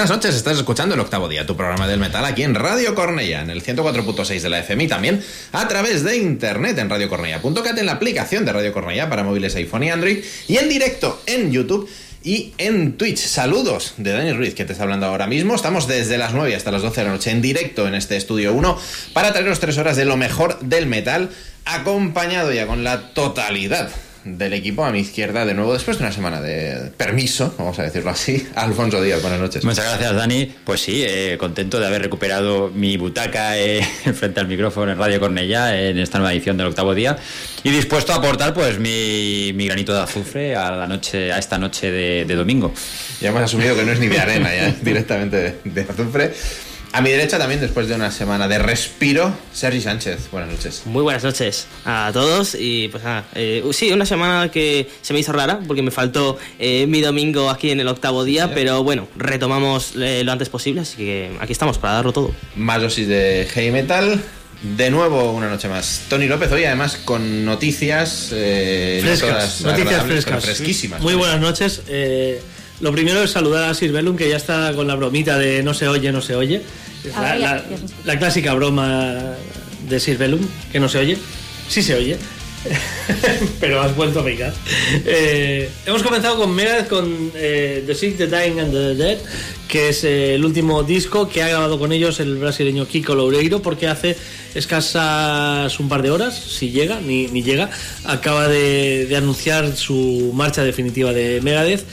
Buenas 0.00 0.16
noches, 0.16 0.34
estás 0.34 0.56
escuchando 0.56 0.94
el 0.94 1.00
octavo 1.02 1.28
día, 1.28 1.44
tu 1.44 1.58
programa 1.58 1.86
del 1.86 2.00
metal 2.00 2.24
aquí 2.24 2.42
en 2.42 2.54
Radio 2.54 2.94
Cornella, 2.94 3.42
en 3.42 3.50
el 3.50 3.62
104.6 3.62 4.40
de 4.40 4.48
la 4.48 4.60
FM 4.60 4.84
y 4.84 4.88
también 4.88 5.22
a 5.52 5.68
través 5.68 6.04
de 6.04 6.16
internet 6.16 6.78
en 6.78 6.88
radiocornella.cat, 6.88 7.76
en 7.76 7.84
la 7.84 7.92
aplicación 7.92 8.46
de 8.46 8.52
Radio 8.54 8.72
Cornella 8.72 9.10
para 9.10 9.24
móviles 9.24 9.54
iPhone 9.56 9.82
y 9.82 9.90
Android 9.90 10.24
y 10.48 10.56
en 10.56 10.70
directo 10.70 11.20
en 11.26 11.52
YouTube 11.52 11.86
y 12.24 12.54
en 12.56 12.96
Twitch. 12.96 13.18
Saludos 13.18 13.92
de 13.98 14.12
Daniel 14.12 14.38
Ruiz, 14.38 14.54
que 14.54 14.64
te 14.64 14.72
está 14.72 14.84
hablando 14.84 15.04
ahora 15.04 15.26
mismo. 15.26 15.54
Estamos 15.54 15.86
desde 15.86 16.16
las 16.16 16.32
9 16.32 16.56
hasta 16.56 16.70
las 16.70 16.80
12 16.80 16.98
de 16.98 17.06
la 17.06 17.12
noche 17.12 17.30
en 17.30 17.42
directo 17.42 17.86
en 17.86 17.94
este 17.94 18.16
estudio 18.16 18.54
1 18.54 18.78
para 19.12 19.34
traeros 19.34 19.60
tres 19.60 19.76
horas 19.76 19.98
de 19.98 20.06
lo 20.06 20.16
mejor 20.16 20.58
del 20.60 20.86
metal, 20.86 21.28
acompañado 21.66 22.50
ya 22.54 22.66
con 22.66 22.84
la 22.84 23.12
totalidad 23.12 23.90
del 24.38 24.52
equipo 24.52 24.84
a 24.84 24.92
mi 24.92 25.00
izquierda 25.00 25.44
de 25.44 25.54
nuevo 25.54 25.72
después 25.72 25.98
de 25.98 26.04
una 26.04 26.12
semana 26.12 26.40
de 26.40 26.90
permiso, 26.96 27.54
vamos 27.58 27.78
a 27.78 27.84
decirlo 27.84 28.10
así. 28.10 28.46
Alfonso 28.54 29.02
Díaz, 29.02 29.22
buenas 29.22 29.40
noches. 29.40 29.64
Muchas 29.64 29.84
gracias, 29.84 30.14
Dani. 30.14 30.54
Pues 30.64 30.80
sí, 30.80 31.02
eh, 31.04 31.36
contento 31.38 31.80
de 31.80 31.86
haber 31.86 32.02
recuperado 32.02 32.70
mi 32.70 32.96
butaca 32.96 33.58
eh, 33.58 33.82
frente 34.14 34.40
al 34.40 34.48
micrófono 34.48 34.92
en 34.92 34.98
Radio 34.98 35.20
Cornellá 35.20 35.80
en 35.80 35.98
esta 35.98 36.18
nueva 36.18 36.32
edición 36.32 36.56
del 36.56 36.68
octavo 36.68 36.94
día 36.94 37.16
y 37.62 37.70
dispuesto 37.70 38.12
a 38.12 38.16
aportar 38.16 38.54
pues 38.54 38.78
mi, 38.78 39.52
mi 39.54 39.66
granito 39.66 39.92
de 39.92 40.00
azufre 40.00 40.56
a 40.56 40.70
la 40.70 40.86
noche, 40.86 41.32
a 41.32 41.38
esta 41.38 41.58
noche 41.58 41.90
de, 41.90 42.24
de 42.24 42.34
domingo. 42.34 42.72
Ya 43.20 43.28
hemos 43.28 43.42
asumido 43.42 43.76
que 43.76 43.84
no 43.84 43.92
es 43.92 44.00
ni 44.00 44.08
de 44.08 44.18
arena, 44.18 44.54
ya 44.54 44.74
directamente 44.82 45.36
de, 45.36 45.56
de 45.64 45.80
azufre. 45.82 46.32
A 46.92 47.00
mi 47.02 47.10
derecha 47.10 47.38
también, 47.38 47.60
después 47.60 47.86
de 47.86 47.94
una 47.94 48.10
semana 48.10 48.48
de 48.48 48.58
respiro, 48.58 49.32
Sergi 49.52 49.80
Sánchez. 49.80 50.28
Buenas 50.32 50.50
noches. 50.50 50.82
Muy 50.86 51.02
buenas 51.04 51.22
noches 51.22 51.68
a 51.84 52.10
todos 52.12 52.56
y 52.58 52.88
pues 52.88 53.04
nada, 53.04 53.24
eh, 53.36 53.62
sí, 53.72 53.92
una 53.92 54.04
semana 54.04 54.50
que 54.50 54.88
se 55.00 55.12
me 55.12 55.20
hizo 55.20 55.30
rara 55.32 55.60
porque 55.68 55.82
me 55.82 55.92
faltó 55.92 56.36
eh, 56.58 56.86
mi 56.88 57.00
domingo 57.00 57.48
aquí 57.48 57.70
en 57.70 57.78
el 57.78 57.86
octavo 57.86 58.24
día, 58.24 58.46
Sí. 58.46 58.52
pero 58.56 58.82
bueno, 58.82 59.06
retomamos 59.16 59.92
eh, 60.00 60.22
lo 60.24 60.32
antes 60.32 60.48
posible, 60.48 60.80
así 60.80 60.96
que 60.96 61.30
aquí 61.40 61.52
estamos 61.52 61.78
para 61.78 61.94
darlo 61.94 62.12
todo. 62.12 62.34
Más 62.56 62.82
dosis 62.82 63.06
de 63.06 63.46
heavy 63.52 63.70
metal. 63.70 64.20
De 64.62 64.90
nuevo, 64.90 65.32
una 65.32 65.48
noche 65.48 65.68
más. 65.68 66.02
Tony 66.10 66.26
López, 66.26 66.50
hoy 66.52 66.64
además 66.64 66.96
con 66.96 67.46
noticias. 67.46 68.28
eh, 68.32 68.98
no 69.02 69.06
Frescas, 69.08 69.58
todas 69.60 69.78
noticias 69.78 70.04
frescas. 70.04 70.44
Fresquísimas. 70.44 71.00
Muy 71.00 71.14
buenas 71.14 71.40
noches. 71.40 71.80
Eh, 71.88 72.42
lo 72.80 72.92
primero 72.92 73.22
es 73.22 73.30
saludar 73.30 73.68
a 73.70 73.74
Sir 73.74 73.92
Bellum, 73.92 74.16
que 74.16 74.28
ya 74.28 74.36
está 74.36 74.72
con 74.74 74.86
la 74.86 74.94
bromita 74.94 75.38
de 75.38 75.62
no 75.62 75.74
se 75.74 75.88
oye, 75.88 76.12
no 76.12 76.20
se 76.22 76.34
oye. 76.34 76.62
La, 77.16 77.34
la- 77.36 77.56
escucha. 77.56 77.94
la 78.04 78.18
clásica 78.18 78.54
broma 78.54 79.34
de 79.88 80.00
Sir 80.00 80.18
Bellum, 80.18 80.40
que 80.72 80.80
no 80.80 80.88
se 80.88 80.98
oye. 80.98 81.16
Sí 81.68 81.82
se 81.82 81.94
oye. 81.94 82.16
Pero 83.60 83.80
has 83.80 83.96
vuelto 83.96 84.20
a 84.20 84.24
picar. 84.24 84.52
Eh, 85.06 85.68
hemos 85.86 86.02
comenzado 86.02 86.36
con 86.36 86.54
Megadeth 86.54 86.88
con 86.88 87.32
eh, 87.34 87.82
The 87.86 87.94
Sick, 87.94 88.18
The 88.18 88.26
Dying 88.26 88.60
and 88.60 88.72
The 88.72 88.94
Dead, 88.96 89.18
que 89.66 89.88
es 89.88 90.04
eh, 90.04 90.34
el 90.34 90.44
último 90.44 90.82
disco 90.82 91.26
que 91.28 91.42
ha 91.42 91.48
grabado 91.48 91.78
con 91.78 91.90
ellos 91.92 92.20
el 92.20 92.36
brasileño 92.36 92.86
Kiko 92.86 93.14
Loureiro, 93.14 93.62
porque 93.62 93.88
hace 93.88 94.14
escasas 94.54 95.78
un 95.80 95.88
par 95.88 96.02
de 96.02 96.10
horas, 96.10 96.38
si 96.38 96.70
llega, 96.70 97.00
ni, 97.00 97.28
ni 97.28 97.42
llega, 97.42 97.70
acaba 98.04 98.48
de, 98.48 99.06
de 99.06 99.16
anunciar 99.16 99.74
su 99.76 100.30
marcha 100.34 100.62
definitiva 100.64 101.12
de 101.12 101.40
Megadeth. 101.42 101.84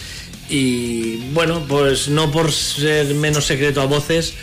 Y 0.49 1.17
bueno, 1.33 1.65
pues 1.67 2.07
no 2.07 2.31
por 2.31 2.51
ser 2.51 3.13
menos 3.13 3.45
secreto 3.45 3.81
a 3.81 3.85
voces, 3.85 4.33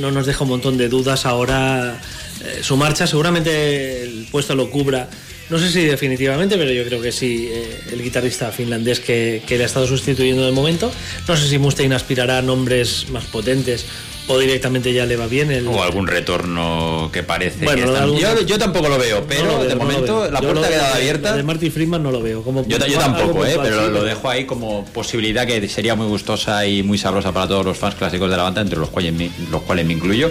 no 0.00 0.10
nos 0.10 0.26
deja 0.26 0.44
un 0.44 0.50
montón 0.50 0.78
de 0.78 0.88
dudas 0.88 1.26
ahora 1.26 2.00
eh, 2.44 2.60
su 2.62 2.76
marcha. 2.76 3.06
Seguramente 3.06 4.02
el 4.02 4.26
puesto 4.30 4.54
lo 4.54 4.70
cubra, 4.70 5.08
no 5.50 5.58
sé 5.58 5.70
si 5.70 5.84
definitivamente, 5.84 6.56
pero 6.56 6.70
yo 6.72 6.84
creo 6.84 7.02
que 7.02 7.12
sí, 7.12 7.48
eh, 7.50 7.80
el 7.92 8.02
guitarrista 8.02 8.52
finlandés 8.52 9.00
que, 9.00 9.42
que 9.46 9.56
le 9.56 9.64
ha 9.64 9.66
estado 9.66 9.86
sustituyendo 9.86 10.46
de 10.46 10.52
momento. 10.52 10.90
No 11.28 11.36
sé 11.36 11.48
si 11.48 11.58
Mustaine 11.58 11.94
aspirará 11.94 12.38
a 12.38 12.42
nombres 12.42 13.08
más 13.10 13.24
potentes 13.24 13.84
o 14.30 14.38
directamente 14.38 14.92
ya 14.92 15.06
le 15.06 15.16
va 15.16 15.26
bien 15.26 15.50
el... 15.50 15.66
O 15.66 15.82
algún 15.82 16.06
retorno 16.06 17.10
que 17.12 17.22
parece 17.22 17.64
Bueno, 17.64 17.82
que 17.82 17.88
están- 17.88 18.02
algún- 18.04 18.20
yo, 18.20 18.40
yo 18.42 18.58
tampoco 18.58 18.88
lo 18.88 18.98
veo, 18.98 19.24
pero 19.28 19.44
No 19.44 19.52
lo 19.52 19.58
veo, 19.60 19.68
de 19.68 19.74
momento 19.74 20.30
la 20.30 20.40
puerta 20.40 20.66
ha 20.66 20.68
quedado 20.68 20.94
abierta. 20.94 21.36
de 21.36 21.42
Marty 21.42 21.70
Friedman 21.70 22.02
no 22.02 22.10
lo 22.12 22.22
veo. 22.22 22.42
Como 22.42 22.64
Yo, 22.66 22.78
tampoco, 22.78 23.44
eh, 23.44 23.58
pero 23.62 23.88
lo 23.88 24.04
dejo 24.04 24.28
ahí 24.30 24.44
como 24.44 24.84
posibilidad 24.86 25.46
que 25.46 25.68
sería 25.68 25.94
muy 25.94 26.06
gustosa 26.06 26.64
y 26.66 26.82
muy 26.82 26.96
sabrosa 26.98 27.32
para 27.32 27.48
todos 27.48 27.64
los 27.64 27.76
fans 27.76 27.94
clásicos 27.96 28.30
de 28.30 28.36
la 28.36 28.44
banda, 28.44 28.60
entre 28.60 28.78
los 28.78 28.88
cuales 28.90 29.12
me, 29.12 29.30
los 29.50 29.62
cuales 29.62 29.84
me 29.86 29.92
incluyo. 29.94 30.30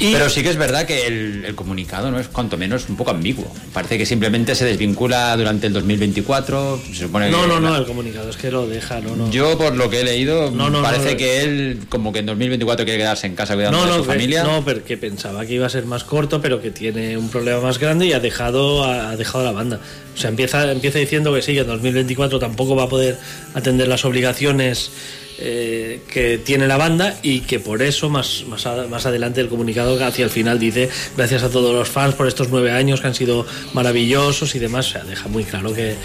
Y- 0.00 0.12
pero 0.12 0.28
sí 0.30 0.42
que 0.42 0.50
es 0.50 0.56
verdad 0.56 0.86
que 0.86 1.06
el, 1.06 1.44
el 1.44 1.54
comunicado 1.54 2.10
no 2.10 2.18
es 2.20 2.28
cuanto 2.28 2.56
menos 2.56 2.88
un 2.88 2.96
poco 2.96 3.10
ambiguo. 3.10 3.46
Parece 3.72 3.98
que 3.98 4.06
simplemente 4.06 4.54
se 4.54 4.64
desvincula 4.64 5.36
durante 5.36 5.66
el 5.66 5.72
2024. 5.72 6.80
Se 6.92 6.94
supone 7.06 7.30
No, 7.30 7.42
que 7.42 7.48
no, 7.48 7.60
la- 7.60 7.70
no, 7.70 7.76
el 7.76 7.84
comunicado 7.86 8.30
es 8.30 8.36
que 8.36 8.50
lo 8.50 8.66
deja, 8.66 9.00
no, 9.00 9.16
no. 9.16 9.30
Yo 9.30 9.56
por 9.58 9.76
lo 9.76 9.90
que 9.90 10.00
he 10.00 10.04
leído 10.04 10.50
No, 10.50 10.70
no, 10.70 10.82
parece 10.82 11.16
que 11.16 11.42
él 11.42 11.80
como 11.88 12.12
que 12.12 12.20
en 12.20 12.26
2024 12.26 12.84
quiere 12.84 12.98
quedarse 12.98 13.23
en 13.26 13.34
casa 13.34 13.54
cuidando 13.54 13.78
No, 13.78 13.84
de 13.84 13.90
no, 13.90 13.96
su 13.98 14.02
que- 14.02 14.08
familia. 14.08 14.44
no, 14.44 14.64
pero 14.64 14.84
que 14.84 14.96
pensaba 14.96 15.44
que 15.46 15.54
iba 15.54 15.66
a 15.66 15.70
ser 15.70 15.84
más 15.86 16.04
corto, 16.04 16.40
pero 16.40 16.60
que 16.60 16.70
tiene 16.70 17.16
un 17.16 17.28
problema 17.28 17.60
más 17.60 17.78
grande 17.78 18.06
y 18.06 18.12
ha 18.12 18.20
dejado, 18.20 18.84
ha 18.84 19.16
dejado 19.16 19.44
la 19.44 19.52
banda. 19.52 19.80
O 20.14 20.16
sea, 20.18 20.30
empieza, 20.30 20.70
empieza 20.70 20.98
diciendo 20.98 21.32
que 21.34 21.42
sí, 21.42 21.54
que 21.54 21.60
en 21.60 21.66
2024 21.66 22.38
tampoco 22.38 22.76
va 22.76 22.84
a 22.84 22.88
poder 22.88 23.16
atender 23.54 23.88
las 23.88 24.04
obligaciones 24.04 24.90
eh, 25.38 26.00
que 26.12 26.38
tiene 26.38 26.68
la 26.68 26.76
banda 26.76 27.18
y 27.20 27.40
que 27.40 27.58
por 27.58 27.82
eso 27.82 28.08
más, 28.08 28.44
más, 28.46 28.66
a- 28.66 28.86
más 28.86 29.04
adelante 29.04 29.40
el 29.40 29.48
comunicado 29.48 30.02
hacia 30.04 30.24
el 30.24 30.30
final 30.30 30.60
dice 30.60 30.88
gracias 31.16 31.42
a 31.42 31.50
todos 31.50 31.74
los 31.74 31.88
fans 31.88 32.14
por 32.14 32.28
estos 32.28 32.50
nueve 32.50 32.70
años 32.70 33.00
que 33.00 33.08
han 33.08 33.16
sido 33.16 33.44
maravillosos 33.72 34.54
y 34.54 34.60
demás. 34.60 34.86
O 34.86 34.90
sea, 34.92 35.02
deja 35.04 35.28
muy 35.28 35.42
claro 35.42 35.74
que, 35.74 35.96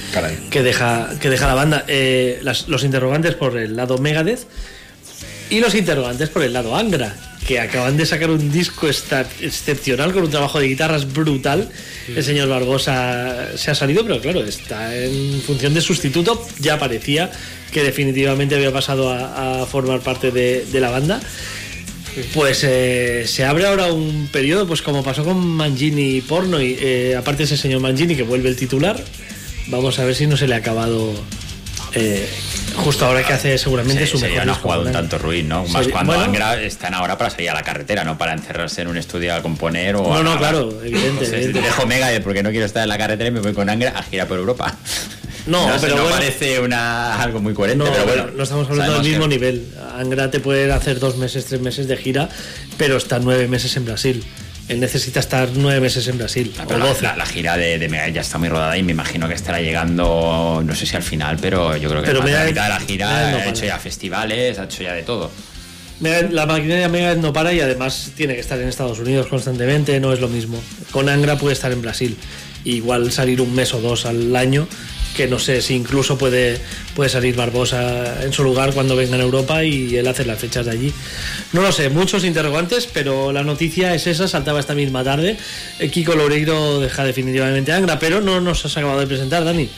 que, 0.50 0.64
deja, 0.64 1.12
que 1.22 1.30
deja 1.30 1.46
la 1.46 1.54
banda. 1.54 1.86
Eh, 1.88 2.40
las- 2.42 2.68
los 2.70 2.84
interrogantes 2.84 3.36
por 3.36 3.56
el 3.58 3.76
lado 3.76 4.00
Megadeth 4.00 4.48
y 5.50 5.60
los 5.60 5.76
interrogantes 5.76 6.30
por 6.30 6.44
el 6.44 6.54
lado 6.54 6.76
Angra, 6.76 7.16
que 7.48 7.60
acaban 7.60 7.98
de 7.98 8.06
sacar 8.06 8.30
un 8.30 8.52
disco 8.52 8.88
excepcional 8.88 10.14
con 10.14 10.24
un 10.24 10.30
trabajo 10.30 10.60
de 10.60 10.68
guitarras 10.68 11.12
brutal. 11.12 11.70
El 12.16 12.24
señor 12.24 12.48
Barbosa 12.50 13.58
se 13.58 13.72
ha 13.72 13.76
salido, 13.76 14.04
pero 14.04 14.20
claro, 14.22 14.44
está 14.44 14.96
en 14.96 15.42
función 15.42 15.74
de 15.74 15.82
sustituto. 15.82 16.46
Ya 16.60 16.78
parecía 16.78 17.32
que 17.72 17.84
definitivamente 17.84 18.56
había 18.56 18.72
pasado 18.72 19.12
a, 19.12 19.62
a 19.62 19.66
formar 19.66 20.02
parte 20.02 20.32
de, 20.32 20.66
de 20.66 20.80
la 20.80 20.90
banda. 20.92 21.20
Pues 22.34 22.64
eh, 22.64 23.26
se 23.28 23.46
abre 23.46 23.68
ahora 23.68 23.94
un 23.94 24.28
periodo, 24.32 24.68
pues 24.68 24.82
como 24.82 25.04
pasó 25.04 25.24
con 25.24 25.38
Mangini 25.48 26.18
y 26.18 26.22
Porno, 26.22 26.62
y 26.62 26.76
eh, 26.80 27.16
aparte 27.16 27.44
ese 27.44 27.56
señor 27.56 27.80
Mangini 27.82 28.16
que 28.16 28.24
vuelve 28.24 28.50
el 28.50 28.56
titular, 28.56 29.02
vamos 29.68 30.00
a 30.00 30.06
ver 30.06 30.16
si 30.16 30.26
no 30.26 30.36
se 30.36 30.48
le 30.48 30.56
ha 30.56 30.58
acabado 30.58 31.14
eh, 31.94 32.28
justo 32.80 33.06
ahora 33.06 33.24
que 33.24 33.34
hace 33.34 33.58
seguramente 33.58 34.06
Sí, 34.06 34.12
su 34.14 34.20
mejor 34.20 34.38
una 34.44 34.46
disco 34.54 34.62
jugada 34.64 34.82
un 34.84 34.92
tanto 34.92 35.18
ruin, 35.18 35.48
¿no? 35.48 35.66
Más 35.68 35.88
cuando 35.88 36.14
bueno. 36.14 36.26
Angra 36.26 36.62
están 36.62 36.94
ahora 36.94 37.18
para 37.18 37.30
salir 37.30 37.50
a 37.50 37.54
la 37.54 37.64
carretera, 37.64 38.04
no 38.04 38.18
para 38.18 38.34
encerrarse 38.34 38.82
en 38.82 38.88
un 38.88 38.98
estudio 38.98 39.36
a 39.36 39.42
componer 39.42 39.96
o 39.96 40.04
No, 40.04 40.16
a 40.16 40.24
no, 40.24 40.32
grabar. 40.32 40.40
claro, 40.40 40.70
evidente, 40.82 41.08
Entonces, 41.10 41.34
evidente. 41.34 41.62
dejo 41.62 41.86
Mega 41.86 42.08
porque 42.24 42.44
no 42.44 42.50
quiero 42.52 42.66
estar 42.66 42.84
en 42.84 42.90
la 42.90 42.98
carretera 42.98 43.30
y 43.30 43.32
me 43.32 43.40
voy 43.42 43.54
con 43.54 43.70
Angra 43.70 43.92
a 43.98 44.04
girar 44.04 44.28
por 44.28 44.38
Europa. 44.38 44.76
No, 45.46 45.68
pero 45.82 45.96
no 45.96 46.02
bueno. 46.04 46.18
parece 46.18 46.60
una, 46.60 47.22
algo 47.22 47.40
muy 47.40 47.54
coherente, 47.54 47.84
No, 47.84 47.92
pero 47.92 48.06
bueno. 48.06 48.28
no 48.36 48.44
estamos 48.44 48.70
hablando 48.70 48.94
del 48.96 49.04
mismo 49.04 49.24
que- 49.24 49.30
nivel. 49.30 49.66
Angra 49.98 50.30
te 50.30 50.40
puede 50.40 50.72
hacer 50.72 51.00
dos 51.00 51.18
meses, 51.18 51.46
tres 51.46 51.62
meses 51.62 51.88
de 51.88 51.98
gira, 51.98 52.30
pero 52.78 52.98
está 52.98 53.18
nueve 53.20 53.48
meses 53.48 53.76
en 53.78 53.86
Brasil. 53.86 54.24
Él 54.70 54.80
necesita 54.80 55.20
estar 55.20 55.50
nueve 55.56 55.82
meses 55.82 56.08
en 56.08 56.18
Brasil. 56.18 56.54
Ah, 56.58 56.64
pero 56.68 56.80
la, 56.80 56.94
la- 57.02 57.18
la 57.18 57.26
gira 57.26 57.58
de, 57.58 57.78
de 57.80 57.90
Mega 57.90 58.08
ya 58.10 58.22
está 58.22 58.38
muy 58.38 58.48
rodada 58.50 58.78
y 58.78 58.84
me 58.84 58.92
imagino 58.94 59.28
que 59.28 59.34
estará 59.34 59.60
llegando, 59.60 60.62
no 60.66 60.76
sé 60.76 60.86
si 60.86 60.96
al 60.96 61.04
final, 61.04 61.38
pero 61.42 61.76
yo 61.76 61.90
creo 61.90 62.02
que 62.02 62.08
Pero 62.08 62.22
de 62.22 62.32
la 62.32 62.38
Mega- 62.40 62.50
mitad 62.50 62.64
de 62.64 62.70
la 62.70 62.76
Mega 62.76 62.88
gira 62.88 63.08
no 63.10 63.28
ha 63.36 63.40
para. 63.40 63.50
hecho 63.50 63.66
ya 63.66 63.80
festivales, 63.80 64.60
ha 64.60 64.64
hecho 64.66 64.84
ya 64.84 64.94
de 64.94 65.04
todo. 65.04 65.32
Mega- 66.00 66.30
La 66.32 66.46
maquinaria 66.46 66.88
Mega 66.88 67.16
no 67.16 67.34
para 67.34 67.52
y 67.52 67.60
además 67.60 68.12
tiene 68.16 68.36
que 68.36 68.40
estar 68.42 68.60
en 68.62 68.68
Estados 68.70 69.00
Unidos 69.00 69.28
constantemente, 69.28 70.00
no 70.00 70.14
es 70.14 70.20
lo 70.22 70.28
mismo. 70.30 70.62
Con 70.92 71.10
Angra 71.10 71.36
puede 71.38 71.54
estar 71.54 71.72
en 71.72 71.82
Brasil. 71.82 72.16
Igual 72.64 73.12
salir 73.12 73.42
un 73.42 73.54
mes 73.56 73.74
o 73.74 73.82
dos 73.82 74.06
al 74.06 74.36
año, 74.36 74.68
que 75.20 75.28
no 75.28 75.38
sé 75.38 75.62
si 75.62 75.76
incluso 75.76 76.18
puede, 76.18 76.62
puede 76.96 77.10
salir 77.10 77.36
Barbosa 77.36 78.24
en 78.24 78.32
su 78.32 78.42
lugar 78.42 78.74
cuando 78.74 78.96
venga 78.96 79.18
a 79.18 79.20
Europa 79.20 79.66
y 79.66 79.98
él 79.98 80.08
hace 80.08 80.24
las 80.24 80.40
fechas 80.40 80.66
de 80.66 80.72
allí. 80.72 80.94
No 81.52 81.62
lo 81.62 81.74
sé, 81.74 81.90
muchos 81.90 82.24
interrogantes, 82.24 82.88
pero 82.88 83.34
la 83.34 83.44
noticia 83.44 83.94
es 83.94 84.08
esa, 84.08 84.30
saltaba 84.30 84.62
esta 84.62 84.76
misma 84.76 85.04
tarde. 85.04 85.36
Eh, 85.78 85.90
Kiko 85.90 86.16
Loureiro 86.16 86.80
deja 86.80 87.04
definitivamente 87.04 87.74
Angra, 87.74 88.00
pero 88.00 88.22
no 88.22 88.40
nos 88.40 88.64
has 88.64 88.78
acabado 88.78 89.02
de 89.02 89.08
presentar, 89.08 89.44
Dani. 89.44 89.70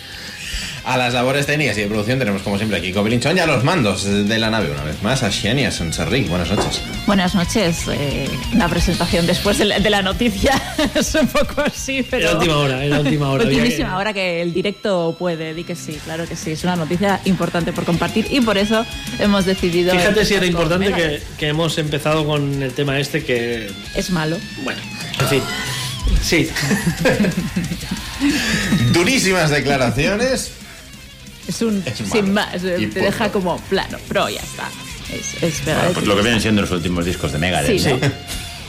A 0.83 0.97
las 0.97 1.13
labores 1.13 1.45
técnicas 1.45 1.77
y 1.77 1.81
de 1.81 1.88
producción 1.88 2.17
tenemos 2.17 2.41
como 2.41 2.57
siempre 2.57 2.79
aquí 2.79 2.91
Cobelinchón 2.91 3.38
y 3.38 3.39
a 3.39 3.45
los 3.45 3.63
mandos 3.63 4.03
de 4.03 4.39
la 4.39 4.50
nave 4.50 4.71
una 4.71 4.83
vez 4.83 5.01
más, 5.03 5.21
a 5.21 5.31
Xenia 5.31 5.71
Sanserric. 5.71 6.27
Buenas 6.27 6.50
noches. 6.50 6.81
Buenas 7.05 7.35
noches. 7.35 7.83
Eh, 7.91 8.27
la 8.55 8.67
presentación 8.67 9.27
después 9.27 9.59
de 9.59 9.65
la, 9.65 9.79
de 9.79 9.89
la 9.91 10.01
noticia 10.01 10.59
es 10.95 11.13
un 11.13 11.27
poco 11.27 11.61
así, 11.61 12.03
pero. 12.09 12.29
Era 12.29 12.38
última 12.38 12.57
hora, 12.57 12.83
era 12.83 13.00
última 13.00 13.29
hora. 13.29 13.43
que- 13.43 13.50
Ultimísima 13.51 13.95
hora 13.97 14.11
que 14.11 14.41
el 14.41 14.53
directo 14.53 15.15
puede, 15.19 15.53
di 15.53 15.63
que 15.63 15.75
sí, 15.75 16.00
claro 16.03 16.27
que 16.27 16.35
sí. 16.35 16.51
Es 16.51 16.63
una 16.63 16.75
noticia 16.75 17.21
importante 17.25 17.73
por 17.73 17.83
compartir 17.85 18.25
y 18.31 18.41
por 18.41 18.57
eso 18.57 18.83
hemos 19.19 19.45
decidido. 19.45 19.91
Fíjate 19.93 20.25
si 20.25 20.33
era 20.33 20.47
importante 20.47 20.91
que, 20.93 21.21
que 21.38 21.47
hemos 21.50 21.77
empezado 21.77 22.25
con 22.25 22.63
el 22.63 22.73
tema 22.73 23.00
este 23.00 23.23
que 23.23 23.69
Es 23.93 24.09
malo. 24.09 24.38
Bueno, 24.63 24.81
en 25.19 25.27
fin. 25.27 25.43
Sí. 26.23 26.50
Durísimas 28.93 29.51
declaraciones. 29.51 30.53
Es 31.48 31.62
un. 31.62 31.83
Es 31.86 31.98
sin 32.10 32.33
más. 32.33 32.63
eh, 32.63 32.89
te 32.93 33.00
deja 33.01 33.31
como 33.31 33.57
plano, 33.62 33.98
pero 34.07 34.29
ya 34.29 34.41
está. 34.41 34.69
Es, 35.12 35.43
es 35.43 35.65
Bueno, 35.65 35.79
Megadeth. 35.79 35.93
pues 35.95 36.07
lo 36.07 36.15
que 36.15 36.21
vienen 36.21 36.41
siendo 36.41 36.62
los 36.62 36.71
últimos 36.71 37.03
discos 37.05 37.31
de 37.33 37.38
Megadeth, 37.39 37.79
Sí, 37.79 37.89
¿no? 37.89 38.00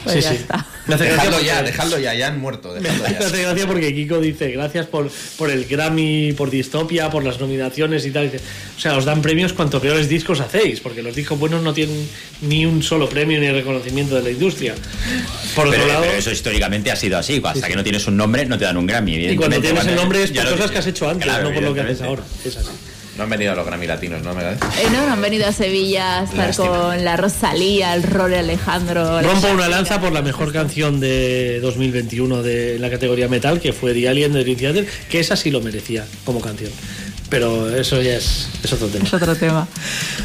¿no? 0.05 0.13
Pues 0.13 0.17
sí, 0.17 0.21
ya 0.23 0.31
sí. 0.31 0.37
está. 0.37 0.67
Me 0.87 0.97
Dejadlo 0.97 1.41
ya, 1.41 1.63
dejadlo 1.63 1.99
ya, 1.99 2.15
ya 2.15 2.27
han 2.29 2.41
muerto. 2.41 2.73
Me 2.73 2.81
Dejadlo 2.81 3.07
ya. 3.09 3.27
hace 3.27 3.43
gracia 3.43 3.67
porque 3.67 3.95
Kiko 3.95 4.21
dice 4.21 4.51
gracias 4.51 4.87
por, 4.87 5.11
por 5.39 5.51
el 5.51 5.65
Grammy, 5.67 6.33
por 6.33 6.51
Distopia, 6.51 7.09
por 7.11 7.23
las 7.25 7.39
nominaciones 7.41 8.05
y 8.07 8.11
tal. 8.11 8.31
Dice, 8.31 8.43
o 8.77 8.81
sea, 8.81 8.97
os 8.97 9.05
dan 9.05 9.23
premios 9.23 9.53
cuanto 9.53 9.81
peores 9.81 10.09
discos 10.09 10.41
hacéis, 10.41 10.81
porque 10.81 11.03
los 11.03 11.15
discos 11.15 11.39
buenos 11.39 11.63
no 11.63 11.73
tienen 11.73 12.09
ni 12.43 12.67
un 12.67 12.83
solo 12.83 13.09
premio 13.09 13.39
ni 13.41 13.49
reconocimiento 13.51 14.17
de 14.17 14.23
la 14.23 14.31
industria. 14.31 14.75
Por 15.55 15.69
otro 15.69 15.79
Pero, 15.81 15.93
lado, 15.93 16.03
pero 16.07 16.19
eso 16.19 16.31
históricamente 16.31 16.91
ha 16.91 16.97
sido 16.97 17.17
así. 17.19 17.41
Hasta 17.45 17.69
que 17.69 17.77
no 17.77 17.83
tienes 17.83 18.07
un 18.07 18.17
nombre, 18.17 18.45
no 18.47 18.59
te 18.59 18.65
dan 18.65 18.77
un 18.77 18.87
Grammy. 18.87 19.29
y 19.29 19.37
cuando 19.37 19.61
tienes 19.61 19.87
el 19.87 19.95
nombre 19.95 20.23
es 20.25 20.31
por 20.33 20.49
cosas 20.51 20.71
que 20.71 20.79
has 20.79 20.87
hecho 20.87 21.09
antes, 21.09 21.25
Claro, 21.25 21.49
no 21.49 21.55
por 21.55 21.63
lo 21.63 21.75
que 21.75 21.81
haces 21.81 22.03
ahora. 22.03 22.23
Es 22.45 22.57
así. 22.57 22.69
No 23.17 23.25
han 23.25 23.31
venido 23.31 23.55
los 23.55 23.67
Grammy 23.67 23.87
latinos, 23.87 24.23
¿no? 24.23 24.35
¿Me 24.35 24.43
Eh, 24.43 24.57
no, 24.91 25.07
no 25.07 25.13
han 25.13 25.21
venido 25.21 25.47
a 25.47 25.53
Sevilla 25.53 26.21
a 26.21 26.25
estar 26.25 26.47
Lástima. 26.47 26.69
con 26.69 27.05
la 27.05 27.17
Rosalía, 27.17 27.95
el 27.95 28.03
Rory 28.05 28.37
Alejandro. 28.37 29.21
la 29.21 29.29
Rompo 29.29 29.49
una 29.49 29.69
lanza 29.69 30.01
por 30.01 30.13
la 30.13 30.23
mejor 30.23 30.51
canción 30.53 30.99
de 30.99 31.61
2021 31.61 32.43
de 32.43 32.79
la 32.79 32.89
categoría 32.91 33.29
metal, 33.29 33.61
que 33.61 33.73
fue 33.75 33.93
The 33.93 34.09
Alien 34.09 34.33
de 34.33 34.43
Dream 34.45 34.59
Theater, 34.59 34.87
que 35.11 35.21
esa 35.21 35.37
sí 35.37 35.51
lo 35.51 35.61
merecía 35.61 36.07
como 36.25 36.41
canción. 36.41 36.71
Pero 37.29 37.75
eso 37.75 38.01
ya 38.03 38.17
es, 38.17 38.49
es 38.63 38.73
otro 38.75 38.89
tema. 38.89 39.07
Es 39.07 39.15
otro 39.15 39.35
tema. 39.35 39.67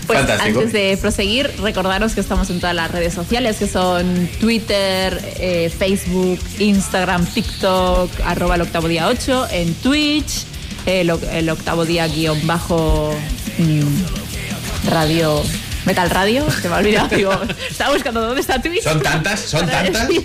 Pues 0.07 0.19
Fantástico. 0.19 0.59
antes 0.59 0.73
de 0.73 0.97
proseguir, 0.99 1.49
recordaros 1.61 2.13
que 2.13 2.19
estamos 2.19 2.49
en 2.49 2.59
todas 2.59 2.75
las 2.75 2.91
redes 2.91 3.13
sociales, 3.13 3.55
que 3.57 3.67
son 3.67 4.29
Twitter, 4.41 5.17
eh, 5.39 5.69
Facebook, 5.77 6.37
Instagram, 6.59 7.25
TikTok, 7.25 8.11
arroba 8.25 8.55
el 8.55 8.61
octavo 8.61 8.89
día 8.89 9.07
8, 9.07 9.47
en 9.51 9.73
Twitch, 9.75 10.46
el, 10.87 11.09
el 11.09 11.49
octavo 11.49 11.85
día 11.85 12.07
guion 12.07 12.47
bajo 12.47 13.13
mm, 13.57 14.89
radio, 14.89 15.43
Metal 15.85 16.09
Radio, 16.09 16.49
se 16.49 16.69
me 16.69 16.75
ha 16.75 16.77
olvidado, 16.77 17.15
digo, 17.15 17.31
estaba 17.69 17.93
buscando 17.93 18.21
dónde 18.21 18.41
está 18.41 18.61
Twitch. 18.61 18.83
¿Son 18.83 19.01
tantas? 19.01 19.39
¿Son 19.41 19.67
tantas? 19.67 20.09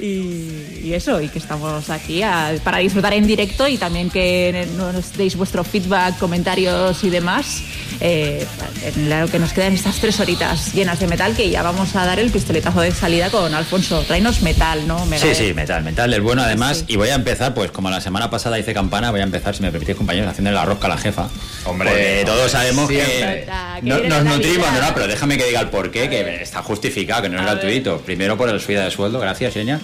Y, 0.00 0.73
y 0.84 0.92
eso, 0.94 1.20
y 1.20 1.28
que 1.28 1.38
estamos 1.38 1.88
aquí 1.88 2.22
a- 2.22 2.52
para 2.62 2.78
disfrutar 2.78 3.14
en 3.14 3.26
directo 3.26 3.66
y 3.66 3.78
también 3.78 4.10
que 4.10 4.68
nos 4.76 5.16
deis 5.16 5.34
vuestro 5.36 5.64
feedback, 5.64 6.18
comentarios 6.18 7.02
y 7.02 7.10
demás 7.10 7.62
eh, 8.00 8.46
en 8.94 9.08
lo 9.08 9.26
que 9.28 9.38
nos 9.38 9.52
quedan 9.52 9.72
estas 9.72 9.96
tres 9.96 10.20
horitas 10.20 10.74
llenas 10.74 11.00
de 11.00 11.06
metal 11.06 11.34
que 11.34 11.48
ya 11.48 11.62
vamos 11.62 11.96
a 11.96 12.04
dar 12.04 12.18
el 12.18 12.30
pistoletazo 12.30 12.80
de 12.82 12.92
salida 12.92 13.30
con 13.30 13.54
Alfonso. 13.54 14.02
Traenos 14.06 14.42
metal, 14.42 14.86
¿no? 14.86 14.98
Sí, 15.16 15.34
sí, 15.34 15.54
metal, 15.54 15.82
metal 15.82 16.10
del 16.10 16.20
bueno 16.20 16.42
además. 16.42 16.78
Sí. 16.78 16.84
Y 16.88 16.96
voy 16.96 17.08
a 17.08 17.14
empezar, 17.14 17.54
pues 17.54 17.70
como 17.70 17.88
la 17.88 18.00
semana 18.02 18.28
pasada 18.28 18.58
hice 18.58 18.74
campana, 18.74 19.10
voy 19.10 19.20
a 19.20 19.24
empezar, 19.24 19.54
si 19.56 19.62
me 19.62 19.70
permitís, 19.70 19.96
compañeros, 19.96 20.28
haciendo 20.30 20.50
la 20.50 20.64
rosca 20.66 20.86
a 20.86 20.90
la 20.90 20.98
jefa. 20.98 21.28
Hombre, 21.64 21.88
Porque 21.90 22.22
todos 22.26 22.50
sabemos 22.50 22.88
que 22.90 22.96
que 22.96 23.46
no- 23.82 24.00
viene 24.00 24.08
nos 24.08 24.24
nutrimos, 24.24 24.70
no, 24.72 24.80
no, 24.82 24.94
pero 24.94 25.06
déjame 25.06 25.38
que 25.38 25.46
diga 25.46 25.60
el 25.60 25.68
porqué, 25.70 26.10
que 26.10 26.42
está 26.42 26.62
justificado, 26.62 27.22
que 27.22 27.28
no 27.30 27.38
es 27.38 27.44
gratuito. 27.44 27.98
Primero 28.00 28.36
por 28.36 28.50
el 28.50 28.60
subida 28.60 28.84
de 28.84 28.90
sueldo, 28.90 29.18
gracias, 29.18 29.54
seña. 29.54 29.80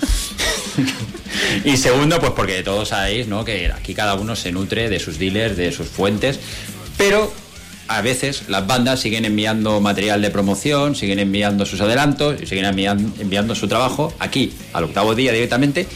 y 1.64 1.76
segundo, 1.76 2.20
pues 2.20 2.32
porque 2.32 2.62
todos 2.62 2.88
sabéis, 2.88 3.26
¿no? 3.26 3.44
Que 3.44 3.70
aquí 3.72 3.94
cada 3.94 4.14
uno 4.14 4.36
se 4.36 4.52
nutre 4.52 4.88
de 4.88 4.98
sus 4.98 5.18
dealers, 5.18 5.56
de 5.56 5.72
sus 5.72 5.88
fuentes, 5.88 6.38
pero 6.96 7.32
a 7.88 8.02
veces 8.02 8.44
las 8.48 8.66
bandas 8.66 9.00
siguen 9.00 9.24
enviando 9.24 9.80
material 9.80 10.22
de 10.22 10.30
promoción, 10.30 10.94
siguen 10.94 11.18
enviando 11.18 11.66
sus 11.66 11.80
adelantos 11.80 12.40
y 12.40 12.46
siguen 12.46 12.64
envian- 12.66 13.12
enviando 13.18 13.54
su 13.54 13.66
trabajo 13.68 14.14
aquí, 14.20 14.52
al 14.72 14.84
octavo 14.84 15.14
día 15.14 15.32
directamente. 15.32 15.86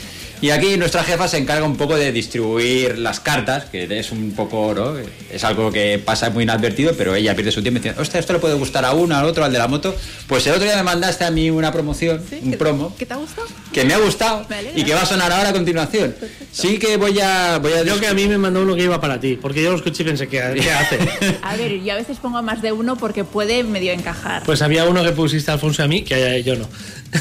Y 0.41 0.51
aquí 0.51 0.77
nuestra 0.77 1.03
jefa 1.05 1.27
se 1.29 1.39
encarga 1.39 1.65
un 1.65 1.77
poco 1.77 1.97
de 1.97 2.13
distribuir 2.13 2.99
las 2.99 3.21
cartas, 3.21 3.65
que 3.67 3.85
es 3.99 4.11
un 4.13 4.33
poco, 4.33 4.75
¿no? 4.75 4.95
Es 5.33 5.43
algo 5.45 5.73
que 5.73 5.99
pasa 5.99 6.31
muy 6.31 6.45
inadvertido, 6.45 6.93
pero 6.97 7.15
ella 7.15 7.35
pierde 7.35 7.51
su 7.53 7.63
tiempo 7.63 7.79
diciendo, 7.79 8.03
hostia, 8.03 8.21
esto 8.21 8.33
le 8.35 8.39
puede 8.41 8.55
gustar 8.55 8.85
a 8.85 8.93
uno, 8.93 9.17
al 9.17 9.25
otro, 9.25 9.45
al 9.45 9.53
de 9.53 9.59
la 9.59 9.69
moto. 9.69 9.95
Pues 10.27 10.47
el 10.47 10.53
otro 10.55 10.65
día 10.65 10.77
me 10.77 10.83
mandaste 10.83 11.25
a 11.25 11.31
mí 11.31 11.51
una 11.51 11.73
promoción, 11.73 12.23
¿Sí? 12.29 12.41
un 12.43 12.51
¿Qué- 12.51 12.57
promo, 12.59 12.95
¿Qué 12.99 13.07
te 13.07 13.15
ha 13.15 13.17
gustado? 13.17 13.47
que 13.73 13.85
me 13.85 13.95
ha 13.95 13.99
gustado 13.99 14.47
Me 14.49 14.81
y 14.81 14.85
que 14.85 14.95
va 14.95 15.03
a 15.03 15.07
sonar 15.07 15.33
ahora 15.33 15.49
a 15.49 15.53
continuación. 15.53 16.15
Sí 16.53 16.79
que 16.79 16.97
voy 16.97 17.19
a... 17.21 17.59
Voy 17.59 17.73
a 17.73 17.83
Creo 17.83 17.99
que 18.01 18.07
a 18.09 18.15
mí 18.15 18.27
me 18.27 18.39
mandó 18.39 18.63
uno 18.63 18.75
que 18.77 18.83
iba 18.85 19.01
para 19.01 19.19
ti, 19.21 19.39
porque 19.41 19.63
yo 19.63 19.71
lo 19.71 19.77
escuché 19.77 20.03
y 20.03 20.07
pensé, 20.07 20.29
¿qué, 20.29 20.43
qué 20.61 20.71
hace? 20.71 20.99
A 21.43 21.57
ver, 21.57 21.81
yo 21.83 21.93
a 21.93 21.97
veces 21.97 22.19
pongo 22.19 22.43
más 22.43 22.61
de 22.63 22.73
uno 22.73 22.97
porque 22.97 23.25
puede 23.25 23.65
medio 23.65 23.93
encajar. 23.93 24.43
Pues 24.45 24.63
había 24.63 24.85
uno 24.85 25.03
que 25.03 25.13
pusiste 25.13 25.51
a 25.51 25.55
Alfonso 25.55 25.83
y 25.83 25.85
a 25.85 25.89
mí, 25.89 26.03
que 26.03 26.43
yo 26.45 26.57
no. 26.57 26.69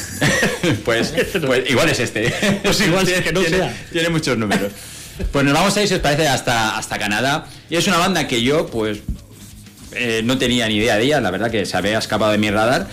pues, 0.86 1.14
pues 1.46 1.70
igual 1.70 1.90
es 1.90 2.00
este. 2.00 2.34
Pues 2.64 2.80
igual 2.82 3.06
tiene, 3.06 3.24
que 3.24 3.32
no 3.32 3.42
tiene- 3.42 3.58
sea. 3.58 3.88
tiene 3.92 4.10
muchos 4.10 4.38
números. 4.38 4.72
Pues 5.32 5.46
nos 5.46 5.54
vamos 5.54 5.76
a 5.78 5.82
ir, 5.82 5.88
si 5.88 5.94
os 5.94 6.00
parece, 6.00 6.28
hasta, 6.28 6.78
hasta 6.78 6.98
Canadá. 6.98 7.46
Y 7.70 7.76
es 7.76 7.86
una 7.88 7.98
banda 7.98 8.28
que 8.28 8.42
yo, 8.42 8.66
pues, 8.68 9.00
eh, 9.92 10.22
no 10.24 10.38
tenía 10.38 10.68
ni 10.68 10.78
idea 10.78 10.98
de 10.98 11.04
ella. 11.04 11.22
La 11.22 11.30
verdad 11.32 11.52
que 11.52 11.66
se 11.66 11.78
había 11.78 12.00
escapado 12.00 12.32
de 12.32 12.38
mi 12.40 12.50
radar. 12.50 12.88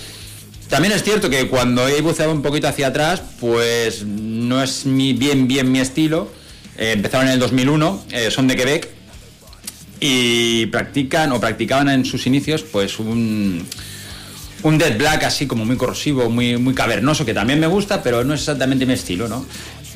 También 0.68 0.92
es 0.92 1.02
cierto 1.02 1.30
que 1.30 1.48
cuando 1.48 1.88
he 1.88 2.00
buceado 2.00 2.30
un 2.30 2.42
poquito 2.42 2.68
hacia 2.68 2.88
atrás, 2.88 3.22
pues 3.40 4.04
no 4.04 4.62
es 4.62 4.86
mi, 4.86 5.14
bien, 5.14 5.48
bien 5.48 5.72
mi 5.72 5.80
estilo. 5.80 6.30
Eh, 6.78 6.92
empezaron 6.92 7.26
en 7.26 7.32
el 7.34 7.38
2001, 7.40 8.04
eh, 8.10 8.30
son 8.30 8.46
de 8.46 8.56
Quebec 8.56 8.88
y 9.98 10.66
practican 10.66 11.32
o 11.32 11.40
practicaban 11.40 11.88
en 11.88 12.04
sus 12.04 12.26
inicios, 12.26 12.62
pues 12.62 12.98
un, 12.98 13.66
un 14.62 14.78
Dead 14.78 14.96
Black 14.96 15.24
así 15.24 15.46
como 15.46 15.64
muy 15.64 15.76
corrosivo, 15.76 16.28
muy, 16.30 16.56
muy 16.56 16.74
cavernoso, 16.74 17.24
que 17.24 17.34
también 17.34 17.60
me 17.60 17.66
gusta, 17.66 18.02
pero 18.02 18.24
no 18.24 18.34
es 18.34 18.40
exactamente 18.40 18.86
mi 18.86 18.94
estilo, 18.94 19.28
¿no? 19.28 19.44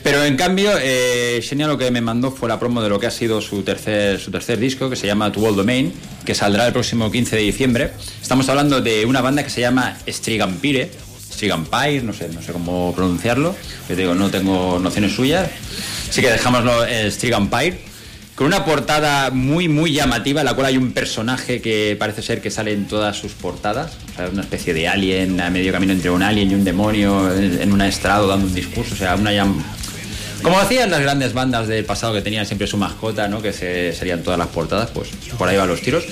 Pero 0.02 0.22
en 0.22 0.36
cambio, 0.36 0.70
eh, 0.80 1.42
lo 1.50 1.78
que 1.78 1.90
me 1.90 2.02
mandó 2.02 2.30
fue 2.30 2.46
la 2.46 2.58
promo 2.58 2.82
de 2.82 2.90
lo 2.90 3.00
que 3.00 3.06
ha 3.06 3.10
sido 3.10 3.40
su 3.40 3.62
tercer, 3.62 4.20
su 4.20 4.30
tercer 4.30 4.58
disco, 4.58 4.90
que 4.90 4.96
se 4.96 5.06
llama 5.06 5.32
To 5.32 5.40
All 5.40 5.56
Domain, 5.56 5.94
que 6.26 6.34
saldrá 6.34 6.66
el 6.66 6.74
próximo 6.74 7.10
15 7.10 7.36
de 7.36 7.42
diciembre. 7.42 7.92
Estamos 8.20 8.46
hablando 8.50 8.82
de 8.82 9.06
una 9.06 9.22
banda 9.22 9.42
que 9.42 9.48
se 9.48 9.62
llama 9.62 9.96
Strigampire, 10.06 10.90
Strigampire, 11.32 12.02
no 12.02 12.12
sé, 12.12 12.28
no 12.28 12.42
sé 12.42 12.52
cómo 12.52 12.92
pronunciarlo, 12.94 13.56
que 13.88 13.94
te 13.94 14.02
digo, 14.02 14.14
no 14.14 14.30
tengo 14.30 14.78
nociones 14.78 15.12
suyas. 15.12 15.48
Así 16.10 16.20
que 16.20 16.30
dejámoslo 16.30 16.84
eh, 16.84 17.10
Strigampire 17.10 17.93
con 18.34 18.46
una 18.48 18.64
portada 18.64 19.30
muy 19.30 19.68
muy 19.68 19.92
llamativa 19.92 20.40
en 20.40 20.46
la 20.46 20.54
cual 20.54 20.66
hay 20.66 20.76
un 20.76 20.92
personaje 20.92 21.60
que 21.60 21.96
parece 21.98 22.20
ser 22.20 22.40
que 22.40 22.50
sale 22.50 22.72
en 22.72 22.86
todas 22.86 23.16
sus 23.16 23.32
portadas. 23.32 23.92
O 24.12 24.16
sea, 24.16 24.28
una 24.28 24.42
especie 24.42 24.74
de 24.74 24.88
alien 24.88 25.40
a 25.40 25.50
medio 25.50 25.72
camino 25.72 25.92
entre 25.92 26.10
un 26.10 26.22
alien 26.22 26.50
y 26.50 26.54
un 26.54 26.64
demonio 26.64 27.32
en 27.32 27.72
un 27.72 27.80
estrado 27.82 28.26
dando 28.26 28.46
un 28.46 28.54
discurso. 28.54 28.94
O 28.94 28.98
sea 28.98 29.14
una 29.14 29.30
llam- 29.32 29.62
como 30.42 30.58
hacían 30.58 30.90
las 30.90 31.00
grandes 31.00 31.32
bandas 31.32 31.68
del 31.68 31.84
pasado 31.84 32.12
que 32.12 32.22
tenían 32.22 32.44
siempre 32.44 32.66
su 32.66 32.76
mascota 32.76 33.28
no 33.28 33.40
que 33.40 33.52
se 33.52 33.92
serían 33.94 34.22
todas 34.22 34.38
las 34.38 34.48
portadas 34.48 34.90
pues 34.90 35.08
por 35.38 35.48
ahí 35.48 35.56
van 35.56 35.68
los 35.68 35.80
tiros. 35.80 36.04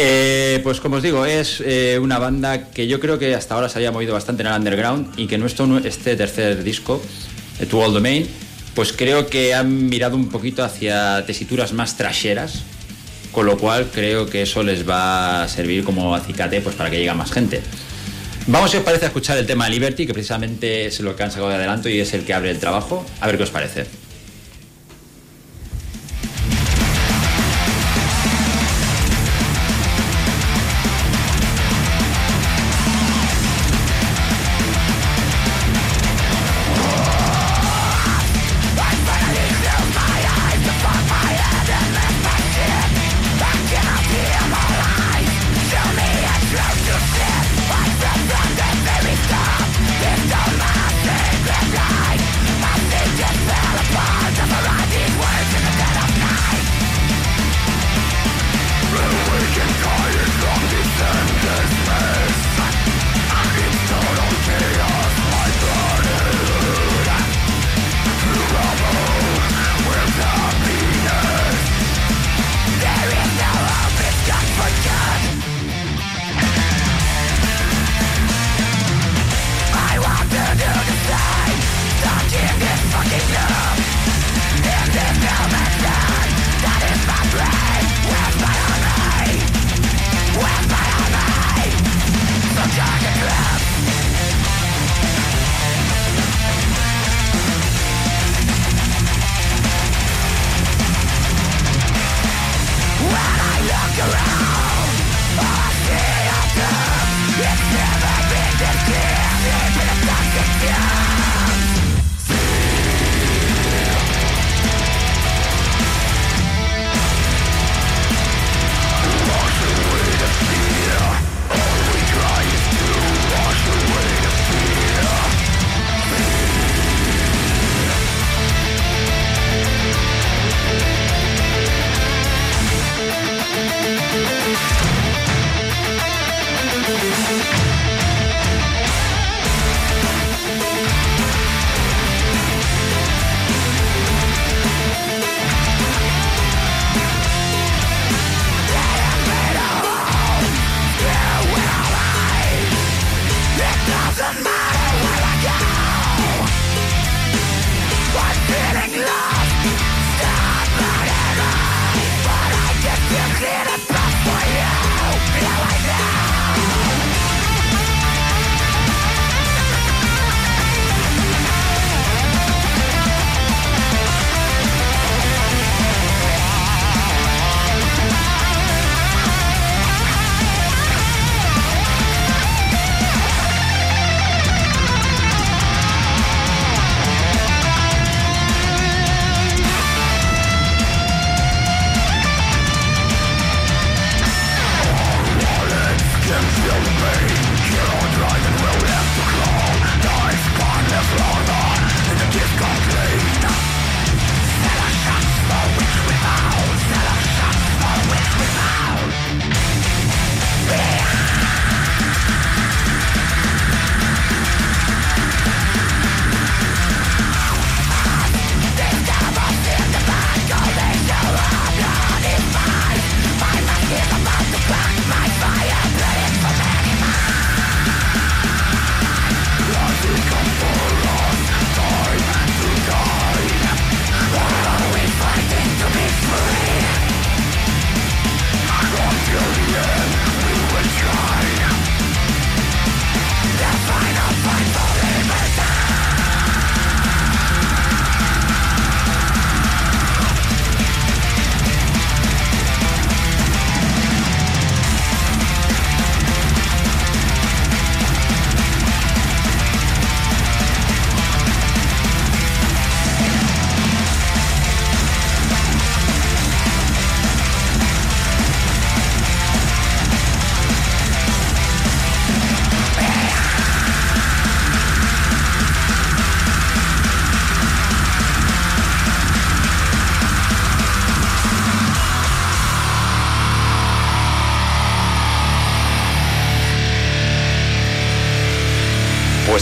Eh, 0.00 0.60
pues 0.62 0.80
como 0.80 0.96
os 0.96 1.02
digo, 1.02 1.26
es 1.26 1.60
eh, 1.66 1.98
una 2.00 2.18
banda 2.20 2.70
que 2.70 2.86
yo 2.86 3.00
creo 3.00 3.18
que 3.18 3.34
hasta 3.34 3.54
ahora 3.56 3.68
se 3.68 3.78
había 3.78 3.90
movido 3.90 4.14
bastante 4.14 4.42
en 4.42 4.46
el 4.48 4.54
underground 4.54 5.12
y 5.18 5.26
que 5.26 5.38
nuestro, 5.38 5.76
este 5.78 6.14
tercer 6.14 6.62
disco, 6.62 7.02
eh, 7.60 7.66
To 7.66 7.80
All 7.80 7.92
Domain, 7.92 8.24
pues 8.74 8.92
creo 8.92 9.26
que 9.26 9.54
han 9.54 9.88
mirado 9.88 10.16
un 10.16 10.28
poquito 10.28 10.64
hacia 10.64 11.24
tesituras 11.26 11.72
más 11.72 11.96
trasheras, 11.96 12.62
con 13.32 13.46
lo 13.46 13.58
cual 13.58 13.90
creo 13.92 14.26
que 14.26 14.42
eso 14.42 14.62
les 14.62 14.88
va 14.88 15.42
a 15.42 15.48
servir 15.48 15.84
como 15.84 16.14
acicate 16.14 16.60
pues, 16.60 16.76
para 16.76 16.90
que 16.90 16.96
llegue 16.98 17.12
más 17.14 17.32
gente. 17.32 17.60
Vamos, 18.46 18.70
si 18.70 18.78
os 18.78 18.82
parece, 18.82 19.04
a 19.04 19.08
escuchar 19.08 19.36
el 19.36 19.46
tema 19.46 19.68
Liberty, 19.68 20.06
que 20.06 20.14
precisamente 20.14 20.86
es 20.86 21.00
lo 21.00 21.14
que 21.14 21.22
han 21.22 21.30
sacado 21.30 21.50
de 21.50 21.56
adelanto 21.56 21.88
y 21.90 22.00
es 22.00 22.14
el 22.14 22.24
que 22.24 22.32
abre 22.32 22.50
el 22.50 22.58
trabajo. 22.58 23.04
A 23.20 23.26
ver 23.26 23.36
qué 23.36 23.42
os 23.42 23.50
parece. 23.50 23.86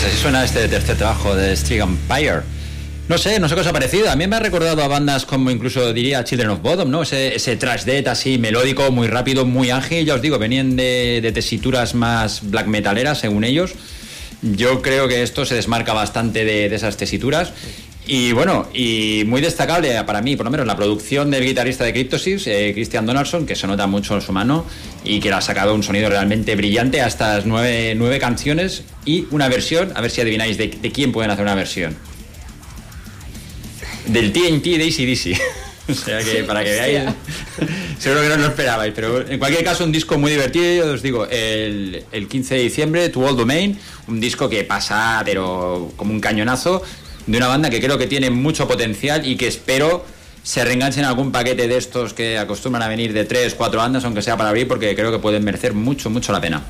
Así 0.07 0.17
suena 0.19 0.45
este 0.45 0.69
tercer 0.69 0.97
trabajo 0.97 1.35
de 1.35 1.57
Strig 1.57 1.81
Empire. 1.81 2.43
No 3.09 3.19
sé, 3.19 3.41
no 3.41 3.49
sé 3.49 3.55
qué 3.57 3.61
os 3.63 3.67
ha 3.67 3.73
parecido. 3.73 4.09
A 4.09 4.15
mí 4.15 4.27
me 4.29 4.37
ha 4.37 4.41
recordado 4.41 4.83
a 4.83 4.89
bandas 4.89 5.27
como 5.27 5.51
incluso 5.51 5.93
diría 5.93 6.23
Children 6.23 6.51
of 6.51 6.63
Bodom, 6.63 6.91
¿no? 6.91 7.03
Ese, 7.03 7.35
ese 7.35 7.57
trash 7.57 7.83
death 7.83 8.07
así 8.07 8.39
melódico, 8.39 8.93
muy 8.93 9.09
rápido, 9.09 9.45
muy 9.45 9.71
ágil. 9.71 10.07
Ya 10.07 10.15
os 10.15 10.23
digo, 10.23 10.39
venían 10.39 10.77
de, 10.77 11.29
tesituras 11.35 11.95
más 11.95 12.49
black 12.49 12.67
metaleras, 12.69 13.19
según 13.19 13.43
ellos. 13.43 13.73
Yo 14.43 14.81
creo 14.81 15.09
que 15.09 15.23
esto 15.23 15.45
se 15.45 15.57
desmarca 15.57 15.93
bastante 15.93 16.45
de 16.45 16.73
esas 16.73 16.97
tesituras. 16.97 17.53
Y 18.09 18.31
bueno, 18.31 18.69
y 18.73 19.25
muy 19.27 19.41
destacable 19.41 20.03
para 20.05 20.23
mí, 20.23 20.37
por 20.37 20.47
lo 20.47 20.53
menos, 20.53 20.65
la 20.67 20.77
producción 20.77 21.29
del 21.29 21.45
guitarrista 21.45 21.83
de 21.83 21.93
Cryptosis, 21.93 22.47
eh, 22.47 22.71
Christian 22.73 23.05
Donaldson, 23.05 23.47
que 23.47 23.57
se 23.57 23.67
nota 23.67 23.89
mucho 23.89 24.15
en 24.15 24.21
su 24.21 24.33
mano 24.33 24.65
y 25.05 25.19
que 25.19 25.29
le 25.29 25.35
ha 25.35 25.41
sacado 25.41 25.75
un 25.75 25.83
sonido 25.83 26.09
realmente 26.09 26.55
brillante 26.55 27.01
a 27.01 27.09
estas 27.09 27.47
nueve, 27.47 27.95
nueve 27.97 28.21
canciones 28.21 28.85
y 29.05 29.27
una 29.33 29.49
versión, 29.49 29.93
a 29.97 30.01
ver 30.01 30.13
si 30.13 30.21
adivináis 30.21 30.57
de, 30.57 30.69
de 30.69 30.93
quién 30.93 31.11
pueden 31.11 31.33
hacer 31.33 31.45
una 31.45 31.57
versión. 31.57 31.97
Del 34.07 34.33
TNT 34.33 34.65
de 34.65 34.85
ACDC. 34.85 35.41
o 35.89 35.95
sea 35.95 36.21
que 36.21 36.45
para 36.45 36.63
que 36.63 36.71
veáis, 36.71 37.13
seguro 37.99 38.23
que 38.23 38.29
no 38.29 38.37
lo 38.37 38.47
esperabais, 38.47 38.93
pero 38.95 39.29
en 39.29 39.41
cualquier 39.41 39.65
caso 39.65 39.83
un 39.83 39.91
disco 39.91 40.17
muy 40.17 40.31
divertido, 40.31 40.93
os 40.93 41.03
digo, 41.03 41.27
el, 41.27 42.05
el 42.13 42.29
15 42.29 42.55
de 42.55 42.61
diciembre, 42.61 43.09
To 43.09 43.21
All 43.27 43.37
Domain, 43.37 43.77
un 44.07 44.21
disco 44.21 44.49
que 44.49 44.63
pasa, 44.63 45.23
pero 45.25 45.93
como 45.97 46.13
un 46.13 46.21
cañonazo, 46.21 46.85
de 47.27 47.39
una 47.39 47.49
banda 47.49 47.71
que 47.71 47.81
creo 47.81 47.99
que 47.99 48.07
tiene 48.07 48.31
mucho 48.31 48.69
potencial 48.69 49.27
y 49.27 49.37
que 49.37 49.49
espero 49.49 50.05
se 50.43 50.65
reenganchen 50.65 51.03
en 51.03 51.09
algún 51.09 51.33
paquete 51.33 51.67
de 51.67 51.77
estos 51.77 52.15
que 52.15 52.39
acostumbran 52.39 52.83
a 52.83 52.89
venir 52.89 53.13
de 53.13 53.25
3, 53.25 53.55
4 53.55 53.81
bandas, 53.81 54.05
aunque 54.05 54.23
sea 54.23 54.37
para 54.37 54.51
abrir, 54.51 54.69
porque 54.69 54.95
creo 54.95 55.11
que 55.11 55.19
pueden 55.19 55.43
merecer 55.43 55.75
mucho, 55.75 56.09
mucho 56.09 56.33
la 56.33 56.41
pena. 56.41 56.63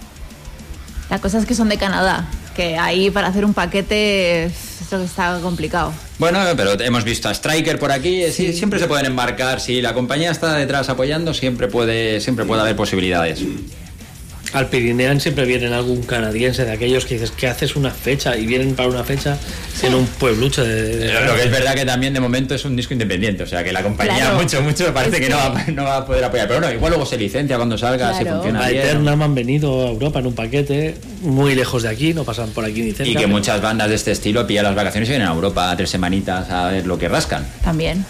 La 1.10 1.20
cosa 1.20 1.38
es 1.38 1.44
que 1.44 1.54
son 1.54 1.68
de 1.68 1.76
Canadá, 1.76 2.26
que 2.56 2.78
ahí 2.78 3.10
para 3.10 3.28
hacer 3.28 3.44
un 3.44 3.52
paquete 3.52 4.46
esto 4.46 5.02
está 5.02 5.40
complicado. 5.42 5.92
Bueno, 6.18 6.38
pero 6.56 6.80
hemos 6.80 7.04
visto 7.04 7.28
a 7.28 7.34
Striker 7.34 7.78
por 7.78 7.92
aquí, 7.92 8.30
sí, 8.30 8.52
siempre 8.52 8.78
se 8.78 8.86
pueden 8.86 9.06
embarcar, 9.06 9.60
si 9.60 9.82
la 9.82 9.92
compañía 9.92 10.30
está 10.30 10.54
detrás 10.54 10.88
apoyando, 10.88 11.34
siempre 11.34 11.68
puede, 11.68 12.20
siempre 12.20 12.44
puede 12.44 12.62
haber 12.62 12.76
posibilidades. 12.76 13.40
Al 14.52 14.68
Pirinean 14.68 15.20
siempre 15.20 15.44
vienen 15.44 15.72
algún 15.72 16.02
canadiense 16.02 16.64
de 16.64 16.72
aquellos 16.72 17.04
que 17.04 17.14
dices 17.14 17.30
que 17.32 17.46
haces 17.48 17.76
una 17.76 17.90
fecha 17.90 18.36
y 18.36 18.46
vienen 18.46 18.74
para 18.74 18.88
una 18.88 19.04
fecha 19.04 19.36
en 19.82 19.94
un 19.94 20.06
pueblucho 20.06 20.64
de, 20.64 20.96
de- 20.96 21.24
Lo 21.26 21.34
que 21.34 21.42
es 21.42 21.50
verdad 21.50 21.74
que 21.74 21.84
también 21.84 22.14
de 22.14 22.20
momento 22.20 22.54
es 22.54 22.64
un 22.64 22.74
disco 22.76 22.92
independiente, 22.94 23.42
o 23.42 23.46
sea 23.46 23.62
que 23.64 23.72
la 23.72 23.82
compañía 23.82 24.16
Claro. 24.16 24.36
mucho, 24.40 24.62
mucho 24.62 24.84
me 24.84 24.92
parece 24.92 25.16
Es 25.16 25.22
que, 25.24 25.28
no, 25.28 25.36
va, 25.36 25.64
no 25.74 25.84
va 25.84 25.96
a 25.98 26.06
poder 26.06 26.24
apoyar. 26.24 26.46
Pero 26.48 26.60
bueno, 26.60 26.74
igual 26.74 26.90
luego 26.92 27.04
se 27.04 27.18
licencia 27.18 27.56
cuando 27.56 27.76
salga, 27.76 28.14
si 28.14 28.22
Claro. 28.22 28.36
funciona 28.38 28.64
A. 28.64 28.70
Eternam 28.70 29.20
han 29.22 29.34
venido 29.34 29.86
a 29.86 29.90
Europa 29.90 30.20
en 30.20 30.26
un 30.28 30.34
paquete 30.34 30.94
muy 31.22 31.54
lejos 31.54 31.82
de 31.82 31.88
aquí, 31.90 32.14
no 32.14 32.24
pasan 32.24 32.50
por 32.50 32.64
aquí 32.64 32.80
ni 32.82 32.92
cerca. 32.92 33.04
Y 33.10 33.12
que 33.14 33.18
pero- 33.22 33.28
muchas 33.28 33.60
bandas 33.60 33.88
de 33.88 33.96
este 33.96 34.12
estilo 34.12 34.46
pillan 34.46 34.64
las 34.64 34.74
vacaciones 34.76 35.08
y 35.08 35.12
vienen 35.12 35.28
a 35.28 35.32
Europa 35.34 35.74
tres 35.76 35.90
semanitas 35.90 36.48
a 36.50 36.68
ver 36.70 36.86
lo 36.86 36.98
que 36.98 37.08
rascan. 37.08 37.46
También. 37.62 38.04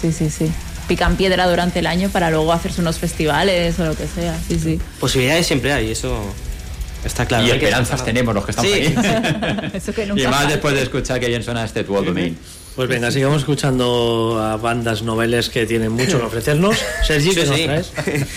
Sí, 0.00 0.12
sí, 0.12 0.30
sí. 0.30 0.50
Pican 0.88 1.16
piedra 1.16 1.48
durante 1.48 1.78
el 1.78 1.86
año 1.86 2.08
para 2.10 2.30
luego 2.30 2.52
hacerse 2.52 2.80
unos 2.80 2.98
festivales 2.98 3.78
o 3.78 3.84
lo 3.84 3.94
que 3.96 4.06
sea. 4.06 4.38
Sí, 4.46 4.58
sí. 4.58 4.80
Posibilidades 5.00 5.46
siempre 5.46 5.72
hay, 5.72 5.90
eso 5.92 6.18
está 7.04 7.24
claro. 7.26 7.46
y 7.46 7.50
Hay 7.50 7.58
que- 7.58 7.64
esperanzas 7.66 8.04
tenemos 8.04 8.34
los 8.34 8.44
que 8.44 8.50
estamos 8.50 8.70
Sí. 8.72 8.78
ahí. 8.78 8.94
Eso 9.74 9.92
que 9.92 10.04
y 10.04 10.06
nunca 10.06 10.28
más 10.28 10.38
falta. 10.40 10.52
después 10.52 10.74
de 10.74 10.82
escuchar 10.82 11.18
que 11.20 11.28
bien 11.28 11.42
suena 11.42 11.64
este 11.64 11.84
Tu 11.84 11.96
All 11.96 12.04
Domain. 12.04 12.36
Pues 12.74 12.88
venga, 12.88 13.10
sigamos 13.10 13.40
escuchando 13.40 14.40
a 14.42 14.56
bandas 14.56 15.02
noveles 15.02 15.50
que 15.50 15.66
tienen 15.66 15.92
mucho 15.92 16.18
que 16.18 16.24
ofrecernos. 16.24 16.78
Sergi, 17.06 17.34
¿qué 17.34 17.42
Sí, 17.42 17.46
nos 17.48 17.56
sí. 17.58 17.64
traes? 17.64 17.92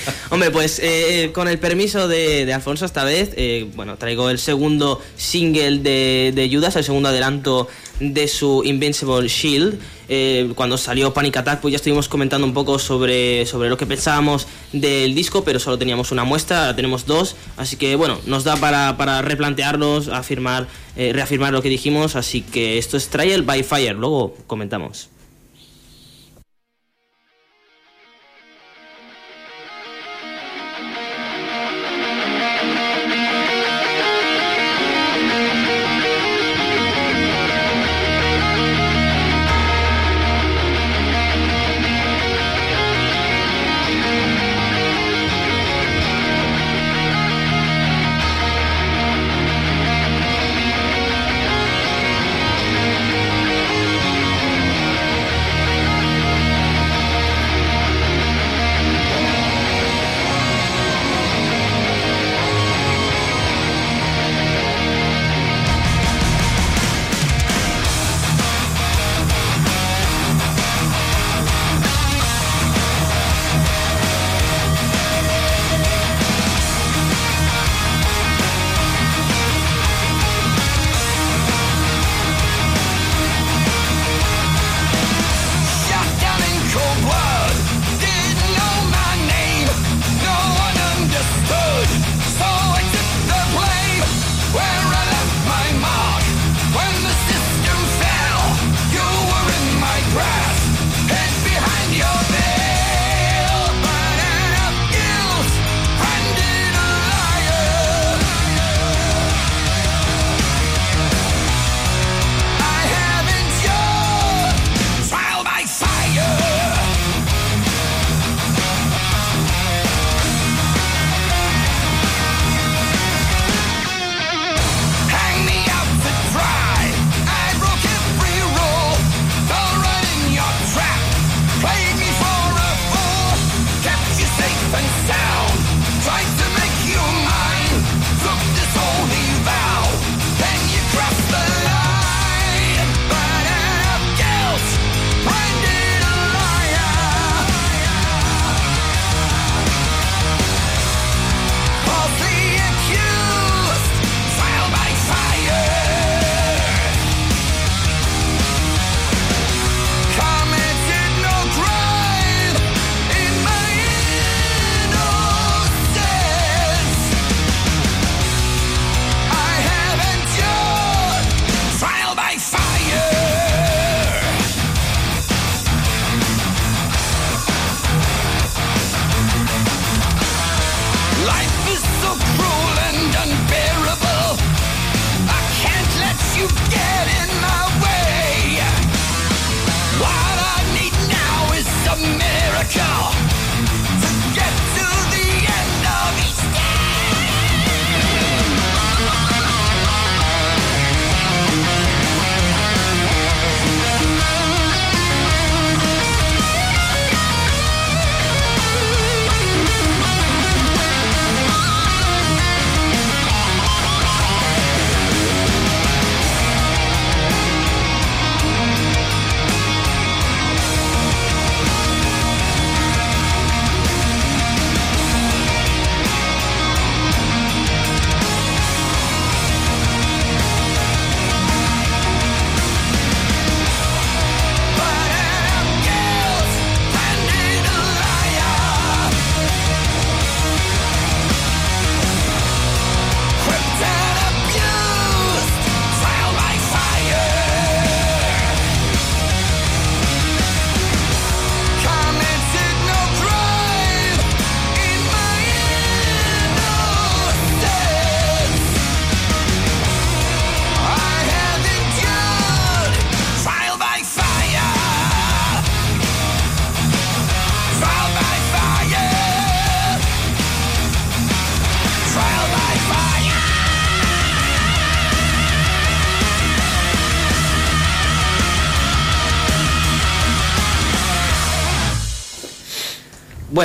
Hombre, 0.30 0.52
pues 0.52 0.80
eh, 0.84 1.30
con 1.34 1.48
el 1.48 1.58
permiso 1.58 2.10
de, 2.10 2.46
de 2.46 2.54
Alfonso 2.54 2.86
esta 2.86 3.06
vez, 3.06 3.30
eh, 3.38 3.70
bueno, 3.76 3.96
traigo 3.98 4.30
el 4.30 4.38
segundo 4.40 5.02
single 5.16 5.78
de, 5.80 6.34
de 6.36 6.50
Judas, 6.52 6.76
el 6.76 6.84
segundo 6.84 7.08
adelanto 7.10 7.70
de 8.00 8.28
su 8.28 8.64
Invincible 8.66 9.28
Shield. 9.28 9.80
Eh, 10.08 10.52
cuando 10.56 10.78
salió 10.78 11.14
Panic 11.14 11.38
Attack, 11.38 11.62
pues 11.62 11.72
ya 11.72 11.78
estuvimos 11.78 12.08
comentando 12.08 12.46
un 12.46 12.54
poco 12.54 12.78
sobre, 12.78 13.46
sobre 13.46 13.70
lo 13.70 13.78
que 13.78 13.86
pensábamos 13.86 14.48
del 14.72 15.16
disco, 15.16 15.44
pero 15.44 15.60
solo 15.60 15.78
teníamos 15.78 16.12
una 16.12 16.24
muestra, 16.24 16.62
ahora 16.62 16.76
tenemos 16.76 17.06
dos, 17.06 17.36
así 17.58 17.76
que 17.76 17.96
bueno, 17.96 18.20
nos 18.28 18.44
da 18.44 18.56
para, 18.58 18.98
para 18.98 19.22
replantearnos, 19.24 20.10
afirmar, 20.10 20.68
eh, 20.96 21.12
reafirmar 21.12 21.54
lo 21.54 21.62
que 21.62 21.70
dijimos, 21.70 22.16
así 22.16 22.42
que 22.42 22.78
esto 22.78 22.98
es 22.98 23.10
Trial 23.10 23.42
by 23.42 23.64
Fire, 23.64 23.96
luego 23.96 24.36
comentamos. 24.46 25.10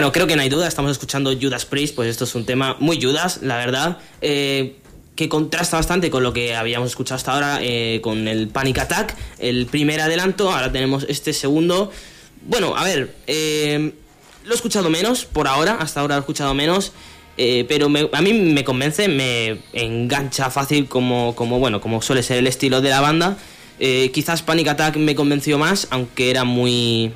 Bueno, 0.00 0.12
creo 0.12 0.26
que 0.26 0.34
no 0.34 0.40
hay 0.40 0.48
duda, 0.48 0.66
estamos 0.66 0.92
escuchando 0.92 1.30
Judas 1.38 1.66
Priest, 1.66 1.94
pues 1.94 2.08
esto 2.08 2.24
es 2.24 2.34
un 2.34 2.46
tema 2.46 2.74
muy 2.80 2.98
Judas, 2.98 3.40
la 3.42 3.58
verdad. 3.58 3.98
Eh, 4.22 4.76
que 5.14 5.28
contrasta 5.28 5.76
bastante 5.76 6.08
con 6.08 6.22
lo 6.22 6.32
que 6.32 6.56
habíamos 6.56 6.88
escuchado 6.88 7.16
hasta 7.16 7.34
ahora 7.34 7.58
eh, 7.60 8.00
con 8.02 8.26
el 8.26 8.48
Panic 8.48 8.78
Attack, 8.78 9.14
el 9.38 9.66
primer 9.66 10.00
adelanto, 10.00 10.50
ahora 10.50 10.72
tenemos 10.72 11.04
este 11.06 11.34
segundo. 11.34 11.92
Bueno, 12.46 12.74
a 12.78 12.84
ver, 12.84 13.14
eh, 13.26 13.92
lo 14.46 14.52
he 14.52 14.54
escuchado 14.54 14.88
menos 14.88 15.26
por 15.26 15.46
ahora, 15.46 15.74
hasta 15.74 16.00
ahora 16.00 16.14
lo 16.14 16.20
he 16.20 16.22
escuchado 16.22 16.54
menos. 16.54 16.92
pero 17.36 17.88
a 18.12 18.22
mí 18.22 18.32
me 18.32 18.64
convence, 18.64 19.06
me 19.06 19.60
engancha 19.74 20.48
fácil 20.48 20.88
como, 20.88 21.34
como, 21.34 21.58
bueno, 21.58 21.82
como 21.82 22.00
suele 22.00 22.22
ser 22.22 22.38
el 22.38 22.46
estilo 22.46 22.80
de 22.80 22.88
la 22.88 23.02
banda. 23.02 23.36
Quizás 24.14 24.40
Panic 24.40 24.68
Attack 24.68 24.96
me 24.96 25.14
convenció 25.14 25.58
más, 25.58 25.88
aunque 25.90 26.30
era 26.30 26.44
muy, 26.44 27.12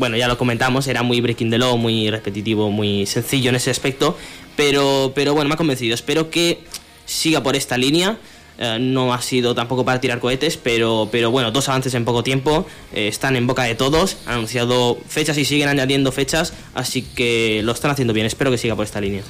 bueno, 0.00 0.16
ya 0.16 0.26
lo 0.26 0.36
comentamos, 0.38 0.88
era 0.88 1.02
muy 1.04 1.20
Breaking 1.20 1.50
the 1.50 1.58
Law, 1.58 1.76
muy 1.76 2.10
repetitivo, 2.10 2.70
muy 2.70 3.04
sencillo 3.06 3.50
en 3.50 3.56
ese 3.56 3.70
aspecto, 3.70 4.16
pero, 4.56 5.12
pero 5.14 5.34
bueno, 5.34 5.48
me 5.48 5.54
ha 5.54 5.56
convencido. 5.56 5.94
Espero 5.94 6.30
que 6.30 6.60
siga 7.04 7.42
por 7.42 7.54
esta 7.54 7.76
línea. 7.76 8.16
Eh, 8.58 8.78
no 8.80 9.12
ha 9.14 9.20
sido 9.22 9.54
tampoco 9.54 9.84
para 9.84 10.00
tirar 10.00 10.18
cohetes, 10.20 10.56
pero, 10.56 11.08
pero 11.12 11.30
bueno, 11.30 11.50
dos 11.50 11.68
avances 11.68 11.94
en 11.94 12.04
poco 12.04 12.22
tiempo 12.22 12.66
eh, 12.94 13.08
están 13.08 13.36
en 13.36 13.46
boca 13.46 13.62
de 13.64 13.74
todos. 13.74 14.16
Han 14.26 14.34
anunciado 14.34 14.98
fechas 15.08 15.36
y 15.38 15.44
siguen 15.44 15.68
añadiendo 15.68 16.12
fechas, 16.12 16.52
así 16.74 17.02
que 17.02 17.60
lo 17.62 17.72
están 17.72 17.90
haciendo 17.90 18.12
bien. 18.14 18.26
Espero 18.26 18.50
que 18.50 18.58
siga 18.58 18.74
por 18.76 18.84
esta 18.86 19.00
línea. 19.00 19.22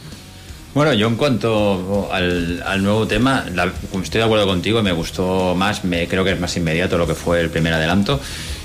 Bueno, 0.74 0.92
yo 0.94 1.08
en 1.08 1.16
cuanto 1.16 2.08
al, 2.12 2.62
al 2.64 2.82
nuevo 2.84 3.06
tema, 3.08 3.44
la- 3.54 3.72
estoy 4.02 4.20
de 4.20 4.24
acuerdo 4.24 4.46
contigo, 4.46 4.82
me 4.84 4.92
gustó 4.92 5.54
más, 5.56 5.84
me, 5.84 6.06
creo 6.06 6.22
que 6.24 6.30
es 6.30 6.38
más 6.40 6.56
inmediato 6.56 6.96
lo 6.96 7.08
que 7.08 7.14
fue 7.16 7.40
el 7.40 7.50
primer 7.50 7.72
adelanto. 7.72 8.20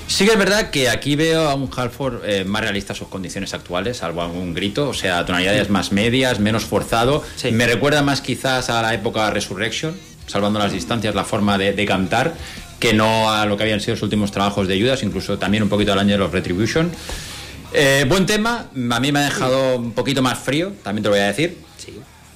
Sí 0.08 0.24
que 0.24 0.32
es 0.32 0.38
verdad 0.38 0.70
que 0.70 0.88
aquí 0.88 1.16
veo 1.16 1.48
a 1.48 1.54
un 1.54 1.68
Halford 1.74 2.24
eh, 2.24 2.44
más 2.44 2.62
realista 2.62 2.92
a 2.92 2.96
sus 2.96 3.08
condiciones 3.08 3.52
actuales, 3.54 3.98
salvo 3.98 4.22
algún 4.22 4.54
grito, 4.54 4.88
o 4.88 4.94
sea, 4.94 5.26
tonalidades 5.26 5.68
más 5.68 5.92
medias, 5.92 6.38
menos 6.38 6.64
forzado. 6.64 7.24
Sí. 7.34 7.50
Me 7.50 7.66
recuerda 7.66 8.02
más 8.02 8.20
quizás 8.20 8.70
a 8.70 8.80
la 8.82 8.94
época 8.94 9.30
Resurrection, 9.30 9.96
salvando 10.26 10.58
las 10.58 10.72
distancias, 10.72 11.14
la 11.14 11.24
forma 11.24 11.58
de, 11.58 11.72
de 11.72 11.86
cantar, 11.86 12.34
que 12.78 12.94
no 12.94 13.30
a 13.32 13.46
lo 13.46 13.56
que 13.56 13.64
habían 13.64 13.80
sido 13.80 13.94
los 13.94 14.02
últimos 14.02 14.30
trabajos 14.30 14.68
de 14.68 14.80
Judas, 14.80 15.02
incluso 15.02 15.38
también 15.38 15.62
un 15.62 15.68
poquito 15.68 15.92
al 15.92 15.98
año 15.98 16.12
de 16.12 16.18
los 16.18 16.30
Retribution. 16.30 16.90
Eh, 17.72 18.06
buen 18.08 18.26
tema, 18.26 18.66
a 18.90 19.00
mí 19.00 19.12
me 19.12 19.18
ha 19.18 19.24
dejado 19.24 19.76
un 19.76 19.92
poquito 19.92 20.22
más 20.22 20.38
frío, 20.38 20.72
también 20.82 21.02
te 21.02 21.08
lo 21.08 21.14
voy 21.14 21.24
a 21.24 21.26
decir. 21.26 21.65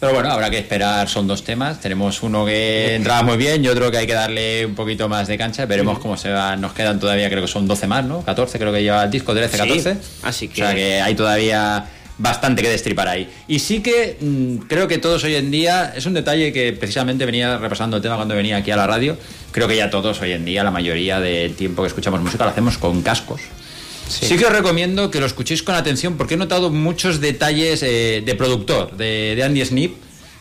Pero 0.01 0.15
bueno, 0.15 0.31
habrá 0.31 0.49
que 0.49 0.57
esperar, 0.59 1.09
son 1.11 1.27
dos 1.27 1.45
temas. 1.45 1.79
Tenemos 1.79 2.23
uno 2.23 2.47
que 2.47 2.95
entraba 2.95 3.23
muy 3.23 3.37
bien 3.37 3.63
y 3.63 3.69
otro 3.69 3.91
que 3.91 3.99
hay 3.99 4.07
que 4.07 4.15
darle 4.15 4.65
un 4.65 4.75
poquito 4.75 5.09
más 5.11 5.29
de 5.29 5.37
cancha. 5.37 5.67
Veremos 5.67 5.99
cómo 5.99 6.17
se 6.17 6.31
va. 6.31 6.57
Nos 6.57 6.73
quedan 6.73 6.99
todavía, 6.99 7.29
creo 7.29 7.43
que 7.43 7.49
son 7.49 7.69
12 7.69 7.87
más, 7.87 8.05
¿no? 8.07 8.23
14 8.23 8.59
creo 8.59 8.73
que 8.73 8.83
lleva 8.83 9.05
el 9.05 9.11
disco, 9.11 9.35
13, 9.35 9.53
Sí, 9.59 9.63
14. 9.63 9.97
así 10.23 10.49
que- 10.49 10.63
O 10.63 10.65
sea 10.65 10.75
que 10.75 11.01
hay 11.03 11.15
todavía 11.15 11.85
bastante 12.17 12.63
que 12.63 12.69
destripar 12.71 13.09
ahí. 13.09 13.29
Y 13.47 13.59
sí 13.59 13.83
que 13.83 14.17
mm, 14.21 14.67
creo 14.69 14.89
que 14.89 14.97
todos 14.99 15.23
hoy 15.25 15.35
en 15.35 15.51
día, 15.51 15.93
es 15.95 16.07
un 16.07 16.15
detalle 16.15 16.51
que 16.53 16.73
precisamente 16.73 17.27
venía 17.27 17.59
repasando 17.59 17.97
el 17.99 18.03
tema 18.03 18.17
cuando 18.17 18.35
venía 18.35 18.57
aquí 18.57 18.71
a 18.71 18.77
la 18.77 18.87
radio, 18.87 19.19
creo 19.53 19.69
que 19.69 19.77
ya 19.77 19.91
todos 19.91 20.21
hoy 20.23 20.33
en 20.33 20.45
día, 20.47 20.65
la 20.65 20.71
mayoría 20.71 21.21
del 21.21 21.55
tiempo 21.55 21.83
que 21.83 21.89
escuchamos 21.89 22.21
música 22.23 22.45
lo 22.45 22.51
hacemos 22.51 22.79
con 22.79 23.03
cascos. 23.03 23.41
Sí. 24.11 24.37
que 24.37 24.45
os 24.45 24.53
recomiendo 24.53 25.11
que 25.11 25.21
lo 25.21 25.27
escuchéis 25.27 25.63
con 25.63 25.75
atención 25.75 26.17
porque 26.17 26.35
he 26.35 26.37
notado 26.37 26.71
muchos 26.71 27.21
detalles 27.21 27.83
eh, 27.83 28.23
de 28.25 28.35
productor, 28.35 28.97
de, 28.97 29.41
Andy 29.45 29.65
Snip. 29.65 29.95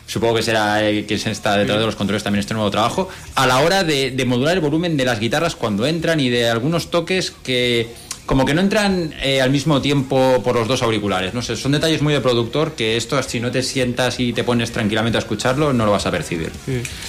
Supongo 0.06 0.34
que 0.34 0.42
será 0.42 0.88
eh, 0.88 1.06
quien 1.06 1.20
está 1.28 1.56
detrás 1.56 1.78
de 1.78 1.86
los 1.86 1.94
controles 1.94 2.24
también 2.24 2.40
este 2.40 2.54
nuevo 2.54 2.70
trabajo. 2.70 3.08
A 3.36 3.46
la 3.46 3.60
hora 3.60 3.84
de 3.84 4.24
modular 4.26 4.54
el 4.54 4.60
volumen 4.60 4.96
de 4.96 5.04
las 5.04 5.20
guitarras 5.20 5.54
cuando 5.54 5.86
entran 5.86 6.18
y 6.18 6.28
de 6.28 6.48
algunos 6.48 6.90
toques 6.90 7.30
que 7.30 7.88
como 8.30 8.44
que 8.44 8.54
no 8.54 8.60
entran 8.60 9.12
eh, 9.24 9.40
al 9.40 9.50
mismo 9.50 9.82
tiempo 9.82 10.40
por 10.44 10.54
los 10.54 10.68
dos 10.68 10.84
auriculares. 10.84 11.34
No 11.34 11.42
sé, 11.42 11.56
son 11.56 11.72
detalles 11.72 12.00
muy 12.00 12.14
de 12.14 12.20
productor 12.20 12.74
que 12.74 12.96
esto 12.96 13.20
si 13.24 13.40
no 13.40 13.50
te 13.50 13.60
sientas 13.60 14.20
y 14.20 14.32
te 14.32 14.44
pones 14.44 14.70
tranquilamente 14.70 15.18
a 15.18 15.20
escucharlo 15.20 15.72
no 15.72 15.84
lo 15.84 15.90
vas 15.90 16.06
a 16.06 16.12
percibir. 16.12 16.52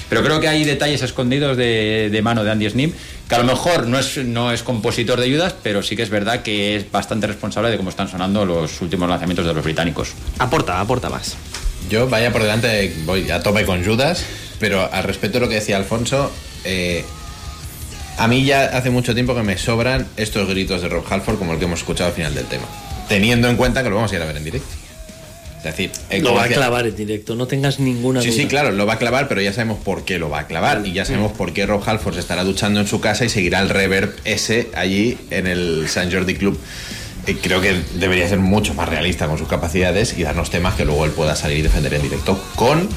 Pero 0.10 0.24
creo 0.24 0.40
que 0.40 0.48
hay 0.48 0.64
detalles 0.64 1.04
escondidos 1.04 1.58
de, 1.58 2.10
de 2.12 2.22
mano 2.24 2.44
de 2.44 2.50
Andy 2.50 2.68
Snip, 2.72 2.96
que 3.30 3.36
a 3.36 3.38
lo 3.38 3.44
mejor 3.44 3.86
no 3.86 4.00
es, 4.00 4.18
no 4.18 4.52
es 4.52 4.64
compositor 4.64 5.20
de 5.20 5.32
Judas, 5.32 5.54
pero 5.62 5.84
sí 5.84 5.96
que 5.96 6.02
es 6.02 6.10
verdad 6.10 6.42
que 6.42 6.76
es 6.76 6.92
bastante 6.92 7.28
responsable 7.28 7.70
de 7.70 7.78
cómo 7.78 7.92
están 7.92 8.08
sonando 8.08 8.44
los 8.44 8.82
últimos 8.82 9.08
lanzamientos 9.08 9.46
de 9.46 9.54
los 9.54 9.64
británicos. 9.64 10.14
Aporta, 10.40 10.80
aporta 10.80 11.12
más. 11.12 11.38
Yo 11.88 12.10
vaya 12.10 12.34
por 12.34 12.42
delante, 12.42 12.96
voy 13.06 13.30
a 13.30 13.44
tope 13.44 13.64
con 13.68 13.86
Judas, 13.86 14.26
pero 14.60 14.92
al 14.92 15.04
respecto 15.04 15.38
de 15.38 15.46
lo 15.46 15.50
que 15.50 15.56
decía 15.56 15.78
Alfonso, 15.78 16.32
eh, 16.64 17.06
a 18.18 18.28
mí 18.28 18.44
ya 18.46 18.66
hace 18.78 18.90
mucho 18.90 19.14
tiempo 19.14 19.34
que 19.36 19.44
me 19.44 19.58
sobran 19.58 20.08
estos 20.18 20.48
gritos 20.48 20.82
de 20.82 20.90
Rob 20.90 21.04
Halford 21.10 21.38
como 21.38 21.54
el 21.54 21.60
que 21.60 21.66
hemos 21.66 21.80
escuchado 21.80 22.10
al 22.10 22.16
final 22.16 22.34
del 22.36 22.46
tema, 22.46 22.66
teniendo 23.10 23.50
en 23.50 23.56
cuenta 23.56 23.84
que 23.84 23.90
lo 23.90 23.96
vamos 23.96 24.12
a 24.12 24.16
ir 24.16 24.22
a 24.22 24.26
ver 24.26 24.38
en 24.38 24.44
directo. 24.44 24.68
Es 25.60 25.64
decir, 25.66 25.92
eh, 26.10 26.20
Lo 26.22 26.34
va 26.34 26.46
a 26.46 26.48
clavar 26.48 26.88
en 26.88 26.96
directo, 26.96 27.36
no 27.36 27.46
tengas 27.46 27.80
ninguna 27.80 28.22
Sí, 28.24 28.30
duda. 28.30 28.38
sí, 28.42 28.48
claro, 28.48 28.72
lo 28.72 28.88
va 28.88 28.94
a 28.94 28.98
clavar, 28.98 29.28
pero 29.28 29.42
ya 29.42 29.54
sabemos 29.54 29.78
por 29.78 30.04
qué 30.06 30.18
lo 30.18 30.28
va 30.28 30.40
a 30.40 30.48
clavar 30.48 30.82
y 30.88 30.92
ya 30.94 31.06
sabemos 31.06 31.34
por 31.34 31.54
qué 31.54 31.68
Rob 31.68 31.84
Halford 31.88 32.16
se 32.16 32.20
estará 32.20 32.44
duchando 32.44 32.80
en 32.80 32.88
su 32.88 33.00
casa 33.00 33.26
y 33.26 33.30
seguirá 33.30 33.60
el 33.60 33.70
reverb 33.70 34.12
ese 34.26 34.70
allí 34.74 35.20
en 35.30 35.46
el 35.46 35.86
San 35.88 36.12
Jordi 36.12 36.34
Club. 36.34 36.60
Eh, 37.28 37.38
creo 37.40 37.62
que 37.62 37.80
debería 37.94 38.28
ser 38.28 38.40
mucho 38.40 38.74
más 38.74 38.90
realista 38.90 39.28
con 39.28 39.38
sus 39.38 39.48
capacidades 39.48 40.18
y 40.18 40.24
darnos 40.24 40.50
temas 40.50 40.74
que 40.74 40.84
luego 40.84 41.06
él 41.06 41.12
pueda 41.12 41.36
salir 41.36 41.60
y 41.60 41.62
defender 41.62 41.94
en 41.94 42.02
directo 42.02 42.44
con 42.56 42.90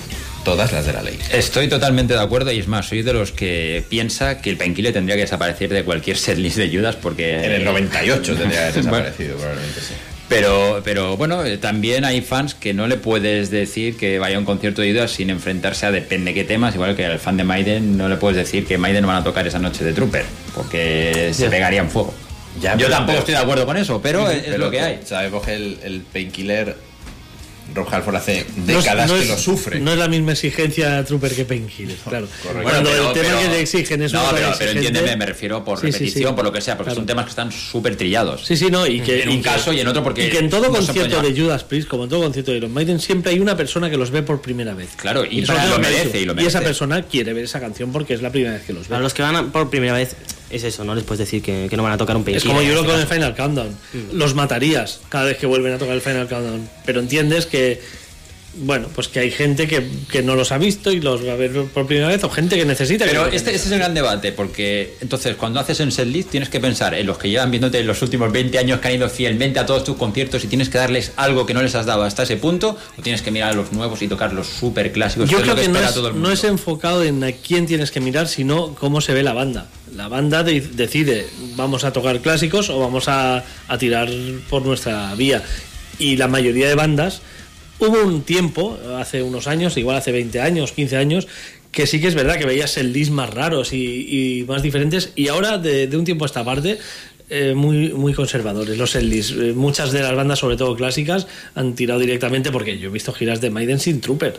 todas 0.45 0.73
las 0.73 0.87
de 0.87 0.93
la 0.93 1.03
ley. 1.03 1.19
Estoy 1.33 1.69
totalmente 1.69 2.15
de 2.15 2.21
acuerdo 2.21 2.53
y 2.53 2.59
es 2.59 2.69
más, 2.69 2.87
soy 2.87 3.03
de 3.03 3.13
los 3.13 3.33
que 3.33 3.83
piensa 3.89 4.41
que 4.41 4.51
el 4.51 4.57
Painkiller 4.57 4.93
tendría 4.93 5.17
que 5.17 5.23
desaparecer 5.23 5.71
de 5.71 5.83
cualquier 5.85 6.17
setlist 6.17 6.59
de 6.59 6.69
Judas 6.69 6.97
porque... 6.97 7.45
En 7.45 7.53
el 7.53 7.65
98 7.65 8.37
tendría 8.37 8.71
que 8.73 8.79
haber 8.79 8.85
Bueno, 8.85 8.97
desaparecido, 8.97 9.37
probablemente 9.37 9.81
sí. 9.81 9.95
Pero, 10.29 10.81
pero 10.85 11.17
bueno, 11.17 11.45
eh, 11.45 11.59
también 11.59 12.05
hay 12.05 12.23
fans 12.23 12.55
que 12.55 12.73
no 12.73 12.87
le 12.87 12.97
puedes 12.97 13.51
decir 13.51 13.97
que 13.97 14.19
vaya 14.19 14.37
a 14.37 14.39
un 14.39 14.45
concierto 14.45 14.81
de 14.83 14.93
Judas 14.93 15.11
sin 15.11 15.31
enfrentarse 15.31 15.87
a 15.87 15.91
depende 15.91 16.33
qué 16.33 16.45
temas, 16.45 16.75
igual 16.75 16.97
que 16.97 17.05
al 17.05 17.19
fan 17.19 17.37
de 17.37 17.45
Maiden 17.45 17.99
no 17.99 18.09
le 18.09 18.17
puedes 18.17 18.37
decir 18.37 18.67
que 18.67 18.79
Maiden 18.79 19.07
van 19.07 19.17
a 19.17 19.25
tocar 19.25 19.47
esa 19.47 19.59
noche 19.59 19.85
de 19.85 19.93
Trooper, 19.93 20.25
porque 20.55 21.31
se 21.35 21.51
pegarían 21.51 21.91
fuego. 21.91 22.15
Ya, 22.61 22.77
Yo 22.77 22.89
tampoco 22.89 23.19
estoy 23.19 23.35
de 23.35 23.41
acuerdo 23.41 23.67
con 23.67 23.77
eso, 23.77 24.01
pero 24.01 24.31
es, 24.31 24.39
es 24.39 24.45
Pero 24.45 24.59
lo 24.59 24.71
que 24.71 24.81
hay. 24.81 25.01
Sabemos 25.05 25.45
que 25.45 25.55
el, 25.55 25.79
el 25.83 26.01
painkiller, 26.01 26.75
Rob 27.75 27.89
Halford 27.91 28.17
hace 28.17 28.45
No 28.57 28.63
es- 28.73 28.85
décadas 28.85 29.09
no 29.09 29.15
que 29.17 29.23
es- 29.23 29.29
lo 29.29 29.39
sufre. 29.39 29.81
No 29.81 29.93
es 29.93 29.99
la 29.99 30.09
misma 30.09 30.33
exigencia 30.33 31.05
Trooper 31.05 31.35
que 31.35 31.45
Painkiller, 31.45 31.97
claro. 32.09 32.27
correcto. 32.43 32.63
Cuando 32.63 32.63
Bueno, 32.63 32.89
el 32.89 32.95
pero- 32.97 33.13
tema 33.13 33.29
pero- 33.29 33.41
que 33.41 33.49
le 33.57 33.61
exigen 33.61 34.03
es 34.03 34.13
No, 34.13 34.23
una 34.23 34.31
pero, 34.33 34.55
pero 34.59 34.71
entiéndeme, 34.73 35.17
me 35.17 35.27
refiero 35.27 35.65
por 35.65 35.81
Sí, 35.81 35.87
repetición, 35.87 36.31
sí. 36.31 36.37
por 36.37 36.45
lo 36.45 36.53
que 36.53 36.61
sea, 36.61 36.77
porque 36.77 36.89
Claro. 36.91 37.01
son 37.01 37.07
temas 37.07 37.25
que 37.25 37.31
están 37.31 37.51
súper 37.53 37.97
trillados. 37.97 38.45
Sí, 38.47 38.57
sí, 38.57 38.71
no, 38.71 38.87
y 38.87 39.01
que 39.01 39.23
En 39.23 39.29
un 39.29 39.35
y 39.37 39.39
que- 39.39 39.43
caso 39.49 39.73
y 39.73 39.81
en 39.81 39.89
otro 39.89 40.03
porque 40.05 40.27
y 40.27 40.31
que 40.31 40.39
en 40.39 40.51
todo 40.51 40.71
concierto 40.71 41.21
de 41.23 41.33
Judas 41.41 41.65
Priest, 41.65 41.89
como 41.89 42.05
en 42.05 42.11
todo 42.11 42.23
concierto 42.23 42.51
de 42.53 42.59
Iron 42.59 42.73
Maiden, 42.73 43.01
siempre 43.01 43.33
hay 43.33 43.41
una 43.41 43.57
persona 43.57 43.91
que 43.91 43.97
los 43.97 44.11
ve 44.11 44.23
por 44.23 44.41
primera 44.41 44.75
vez. 44.75 44.91
Claro, 44.97 45.25
y 45.29 45.43
para- 45.43 45.63
tengo 45.63 45.77
lo 45.77 45.81
merece, 45.83 46.21
y 46.21 46.25
lo 46.25 46.33
esa 46.33 46.41
merece. 46.43 46.61
persona 46.61 47.03
quiere 47.03 47.33
ver 47.33 47.45
esa 47.45 47.61
canción 47.61 47.91
porque 47.93 48.15
es 48.15 48.23
la 48.23 48.31
primera 48.31 48.53
vez 48.55 48.63
que 48.65 48.73
los 48.73 48.83
ve. 48.83 48.89
Para 48.91 49.03
los 49.03 49.15
que 49.15 49.23
van 49.23 49.37
a- 49.37 49.51
por 49.53 49.71
primera 49.71 49.95
vez, 49.95 50.15
es 50.55 50.65
eso, 50.65 50.85
no 50.85 50.95
les 50.95 51.05
puedes 51.05 51.19
decir 51.21 51.43
que, 51.43 51.67
que 51.69 51.77
no 51.77 51.83
van 51.83 51.93
a 51.93 51.97
tocar 51.97 52.17
un 52.17 52.23
Es 52.23 52.25
painkiller. 52.27 52.49
como 52.57 52.63
yo 52.63 52.75
lo 52.75 52.85
con 52.85 52.99
el. 53.01 53.07
Final 53.07 53.35
Countdown. 53.35 53.69
Mm. 53.93 54.17
Los 54.17 54.35
matarías 54.35 55.01
cada 55.09 55.25
vez 55.27 55.37
que 55.39 55.47
vuelven 55.47 55.73
a 55.75 55.79
tocar 55.79 55.95
el 55.95 56.01
Final 56.01 56.29
Countdown. 56.29 56.69
Pero 56.87 57.01
entiendes 57.01 57.47
que, 57.47 57.81
bueno, 58.57 58.87
pues 58.95 59.09
que 59.09 59.19
hay 59.19 59.33
gente 59.33 59.67
que, 59.67 59.85
que 60.13 60.23
no 60.23 60.37
los 60.37 60.53
ha 60.53 60.59
visto 60.59 60.93
y 60.93 61.01
los 61.01 61.27
va 61.27 61.33
a 61.33 61.37
ver 61.37 61.65
por 61.65 61.87
primera 61.89 62.07
vez 62.07 62.23
o 62.23 62.31
gente 62.31 62.57
que 62.57 62.65
necesita 62.65 63.05
que 63.05 63.11
Pero 63.11 63.25
los 63.27 63.35
este, 63.35 63.53
este 63.53 63.67
es 63.67 63.73
el 63.73 63.79
gran 63.81 63.95
debate, 63.95 64.31
porque 64.31 64.95
entonces 65.01 65.35
cuando 65.35 65.59
haces 65.59 65.81
en 65.81 65.91
setlist 65.91 66.31
tienes 66.31 66.49
que 66.49 66.61
pensar 66.61 66.95
en 66.95 67.05
los 67.05 67.19
que 67.19 67.29
llevan 67.29 67.51
viéndote 67.51 67.83
los 67.83 68.01
últimos 68.03 68.31
20 68.31 68.57
años 68.59 68.79
que 68.79 68.87
han 68.89 68.95
ido 68.95 69.09
fielmente 69.09 69.59
a 69.59 69.67
todos 69.67 69.83
tus 69.83 69.97
conciertos 69.97 70.45
y 70.45 70.47
tienes 70.47 70.69
que 70.69 70.79
darles 70.79 71.11
algo 71.17 71.47
que 71.47 71.53
no 71.55 71.63
les 71.63 71.75
has 71.75 71.85
dado 71.85 72.05
hasta 72.05 72.23
ese 72.23 72.37
punto, 72.37 72.79
o 72.97 73.03
tienes 73.03 73.23
que 73.23 73.33
mirar 73.33 73.51
a 73.51 73.55
los 73.55 73.73
nuevos 73.73 74.01
y 74.03 74.07
tocar 74.09 74.33
los 74.33 74.47
super 74.47 74.93
clásicos. 74.93 75.29
Yo 75.29 75.39
es 75.39 75.43
creo 75.43 75.57
lo 75.57 75.61
que, 75.61 75.69
no, 75.69 75.81
es, 75.81 75.93
todo 75.93 76.09
el 76.09 76.15
no 76.15 76.21
mundo. 76.21 76.33
es 76.33 76.45
enfocado 76.45 77.03
en 77.03 77.25
a 77.25 77.33
quién 77.33 77.67
tienes 77.67 77.91
que 77.91 77.99
mirar, 77.99 78.29
sino 78.29 78.75
cómo 78.77 79.01
se 79.01 79.15
ve 79.15 79.25
la 79.25 79.33
banda. 79.33 79.67
La 79.97 80.09
banda 80.09 80.43
de- 80.43 80.61
decide, 80.61 81.27
vamos 81.57 81.85
a 81.85 81.93
tocar 81.93 82.21
clásicos 82.21 82.69
o 82.71 82.79
vamos 82.81 83.09
a, 83.09 83.45
a 83.69 83.79
tirar 83.79 84.09
por 84.51 84.65
nuestra 84.65 85.15
vía. 85.15 85.43
Y 85.99 86.17
la 86.17 86.27
mayoría 86.29 86.69
de 86.69 86.75
bandas, 86.75 87.23
hubo 87.79 88.03
un 88.03 88.23
tiempo, 88.23 88.79
hace 88.99 89.23
unos 89.23 89.47
años, 89.47 89.77
igual 89.77 89.97
hace 89.97 90.11
20 90.13 90.41
años, 90.41 90.73
15 90.73 90.97
años, 90.97 91.29
que 91.71 91.87
sí 91.87 92.01
que 92.01 92.09
es 92.09 92.15
verdad 92.15 92.39
que 92.39 92.47
veías 92.47 92.77
el 92.77 92.93
list 92.93 93.11
más 93.13 93.31
raros 93.33 93.73
y, 93.73 94.45
más 94.49 94.63
diferentes. 94.63 95.13
Y 95.17 95.29
ahora, 95.29 95.59
de, 95.59 95.87
de 95.87 95.97
un 95.97 96.05
tiempo 96.05 96.25
a 96.25 96.27
esta 96.27 96.45
parte, 96.45 96.79
eh, 97.31 97.55
muy, 97.55 97.91
muy 97.93 98.13
conservadores 98.15 98.77
los 98.77 98.91
setlists. 98.91 99.33
Eh, 99.33 99.53
muchas 99.55 99.93
de 99.93 100.01
las 100.03 100.15
bandas, 100.15 100.39
sobre 100.41 100.57
todo 100.57 100.77
clásicas, 100.77 101.27
han 101.55 101.75
tirado 101.75 102.01
directamente 102.01 102.51
porque 102.53 102.79
yo 102.79 102.89
he 102.91 102.93
visto 102.93 103.13
giras 103.13 103.41
de 103.41 103.51
Maiden 103.51 103.81
sin 103.81 104.01
Trooper. 104.01 104.39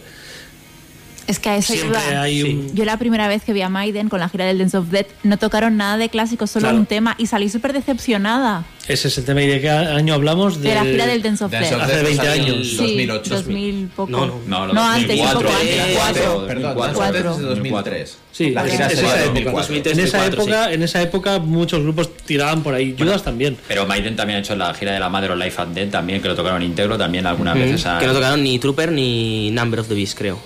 Es 1.28 1.40
que 1.40 1.50
a 1.50 1.58
eso 1.58 1.74
Siempre 1.74 2.00
iba. 2.12 2.22
hay 2.22 2.44
un- 2.44 2.76
Yo 2.76 2.86
la 2.86 2.98
primera 2.98 3.28
vez 3.28 3.44
que 3.44 3.52
vi 3.52 3.62
a 3.62 3.70
Maiden 3.70 4.10
con 4.10 4.20
la 4.20 4.30
gira 4.30 4.46
del 4.46 4.60
Dance 4.60 4.78
of 4.78 4.90
Death 4.90 5.08
no 5.24 5.38
tocaron 5.38 5.76
nada 5.76 5.98
de 5.98 6.10
clásicos, 6.10 6.52
solo 6.52 6.66
Claro. 6.66 6.78
un 6.78 6.86
tema 6.86 7.16
y 7.18 7.26
salí 7.26 7.50
súper 7.50 7.74
decepcionada. 7.74 8.64
Ese 8.88 9.08
es 9.08 9.18
el 9.18 9.26
tema. 9.26 9.42
¿Y 9.42 9.48
de 9.48 9.62
qué 9.62 9.70
año 9.72 10.14
hablamos? 10.14 10.62
De 10.62 10.76
la 10.76 10.84
gira 10.84 11.08
del 11.08 11.24
Dance 11.24 11.44
of 11.44 11.52
Dance 11.52 11.70
Death. 11.72 11.78
of 11.80 11.84
Hace 11.86 11.96
Death 11.96 12.04
20 12.06 12.24
salió 12.28 12.44
en 12.44 12.52
años. 12.54 12.68
Sí, 12.70 12.78
2008. 12.78 13.34
2000 13.36 13.88
poco. 13.96 14.12
No, 14.12 14.26
no. 14.28 14.40
No, 14.46 14.74
No, 14.74 14.84
antes, 14.84 15.02
un 15.20 15.26
2004, 15.26 15.50
poco 15.50 15.60
antes. 15.60 15.76
2004, 15.78 16.48
Perdón, 16.48 16.76
2004. 16.76 16.84
Dance 16.86 17.00
of 17.00 17.14
Death 17.14 17.16
es 17.16 17.38
de 17.42 17.44
2004. 17.48 17.92
2003. 17.94 18.18
Sí, 18.32 18.50
la 18.52 18.64
gira 18.66 18.86
es 18.88 18.94
sería 18.94 19.10
esa 19.10 19.18
de 19.18 19.24
época. 19.24 19.52
2004. 19.52 19.76
En 19.76 20.00
esa 20.00 20.18
2004, 20.20 20.42
época, 20.44 20.74
en 20.74 20.84
esa 20.84 21.02
época 21.02 21.40
muchos 21.40 21.82
grupos 21.82 22.16
tiraban 22.18 22.62
por 22.62 22.76
ahí. 22.76 22.96
Judas 23.00 23.24
también. 23.24 23.58
Pero 23.68 23.88
Maiden 23.88 24.16
también 24.16 24.38
ha 24.38 24.40
hecho 24.42 24.56
la 24.56 24.72
gira 24.76 24.92
de 24.92 25.00
la 25.00 25.10
Madre 25.10 25.32
o 25.32 25.36
Life 25.36 25.60
and 25.60 25.74
Dead 25.74 25.90
también, 25.90 26.22
que 26.22 26.28
lo 26.28 26.36
tocaron 26.36 26.62
íntegro 26.62 26.96
también 26.96 27.26
algunas 27.26 27.56
Mm, 27.56 27.60
veces. 27.60 27.86
a- 27.88 27.98
Que 27.98 28.06
no 28.06 28.14
tocaron 28.14 28.44
ni 28.44 28.60
Trooper 28.60 28.92
ni 28.92 29.50
Number 29.50 29.80
of 29.80 29.88
the 29.88 29.96
Beast, 29.96 30.16
creo. 30.16 30.40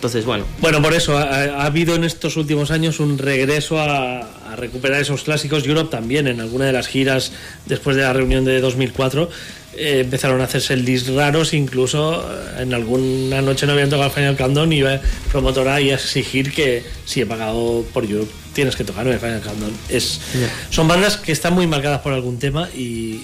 Entonces, 0.00 0.24
bueno. 0.24 0.46
Bueno, 0.62 0.80
por 0.80 0.94
eso 0.94 1.18
ha, 1.18 1.24
ha 1.24 1.66
habido 1.66 1.94
en 1.94 2.04
estos 2.04 2.38
últimos 2.38 2.70
años 2.70 3.00
un 3.00 3.18
regreso 3.18 3.78
a, 3.78 4.20
a 4.20 4.56
recuperar 4.56 4.98
esos 4.98 5.24
clásicos. 5.24 5.66
Europe 5.66 5.90
también, 5.90 6.26
en 6.26 6.40
alguna 6.40 6.64
de 6.64 6.72
las 6.72 6.88
giras 6.88 7.32
después 7.66 7.96
de 7.96 8.02
la 8.02 8.14
reunión 8.14 8.46
de 8.46 8.62
2004, 8.62 9.28
eh, 9.76 10.00
empezaron 10.00 10.40
a 10.40 10.44
hacerse 10.44 10.74
list 10.78 11.10
raros. 11.10 11.52
Incluso 11.52 12.22
eh, 12.22 12.62
en 12.62 12.72
alguna 12.72 13.42
noche 13.42 13.66
no 13.66 13.72
habían 13.72 13.90
tocado 13.90 14.06
el 14.06 14.12
Final 14.14 14.36
Countdown 14.38 14.72
y 14.72 14.78
iba 14.78 14.94
el 14.94 15.00
promotor 15.30 15.68
ahí 15.68 15.90
a 15.90 15.96
exigir 15.96 16.52
que 16.54 16.82
si 17.04 17.20
he 17.20 17.26
pagado 17.26 17.84
por 17.92 18.04
Europe 18.04 18.32
tienes 18.54 18.76
que 18.76 18.84
tocar 18.84 19.06
el 19.06 19.18
Final 19.18 19.42
Countdown. 19.42 19.72
Es, 19.90 20.18
Son 20.70 20.88
bandas 20.88 21.18
que 21.18 21.32
están 21.32 21.52
muy 21.52 21.66
marcadas 21.66 22.00
por 22.00 22.14
algún 22.14 22.38
tema 22.38 22.70
y 22.74 23.20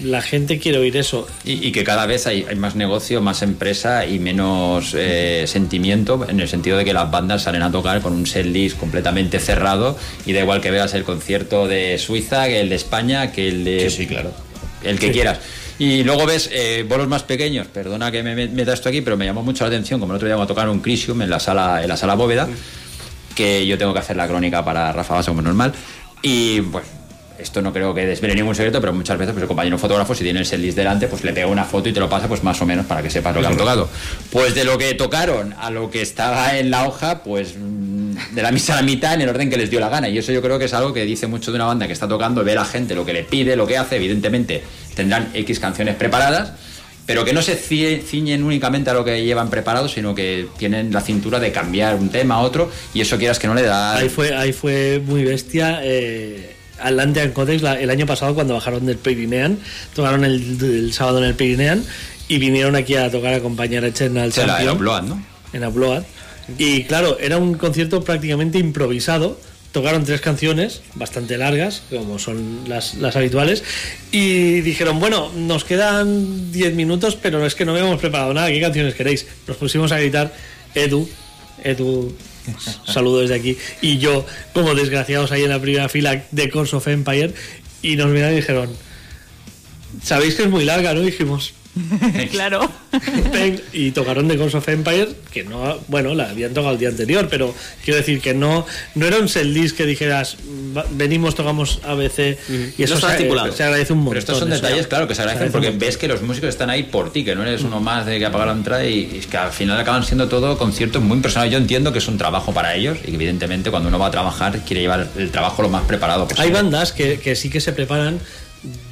la 0.00 0.20
gente 0.22 0.58
quiere 0.58 0.78
oír 0.78 0.96
eso. 0.96 1.26
Y, 1.44 1.66
y 1.66 1.72
que 1.72 1.82
cada 1.84 2.04
vez 2.06 2.26
hay, 2.26 2.44
hay 2.48 2.56
más 2.56 2.74
negocio, 2.76 3.20
más 3.22 3.42
empresa 3.42 4.04
y 4.06 4.18
menos 4.18 4.94
eh, 4.96 5.44
sentimiento, 5.46 6.26
en 6.28 6.40
el 6.40 6.48
sentido 6.48 6.76
de 6.76 6.84
que 6.84 6.92
las 6.92 7.10
bandas 7.10 7.42
salen 7.44 7.62
a 7.62 7.70
tocar 7.72 8.00
con 8.02 8.12
un 8.12 8.26
setlist 8.26 8.78
completamente 8.78 9.38
cerrado 9.40 9.96
y 10.26 10.32
da 10.32 10.40
igual 10.40 10.60
que 10.60 10.70
veas 10.70 10.92
el 10.94 11.04
concierto 11.04 11.66
de 11.66 11.98
Suiza, 11.98 12.46
que 12.46 12.60
el 12.60 12.68
de 12.68 12.74
España, 12.76 13.32
que 13.32 13.48
el 13.48 13.64
de... 13.64 13.88
Sí, 13.90 13.96
sí, 13.98 14.06
claro. 14.06 14.32
El 14.82 14.98
que 14.98 15.06
Sí. 15.08 15.12
quieras. 15.12 15.38
Y 15.78 16.04
luego 16.04 16.24
ves 16.26 16.48
eh, 16.52 16.84
bolos 16.88 17.06
más 17.08 17.22
pequeños, 17.22 17.66
perdona 17.66 18.10
que 18.10 18.22
me 18.22 18.34
me- 18.34 18.48
meta 18.48 18.72
esto 18.72 18.88
aquí, 18.88 19.00
pero 19.02 19.16
me 19.16 19.24
llamó 19.26 19.42
mucho 19.42 19.64
la 19.64 19.68
atención, 19.68 20.00
como 20.00 20.12
el 20.12 20.16
otro 20.16 20.26
día 20.26 20.34
cuando 20.36 20.52
tocaron 20.52 20.70
un 20.76 20.80
Crisium 20.80 21.20
en 21.22 21.28
la 21.30 21.38
sala, 21.40 21.82
en 21.82 21.88
la 21.88 21.96
sala 21.98 22.14
bóveda, 22.14 22.48
que 23.34 23.66
yo 23.66 23.76
tengo 23.76 23.92
que 23.92 23.98
hacer 24.00 24.16
la 24.16 24.26
crónica 24.26 24.64
para 24.64 24.90
Rafa 24.92 25.14
Basa 25.14 25.30
como 25.30 25.42
normal. 25.42 25.72
Y 26.22 26.60
bueno, 26.60 26.86
esto 27.38 27.62
no 27.62 27.72
creo 27.72 27.94
que 27.94 28.06
desvele 28.06 28.34
ningún 28.34 28.54
secreto, 28.54 28.80
pero 28.80 28.92
muchas 28.92 29.18
veces 29.18 29.32
pues, 29.32 29.42
el 29.42 29.48
compañero 29.48 29.78
fotógrafo, 29.78 30.14
si 30.14 30.24
tiene 30.24 30.40
el 30.40 30.46
setlist 30.46 30.76
delante, 30.76 31.08
pues 31.08 31.24
le 31.24 31.32
pega 31.32 31.46
una 31.46 31.64
foto 31.64 31.88
y 31.88 31.92
te 31.92 32.00
lo 32.00 32.08
pasa 32.08 32.28
pues 32.28 32.42
más 32.42 32.60
o 32.62 32.66
menos 32.66 32.86
para 32.86 33.02
que 33.02 33.10
sepas 33.10 33.34
lo 33.34 33.40
que 33.40 33.46
han 33.46 33.56
tocado. 33.56 33.88
Pues 34.30 34.54
de 34.54 34.64
lo 34.64 34.78
que 34.78 34.94
tocaron 34.94 35.54
a 35.58 35.70
lo 35.70 35.90
que 35.90 36.02
estaba 36.02 36.58
en 36.58 36.70
la 36.70 36.86
hoja, 36.86 37.22
pues 37.22 37.54
mm, 37.58 38.34
de 38.34 38.42
la 38.42 38.50
misa 38.50 38.74
a 38.74 38.76
la 38.76 38.82
mitad 38.82 39.14
en 39.14 39.22
el 39.22 39.28
orden 39.28 39.50
que 39.50 39.56
les 39.56 39.70
dio 39.70 39.80
la 39.80 39.88
gana. 39.88 40.08
Y 40.08 40.18
eso 40.18 40.32
yo 40.32 40.42
creo 40.42 40.58
que 40.58 40.66
es 40.66 40.74
algo 40.74 40.92
que 40.92 41.04
dice 41.04 41.26
mucho 41.26 41.50
de 41.52 41.56
una 41.56 41.66
banda 41.66 41.86
que 41.86 41.92
está 41.92 42.08
tocando, 42.08 42.44
ve 42.44 42.52
a 42.52 42.56
la 42.56 42.64
gente 42.64 42.94
lo 42.94 43.04
que 43.04 43.12
le 43.12 43.24
pide, 43.24 43.56
lo 43.56 43.66
que 43.66 43.76
hace, 43.76 43.96
evidentemente 43.96 44.62
tendrán 44.94 45.30
X 45.34 45.60
canciones 45.60 45.96
preparadas. 45.96 46.52
Pero 47.06 47.24
que 47.24 47.32
no 47.32 47.40
se 47.40 47.54
ciñen 47.54 48.42
únicamente 48.42 48.90
a 48.90 48.94
lo 48.94 49.04
que 49.04 49.24
llevan 49.24 49.48
preparado, 49.48 49.88
sino 49.88 50.12
que 50.12 50.48
tienen 50.58 50.92
la 50.92 51.00
cintura 51.00 51.38
de 51.38 51.52
cambiar 51.52 51.94
un 51.94 52.08
tema 52.08 52.34
a 52.34 52.40
otro, 52.40 52.68
y 52.94 53.00
eso 53.00 53.16
quieras 53.16 53.38
que 53.38 53.46
no 53.46 53.54
le 53.54 53.62
da. 53.62 53.96
Ahí 53.96 54.08
fue, 54.08 54.34
ahí 54.34 54.52
fue 54.52 55.00
muy 55.06 55.22
bestia. 55.22 55.78
Eh, 55.84 56.55
Atlantean 56.80 57.32
Codex 57.32 57.62
la- 57.62 57.80
el 57.80 57.90
año 57.90 58.06
pasado 58.06 58.34
cuando 58.34 58.54
bajaron 58.54 58.86
del 58.86 58.96
Pirinean, 58.98 59.58
tocaron 59.94 60.24
el, 60.24 60.58
el 60.62 60.92
sábado 60.92 61.18
en 61.18 61.24
el 61.24 61.34
Pirinean 61.34 61.84
y 62.28 62.38
vinieron 62.38 62.76
aquí 62.76 62.94
a 62.96 63.10
tocar 63.10 63.34
a 63.34 63.36
acompañar 63.36 63.84
a 63.84 63.92
Chen 63.92 64.16
al 64.18 64.32
Champion 64.32 64.76
Upload, 64.76 65.02
¿no? 65.04 65.22
en 65.52 65.64
Upload. 65.64 66.02
Y 66.58 66.84
claro, 66.84 67.18
era 67.18 67.38
un 67.38 67.54
concierto 67.54 68.02
prácticamente 68.04 68.58
improvisado. 68.58 69.40
Tocaron 69.72 70.04
tres 70.04 70.20
canciones 70.22 70.80
bastante 70.94 71.36
largas, 71.36 71.82
como 71.90 72.18
son 72.18 72.60
las, 72.66 72.94
las 72.94 73.14
habituales, 73.14 73.62
y 74.10 74.60
dijeron, 74.62 74.98
bueno, 75.00 75.30
nos 75.36 75.64
quedan 75.64 76.50
10 76.50 76.74
minutos, 76.74 77.16
pero 77.20 77.44
es 77.44 77.54
que 77.54 77.66
no 77.66 77.72
habíamos 77.72 78.00
preparado 78.00 78.32
nada, 78.32 78.48
¿qué 78.48 78.58
canciones 78.60 78.94
queréis? 78.94 79.26
Nos 79.46 79.58
pusimos 79.58 79.92
a 79.92 79.98
gritar, 79.98 80.32
Edu, 80.74 81.06
Edu, 81.62 82.14
saludo 82.86 83.20
desde 83.20 83.34
aquí, 83.34 83.56
y 83.80 83.98
yo, 83.98 84.24
como 84.52 84.74
desgraciados 84.74 85.32
ahí 85.32 85.44
en 85.44 85.50
la 85.50 85.60
primera 85.60 85.88
fila 85.88 86.24
de 86.30 86.50
Course 86.50 86.76
of 86.76 86.86
Empire, 86.88 87.32
y 87.82 87.96
nos 87.96 88.08
miraron 88.08 88.34
y 88.34 88.36
dijeron, 88.36 88.76
sabéis 90.02 90.34
que 90.34 90.44
es 90.44 90.50
muy 90.50 90.64
larga, 90.64 90.94
¿no? 90.94 91.00
Dijimos, 91.00 91.54
claro. 92.30 92.70
Y 93.72 93.90
tocaron 93.90 94.28
The 94.28 94.36
Ghost 94.36 94.54
of 94.54 94.68
Empire, 94.68 95.08
que 95.32 95.44
no, 95.44 95.78
bueno, 95.88 96.14
la 96.14 96.30
habían 96.30 96.54
tocado 96.54 96.72
el 96.72 96.78
día 96.78 96.88
anterior, 96.88 97.28
pero 97.30 97.54
quiero 97.84 97.98
decir 97.98 98.20
que 98.20 98.34
no, 98.34 98.66
no 98.94 99.06
era 99.06 99.18
un 99.18 99.28
setlist 99.28 99.76
que 99.76 99.84
dijeras, 99.84 100.36
"Va- 100.76 100.86
venimos, 100.90 101.34
tocamos 101.34 101.80
ABC, 101.84 102.38
y 102.78 102.82
eso 102.82 102.94
No 102.94 102.98
está 103.00 103.08
se, 103.10 103.16
estipulado. 103.16 103.52
se 103.52 103.62
agradece 103.62 103.92
un 103.92 103.98
montón. 104.00 104.10
Pero 104.12 104.20
estos 104.20 104.38
son 104.38 104.52
eso. 104.52 104.62
detalles, 104.62 104.86
claro, 104.86 105.06
que 105.06 105.14
se 105.14 105.22
agradecen 105.22 105.52
porque 105.52 105.70
ves 105.70 105.96
que 105.96 106.08
los 106.08 106.22
músicos 106.22 106.48
están 106.48 106.70
ahí 106.70 106.84
por 106.84 107.12
ti, 107.12 107.24
que 107.24 107.34
no 107.34 107.42
eres 107.42 107.62
uno 107.62 107.80
más 107.80 108.06
de 108.06 108.18
que 108.18 108.26
apaga 108.26 108.46
la 108.46 108.52
entrada 108.52 108.84
y, 108.86 109.10
y 109.14 109.18
es 109.18 109.26
que 109.26 109.36
al 109.36 109.52
final 109.52 109.78
acaban 109.78 110.02
siendo 110.04 110.28
todo 110.28 110.56
conciertos 110.56 111.02
muy 111.02 111.20
personales. 111.20 111.52
Yo 111.52 111.58
entiendo 111.58 111.92
que 111.92 111.98
es 111.98 112.08
un 112.08 112.16
trabajo 112.18 112.52
para 112.54 112.74
ellos 112.74 112.98
y 113.02 113.08
que 113.08 113.14
evidentemente 113.14 113.70
cuando 113.70 113.88
uno 113.88 113.98
va 113.98 114.06
a 114.06 114.10
trabajar 114.10 114.60
quiere 114.60 114.80
llevar 114.82 115.08
el 115.16 115.30
trabajo 115.30 115.62
lo 115.62 115.68
más 115.68 115.84
preparado 115.84 116.24
posible. 116.26 116.44
Hay 116.46 116.52
bandas 116.52 116.92
que, 116.92 117.18
que 117.20 117.36
sí 117.36 117.50
que 117.50 117.60
se 117.60 117.72
preparan 117.72 118.18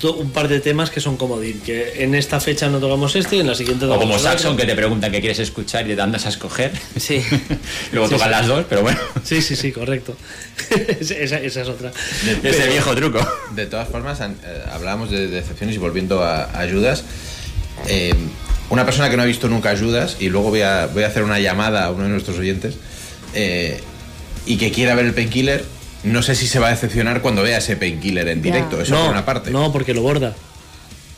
do- 0.00 0.14
un 0.14 0.30
par 0.30 0.48
de 0.48 0.60
temas 0.60 0.90
que 0.90 1.00
son 1.00 1.16
comodín, 1.16 1.60
que 1.60 2.02
en 2.04 2.14
esta 2.14 2.38
fecha 2.40 2.68
no 2.68 2.78
tocamos 2.78 3.16
este 3.16 3.36
y 3.36 3.40
en 3.40 3.46
la 3.48 3.54
siguiente 3.54 3.84
O 3.86 3.88
como 3.88 4.00
tocamos 4.00 4.22
Saxon 4.22 4.56
que 4.56 4.64
te 4.66 4.74
preguntan 4.74 5.10
qué 5.12 5.20
quieres 5.20 5.38
escuchar 5.40 5.84
y 5.84 5.88
te 5.88 5.96
dan 5.96 6.14
a 6.14 6.18
escoger. 6.18 6.72
Sí. 6.96 7.22
Luego 7.92 8.08
Sí, 8.08 8.14
tocan 8.14 8.28
sí. 8.28 8.30
las 8.32 8.46
dos, 8.46 8.64
pero 8.68 8.82
bueno. 8.82 8.98
Sí, 9.24 9.42
sí, 9.42 9.56
sí, 9.56 9.72
correcto. 9.72 10.16
esa, 11.00 11.38
esa 11.38 11.62
es 11.62 11.68
otra. 11.68 11.92
Ese 12.42 12.68
viejo 12.68 12.94
truco. 12.94 13.26
De 13.54 13.66
todas 13.66 13.88
formas, 13.88 14.20
eh, 14.20 14.26
hablábamos 14.72 15.10
de 15.10 15.26
decepciones 15.28 15.74
y 15.74 15.78
volviendo 15.78 16.22
a, 16.22 16.44
a 16.44 16.68
Judas. 16.70 17.04
eh, 17.88 18.14
una 18.70 18.84
persona 18.86 19.10
que 19.10 19.16
no 19.16 19.22
ha 19.22 19.26
visto 19.26 19.46
nunca 19.48 19.76
Judas, 19.76 20.16
y 20.20 20.30
luego 20.30 20.48
voy 20.48 20.62
a, 20.62 20.86
voy 20.86 21.02
a 21.02 21.08
hacer 21.08 21.22
una 21.22 21.38
llamada 21.38 21.84
a 21.84 21.90
uno 21.90 22.04
de 22.04 22.08
nuestros 22.08 22.38
oyentes, 22.38 22.74
eh, 23.34 23.78
y 24.46 24.56
que 24.56 24.70
quiera 24.72 24.94
ver 24.94 25.04
el 25.04 25.12
Painkiller, 25.14 25.64
no 26.04 26.22
sé 26.22 26.34
si 26.34 26.46
se 26.46 26.58
va 26.58 26.68
a 26.68 26.70
decepcionar 26.70 27.20
cuando 27.22 27.42
vea 27.42 27.58
ese 27.58 27.76
Painkiller 27.76 28.28
en 28.28 28.42
directo. 28.42 28.80
Eso 28.80 28.94
no, 28.94 29.00
por 29.02 29.10
una 29.10 29.24
parte. 29.24 29.50
No, 29.50 29.72
porque 29.72 29.94
lo 29.94 30.02
borda. 30.02 30.34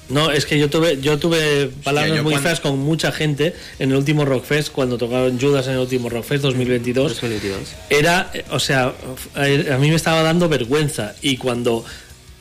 No, 0.09 0.31
es 0.31 0.47
que 0.47 0.57
yo 0.57 0.71
tuve, 0.71 1.01
yo 1.01 1.19
tuve 1.19 1.67
palabras 1.83 2.15
yo 2.17 2.23
muy 2.23 2.33
cuando- 2.35 2.49
feas 2.49 2.61
con 2.61 2.79
mucha 2.79 3.11
gente 3.11 3.55
en 3.81 3.91
el 3.91 3.97
último 3.97 4.25
Rockfest, 4.25 4.71
cuando 4.71 4.99
tocaron 4.99 5.41
Judas 5.41 5.67
en 5.67 5.73
el 5.73 5.79
último 5.81 6.09
Rockfest 6.09 6.43
2022. 6.45 7.09
2022. 7.21 7.61
Era, 7.91 8.31
eh, 8.33 8.45
o 8.51 8.61
sea, 8.61 8.93
a 9.35 9.41
a 9.75 9.79
mí 9.79 9.89
me 9.91 9.97
estaba 9.97 10.23
dando 10.23 10.49
vergüenza 10.49 11.17
y 11.23 11.37
cuando 11.39 11.85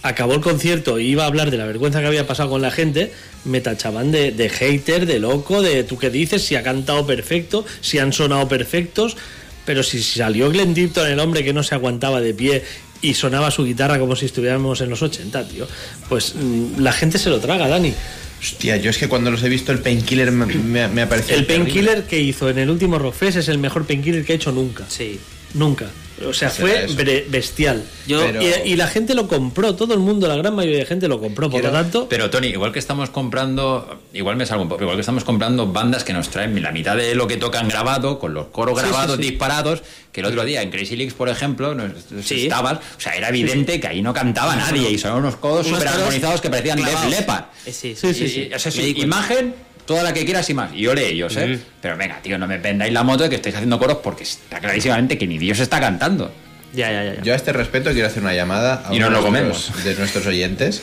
acabó 0.03 0.35
el 0.35 0.41
concierto 0.41 0.99
y 0.99 1.07
iba 1.07 1.23
a 1.23 1.25
hablar 1.25 1.49
de 1.49 1.57
la 1.57 1.65
vergüenza 1.65 1.99
que 2.01 2.05
había 2.05 2.27
pasado 2.27 2.51
con 2.51 2.61
la 2.61 2.69
gente, 2.69 3.11
me 3.45 3.59
tachaban 3.61 4.11
de, 4.11 4.31
de 4.31 4.49
hater, 4.49 5.07
de 5.07 5.17
loco, 5.17 5.63
de 5.63 5.83
tú 5.83 5.97
qué 5.97 6.11
dices, 6.11 6.43
si 6.45 6.55
ha 6.55 6.61
cantado 6.61 7.07
perfecto, 7.07 7.65
si 7.81 7.97
han 7.97 8.13
sonado 8.13 8.47
perfectos, 8.47 9.17
pero 9.65 9.83
si 9.83 10.01
salió 10.01 10.49
Glenn 10.49 10.73
Tipton, 10.73 11.07
el 11.07 11.19
hombre 11.19 11.43
que 11.43 11.53
no 11.53 11.63
se 11.63 11.75
aguantaba 11.75 12.21
de 12.21 12.33
pie 12.33 12.63
y 13.01 13.13
sonaba 13.13 13.51
su 13.51 13.65
guitarra 13.65 13.99
como 13.99 14.15
si 14.15 14.25
estuviéramos 14.25 14.81
en 14.81 14.89
los 14.89 15.01
80, 15.01 15.47
tío, 15.47 15.67
pues 16.09 16.35
mm, 16.35 16.79
la 16.79 16.91
gente 16.91 17.17
se 17.17 17.29
lo 17.29 17.39
traga, 17.39 17.67
Dani. 17.67 17.93
Hostia, 18.39 18.77
yo 18.77 18.89
es 18.89 18.97
que 18.97 19.07
cuando 19.07 19.31
los 19.31 19.41
he 19.43 19.49
visto 19.49 19.71
el 19.71 19.79
Painkiller 19.79 20.31
me, 20.31 20.45
me, 20.45 20.87
me 20.87 21.01
ha 21.01 21.09
parecido. 21.09 21.37
El 21.37 21.45
painkiller 21.45 22.03
que 22.03 22.19
hizo 22.19 22.49
en 22.49 22.59
el 22.59 22.69
último 22.69 22.99
Rockfest 22.99 23.37
es 23.37 23.47
el 23.47 23.57
mejor 23.57 23.85
painkiller 23.85 24.23
que 24.23 24.33
ha 24.33 24.35
hecho 24.35 24.51
nunca. 24.51 24.85
Sí. 24.87 25.19
Nunca. 25.53 25.89
O 26.25 26.33
sea, 26.33 26.49
fue 26.49 26.87
bre- 26.87 27.25
bestial. 27.27 27.83
Yo- 28.07 28.21
Pero- 28.21 28.41
Y, 28.41 28.71
y 28.71 28.75
la 28.77 28.87
gente 28.87 29.13
lo 29.15 29.27
compró, 29.27 29.75
todo 29.75 29.93
el 29.93 29.99
mundo, 29.99 30.27
la 30.29 30.37
gran 30.37 30.55
mayoría 30.55 30.79
de 30.79 30.85
gente 30.85 31.07
lo 31.09 31.19
compró. 31.19 31.49
Por 31.49 31.59
Quiero- 31.59 31.75
lo 31.75 31.81
tanto, 31.81 32.07
Pero 32.07 32.29
Tony, 32.29 32.47
igual 32.47 32.71
que 32.71 32.79
estamos 32.79 33.09
comprando, 33.09 33.99
igual 34.13 34.37
me 34.37 34.45
salgo 34.45 34.63
un 34.63 34.69
poco, 34.69 34.83
igual 34.83 34.95
que 34.95 35.01
estamos 35.01 35.25
comprando 35.25 35.67
bandas 35.67 36.05
que 36.05 36.13
nos 36.13 36.29
traen 36.29 36.61
la 36.63 36.71
mitad 36.71 36.95
de 36.95 37.15
lo 37.15 37.27
que 37.27 37.35
tocan 37.35 37.67
grabado, 37.67 38.17
con 38.17 38.33
los 38.33 38.47
coros 38.47 38.79
Sí, 38.79 38.85
sí, 38.85 38.89
grabados, 38.91 39.17
sí. 39.17 39.21
disparados, 39.23 39.83
que 40.13 40.21
el 40.21 40.27
otro 40.27 40.45
día 40.45 40.61
en 40.61 40.71
Crazy 40.71 40.95
Leaks, 40.95 41.13
por 41.13 41.27
ejemplo, 41.27 41.75
no 41.75 41.83
Sí. 42.23 42.43
estabas, 42.43 42.77
o 42.97 42.99
sea, 43.01 43.13
era 43.15 43.27
evidente 43.27 43.81
que 43.81 43.87
ahí 43.87 44.01
no 44.01 44.13
cantaba 44.13 44.55
nadie 44.55 44.89
y 44.91 44.97
sonaban 44.97 45.23
unos 45.23 45.35
codos 45.35 45.67
codos 45.67 45.85
armonizados 45.85 46.39
que 46.39 46.49
parecían 46.49 46.81
Def. 46.81 47.09
Leppard. 47.09 47.45
Sí, 47.65 47.71
Sí, 47.73 47.95
sí, 47.95 48.13
sí, 48.13 48.29
sí. 48.29 48.39
Y- 48.39 48.51
y- 48.51 48.53
o 48.53 48.59
sea, 48.59 48.71
sí, 48.71 48.79
Me 48.79 48.85
di 48.85 48.93
cuenta. 48.93 49.05
imagen, 49.17 49.55
toda 49.85 50.03
la 50.03 50.13
que 50.13 50.25
quieras 50.25 50.49
y 50.49 50.53
más. 50.53 50.71
Y 50.73 50.81
yo 50.81 50.93
le 50.95 51.07
ellos, 51.07 51.35
¿eh? 51.37 51.59
Pero 51.81 51.97
venga, 51.97 52.19
tío, 52.21 52.37
no 52.37 52.47
me 52.47 52.57
vendáis 52.57 52.91
la 52.93 53.03
moto 53.03 53.23
de 53.23 53.29
que 53.29 53.35
estáis 53.35 53.55
haciendo 53.55 53.77
coros 53.79 53.97
porque 54.03 54.23
está 54.23 54.59
clarísimamente 54.59 55.17
que 55.17 55.27
ni 55.27 55.37
Dios 55.37 55.59
está 55.59 55.79
cantando. 55.79 56.31
Ya, 56.73 56.91
ya, 56.91 57.13
ya. 57.15 57.21
Yo 57.21 57.33
a 57.33 57.35
este 57.35 57.53
respecto 57.53 57.91
quiero 57.91 58.07
hacer 58.07 58.21
una 58.21 58.33
llamada 58.33 58.83
a 58.87 58.93
Y 58.93 58.97
uno 58.97 59.09
nos 59.09 59.23
lo 59.23 59.31
de 59.31 59.41
nuestros- 59.41 59.65
comemos. 59.67 59.83
de 59.85 59.95
nuestros 59.95 60.25
oyentes. 60.25 60.81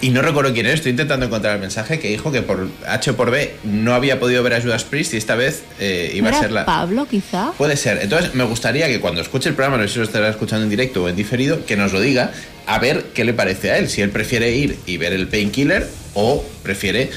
Y 0.00 0.10
no 0.10 0.20
recuerdo 0.22 0.52
quién 0.52 0.66
es, 0.66 0.74
estoy 0.74 0.90
intentando 0.90 1.24
encontrar 1.24 1.54
el 1.54 1.60
mensaje 1.62 1.98
que 1.98 2.08
dijo 2.08 2.30
que 2.30 2.42
por 2.42 2.68
H 2.86 3.10
o 3.12 3.16
por 3.16 3.30
B 3.30 3.54
no 3.64 3.94
había 3.94 4.20
podido 4.20 4.42
ver 4.42 4.54
a 4.54 4.60
Judas 4.60 4.84
Priest 4.84 5.14
y 5.14 5.16
esta 5.16 5.34
vez 5.34 5.62
eh, 5.80 6.12
iba 6.14 6.30
¿No 6.30 6.36
a 6.36 6.40
ser 6.40 6.52
la. 6.52 6.66
Pablo, 6.66 7.06
quizá? 7.08 7.52
Puede 7.56 7.76
ser. 7.76 8.00
Entonces, 8.02 8.34
me 8.34 8.44
gustaría 8.44 8.86
que 8.88 9.00
cuando 9.00 9.22
escuche 9.22 9.48
el 9.48 9.54
programa, 9.54 9.78
no 9.78 9.88
sé 9.88 9.94
si 9.94 9.98
lo 10.00 10.04
estará 10.04 10.28
escuchando 10.28 10.64
en 10.64 10.70
directo 10.70 11.04
o 11.04 11.08
en 11.08 11.16
diferido, 11.16 11.64
que 11.64 11.76
nos 11.76 11.92
lo 11.92 12.00
diga, 12.00 12.32
a 12.66 12.78
ver 12.80 13.04
qué 13.14 13.24
le 13.24 13.32
parece 13.32 13.70
a 13.70 13.78
él. 13.78 13.88
Si 13.88 14.02
él 14.02 14.10
prefiere 14.10 14.50
ir 14.54 14.76
y 14.84 14.98
ver 14.98 15.14
el 15.14 15.26
Painkiller 15.28 15.88
o 16.12 16.44
prefiere 16.62 17.10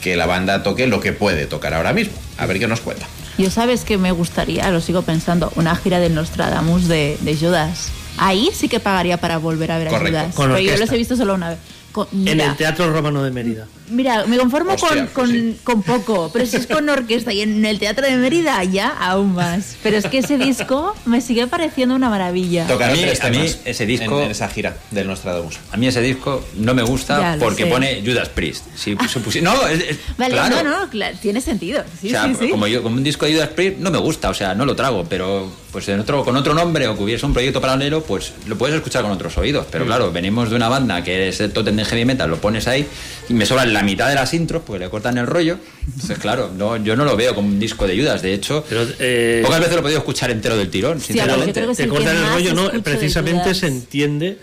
que 0.00 0.16
la 0.16 0.26
banda 0.26 0.62
toque 0.62 0.86
lo 0.86 1.00
que 1.00 1.12
puede 1.12 1.46
tocar 1.46 1.74
ahora 1.74 1.92
mismo. 1.92 2.14
A 2.38 2.46
ver 2.46 2.58
qué 2.58 2.66
nos 2.68 2.80
cuenta. 2.80 3.06
Yo 3.38 3.50
sabes 3.50 3.82
que 3.84 3.98
me 3.98 4.12
gustaría, 4.12 4.70
lo 4.70 4.80
sigo 4.80 5.02
pensando, 5.02 5.52
una 5.56 5.74
gira 5.76 5.98
del 5.98 6.14
Nostradamus 6.14 6.86
de, 6.88 7.16
de 7.20 7.36
Judas. 7.36 7.88
Ahí 8.16 8.50
sí 8.54 8.68
que 8.68 8.78
pagaría 8.80 9.16
para 9.16 9.38
volver 9.38 9.72
a 9.72 9.78
ver 9.78 9.88
a. 9.88 9.98
Judas. 9.98 10.34
Con 10.34 10.50
Pero 10.52 10.60
yo 10.60 10.76
los 10.76 10.90
he 10.92 10.96
visto 10.96 11.16
solo 11.16 11.34
una 11.34 11.50
vez. 11.50 11.58
Con- 11.90 12.06
en 12.26 12.40
el 12.40 12.56
Teatro 12.56 12.92
Romano 12.92 13.22
de 13.22 13.30
Mérida. 13.30 13.66
Mira, 13.88 14.24
me 14.26 14.38
conformo 14.38 14.72
Hostia, 14.72 14.88
con, 14.88 14.98
pues 14.98 15.10
con, 15.12 15.30
sí. 15.30 15.56
con 15.62 15.82
poco, 15.82 16.30
pero 16.32 16.46
si 16.46 16.56
es 16.56 16.66
con 16.66 16.88
orquesta 16.88 17.32
y 17.32 17.42
en 17.42 17.64
el 17.66 17.78
Teatro 17.78 18.06
de 18.06 18.16
Mérida, 18.16 18.62
ya 18.64 18.88
aún 18.88 19.34
más. 19.34 19.76
Pero 19.82 19.96
es 19.98 20.06
que 20.06 20.18
ese 20.18 20.38
disco 20.38 20.94
me 21.04 21.20
sigue 21.20 21.46
pareciendo 21.46 21.94
una 21.94 22.08
maravilla. 22.08 22.66
Tocaron 22.66 22.96
A 22.98 23.02
mí- 23.02 23.08
a 23.20 23.30
mí 23.30 23.50
ese 23.64 23.84
disco- 23.86 24.18
en, 24.18 24.24
en 24.26 24.30
esa 24.30 24.48
gira 24.48 24.76
del 24.90 25.06
Nostradamus. 25.06 25.58
A 25.70 25.76
mí 25.76 25.86
ese 25.86 26.00
disco 26.00 26.44
no 26.56 26.74
me 26.74 26.82
gusta 26.82 27.36
porque 27.38 27.64
sé. 27.64 27.70
pone 27.70 28.02
Judas 28.04 28.28
Priest. 28.30 28.64
Si 28.74 28.94
no, 29.42 29.66
es- 29.68 29.80
es- 29.90 29.98
Vale, 30.16 30.34
claro. 30.34 30.62
no, 30.62 30.80
no, 30.84 30.90
claro, 30.90 31.16
tiene 31.20 31.40
sentido. 31.40 31.84
Sí, 32.00 32.08
o 32.08 32.10
sea, 32.10 32.24
sí, 32.28 32.34
sí. 32.40 32.48
como 32.50 32.66
yo, 32.66 32.82
como 32.82 32.96
un 32.96 33.04
disco 33.04 33.26
de 33.26 33.34
Judas 33.34 33.48
Priest 33.50 33.78
no 33.78 33.90
me 33.90 33.98
gusta, 33.98 34.30
o 34.30 34.34
sea, 34.34 34.54
no 34.54 34.64
lo 34.64 34.74
trago, 34.74 35.04
pero 35.08 35.52
pues 35.72 35.88
en 35.88 35.98
otro, 35.98 36.24
con 36.24 36.36
otro 36.36 36.54
nombre 36.54 36.86
o 36.86 36.96
que 36.96 37.02
hubiese 37.02 37.26
un 37.26 37.32
proyecto 37.32 37.60
paralelo, 37.60 38.02
pues 38.04 38.32
lo 38.46 38.56
puedes 38.56 38.76
escuchar 38.76 39.02
con 39.02 39.10
otros 39.10 39.36
oídos. 39.38 39.66
Mm. 39.66 39.70
Pero 39.72 39.84
claro, 39.86 40.12
venimos 40.12 40.48
de 40.48 40.56
una 40.56 40.68
banda 40.68 41.02
que 41.02 41.28
es 41.28 41.40
el 41.40 41.52
totem 41.52 41.74
de 41.76 41.84
heavy 41.84 42.04
metal, 42.04 42.30
lo 42.30 42.40
pones 42.40 42.68
ahí 42.68 42.86
y 43.28 43.34
me 43.34 43.46
sobran 43.46 43.72
la 43.72 43.82
mitad 43.82 44.08
de 44.08 44.14
las 44.14 44.34
intros 44.34 44.62
porque 44.66 44.84
le 44.84 44.90
cortan 44.90 45.18
el 45.18 45.26
rollo. 45.26 45.58
Entonces, 45.86 46.18
claro, 46.18 46.50
no, 46.56 46.76
yo 46.76 46.96
no 46.96 47.04
lo 47.04 47.16
veo 47.16 47.34
como 47.34 47.48
un 47.48 47.58
disco 47.58 47.86
de 47.86 47.98
Judas. 47.98 48.22
De 48.22 48.34
hecho, 48.34 48.64
Pero, 48.68 48.86
eh, 48.98 49.40
pocas 49.44 49.60
veces 49.60 49.74
lo 49.74 49.80
he 49.80 49.82
podido 49.82 49.98
escuchar 49.98 50.30
entero 50.30 50.56
del 50.56 50.70
tirón, 50.70 51.00
sinceramente. 51.00 51.52
creo 51.52 51.66
que 51.66 51.72
es 51.72 51.78
te 51.78 51.88
cortan 51.88 52.16
el 52.16 52.26
rollo, 52.28 52.54
¿no? 52.54 52.82
Precisamente 52.82 53.54
se 53.54 53.66
entiende 53.68 54.38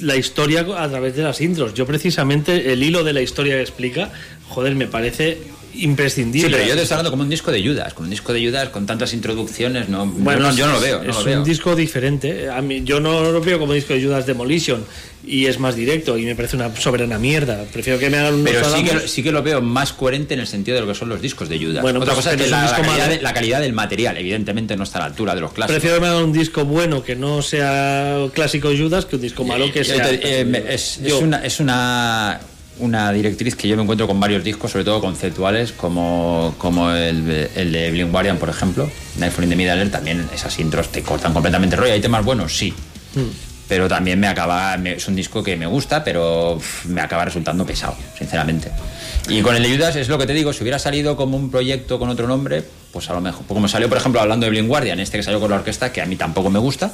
la 0.00 0.16
historia 0.16 0.60
a 0.76 0.88
través 0.88 1.16
de 1.16 1.22
las 1.22 1.40
intros. 1.40 1.74
Yo 1.74 1.86
precisamente 1.86 2.72
el 2.72 2.82
hilo 2.82 3.04
de 3.04 3.12
la 3.12 3.22
historia 3.22 3.54
que 3.54 3.62
explica, 3.62 4.12
joder, 4.48 4.74
me 4.74 4.86
parece 4.86 5.38
imprescindible. 5.76 6.48
Sí, 6.48 6.54
pero 6.54 6.68
yo 6.68 6.74
te 6.76 6.82
estoy 6.82 6.94
hablando 6.94 7.10
como 7.10 7.22
un 7.22 7.28
disco 7.28 7.50
de 7.52 7.62
Judas, 7.66 7.94
con 7.94 8.04
un 8.04 8.10
disco 8.10 8.32
de 8.32 8.46
Judas 8.46 8.68
con 8.70 8.86
tantas 8.86 9.12
introducciones, 9.12 9.88
no, 9.88 10.04
yo, 10.06 10.38
no, 10.38 10.54
yo 10.54 10.66
no 10.66 10.72
lo 10.74 10.80
veo, 10.80 11.02
no 11.02 11.10
es 11.10 11.26
lo 11.26 11.38
un 11.38 11.44
disco 11.44 11.74
diferente. 11.76 12.48
A 12.50 12.60
mí, 12.62 12.82
yo 12.84 13.00
no 13.00 13.22
lo 13.32 13.40
veo 13.40 13.58
como 13.58 13.72
disco 13.72 13.94
de 13.94 14.02
Judas 14.02 14.26
Demolition 14.26 14.84
y 15.26 15.46
es 15.46 15.58
más 15.58 15.74
directo 15.74 16.18
y 16.18 16.24
me 16.24 16.34
parece 16.34 16.56
una 16.56 16.74
soberana 16.76 17.18
mierda. 17.18 17.64
Prefiero 17.72 17.98
que 17.98 18.10
me 18.10 18.18
hagan 18.18 18.34
un 18.34 18.44
Pero 18.44 18.62
sí 18.76 18.84
que, 18.84 19.08
sí 19.08 19.22
que 19.22 19.32
lo 19.32 19.42
veo 19.42 19.62
más 19.62 19.92
coherente 19.92 20.34
en 20.34 20.40
el 20.40 20.46
sentido 20.46 20.74
de 20.74 20.82
lo 20.82 20.86
que 20.86 20.94
son 20.94 21.08
los 21.08 21.20
discos 21.22 21.48
de 21.48 21.58
Judas. 21.58 21.82
Bueno, 21.82 22.00
Otra 22.00 22.14
pues, 22.14 22.24
cosa 22.26 22.34
es 22.36 22.42
que 22.42 22.44
un 22.44 22.50
la, 22.50 22.76
calidad 22.76 23.08
de- 23.08 23.22
la 23.22 23.32
calidad 23.32 23.60
del 23.60 23.72
material, 23.72 24.16
evidentemente, 24.18 24.76
no 24.76 24.84
está 24.84 24.98
a 24.98 25.02
la 25.02 25.06
altura 25.06 25.34
de 25.34 25.40
los 25.40 25.52
clásicos. 25.52 25.74
Prefiero 25.80 25.96
que 25.96 26.00
me 26.02 26.08
hagan 26.08 26.24
un 26.24 26.32
disco 26.32 26.64
bueno 26.64 27.02
que 27.02 27.16
no 27.16 27.40
sea 27.42 28.18
clásico 28.34 28.70
Judas 28.76 29.06
que 29.06 29.16
un 29.16 29.22
disco 29.22 29.44
malo 29.44 29.72
que 29.72 29.84
sea. 29.84 30.10
eh, 30.12 30.64
es, 30.68 30.98
una, 31.20 31.44
es 31.44 31.60
una, 31.60 32.40
una 32.78 33.12
directriz 33.12 33.54
que 33.54 33.68
yo 33.68 33.76
me 33.76 33.82
encuentro 33.82 34.06
con 34.06 34.18
varios 34.18 34.42
discos, 34.44 34.72
sobre 34.72 34.84
todo 34.84 35.00
conceptuales, 35.00 35.72
como, 35.72 36.54
como 36.58 36.90
el, 36.90 37.48
el 37.54 37.72
de 37.72 37.90
Blind 37.90 38.10
Guardian, 38.10 38.38
por 38.38 38.48
ejemplo. 38.48 38.90
Nightfall 39.18 39.44
in 39.44 39.50
the 39.50 39.56
Middle 39.56 39.86
también 39.86 40.28
esas 40.34 40.58
intros 40.58 40.88
te 40.90 41.02
cortan 41.02 41.32
completamente 41.32 41.76
el 41.76 41.80
rollo. 41.82 41.92
¿Hay 41.92 42.00
temas 42.00 42.24
buenos? 42.24 42.56
Sí. 42.56 42.74
Pero 43.68 43.88
también 43.88 44.20
me 44.20 44.26
acaba, 44.26 44.76
me- 44.76 44.94
es 44.94 45.08
un 45.08 45.16
disco 45.16 45.42
que 45.42 45.56
me 45.56 45.66
gusta, 45.66 46.04
pero 46.04 46.60
me 46.86 47.00
acaba 47.00 47.24
resultando 47.24 47.64
pesado, 47.64 47.96
sinceramente. 48.18 48.70
Y 49.28 49.40
con 49.40 49.56
el 49.56 49.62
de 49.62 49.74
Judas 49.74 49.96
es 49.96 50.08
lo 50.08 50.18
que 50.18 50.26
te 50.26 50.34
digo, 50.34 50.52
si 50.52 50.62
hubiera 50.62 50.78
salido 50.78 51.16
como 51.16 51.36
un 51.38 51.50
proyecto 51.50 51.98
con 51.98 52.10
otro 52.10 52.26
nombre, 52.28 52.62
pues 52.92 53.08
a 53.08 53.14
lo 53.14 53.20
mejor, 53.22 53.46
como 53.46 53.66
salió 53.68 53.88
por 53.88 53.96
ejemplo 53.96 54.20
hablando 54.20 54.44
de 54.44 54.50
Blind 54.50 54.68
Guardian, 54.68 55.00
este 55.00 55.16
que 55.16 55.22
salió 55.22 55.40
con 55.40 55.48
la 55.50 55.56
orquesta, 55.56 55.92
que 55.92 56.02
a 56.02 56.06
mí 56.06 56.16
tampoco 56.16 56.50
me 56.50 56.58
gusta, 56.58 56.92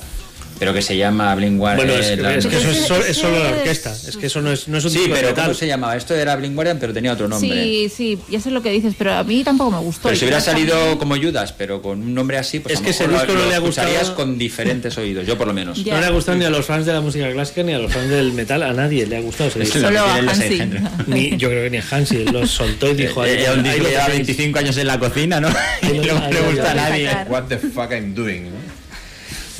pero 0.60 0.72
que 0.72 0.82
se 0.82 0.96
llama 0.96 1.34
Blind 1.34 1.58
Guardian. 1.58 1.88
Bueno, 1.88 2.00
es, 2.00 2.10
que- 2.10 2.16
la- 2.22 2.34
es 2.36 2.46
que 2.46 2.56
eso 2.56 2.70
es, 2.70 2.76
solo, 2.86 3.04
es 3.04 3.16
solo 3.16 3.42
la 3.42 3.48
orquesta. 3.50 3.92
es- 4.06 4.16
que 4.16 4.26
eso 4.26 4.40
no 4.42 4.52
es, 4.52 4.68
no 4.68 4.78
es 4.78 4.84
un 4.84 4.90
Sí, 4.92 5.10
pero. 5.10 5.34
¿cómo 5.34 5.54
se 5.54 5.66
llamaba? 5.66 5.96
Esto 5.96 6.14
era 6.14 6.36
Blind 6.36 6.54
Guardian, 6.54 6.78
pero 6.78 6.92
tenía 6.92 7.12
otro 7.14 7.26
nombre. 7.26 7.50
Sí, 7.64 7.88
sí, 7.92 8.18
ya 8.30 8.38
sé 8.40 8.50
lo 8.52 8.62
que 8.62 8.70
dices, 8.70 8.94
pero 8.96 9.14
a 9.14 9.24
mí 9.24 9.42
tampoco 9.42 9.72
me 9.72 9.78
gustó. 9.78 10.02
Pero 10.04 10.16
si 10.16 10.24
hubiera 10.26 10.40
salido 10.40 10.76
también- 10.76 10.98
como 10.98 11.16
Judas, 11.16 11.52
pero 11.52 11.82
con 11.82 12.00
un 12.02 12.14
nombre 12.14 12.38
así, 12.38 12.60
pues 12.60 12.74
Es 12.74 12.80
a 12.80 12.84
que 12.84 12.90
ese 12.90 13.08
disco 13.08 13.32
lo, 13.32 13.40
no 13.40 13.48
le 13.48 13.54
ha 13.54 13.58
gustado- 13.58 14.14
con 14.14 14.38
diferentes 14.38 14.96
oídos, 14.98 15.26
yo 15.26 15.36
por 15.36 15.46
lo 15.46 15.54
menos. 15.54 15.82
Ya. 15.82 15.94
No 15.94 16.00
le 16.00 16.06
ha 16.06 16.10
gustado 16.10 16.36
ni 16.38 16.44
a 16.44 16.50
los 16.50 16.66
fans 16.66 16.84
de 16.86 16.92
la 16.92 17.00
música 17.00 17.30
clásica 17.32 17.62
ni 17.62 17.72
a 17.72 17.78
los 17.78 17.92
fans 17.92 18.08
del 18.10 18.32
metal. 18.32 18.62
A 18.62 18.72
nadie 18.72 19.06
le 19.06 19.16
ha 19.16 19.20
gustado 19.20 19.48
ese 19.48 19.60
disco. 19.60 19.80
Solo 19.80 20.00
a 20.00 20.14
Hansi. 20.16 20.60
Ni, 21.06 21.36
yo 21.38 21.48
creo 21.48 21.64
que 21.64 21.70
ni 21.70 21.76
a 21.78 21.84
Hansi 21.90 22.24
lo 22.26 22.46
soltó 22.46 22.90
y 22.90 22.94
dijo: 22.94 23.24
Eh, 23.24 23.30
ahí, 23.38 23.42
era 23.44 23.52
un 23.54 23.62
disco 23.62 23.78
lleva 23.88 24.04
tenéis. 24.06 24.26
25 24.26 24.58
años 24.58 24.76
en 24.76 24.86
la 24.86 24.98
cocina, 24.98 25.40
¿no? 25.40 25.48
Y 25.82 25.98
no 25.98 26.02
le 26.30 26.40
gusta 26.42 26.70
a 26.72 26.74
nadie. 26.74 27.08
What 27.28 27.44
the 27.48 27.58
fuck 27.58 27.90
I'm 27.92 28.14
doing, 28.14 28.44
¿no? 28.44 28.59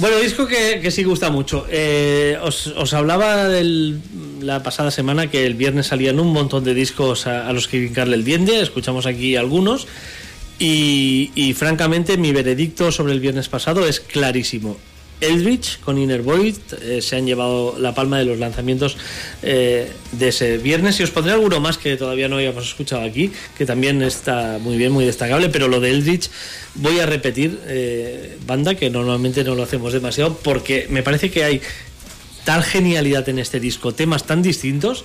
Bueno, 0.01 0.19
disco 0.19 0.47
que, 0.47 0.81
que 0.81 0.91
sí 0.91 1.05
gusta 1.05 1.31
mucho. 1.31 1.67
Eh, 1.71 2.39
os, 2.43 2.69
os 2.69 2.95
hablaba 2.95 3.49
del- 3.49 4.01
la 4.41 4.63
pasada 4.63 4.91
semana 4.91 5.31
que 5.31 5.45
el 5.47 5.55
viernes 5.55 5.89
salían 5.89 6.19
un 6.19 6.33
montón 6.33 6.65
de 6.65 6.73
discos 6.73 7.27
a, 7.27 7.53
los 7.53 7.69
que 7.69 7.85
hincarle 7.85 8.17
el 8.17 8.25
diente. 8.25 8.61
Escuchamos 8.61 9.05
aquí 9.05 9.37
algunos. 9.37 9.87
Y, 10.59 11.31
y, 11.35 11.53
francamente, 11.55 12.17
mi 12.17 12.33
veredicto 12.33 12.93
sobre 12.93 13.13
el 13.13 13.21
viernes 13.21 13.49
pasado 13.49 13.87
es 13.87 14.01
clarísimo. 14.01 14.79
Eldritch 15.21 15.81
con 15.81 15.99
Inner 15.99 16.23
Void 16.23 16.57
eh, 16.83 17.03
se 17.03 17.17
han 17.17 17.27
llevado 17.27 17.77
la 17.79 17.95
palma 17.95 18.19
de 18.19 18.25
los 18.25 18.39
lanzamientos 18.39 18.97
eh, 19.43 19.91
de 20.13 20.29
ese 20.29 20.59
viernes. 20.59 20.99
Y 21.01 21.03
os 21.03 21.11
pondré 21.11 21.33
alguno 21.33 21.61
más 21.61 21.79
que 21.79 21.97
todavía 21.97 22.29
no 22.29 22.37
habíamos 22.37 22.67
escuchado 22.67 23.03
aquí, 23.03 23.31
que 23.57 23.67
también 23.67 24.03
está 24.03 24.59
muy 24.61 24.77
bien, 24.77 24.93
muy 24.93 25.05
destacable, 25.05 25.49
pero 25.49 25.69
lo 25.69 25.81
de 25.81 25.91
Eldritch 25.91 26.31
voy 26.77 27.01
a 27.01 27.07
repetir, 27.07 27.59
eh, 27.67 28.39
banda, 28.47 28.75
que 28.75 28.91
normalmente 28.91 29.45
no 29.45 29.55
lo 29.55 29.63
hacemos 29.63 29.93
demasiado, 29.93 30.37
porque 30.43 30.87
me 30.91 31.03
parece 31.03 31.31
que 31.31 31.45
hay 31.45 31.61
tal 32.45 32.63
genialidad 32.63 33.29
en 33.29 33.39
este 33.39 33.61
disco, 33.61 33.93
temas 33.93 34.25
tan 34.25 34.43
distintos, 34.43 35.05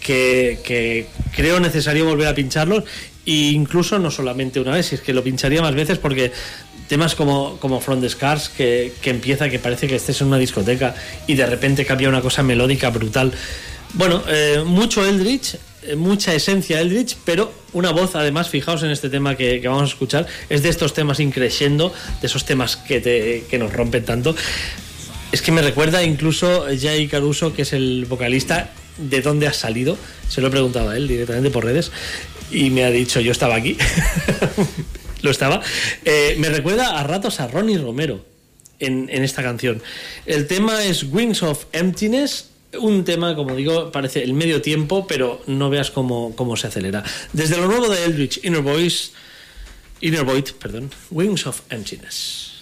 que, 0.00 1.06
creo 1.34 1.58
necesario 1.60 2.04
volver 2.04 2.28
a 2.28 2.34
pincharlos, 2.34 2.84
e 3.24 3.50
incluso 3.50 3.98
no 3.98 4.10
solamente 4.10 4.60
una 4.60 4.70
vez, 4.70 4.92
es 4.92 5.00
que 5.00 5.12
lo 5.12 5.24
pincharía 5.24 5.60
más 5.60 5.74
veces, 5.74 5.98
porque 5.98 6.30
temas 6.88 7.14
como, 7.14 7.58
como 7.58 7.80
From 7.80 8.00
the 8.00 8.08
Scars, 8.08 8.48
que, 8.48 8.92
que 9.00 9.10
empieza, 9.10 9.48
que 9.48 9.58
parece 9.58 9.86
que 9.86 9.96
estés 9.96 10.20
en 10.20 10.28
una 10.28 10.38
discoteca 10.38 10.94
y 11.26 11.34
de 11.34 11.46
repente 11.46 11.84
cambia 11.84 12.08
una 12.08 12.20
cosa 12.20 12.42
melódica 12.42 12.90
brutal. 12.90 13.32
Bueno, 13.94 14.22
eh, 14.28 14.62
mucho 14.64 15.06
Eldritch, 15.06 15.56
eh, 15.82 15.96
mucha 15.96 16.34
esencia 16.34 16.80
Eldritch, 16.80 17.16
pero 17.24 17.52
una 17.72 17.90
voz, 17.92 18.14
además, 18.14 18.48
fijaos 18.48 18.82
en 18.82 18.90
este 18.90 19.08
tema 19.08 19.36
que, 19.36 19.60
que 19.60 19.68
vamos 19.68 19.84
a 19.84 19.92
escuchar, 19.92 20.26
es 20.48 20.62
de 20.62 20.68
estos 20.68 20.92
temas 20.92 21.20
increyendo, 21.20 21.92
de 22.20 22.26
esos 22.26 22.44
temas 22.44 22.76
que, 22.76 23.00
te, 23.00 23.44
que 23.48 23.58
nos 23.58 23.72
rompen 23.72 24.04
tanto. 24.04 24.34
Es 25.32 25.42
que 25.42 25.52
me 25.52 25.62
recuerda 25.62 26.02
incluso 26.02 26.66
Jay 26.78 27.08
Caruso, 27.08 27.52
que 27.52 27.62
es 27.62 27.72
el 27.72 28.06
vocalista, 28.06 28.70
de 28.98 29.20
dónde 29.22 29.46
has 29.46 29.56
salido. 29.56 29.96
Se 30.28 30.40
lo 30.40 30.48
he 30.48 30.50
preguntado 30.50 30.90
a 30.90 30.96
él 30.96 31.08
directamente 31.08 31.50
por 31.50 31.64
redes 31.64 31.90
y 32.50 32.70
me 32.70 32.84
ha 32.84 32.90
dicho, 32.90 33.20
yo 33.20 33.32
estaba 33.32 33.56
aquí. 33.56 33.76
lo 35.22 35.30
estaba. 35.30 35.62
Eh, 36.04 36.36
me 36.38 36.48
recuerda 36.48 36.98
a 36.98 37.02
ratos 37.04 37.40
a 37.40 37.48
Ronnie 37.48 37.78
Romero 37.78 38.24
en, 38.78 39.08
en 39.10 39.22
esta 39.22 39.42
canción. 39.42 39.82
El 40.26 40.46
tema 40.46 40.84
es 40.84 41.04
Wings 41.04 41.42
of 41.42 41.66
Emptiness. 41.72 42.50
Un 42.80 43.04
tema, 43.04 43.34
como 43.34 43.54
digo, 43.54 43.90
parece 43.90 44.22
el 44.22 44.34
medio 44.34 44.60
tiempo, 44.60 45.06
pero 45.06 45.42
no 45.46 45.70
veas 45.70 45.90
cómo, 45.90 46.34
cómo 46.36 46.56
se 46.56 46.66
acelera. 46.66 47.02
Desde 47.32 47.56
lo 47.56 47.66
nuevo 47.68 47.88
de 47.88 48.04
Eldritch, 48.04 48.44
Inner 48.44 48.60
Voice, 48.60 49.12
Inner 50.00 50.24
Void, 50.24 50.50
perdón, 50.58 50.90
Wings 51.10 51.46
of 51.46 51.62
Emptiness. 51.70 52.52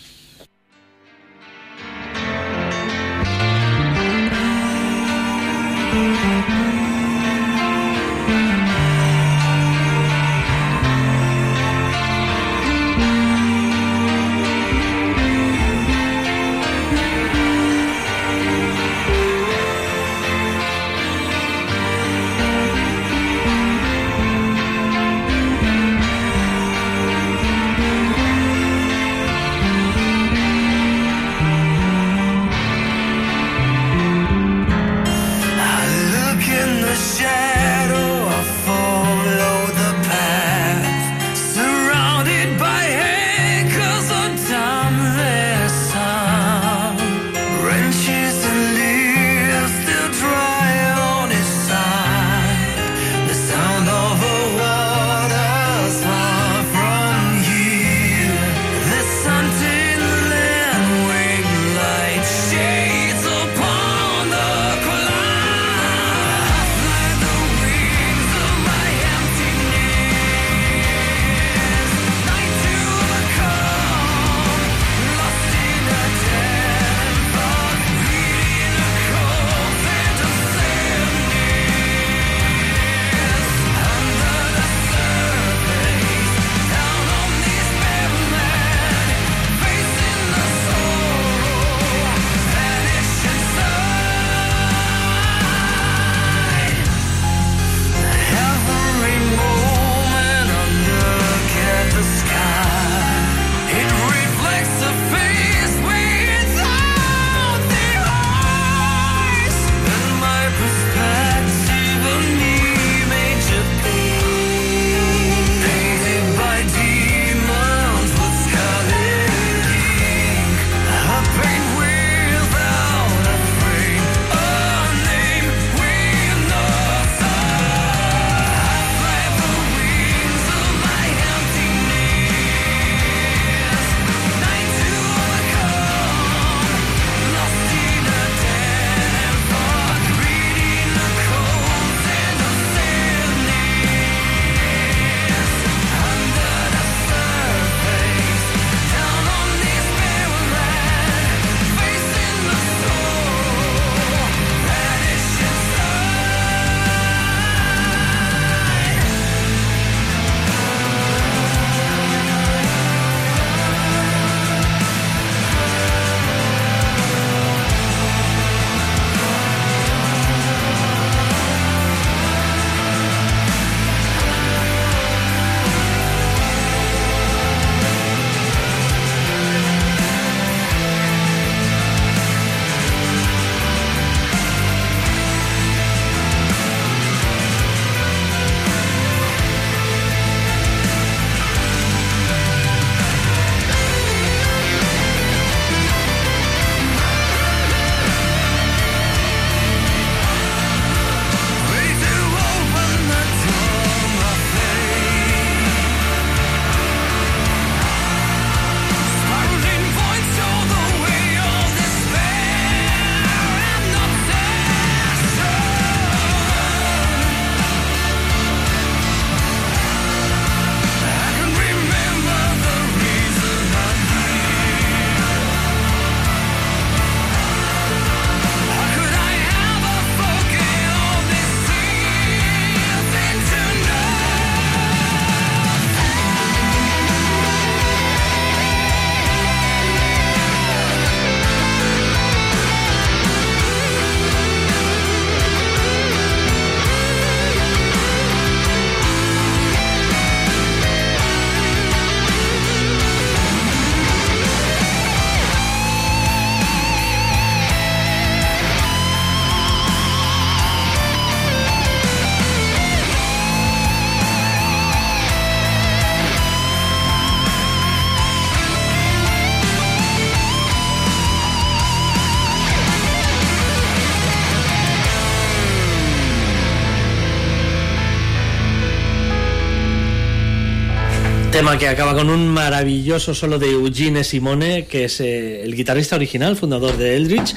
Que 281.78 281.88
acaba 281.88 282.14
con 282.14 282.30
un 282.30 282.48
maravilloso 282.48 283.34
solo 283.34 283.58
de 283.58 283.72
Eugene 283.72 284.22
Simone, 284.22 284.86
que 284.86 285.04
es 285.04 285.20
eh, 285.20 285.62
el 285.62 285.74
guitarrista 285.74 286.14
original, 286.14 286.56
fundador 286.56 286.96
de 286.96 287.16
Eldritch. 287.16 287.54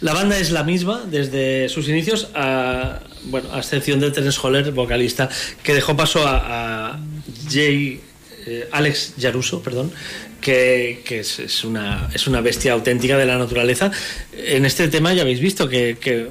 La 0.00 0.14
banda 0.14 0.38
es 0.38 0.50
la 0.50 0.64
misma 0.64 1.04
desde 1.08 1.68
sus 1.68 1.86
inicios, 1.88 2.28
a, 2.34 3.00
bueno, 3.24 3.52
a 3.52 3.58
excepción 3.58 4.00
de 4.00 4.10
Terence 4.10 4.40
Holler, 4.42 4.72
vocalista, 4.72 5.28
que 5.62 5.74
dejó 5.74 5.96
paso 5.96 6.26
a, 6.26 6.92
a 6.92 7.00
Jay, 7.50 8.00
eh, 8.46 8.68
Alex 8.72 9.14
Yaruso, 9.16 9.62
perdón, 9.62 9.92
que, 10.40 11.02
que 11.04 11.20
es, 11.20 11.38
es 11.38 11.62
una, 11.62 12.08
es 12.14 12.26
una 12.26 12.40
bestia 12.40 12.72
auténtica 12.72 13.16
de 13.18 13.26
la 13.26 13.36
naturaleza. 13.36 13.92
En 14.32 14.64
este 14.64 14.88
tema 14.88 15.12
ya 15.12 15.22
habéis 15.22 15.40
visto 15.40 15.68
que, 15.68 15.98
que 16.00 16.28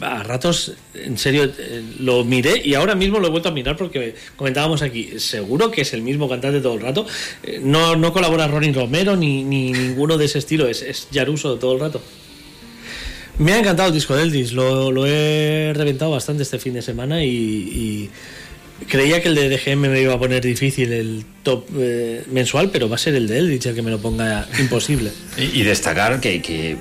a 0.00 0.22
ratos, 0.22 0.72
en 0.94 1.16
serio, 1.18 1.44
eh, 1.44 1.82
lo 2.00 2.24
miré 2.24 2.60
y 2.64 2.74
ahora 2.74 2.94
mismo 2.94 3.20
lo 3.20 3.28
he 3.28 3.30
vuelto 3.30 3.48
a 3.48 3.52
mirar 3.52 3.76
porque 3.76 4.14
comentábamos 4.36 4.82
aquí, 4.82 5.18
seguro 5.18 5.70
que 5.70 5.82
es 5.82 5.92
el 5.92 6.02
mismo 6.02 6.28
cantante 6.28 6.60
todo 6.60 6.74
el 6.74 6.80
rato. 6.80 7.06
Eh, 7.42 7.60
No, 7.62 7.96
no 7.96 8.12
colabora 8.12 8.48
Ronnie 8.48 8.72
Romero 8.72 9.16
ni, 9.16 9.44
ni 9.44 9.72
ninguno 9.72 10.18
de 10.18 10.24
ese 10.24 10.38
estilo, 10.38 10.66
es, 10.66 10.82
es 10.82 11.08
Yaruso 11.10 11.56
todo 11.56 11.74
el 11.74 11.80
rato. 11.80 12.02
Me 13.38 13.52
ha 13.52 13.58
encantado 13.60 13.88
el 13.88 13.94
disco 13.94 14.16
de 14.16 14.24
Eldritch, 14.24 14.50
lo, 14.50 14.90
lo 14.90 15.06
he 15.06 15.72
reventado 15.74 16.10
bastante 16.10 16.42
este 16.42 16.58
fin 16.58 16.74
de 16.74 16.82
semana 16.82 17.24
y, 17.24 18.10
creía 18.88 19.20
que 19.20 19.28
el 19.28 19.34
de 19.34 19.48
DGM 19.48 19.88
me 19.88 20.00
iba 20.00 20.14
a 20.14 20.18
poner 20.18 20.42
difícil 20.42 20.92
el 20.92 21.24
top 21.42 21.64
eh, 21.78 22.24
mensual, 22.30 22.70
pero 22.70 22.88
va 22.88 22.94
a 22.94 22.98
ser 22.98 23.14
el 23.14 23.26
de 23.26 23.38
Eldritch 23.38 23.66
el 23.66 23.74
que 23.74 23.82
me 23.82 23.90
lo 23.90 23.98
ponga 23.98 24.48
imposible. 24.58 25.10
Y, 25.36 25.62
destacar 25.62 26.20
que 26.20 26.78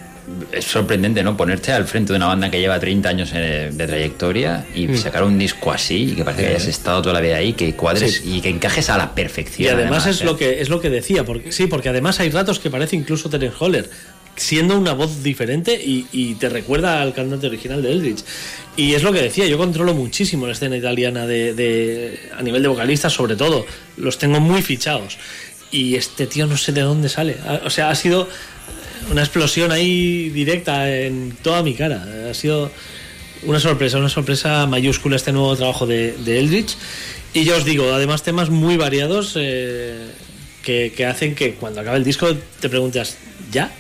es 0.52 0.66
sorprendente, 0.66 1.24
¿no? 1.24 1.38
Ponerte 1.38 1.72
al 1.72 1.86
frente 1.86 2.12
de 2.14 2.18
una 2.18 2.28
banda 2.28 2.52
que 2.52 2.60
lleva 2.60 2.80
30 2.80 3.10
años 3.10 3.32
eh, 3.34 3.70
de 3.72 3.88
trayectoria 3.88 4.66
y 4.76 4.88
Mm. 4.88 4.98
sacar 4.98 5.24
un 5.24 5.38
disco 5.40 5.72
así 5.72 6.12
y 6.12 6.16
que 6.16 6.24
parece 6.26 6.44
que 6.44 6.50
hayas 6.50 6.68
estado 6.68 7.02
toda 7.02 7.14
la 7.14 7.22
vida 7.22 7.38
ahí, 7.38 7.54
que 7.54 7.74
cuadres 7.76 8.22
y 8.26 8.42
que 8.42 8.50
encajes 8.50 8.90
a 8.90 8.98
la 8.98 9.16
perfección. 9.16 9.66
Y 9.68 9.70
además, 9.70 10.06
es 10.06 10.22
¿eh? 10.22 10.26
lo 10.26 10.36
que 10.38 10.62
es 10.62 10.70
lo 10.70 10.82
que 10.82 10.90
decía, 10.90 11.24
porque 11.24 11.52
sí, 11.52 11.68
porque 11.68 11.90
además 11.90 12.20
hay 12.20 12.30
ratos 12.30 12.60
que 12.60 12.70
parece 12.70 12.96
incluso 12.96 13.30
Terence 13.30 13.56
Holler 13.60 13.90
siendo 14.36 14.78
una 14.78 14.94
voz 14.94 15.24
diferente 15.24 15.74
y, 15.74 16.06
y 16.12 16.36
te 16.36 16.48
recuerda 16.50 17.02
al 17.02 17.12
cantante 17.14 17.48
original 17.48 17.82
de 17.82 17.92
Eldritch. 17.92 18.24
Y 18.76 18.94
es 18.94 19.02
lo 19.02 19.12
que 19.12 19.20
decía, 19.22 19.48
yo 19.48 19.58
controlo 19.58 19.96
muchísimo 19.96 20.46
la 20.46 20.52
escena 20.54 20.78
italiana 20.78 21.26
de, 21.26 21.54
de- 21.56 22.20
a 22.38 22.44
nivel 22.44 22.62
de 22.62 22.68
vocalistas, 22.68 23.12
sobre 23.14 23.36
todo, 23.36 23.66
los 23.96 24.20
tengo 24.20 24.40
muy 24.40 24.62
fichados. 24.62 25.18
Y 25.72 25.96
este 25.96 26.28
tío 26.28 26.46
no 26.46 26.56
sé 26.56 26.72
de 26.72 26.82
dónde 26.82 27.10
sale. 27.10 27.38
O 27.66 27.70
sea, 27.72 27.90
ha 27.90 27.96
sido 27.96 28.30
una 29.12 29.22
explosión 29.22 29.72
ahí 29.72 30.30
directa 30.30 30.90
en 30.90 31.36
toda 31.42 31.64
mi 31.64 31.74
cara. 31.74 32.06
Ha 32.30 32.34
sido 32.34 32.72
una 33.44 33.60
sorpresa, 33.60 33.98
una 33.98 34.10
sorpresa 34.10 34.66
mayúscula 34.66 35.16
este 35.16 35.32
nuevo 35.32 35.56
trabajo 35.56 35.86
de, 35.86 36.16
Eldritch. 36.26 36.76
Y 37.34 37.44
yo 37.44 37.58
os 37.58 37.66
digo, 37.66 37.94
además 37.94 38.24
temas 38.24 38.50
muy 38.50 38.78
variados 38.78 39.34
eh, 39.36 40.08
que, 40.64 41.06
hacen 41.06 41.36
que 41.36 41.54
cuando 41.54 41.82
acabe 41.82 41.98
el 41.98 42.04
disco 42.04 42.28
te 42.60 42.70
preguntas, 42.70 43.18
¿ya? 43.52 43.72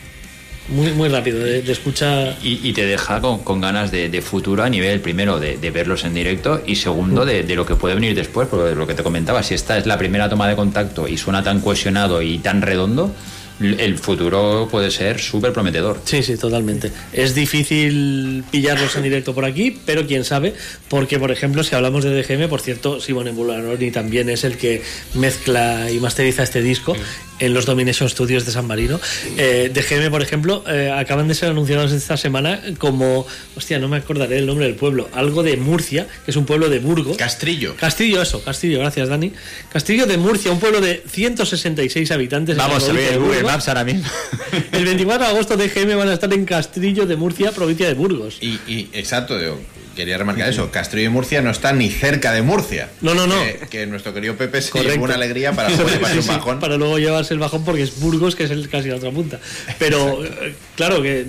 Muy, 0.70 0.91
muy 0.91 1.07
rápido, 1.07 1.39
de, 1.39 1.59
escucha... 1.72 2.36
Y, 2.43 2.74
te 2.74 2.86
deja 2.86 3.22
con, 3.22 3.61
ganas 3.61 3.89
de, 3.89 4.22
futuro 4.22 4.63
a 4.63 4.70
nivel, 4.70 4.99
primero, 4.99 5.39
de, 5.39 5.72
verlos 5.72 6.03
en 6.03 6.13
directo 6.13 6.61
y 6.65 6.76
segundo, 6.76 7.26
de, 7.26 7.43
lo 7.55 7.65
que 7.65 7.76
puede 7.76 7.95
venir 7.95 8.15
después, 8.15 8.49
porque 8.49 8.76
lo 8.76 8.86
que 8.86 8.93
te 8.93 9.01
comentaba, 9.01 9.43
si 9.43 9.53
esta 9.53 9.78
es 9.78 9.86
la 9.86 9.97
primera 9.97 10.30
toma 10.30 10.47
de 10.47 10.57
contacto 10.57 11.07
y 11.07 11.18
suena 11.18 11.41
tan 11.41 11.61
cohesionado 11.61 12.22
y 12.22 12.39
tan 12.39 12.61
redondo, 12.61 13.13
el 13.60 13.97
futuro 13.97 14.68
puede 14.70 14.91
ser 14.91 15.20
súper 15.20 15.53
prometedor. 15.53 15.99
Sí, 16.05 16.24
sí, 16.24 16.38
totalmente. 16.38 16.91
Es 17.14 17.34
difícil 17.36 18.43
pillarlos 18.51 18.95
en 18.95 19.03
directo 19.03 19.34
por 19.34 19.45
aquí, 19.45 19.78
pero 19.86 20.05
quién 20.05 20.24
sabe, 20.24 20.53
porque 20.89 21.20
por 21.20 21.32
ejemplo, 21.32 21.64
si 21.64 21.76
hablamos 21.76 22.03
de 22.03 22.22
DGM, 22.22 22.49
por 22.49 22.62
cierto, 22.62 22.99
Simone 22.99 23.32
Bularoni 23.32 23.91
también 23.91 24.30
es 24.30 24.43
el 24.43 24.58
que 24.58 24.82
mezcla 25.16 25.89
y 25.91 25.99
masteriza 25.99 26.43
este 26.43 26.62
disco 26.62 26.95
en 27.40 27.54
los 27.54 27.66
Domination 27.66 28.10
Studios 28.10 28.46
de 28.46 28.52
San 28.52 28.66
Marino. 28.68 29.00
Eh, 29.38 29.72
DGM, 29.74 30.10
por 30.10 30.22
ejemplo, 30.22 30.64
eh, 30.68 30.92
acaban 30.92 31.28
de 31.28 31.36
ser 31.36 31.50
anunciados 31.50 31.92
esta 31.92 32.18
semana 32.18 32.62
como, 32.78 33.26
hostia, 33.56 33.80
no 33.80 33.88
me 33.88 33.98
acordaré 33.98 34.38
el 34.40 34.46
nombre 34.46 34.66
del 34.66 34.76
pueblo, 34.76 35.10
algo 35.14 35.44
de 35.44 35.58
Murcia, 35.58 36.08
que 36.26 36.32
es 36.32 36.38
un 36.38 36.46
pueblo 36.46 36.70
de 36.70 36.80
Burgos. 36.80 37.18
Castrillo. 37.18 37.76
Castillo, 37.76 38.22
eso, 38.22 38.44
Castillo, 38.44 38.80
gracias 38.80 39.10
Dani. 39.10 39.32
Castillo 39.72 40.06
de 40.06 40.18
Murcia, 40.18 40.52
un 40.52 40.60
pueblo 40.60 40.82
de 40.82 41.04
166 41.10 42.12
habitantes. 42.12 42.58
Vamos 42.58 42.88
a 42.90 42.94
ver 42.94 43.12
de 43.12 43.18
Google. 43.18 43.44
Maps 43.44 43.68
ahora 43.68 43.84
mismo. 43.84 44.04
El 44.72 44.86
24 44.86 45.26
de 45.26 45.32
agosto 45.32 45.58
DGM 45.58 45.98
van 45.98 46.10
a 46.10 46.14
estar 46.14 46.32
en 46.34 46.46
Castillo 46.46 47.06
de 47.06 47.16
Murcia, 47.16 47.52
provincia 47.52 47.88
de 47.88 47.94
Burgos. 47.94 48.38
Y, 48.42 48.60
y- 48.68 48.90
exacto, 48.94 49.40
yo 49.40 49.58
quería 49.98 50.18
remarcar 50.18 50.48
eso. 50.48 50.72
Castrillo 50.72 51.08
y 51.08 51.12
Murcia 51.12 51.41
no 51.41 51.50
está 51.52 51.74
ni 51.74 51.89
cerca 51.89 52.32
de 52.32 52.41
Murcia. 52.41 52.89
No, 53.02 53.14
no, 53.14 53.28
no. 53.28 53.36
Que, 53.43 53.68
que 53.70 53.86
nuestro 53.88 54.14
querido 54.14 54.36
Pepe 54.38 54.62
se 54.62 54.72
Correcto. 54.72 54.93
llevó 54.93 55.04
una 55.06 55.16
alegría 55.16 55.52
para 55.52 55.68
luego 55.70 55.89
llevarse 55.89 56.12
Sí, 56.14 56.18
un 56.20 56.24
sí, 56.24 56.30
bajón. 56.30 56.60
para 56.62 56.78
luego 56.78 56.98
llevarse 57.00 57.34
el 57.34 57.39
bajón 57.41 57.66
porque 57.66 57.82
es 57.84 58.00
Burgos, 58.00 58.36
que 58.38 58.45
es 58.45 58.52
el, 58.52 58.70
casi 58.70 58.88
la 58.88 58.95
otra 58.95 59.12
punta. 59.12 59.39
Pero 59.78 60.24
eh, 60.24 60.54
claro 60.78 61.02
que 61.02 61.26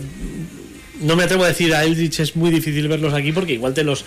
no 1.00 1.16
me 1.16 1.22
atrevo 1.24 1.44
a 1.44 1.48
decir 1.48 1.74
a 1.74 1.84
Eldritch 1.84 2.20
es 2.20 2.34
muy 2.36 2.50
difícil 2.50 2.86
verlos 2.88 3.14
aquí 3.14 3.32
porque 3.32 3.52
igual 3.54 3.72
te 3.72 3.84
los 3.84 4.04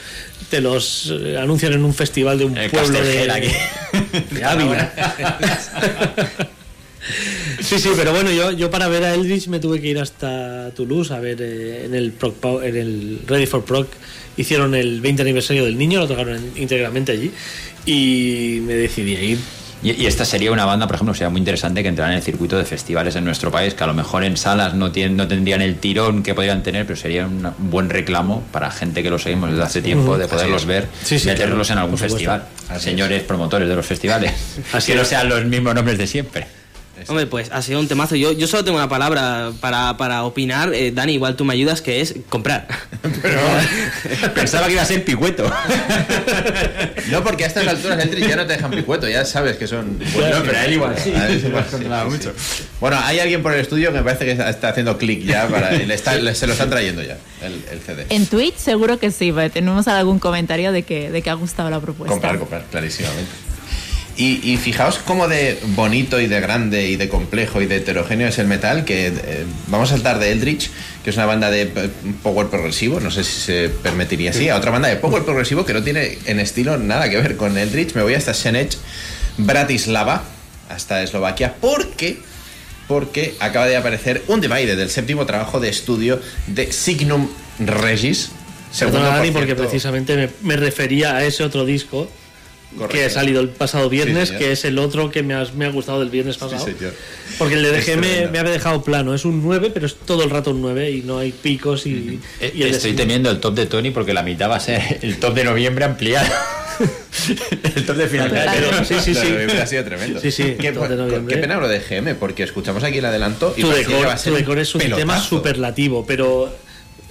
te 0.49 0.59
los 0.61 1.09
eh, 1.11 1.37
anuncian 1.37 1.73
en 1.73 1.83
un 1.85 1.93
festival 1.93 2.37
de 2.37 2.45
un 2.45 2.57
El 2.57 2.69
pueblo 2.69 3.01
de, 3.01 3.31
aquí. 3.31 3.47
de 4.31 4.43
Ávila. 4.43 4.93
Sí, 7.61 7.79
sí, 7.79 7.89
pero 7.95 8.11
bueno, 8.11 8.31
yo, 8.31 8.51
yo 8.51 8.69
para 8.69 8.87
ver 8.87 9.03
a 9.03 9.13
Eldritch 9.13 9.47
me 9.47 9.59
tuve 9.59 9.81
que 9.81 9.87
ir 9.87 9.99
hasta 9.99 10.71
Toulouse 10.75 11.13
a 11.13 11.19
ver 11.19 11.37
eh, 11.41 11.85
en 11.85 11.95
el 11.95 12.11
Proc 12.11 12.35
en 12.63 12.75
el 12.75 13.19
Ready 13.27 13.45
for 13.47 13.63
Proc 13.65 13.87
hicieron 14.37 14.75
el 14.75 15.01
20 15.01 15.21
aniversario 15.21 15.65
del 15.65 15.77
niño, 15.77 15.99
lo 15.99 16.07
tocaron 16.07 16.35
en- 16.35 16.51
íntegramente 16.55 17.11
allí 17.11 17.31
y 17.85 18.59
me 18.65 18.73
decidí 18.73 19.15
a 19.15 19.21
ir. 19.21 19.37
Y, 19.83 19.93
y 19.99 20.05
esta 20.05 20.25
sería 20.25 20.51
una 20.51 20.63
banda, 20.65 20.85
por 20.85 20.95
ejemplo, 20.95 21.15
sería 21.15 21.29
muy 21.31 21.39
interesante 21.39 21.81
que 21.81 21.89
entrara 21.89 22.11
en 22.11 22.17
el 22.17 22.23
circuito 22.23 22.55
de 22.55 22.65
festivales 22.65 23.15
en 23.15 23.25
nuestro 23.25 23.49
país, 23.49 23.73
que 23.73 23.83
a 23.83 23.87
lo 23.87 23.95
mejor 23.95 24.23
en 24.23 24.37
salas 24.37 24.75
no, 24.75 24.91
tienen, 24.91 25.17
no 25.17 25.27
tendrían 25.27 25.63
el 25.63 25.77
tirón 25.77 26.21
que 26.21 26.35
podrían 26.35 26.61
tener, 26.61 26.85
pero 26.85 26.97
sería 26.99 27.25
un 27.25 27.51
buen 27.57 27.89
reclamo 27.89 28.43
para 28.51 28.69
gente 28.69 29.01
que 29.01 29.09
lo 29.09 29.17
seguimos 29.17 29.49
desde 29.49 29.63
hace 29.63 29.81
tiempo, 29.81 30.19
de 30.19 30.27
poderlos 30.27 30.65
ver, 30.65 30.87
Sí, 31.03 31.17
sí, 31.17 31.25
meterlos 31.25 31.65
claro, 31.67 31.79
en 31.79 31.83
algún 31.83 31.97
festival. 31.97 32.43
Señores 32.77 33.23
promotores 33.23 33.67
de 33.67 33.75
los 33.75 33.85
festivales, 33.85 34.33
Así 34.71 34.91
que 34.91 34.97
no 34.99 35.03
sean 35.03 35.27
los 35.27 35.43
mismos 35.45 35.73
nombres 35.73 35.97
de 35.97 36.05
siempre. 36.05 36.45
Hombre, 37.09 37.25
pues 37.27 37.49
ha 37.51 37.61
sido 37.61 37.79
un 37.79 37.87
temazo. 37.87 38.15
Yo, 38.15 38.31
yo 38.31 38.47
solo 38.47 38.63
tengo 38.63 38.77
una 38.77 38.89
palabra 38.89 39.51
para, 39.59 39.97
para 39.97 40.23
opinar. 40.23 40.73
Eh, 40.73 40.91
Dani, 40.91 41.13
igual 41.13 41.35
tú 41.35 41.45
me 41.45 41.53
ayudas, 41.53 41.81
que 41.81 42.01
es 42.01 42.15
comprar. 42.29 42.67
Pensaba 44.35 44.67
que 44.67 44.73
iba 44.73 44.81
a 44.81 44.85
ser 44.85 45.03
picueto. 45.03 45.49
No, 47.09 47.23
porque 47.23 47.43
a 47.43 47.47
estas 47.47 47.67
alturas 47.67 47.99
el 48.05 48.27
ya 48.27 48.35
no 48.35 48.45
te 48.45 48.53
dejan 48.53 48.71
picueto, 48.71 49.07
ya 49.07 49.25
sabes 49.25 49.57
que 49.57 49.67
son. 49.67 49.99
Bueno, 50.13 50.37
pero 50.45 50.57
a 50.57 50.65
él 50.65 50.73
igual 50.73 50.95
sí. 50.97 51.13
A 51.13 51.27
sí, 51.27 51.41
sí, 51.41 51.49
mucho. 52.09 52.33
Bueno, 52.79 52.97
hay 53.03 53.19
alguien 53.19 53.41
por 53.43 53.53
el 53.53 53.59
estudio 53.61 53.91
que 53.91 53.97
me 53.97 54.03
parece 54.03 54.25
que 54.25 54.31
está 54.31 54.69
haciendo 54.69 54.97
clic 54.97 55.23
ya 55.23 55.47
para, 55.47 55.71
le 55.71 55.93
está- 55.93 56.15
le- 56.15 56.35
se 56.35 56.47
lo 56.47 56.53
están 56.53 56.69
trayendo 56.69 57.01
ya 57.03 57.17
el, 57.41 57.63
el 57.71 57.79
CD. 57.81 58.05
En 58.09 58.25
Twitch 58.27 58.55
seguro 58.57 58.99
que 58.99 59.11
sí, 59.11 59.33
tenemos 59.53 59.87
algún 59.87 60.19
comentario 60.19 60.71
de 60.71 60.83
que, 60.83 61.11
de 61.11 61.21
que 61.21 61.29
ha 61.29 61.33
gustado 61.35 61.69
la 61.69 61.79
propuesta. 61.79 62.11
Comprar, 62.11 62.39
comprar, 62.39 62.65
clarísimamente. 62.69 63.31
Y, 64.17 64.41
y 64.51 64.57
fijaos 64.57 64.99
cómo 64.99 65.27
de 65.27 65.57
bonito 65.75 66.19
y 66.19 66.27
de 66.27 66.39
grande 66.41 66.89
y 66.89 66.95
de 66.97 67.07
complejo 67.09 67.61
y 67.61 67.65
de 67.65 67.77
heterogéneo 67.77 68.27
es 68.27 68.37
el 68.39 68.47
metal, 68.47 68.83
que 68.85 69.07
eh, 69.07 69.45
vamos 69.67 69.89
a 69.89 69.93
saltar 69.93 70.19
de 70.19 70.31
Eldritch, 70.31 70.69
que 71.03 71.09
es 71.11 71.15
una 71.15 71.25
banda 71.25 71.49
de 71.49 71.61
eh, 71.61 71.89
power 72.21 72.47
progresivo, 72.47 72.99
no 72.99 73.09
sé 73.09 73.23
si 73.23 73.39
se 73.39 73.69
permitiría 73.69 74.31
así, 74.31 74.49
a 74.49 74.57
otra 74.57 74.69
banda 74.71 74.89
de 74.89 74.97
power 74.97 75.23
progresivo 75.23 75.65
que 75.65 75.73
no 75.73 75.81
tiene 75.81 76.17
en 76.25 76.39
estilo 76.39 76.77
nada 76.77 77.09
que 77.09 77.17
ver 77.17 77.37
con 77.37 77.57
Eldritch, 77.57 77.95
me 77.95 78.03
voy 78.03 78.13
hasta 78.13 78.33
Senech, 78.33 78.75
Bratislava, 79.37 80.23
hasta 80.69 81.01
Eslovaquia, 81.03 81.55
porque 81.59 82.17
porque 82.87 83.35
acaba 83.39 83.67
de 83.67 83.77
aparecer 83.77 84.21
un 84.27 84.41
Divide 84.41 84.75
del 84.75 84.89
séptimo 84.89 85.25
trabajo 85.25 85.61
de 85.61 85.69
estudio 85.69 86.19
de 86.47 86.73
Signum 86.73 87.29
Regis. 87.59 88.31
segundo, 88.71 88.97
Perdona, 88.99 89.15
por 89.15 89.19
Dani, 89.19 89.31
porque 89.31 89.45
cierto- 89.47 89.63
precisamente 89.63 90.15
me, 90.17 90.29
me 90.41 90.57
refería 90.57 91.15
a 91.15 91.23
ese 91.23 91.43
otro 91.43 91.63
disco 91.65 92.09
Correcto. 92.77 92.87
que 92.97 93.05
ha 93.05 93.09
salido 93.09 93.41
el 93.41 93.49
pasado 93.49 93.89
viernes, 93.89 94.31
que 94.31 94.51
es 94.53 94.63
el 94.65 94.79
otro 94.79 95.11
que 95.11 95.23
me, 95.23 95.33
has- 95.33 95.53
me 95.53 95.65
ha 95.65 95.69
gustado 95.69 95.99
del 95.99 96.09
viernes 96.09 96.37
pasado. 96.37 96.63
señor. 96.63 96.93
Porque 97.37 97.55
el 97.55 97.63
de 97.63 97.81
tremendo. 97.81 98.31
me 98.31 98.39
había 98.39 98.51
dejado 98.51 98.81
plano. 98.83 99.13
Es 99.13 99.25
un 99.25 99.43
9, 99.43 99.71
pero 99.73 99.85
es 99.85 99.95
todo 99.95 100.23
el 100.23 100.29
rato 100.29 100.51
un 100.51 100.61
9 100.61 100.89
y 100.91 101.01
no 101.01 101.17
hay 101.19 101.31
picos 101.31 101.85
y, 101.85 102.19
Eh, 102.39 102.51
y 102.55 102.63
el 102.63 102.71
de 102.71 102.77
Estoy 102.77 102.93
temiendo 102.93 103.29
el 103.29 103.39
top 103.39 103.55
de 103.55 103.65
Tony 103.65 103.91
porque 103.91 104.13
la 104.13 104.23
mitad 104.23 104.49
va 104.49 104.55
a 104.55 104.59
ser 104.59 104.99
el 105.01 105.17
top 105.17 105.33
de 105.33 105.43
noviembre 105.43 105.83
ampliado. 105.85 106.29
el 107.75 107.85
top 107.85 107.95
de 107.97 108.07
final 108.07 108.31
de 108.31 108.39
año. 108.39 108.51
Pero- 108.71 108.85
sí, 108.85 108.95
sí, 109.01 109.13
sí. 109.15 109.29
noviembre 109.29 109.61
ha 109.61 109.67
sido 109.67 109.83
tremendo. 109.83 110.19
Sí, 110.19 110.31
sí, 110.31 110.55
Qué, 110.59 110.71
todo 110.71 110.87
de 110.87 110.95
noviembre. 110.95 111.35
qué 111.35 111.41
pena 111.41 111.57
lo 111.59 111.67
de 111.67 111.79
GM, 111.79 112.15
porque 112.15 112.43
escuchamos 112.43 112.83
aquí 112.83 112.97
el 112.99 113.05
adelanto 113.05 113.53
y 113.55 113.61
Tu 113.61 113.67
parecía 113.67 113.87
que 113.87 113.93
decor, 113.93 114.07
va 114.07 114.13
a 114.13 114.17
ser 114.17 114.33
tu 114.33 114.39
decor 114.39 114.59
es 114.59 114.73
un 114.75 114.79
pelotazo. 114.81 114.99
tema 115.01 115.19
superlativo, 115.21 116.05
pero 116.05 116.53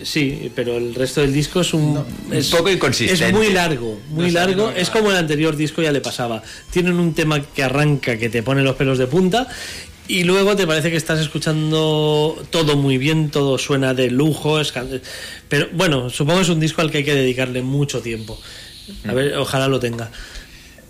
sí, 0.03 0.51
pero 0.55 0.77
el 0.77 0.95
resto 0.95 1.21
del 1.21 1.33
disco 1.33 1.61
es 1.61 1.73
un, 1.75 2.03
es, 2.33 2.53
un 2.53 2.59
poco 2.59 2.71
inconsistente. 2.71 3.27
Es 3.27 3.33
muy 3.33 3.51
largo, 3.53 4.01
muy 4.09 4.27
No 4.27 4.33
largo. 4.33 4.67
nada. 4.69 4.79
Es 4.79 4.91
como 4.91 5.11
el 5.11 5.17
anterior 5.17 5.57
disco 5.57 5.83
ya 5.83 5.93
le 5.93 6.01
pasaba. 6.01 6.43
Tienen 6.71 6.95
un 6.95 7.15
tema 7.15 7.43
que 7.43 7.63
arranca, 7.63 8.19
que 8.19 8.29
te 8.29 8.43
pone 8.43 8.63
los 8.63 8.77
pelos 8.77 8.99
de 8.99 9.07
punta. 9.07 9.47
Y 10.09 10.25
luego 10.25 10.57
te 10.57 10.67
parece 10.67 10.91
que 10.91 10.97
estás 10.97 11.21
escuchando 11.21 12.37
todo 12.51 12.77
muy 12.77 12.99
bien, 12.99 13.31
todo 13.31 13.59
suena 13.59 13.95
de 13.95 14.11
lujo. 14.11 14.61
es 14.61 14.73
pero 15.49 15.69
bueno, 15.73 16.11
supongo 16.11 16.39
que 16.41 16.43
es 16.45 16.49
un 16.49 16.59
disco 16.61 16.81
al 16.83 16.91
que 16.91 16.99
hay 16.99 17.05
que 17.05 17.15
dedicarle 17.15 17.63
mucho 17.63 18.01
tiempo. 18.01 18.41
A 19.07 19.13
ver, 19.13 19.37
ojalá 19.37 19.69
lo 19.69 19.79
tenga. 19.79 20.11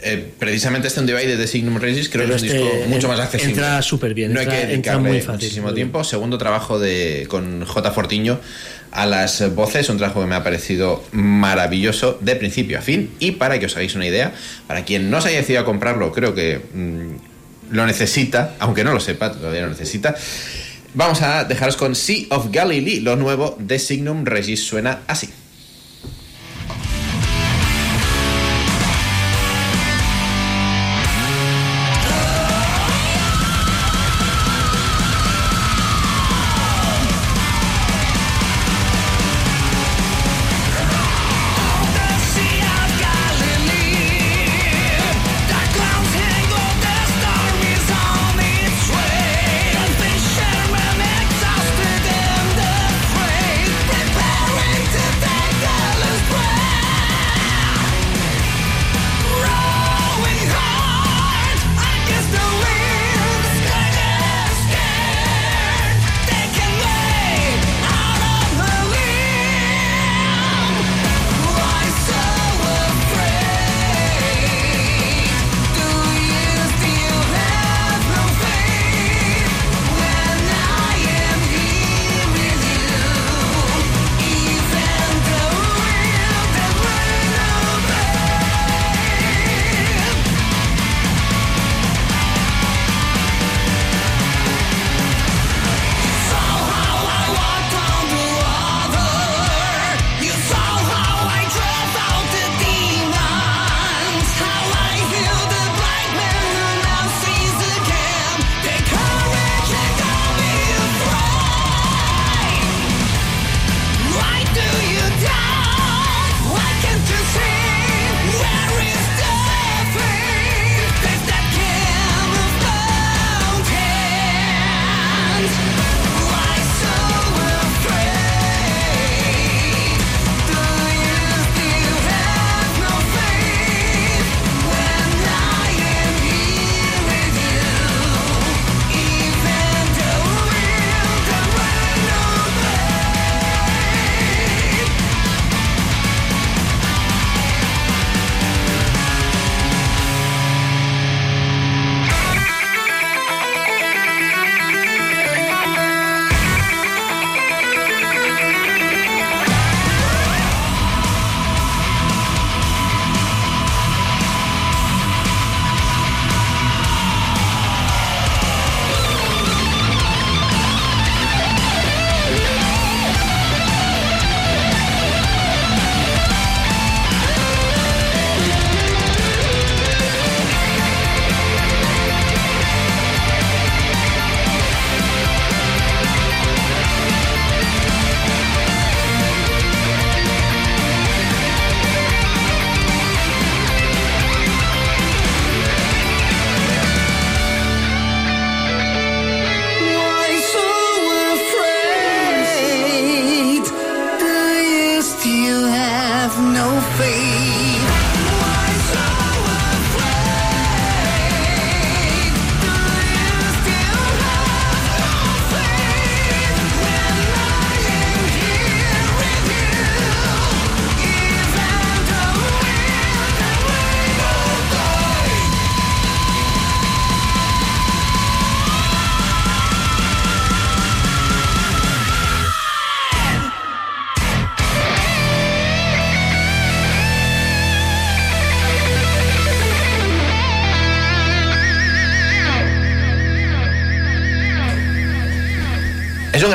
eh, 0.02 0.32
precisamente 0.38 0.88
este 0.88 1.00
Undivided 1.00 1.36
de 1.36 1.46
Signum 1.46 1.76
Regis 1.76 2.08
creo 2.08 2.24
Pero 2.26 2.30
que 2.40 2.46
es 2.46 2.52
un 2.52 2.56
este 2.58 2.70
disco 2.70 2.88
mucho 2.88 3.08
más 3.08 3.20
accesible. 3.20 3.52
entra 3.52 3.82
súper 3.82 4.14
bien, 4.14 4.32
No 4.32 4.40
hay 4.40 4.46
entra- 4.46 4.56
que 4.56 4.62
entra 4.62 4.92
dedicarle 4.94 5.08
muy 5.10 5.20
fácil, 5.20 5.32
muchísimo 5.34 5.74
tiempo. 5.74 6.02
Segundo 6.04 6.38
trabajo 6.38 6.78
de 6.78 7.26
con 7.28 7.62
J. 7.66 7.90
Fortiño 7.92 8.40
a 8.92 9.06
las 9.06 9.54
voces, 9.54 9.88
un 9.88 9.98
trabajo 9.98 10.20
que 10.20 10.26
me 10.26 10.34
ha 10.34 10.42
parecido 10.42 11.02
maravilloso 11.12 12.18
de 12.20 12.36
principio 12.36 12.78
a 12.78 12.82
fin. 12.82 13.10
Y 13.18 13.32
para 13.32 13.58
que 13.58 13.66
os 13.66 13.76
hagáis 13.76 13.94
una 13.94 14.06
idea, 14.06 14.32
para 14.66 14.84
quien 14.84 15.10
no 15.10 15.20
se 15.20 15.28
haya 15.28 15.38
decidido 15.38 15.62
a 15.62 15.64
comprarlo, 15.64 16.12
creo 16.12 16.34
que 16.34 16.60
mm, 16.72 17.74
lo 17.74 17.86
necesita, 17.86 18.54
aunque 18.58 18.84
no 18.84 18.92
lo 18.92 19.00
sepa, 19.00 19.32
todavía 19.32 19.62
lo 19.62 19.68
necesita. 19.68 20.14
Vamos 20.94 21.22
a 21.22 21.44
dejaros 21.44 21.76
con 21.76 21.94
Sea 21.94 22.26
of 22.30 22.48
Galilee, 22.50 23.00
lo 23.00 23.14
nuevo 23.16 23.56
de 23.60 23.78
Signum 23.78 24.24
Regis. 24.24 24.64
Suena 24.64 25.00
así. 25.06 25.30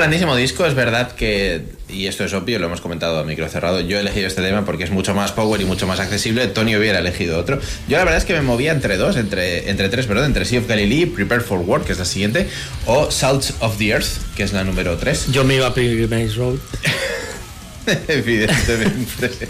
Grandísimo 0.06 0.36
disco, 0.36 0.68
es 0.68 0.76
verdad 0.76 1.14
que, 1.14 1.64
y 1.90 2.06
esto 2.06 2.24
es 2.26 2.34
obvio, 2.34 2.60
lo 2.60 2.68
hemos 2.68 2.80
comentado 2.80 3.18
a 3.18 3.24
micro 3.24 3.50
cerrado, 3.50 3.80
yo 3.80 3.98
he 3.98 4.02
elegido 4.02 4.28
este 4.28 4.44
tema 4.44 4.64
porque 4.64 4.84
es 4.84 4.92
mucho 4.92 5.16
más 5.16 5.32
power 5.32 5.60
y 5.60 5.66
mucho 5.66 5.88
más 5.88 6.00
accesible, 6.00 6.46
Tony 6.46 6.76
hubiera 6.76 7.00
elegido 7.00 7.40
otro. 7.40 7.60
Yo 7.88 7.98
la 7.98 8.04
verdad 8.04 8.20
es 8.20 8.26
que 8.26 8.34
me 8.34 8.44
movía 8.44 8.72
entre 8.72 8.98
dos, 8.98 9.18
entre, 9.18 9.68
entre 9.68 9.90
tres, 9.90 10.06
perdón, 10.06 10.26
entre 10.26 10.46
Sea 10.46 10.60
of 10.60 10.68
Galilee, 10.68 11.08
Prepare 11.08 11.42
for 11.42 11.58
War, 11.58 11.82
que 11.82 11.94
es 11.94 11.98
la 11.98 12.06
siguiente, 12.06 12.48
o 12.86 13.10
Salts 13.10 13.56
of 13.62 13.80
the 13.80 13.88
Earth, 13.88 14.36
que 14.36 14.44
es 14.44 14.54
la 14.54 14.64
número 14.64 14.96
3. 14.96 15.32
Yo 15.32 15.44
me 15.44 15.56
iba 15.56 15.66
a 15.66 15.74
Pilgrimage 15.74 16.36
Road. 16.36 16.60
Evidentemente. 18.08 19.32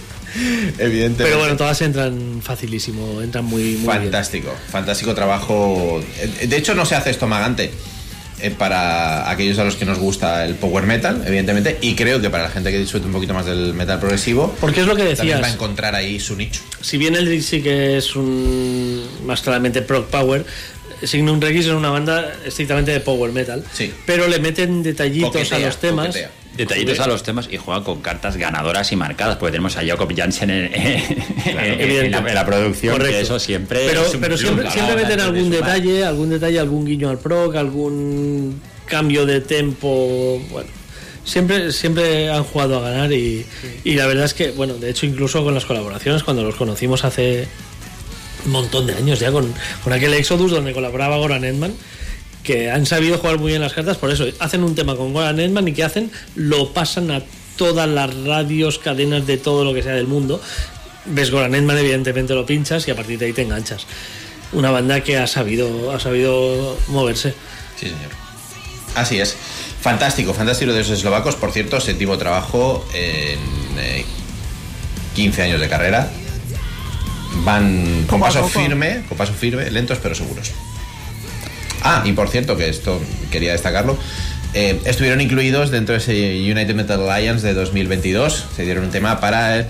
Evidentemente. 0.79 1.23
Pero 1.25 1.37
bueno, 1.39 1.57
todas 1.57 1.81
entran 1.81 2.41
facilísimo, 2.41 3.21
entran 3.21 3.43
muy, 3.43 3.61
muy 3.61 3.73
bien. 3.73 3.85
Fantástico, 3.85 4.55
fantástico 4.69 5.13
trabajo. 5.13 6.01
De 6.47 6.55
hecho, 6.55 6.75
no 6.75 6.85
se 6.85 6.95
hace 6.95 7.09
esto 7.09 7.27
magante 7.27 7.65
eh, 7.65 7.71
para 8.57 9.29
aquellos 9.29 9.57
a 9.59 9.63
los 9.63 9.75
que 9.75 9.85
nos 9.85 9.97
gusta 9.97 10.45
el 10.45 10.55
power 10.55 10.85
metal, 10.85 11.23
evidentemente, 11.25 11.77
y 11.81 11.95
creo 11.95 12.21
que 12.21 12.29
para 12.29 12.43
la 12.43 12.49
gente 12.49 12.71
que 12.71 12.77
disfrute 12.77 13.05
un 13.07 13.13
poquito 13.13 13.33
más 13.33 13.45
del 13.45 13.73
metal 13.73 13.99
progresivo, 13.99 14.55
Porque 14.59 14.81
es 14.81 14.87
lo 14.87 14.95
que 14.95 15.03
también 15.03 15.17
decías. 15.17 15.41
va 15.41 15.47
a 15.47 15.53
encontrar 15.53 15.95
ahí 15.95 16.19
su 16.19 16.35
nicho. 16.35 16.61
Si 16.81 16.97
bien 16.97 17.15
el 17.15 17.41
sí 17.41 17.61
que 17.61 17.97
es 17.97 18.15
un 18.15 19.03
más 19.25 19.41
claramente 19.41 19.81
prog 19.81 20.05
power, 20.07 20.45
Signum 21.03 21.39
Regis 21.41 21.65
es 21.65 21.71
una 21.73 21.89
banda 21.89 22.33
estrictamente 22.45 22.91
de 22.91 22.99
power 22.99 23.31
metal. 23.31 23.63
Sí. 23.73 23.93
Pero 24.05 24.27
le 24.27 24.39
meten 24.39 24.83
detallitos 24.83 25.31
Coquetea, 25.31 25.57
a 25.57 25.61
los 25.61 25.77
temas 25.77 26.07
coquetea. 26.07 26.31
Detallitos 26.57 26.99
a 26.99 27.07
los 27.07 27.23
temas. 27.23 27.47
Y 27.51 27.57
juegan 27.57 27.83
con 27.83 28.01
cartas 28.01 28.37
ganadoras 28.37 28.91
y 28.91 28.95
marcadas, 28.95 29.37
porque 29.37 29.51
tenemos 29.53 29.75
a 29.77 29.85
Jacob 29.85 30.11
Janssen 30.15 30.49
en, 30.49 30.65
en- 30.73 30.75
en 31.45 31.55
la, 31.55 31.67
evidente. 31.67 32.17
en 32.17 32.35
la 32.35 32.45
producción, 32.45 32.99
que 32.99 33.21
eso 33.21 33.39
siempre 33.39 33.85
Pero, 33.87 34.01
es 34.03 34.09
siempre, 34.09 34.37
siempre 34.37 34.95
meten 34.95 35.19
algún 35.19 35.49
detalle, 35.49 36.03
algún 36.05 36.29
detalle, 36.29 36.59
algún 36.59 36.85
guiño 36.85 37.09
al 37.09 37.19
proc, 37.19 37.55
algún 37.55 38.59
cambio 38.85 39.25
de 39.25 39.41
tempo, 39.41 40.39
bueno. 40.51 40.69
Siempre, 41.23 41.71
siempre 41.71 42.29
han 42.29 42.43
jugado 42.43 42.77
a 42.77 42.81
ganar 42.91 43.11
y, 43.11 43.43
y 43.83 43.95
la 43.95 44.05
verdad 44.05 44.25
es 44.25 44.35
que, 44.35 44.51
bueno, 44.51 44.75
de 44.75 44.91
hecho 44.91 45.07
incluso 45.07 45.43
con 45.43 45.55
las 45.55 45.65
colaboraciones, 45.65 46.21
cuando 46.23 46.43
los 46.43 46.53
conocimos 46.53 47.03
hace 47.03 47.47
un 48.45 48.51
montón 48.51 48.85
de 48.85 48.93
años 48.93 49.19
ya 49.19 49.31
con, 49.31 49.51
con 49.83 49.91
aquel 49.91 50.13
Exodus 50.13 50.51
donde 50.51 50.71
colaboraba 50.71 51.17
Goran 51.17 51.43
Edman, 51.43 51.73
que 52.45 52.71
han 52.71 52.85
sabido 52.85 53.17
jugar 53.17 53.39
muy 53.39 53.49
bien 53.49 53.61
las 53.61 53.73
cartas, 53.73 53.97
por 53.97 54.11
eso 54.11 54.25
hacen 54.39 54.63
un 54.63 54.75
tema 54.75 54.95
con 54.95 55.11
Goran 55.11 55.39
Edman 55.39 55.67
y 55.67 55.73
que 55.73 55.83
hacen, 55.83 56.11
lo 56.35 56.71
pasan 56.71 57.11
a 57.11 57.21
todas 57.57 57.89
las 57.89 58.15
radios, 58.23 58.79
cadenas 58.79 59.27
de 59.27 59.37
todo 59.37 59.65
lo 59.65 59.73
que 59.73 59.83
sea 59.83 59.93
del 59.93 60.07
mundo. 60.07 60.39
Ves 61.05 61.31
Goran 61.31 61.53
Edman, 61.55 61.77
evidentemente 61.77 62.33
lo 62.33 62.45
pinchas 62.45 62.87
y 62.87 62.91
a 62.91 62.95
partir 62.95 63.19
de 63.19 63.25
ahí 63.25 63.33
te 63.33 63.41
enganchas. 63.41 63.85
Una 64.53 64.71
banda 64.71 65.01
que 65.01 65.17
ha 65.17 65.27
sabido, 65.27 65.91
ha 65.91 65.99
sabido 65.99 66.77
moverse. 66.87 67.33
Sí, 67.75 67.87
señor. 67.87 68.11
Así 68.95 69.19
es. 69.19 69.35
Fantástico, 69.81 70.33
fantástico 70.33 70.71
de 70.71 70.79
los 70.79 70.89
eslovacos. 70.89 71.35
Por 71.35 71.51
cierto, 71.51 71.81
séptimo 71.81 72.17
trabajo 72.17 72.87
en 72.93 73.39
eh, 73.77 74.05
15 75.15 75.41
años 75.43 75.59
de 75.59 75.67
carrera. 75.67 76.09
Van 77.43 78.05
con 78.07 78.21
paso 78.21 78.47
firme, 78.47 79.03
con 79.09 79.17
paso 79.17 79.33
firme, 79.33 79.69
lentos 79.69 79.97
pero 80.01 80.15
seguros. 80.15 80.53
Ah, 81.87 82.01
y 82.03 82.13
por 82.13 82.29
cierto, 82.29 82.57
que 82.57 82.67
esto 82.67 82.99
quería 83.31 83.51
destacarlo. 83.51 83.95
eh, 84.55 84.79
estuvieron 84.85 85.21
incluidos 85.21 85.69
dentro 85.69 85.93
de 85.93 85.99
ese 85.99 86.51
United 86.51 86.73
Metal 86.73 87.09
Alliance 87.09 87.45
de 87.45 87.53
2022. 87.53 88.45
Se 88.55 88.63
dieron 88.63 88.85
un 88.85 88.89
tema 88.89 89.19
para 89.19 89.59
eh, 89.59 89.65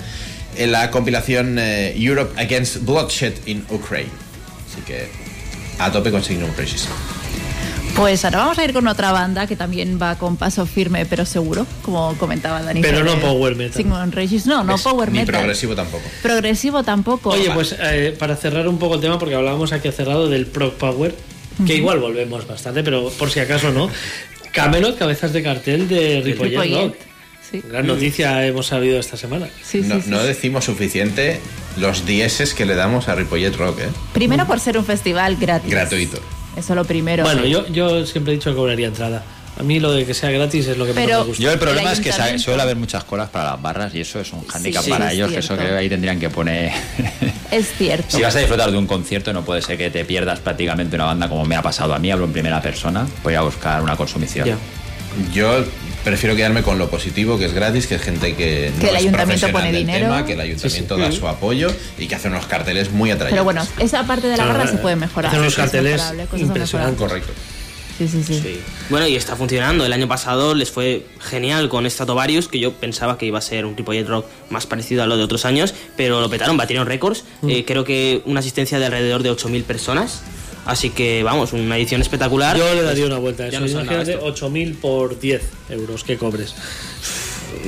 en 0.58 0.72
la 0.72 0.92
compilación 0.92 1.58
eh, 1.60 1.94
Europe 1.98 2.40
Against 2.42 2.84
Bloodshed 2.86 3.34
in 3.48 3.66
Ukraine. 3.70 4.10
Así 4.72 4.82
que 4.86 5.10
a 5.80 5.92
tope 5.92 6.10
con 6.12 6.24
Signum 6.24 6.52
Regis. 6.56 6.88
Pues 7.96 8.24
ahora 8.26 8.40
vamos 8.40 8.58
a 8.60 8.64
ir 8.66 8.74
con 8.74 8.88
otra 8.88 9.12
banda 9.14 9.48
que 9.48 9.56
también 9.56 9.98
va 10.02 10.16
con 10.18 10.36
paso 10.38 10.66
firme 10.66 11.06
pero 11.06 11.26
seguro, 11.26 11.66
como 11.82 12.14
comentaba 12.18 12.62
Dani. 12.62 12.82
Pero 12.82 13.04
no 13.06 13.18
power 13.20 13.56
metal. 13.56 13.74
Sigmund 13.74 14.14
Regis, 14.14 14.46
no, 14.46 14.64
no 14.66 14.78
power 14.78 15.12
Ni 15.12 15.20
metal. 15.20 15.36
progresivo 15.36 15.76
tampoco. 15.76 16.04
Progresivo 16.22 16.84
tampoco. 16.84 17.30
Oye, 17.30 17.50
pues 17.54 17.76
eh, 17.80 18.14
para 18.20 18.36
cerrar 18.36 18.68
un 18.68 18.78
poco 18.80 18.96
el 18.96 19.02
tema, 19.02 19.18
porque 19.18 19.36
hablábamos 19.36 19.72
aquí 19.72 19.90
cerrado 19.92 20.28
del 20.30 20.46
Proc 20.46 20.74
Power, 20.76 21.16
que 21.66 21.76
igual 21.76 22.00
volvemos 22.00 22.48
bastante, 22.48 22.84
pero 22.84 23.10
por 23.10 23.30
si 23.30 23.40
acaso 23.40 23.72
no. 23.72 23.90
Camelot, 24.52 24.98
cabezas 24.98 25.34
de 25.34 25.44
cartel 25.44 25.88
de 25.88 26.22
Ripollet, 26.22 26.52
Ripollet, 26.52 26.88
Rock. 26.88 26.96
Sí, 27.52 27.62
Gran 27.70 27.86
noticia 27.86 28.46
hemos 28.46 28.68
sabido 28.68 29.00
esta 29.00 29.18
semana. 29.18 29.48
sí, 29.64 29.82
no, 29.82 30.02
sí, 30.02 30.10
no 30.10 30.22
sí. 30.22 30.28
decimos 30.28 30.66
suficiente 30.66 31.40
los 31.78 32.06
dieces 32.06 32.54
que 32.54 32.66
le 32.66 32.76
damos 32.76 33.08
a 33.08 33.16
Ripollet 33.16 33.56
Rock, 33.56 33.80
¿eh? 33.82 33.90
Primero 34.14 34.48
por 34.48 34.60
ser 34.60 34.78
un 34.78 34.86
festival 34.86 35.36
gratis. 35.36 35.70
Gratuito. 35.70 36.20
Eso 36.58 36.74
lo 36.74 36.86
primero. 36.86 37.24
Bueno, 37.24 37.46
yo, 37.46 37.68
yo 37.68 38.06
siempre 38.06 38.34
he 38.34 38.38
dicho 38.38 38.50
que 38.50 38.56
cobraría 38.56 38.88
entrada. 38.88 39.24
A 39.58 39.64
mí 39.64 39.80
lo 39.80 39.92
de 39.94 40.06
que 40.06 40.14
sea 40.14 40.32
gratis 40.32 40.68
es 40.68 40.78
lo 40.78 40.86
que 40.86 40.94
Pero- 40.94 41.08
menos 41.08 41.22
me 41.22 41.28
gusta. 41.30 41.44
Yo 41.44 41.52
el 41.52 41.60
problema 41.60 41.92
El 41.92 42.00
es 42.00 42.02
que 42.02 42.40
suele 42.40 42.62
haber 42.62 42.76
muchas 42.76 43.04
colas 43.06 43.30
para 43.30 43.52
las 43.52 43.62
barras 43.62 43.96
y 43.96 44.02
eso 44.02 44.20
es 44.20 44.34
un 44.34 44.46
hándicap 44.46 44.84
sí, 44.84 44.90
para 44.90 45.08
es 45.08 45.14
ellos, 45.14 45.32
que 45.32 45.40
eso 45.40 45.58
que 45.58 45.64
ahí 45.64 45.88
tendrían 45.88 46.20
que 46.20 46.30
poner... 46.30 46.72
Es 47.52 47.72
cierto. 47.78 48.18
si 48.18 48.22
vas 48.22 48.36
a 48.36 48.40
disfrutar 48.40 48.70
de 48.72 48.78
un 48.78 48.86
concierto 48.88 49.32
no 49.32 49.46
puede 49.46 49.62
ser 49.62 49.78
que 49.78 49.90
te 49.90 50.04
pierdas 50.04 50.40
prácticamente 50.40 50.96
una 50.96 51.06
banda 51.06 51.30
como 51.30 51.46
me 51.46 51.56
ha 51.56 51.62
pasado 51.62 51.94
a 51.94 52.00
mí, 52.00 52.12
hablo 52.12 52.26
en 52.26 52.34
primera 52.34 52.62
persona, 52.62 53.08
voy 53.24 53.36
a 53.36 53.42
buscar 53.42 53.82
una 53.82 53.96
consumición. 53.96 54.58
Yo 55.34 55.64
prefiero 56.04 56.36
quedarme 56.36 56.62
con 56.62 56.78
lo 56.78 56.90
positivo, 56.90 57.38
que 57.40 57.46
es 57.46 57.54
gratis, 57.54 57.88
que 57.88 57.96
es 57.96 58.02
gente 58.02 58.36
que, 58.36 58.72
no 58.76 58.80
Que 58.82 58.90
el 58.90 58.96
es 58.96 59.02
ayuntamiento 59.02 59.52
pone 59.52 59.72
del 59.72 59.76
dinero. 59.78 60.08
tema, 60.08 60.26
que 60.26 60.34
el 60.34 60.42
ayuntamiento 60.42 60.98
da 60.98 61.12
su 61.12 61.28
apoyo 61.28 61.74
y 61.98 62.08
que 62.08 62.16
hace 62.16 62.28
unos 62.28 62.46
carteles 62.46 62.92
muy 62.92 63.12
atrayentes. 63.12 63.34
Pero 63.34 63.44
bueno, 63.46 63.66
esa 63.80 64.06
parte 64.06 64.28
de 64.28 64.36
la 64.36 64.46
barra 64.46 64.68
se 64.68 64.78
puede 64.78 64.98
mejorar. 64.98 65.30
Hacer 65.30 65.40
unos 65.40 65.54
es 65.54 65.58
carteles 65.58 66.02
impresionantes. 66.36 67.00
Correcto. 67.00 67.32
Sí, 67.98 68.08
sí, 68.08 68.24
sí. 68.24 68.40
Sí. 68.42 68.60
Bueno, 68.90 69.08
y 69.08 69.16
está 69.16 69.36
funcionando. 69.36 69.86
El 69.86 69.94
año 69.94 70.08
pasado 70.08 70.54
les 70.54 70.70
fue 70.70 71.06
genial 71.20 71.70
con 71.70 71.90
Stratovarius, 71.90 72.48
que 72.48 72.60
yo 72.60 72.74
pensaba 72.74 73.18
que 73.18 73.26
iba 73.26 73.40
a 73.40 73.42
ser 73.42 73.66
un 73.66 73.78
Ripollet 73.78 74.06
Rock 74.06 74.26
más 74.50 74.68
parecido 74.68 75.04
a 75.04 75.08
lo 75.08 75.16
de 75.16 75.24
otros 75.24 75.46
años, 75.46 75.74
pero 75.96 76.20
lo 76.20 76.30
petaron, 76.30 76.58
batieron 76.58 76.88
récords. 76.88 77.24
Mm. 77.42 77.50
Eh, 77.50 77.66
creo 77.66 77.86
que 77.86 78.22
una 78.26 78.42
asistencia 78.42 78.80
de 78.80 78.86
alrededor 78.86 79.24
de 79.24 79.32
8.000 79.32 79.64
personas. 79.64 80.24
Así 80.66 80.90
que, 80.90 81.22
vamos, 81.22 81.54
una 81.54 81.78
edición 81.78 82.02
espectacular. 82.02 82.58
Yo 82.58 82.74
le 82.74 82.82
daría 82.82 83.06
una 83.06 83.20
vuelta 83.20 83.44
a 83.44 83.50
Ya 83.50 83.60
eso. 83.60 83.78
no 83.78 83.84
Imagínate 83.84 84.14
esto. 84.14 84.50
8.000 84.50 84.76
por 84.76 85.20
10 85.20 85.42
euros 85.70 86.04
que 86.04 86.18
cobres. 86.18 86.56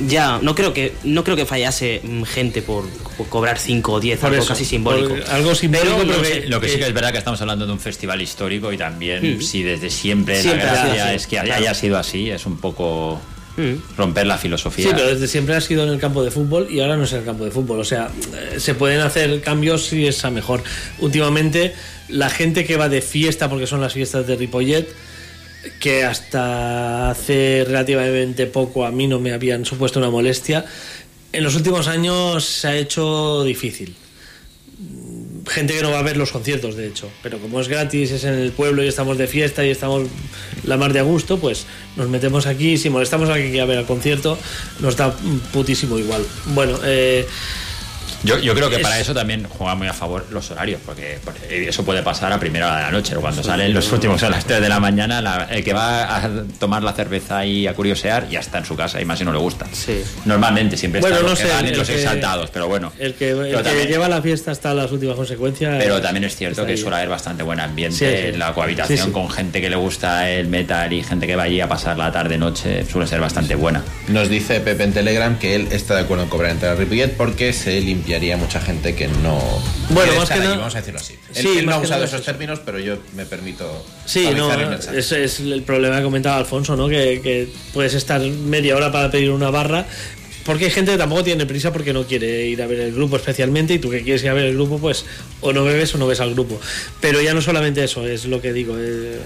Ya, 0.08 0.38
no 0.42 0.54
creo 0.54 0.72
que 0.72 0.92
no 1.04 1.24
creo 1.24 1.36
que 1.36 1.46
fallase 1.46 2.00
mm, 2.02 2.22
gente 2.24 2.62
por, 2.62 2.84
por 3.16 3.28
cobrar 3.28 3.58
5 3.58 3.92
o 3.92 4.00
10, 4.00 4.18
Por 4.20 4.30
algo 4.30 4.42
eso, 4.42 4.52
casi 4.52 4.64
simbólico. 4.64 5.14
algo 5.30 5.54
simbólico, 5.54 5.96
Pero, 5.98 6.22
que- 6.22 6.46
Lo 6.48 6.60
que 6.60 6.68
sí 6.68 6.78
que 6.78 6.86
es 6.86 6.94
verdad 6.94 7.12
que 7.12 7.18
estamos 7.18 7.40
hablando 7.40 7.66
de 7.66 7.72
un 7.72 7.80
festival 7.80 8.20
histórico 8.22 8.72
y 8.72 8.78
también 8.78 9.38
Mm. 9.38 9.42
si 9.42 9.62
desde 9.62 9.90
siempre, 9.90 10.40
Siempre 10.42 10.64
la 10.66 10.72
gracia 10.72 11.06
así, 11.06 11.16
es 11.16 11.26
que 11.26 11.36
claro. 11.38 11.54
haya 11.54 11.74
sido 11.74 11.98
así, 11.98 12.30
es 12.30 12.46
un 12.46 12.58
poco 12.58 13.20
Mm. 13.56 13.96
romper 13.96 14.26
la 14.26 14.38
filosofía. 14.38 14.84
Sí, 14.86 14.90
pero 14.94 15.08
desde 15.08 15.26
siempre 15.26 15.56
ha 15.56 15.60
sido 15.60 15.82
en 15.82 15.88
el 15.90 15.98
campo 15.98 16.22
de 16.22 16.30
fútbol 16.30 16.68
y 16.70 16.78
ahora 16.80 16.96
no 16.96 17.04
es 17.04 17.12
en 17.12 17.18
el 17.18 17.24
campo 17.24 17.44
de 17.44 17.50
fútbol. 17.50 17.80
O 17.80 17.84
sea, 17.84 18.08
eh, 18.54 18.60
se 18.60 18.74
pueden 18.74 19.00
hacer 19.00 19.40
cambios 19.40 19.86
si 19.86 20.06
es 20.06 20.24
a 20.24 20.30
mejor. 20.30 20.62
Últimamente, 21.00 21.74
la 22.08 22.30
gente 22.30 22.64
que 22.64 22.76
va 22.76 22.88
de 22.88 23.00
fiesta, 23.02 23.48
porque 23.50 23.66
son 23.66 23.80
las 23.80 23.92
fiestas 23.94 24.26
de 24.26 24.36
Ripollet, 24.36 24.86
que 25.80 26.04
hasta 26.04 27.10
hace 27.10 27.64
relativamente 27.66 28.46
poco 28.46 28.84
a 28.84 28.90
mí 28.90 29.06
no 29.06 29.20
me 29.20 29.32
habían 29.32 29.64
supuesto 29.64 29.98
una 29.98 30.10
molestia, 30.10 30.64
en 31.32 31.44
los 31.44 31.56
últimos 31.56 31.88
años 31.88 32.44
se 32.44 32.68
ha 32.68 32.76
hecho 32.76 33.44
difícil. 33.44 33.94
Gente 35.46 35.74
que 35.74 35.82
no 35.82 35.90
va 35.90 35.98
a 35.98 36.02
ver 36.02 36.16
los 36.16 36.30
conciertos, 36.30 36.76
de 36.76 36.86
hecho, 36.86 37.10
pero 37.22 37.38
como 37.38 37.60
es 37.60 37.68
gratis, 37.68 38.10
es 38.10 38.24
en 38.24 38.34
el 38.34 38.52
pueblo 38.52 38.82
y 38.82 38.88
estamos 38.88 39.18
de 39.18 39.26
fiesta 39.26 39.64
y 39.64 39.70
estamos 39.70 40.08
la 40.64 40.76
mar 40.76 40.92
de 40.92 41.00
a 41.00 41.02
gusto, 41.02 41.38
pues 41.38 41.66
nos 41.96 42.08
metemos 42.08 42.46
aquí. 42.46 42.76
Si 42.76 42.90
molestamos 42.90 43.30
a 43.30 43.34
que 43.34 43.50
quiera 43.50 43.64
ver 43.64 43.78
el 43.78 43.86
concierto, 43.86 44.38
nos 44.80 44.96
da 44.96 45.16
putísimo 45.52 45.98
igual. 45.98 46.24
Bueno, 46.54 46.78
eh, 46.84 47.26
Yo, 48.24 48.38
yo 48.38 48.54
creo 48.54 48.68
que 48.68 48.76
Es- 48.76 48.82
para 48.82 48.98
eso 48.98 49.14
también 49.14 49.46
juega 49.48 49.74
muy 49.74 49.86
a 49.86 49.92
favor 49.92 50.26
los 50.30 50.50
horarios, 50.50 50.80
porque, 50.84 51.18
porque 51.24 51.68
eso 51.68 51.84
puede 51.84 52.02
pasar 52.02 52.32
a 52.32 52.40
primera 52.40 52.66
hora 52.66 52.76
de 52.78 52.82
la 52.84 52.90
noche, 52.90 53.14
o 53.16 53.20
cuando 53.20 53.42
salen 53.42 53.72
los 53.72 53.90
últimos 53.92 54.22
a 54.22 54.30
las 54.30 54.44
3 54.44 54.60
de 54.60 54.68
la 54.68 54.80
mañana, 54.80 55.22
la- 55.22 55.44
el 55.50 55.62
que 55.62 55.72
va 55.72 56.16
a 56.16 56.28
tomar 56.58 56.82
la 56.82 56.92
cerveza 56.92 57.44
y 57.46 57.66
a 57.66 57.74
curiosear 57.74 58.28
ya 58.28 58.40
está 58.40 58.58
en 58.58 58.64
su 58.64 58.74
casa, 58.76 59.00
y 59.00 59.04
más 59.04 59.18
si 59.18 59.24
no 59.24 59.32
le 59.32 59.38
gusta. 59.38 59.66
Sí. 59.72 60.02
Normalmente 60.24 60.76
siempre 60.76 61.00
Bueno, 61.00 61.16
están 61.16 61.26
no 61.26 61.30
los 61.30 61.38
que 61.40 61.46
sé, 61.46 61.52
van 61.54 61.64
y 61.64 61.68
el 61.68 61.78
los 61.78 61.88
que- 61.88 61.94
exaltados, 61.94 62.50
pero 62.50 62.66
bueno. 62.68 62.92
el 62.98 63.14
que, 63.14 63.30
el 63.30 63.56
que 63.56 63.62
también- 63.62 63.88
lleva 63.88 64.08
la 64.08 64.20
fiesta 64.20 64.50
hasta 64.50 64.74
las 64.74 64.90
últimas 64.90 65.16
consecuencias. 65.16 65.76
Pero 65.78 66.00
también 66.00 66.24
es 66.24 66.34
cierto 66.36 66.66
que 66.66 66.76
suele 66.76 66.96
haber 66.96 67.08
bastante 67.08 67.42
buen 67.42 67.60
ambiente, 67.60 67.96
Sí, 68.26 68.32
sí. 68.32 68.36
la 68.38 68.52
cohabitación 68.52 68.98
Sí, 68.98 69.04
sí. 69.06 69.10
con 69.12 69.30
gente 69.30 69.60
que 69.60 69.70
le 69.70 69.76
gusta 69.76 70.28
el 70.30 70.48
metal 70.48 70.92
y 70.92 71.02
gente 71.02 71.26
que 71.26 71.36
va 71.36 71.44
allí 71.44 71.60
a 71.60 71.68
pasar 71.68 71.96
la 71.96 72.10
tarde-noche 72.10 72.84
suele 72.90 73.06
ser 73.06 73.20
bastante 73.20 73.54
buena. 73.54 73.82
Nos 74.08 74.28
dice 74.28 74.60
Pepe 74.60 74.84
en 74.84 74.92
Telegram 74.92 75.38
que 75.38 75.54
él 75.54 75.68
está 75.70 75.94
de 75.94 76.00
acuerdo 76.02 76.24
en 76.24 76.30
cobrar 76.30 76.50
entrada 76.50 76.74
a 76.74 76.76
Ripollet 76.76 77.16
porque 77.16 77.52
se 77.52 77.80
limpiaría 78.08 78.38
mucha 78.38 78.58
gente 78.58 78.94
que 78.94 79.06
no. 79.06 79.38
Bueno, 79.90 80.14
más 80.16 80.30
que 80.30 80.38
Vamos 80.38 80.74
a 80.74 80.78
decirlo 80.78 80.98
así. 80.98 81.14
Sí, 81.30 81.58
él 81.58 81.66
no 81.66 81.74
ha 81.74 81.78
usado 81.78 82.04
esos 82.04 82.14
es 82.14 82.20
eso. 82.22 82.32
términos, 82.32 82.58
pero 82.64 82.78
yo 82.78 82.96
me 83.14 83.26
permito. 83.26 83.84
Sí, 84.06 84.30
no, 84.34 84.50
el 84.50 84.72
ese 84.96 85.24
es 85.24 85.40
el 85.40 85.62
problema 85.62 85.98
que 85.98 86.04
comentaba 86.04 86.36
Alfonso, 86.36 86.74
¿no? 86.74 86.88
Que, 86.88 87.20
que 87.22 87.48
puedes 87.74 87.92
estar 87.92 88.18
media 88.22 88.76
hora 88.76 88.90
para 88.90 89.10
pedir 89.10 89.30
una 89.30 89.50
barra. 89.50 89.84
Porque 90.44 90.66
hay 90.66 90.70
gente 90.70 90.92
que 90.92 90.98
tampoco 90.98 91.24
tiene 91.24 91.46
prisa 91.46 91.72
porque 91.72 91.92
no 91.92 92.04
quiere 92.04 92.46
ir 92.46 92.62
a 92.62 92.66
ver 92.66 92.80
el 92.80 92.92
grupo 92.92 93.16
especialmente 93.16 93.74
y 93.74 93.78
tú 93.78 93.90
que 93.90 94.02
quieres 94.02 94.22
ir 94.22 94.30
a 94.30 94.34
ver 94.34 94.46
el 94.46 94.54
grupo, 94.54 94.78
pues 94.78 95.04
o 95.40 95.52
no 95.52 95.64
bebes 95.64 95.94
o 95.94 95.98
no 95.98 96.06
ves 96.06 96.20
al 96.20 96.34
grupo. 96.34 96.58
Pero 97.00 97.20
ya 97.20 97.34
no 97.34 97.42
solamente 97.42 97.84
eso, 97.84 98.06
es 98.06 98.24
lo 98.24 98.40
que 98.40 98.52
digo, 98.52 98.78
es 98.78 99.18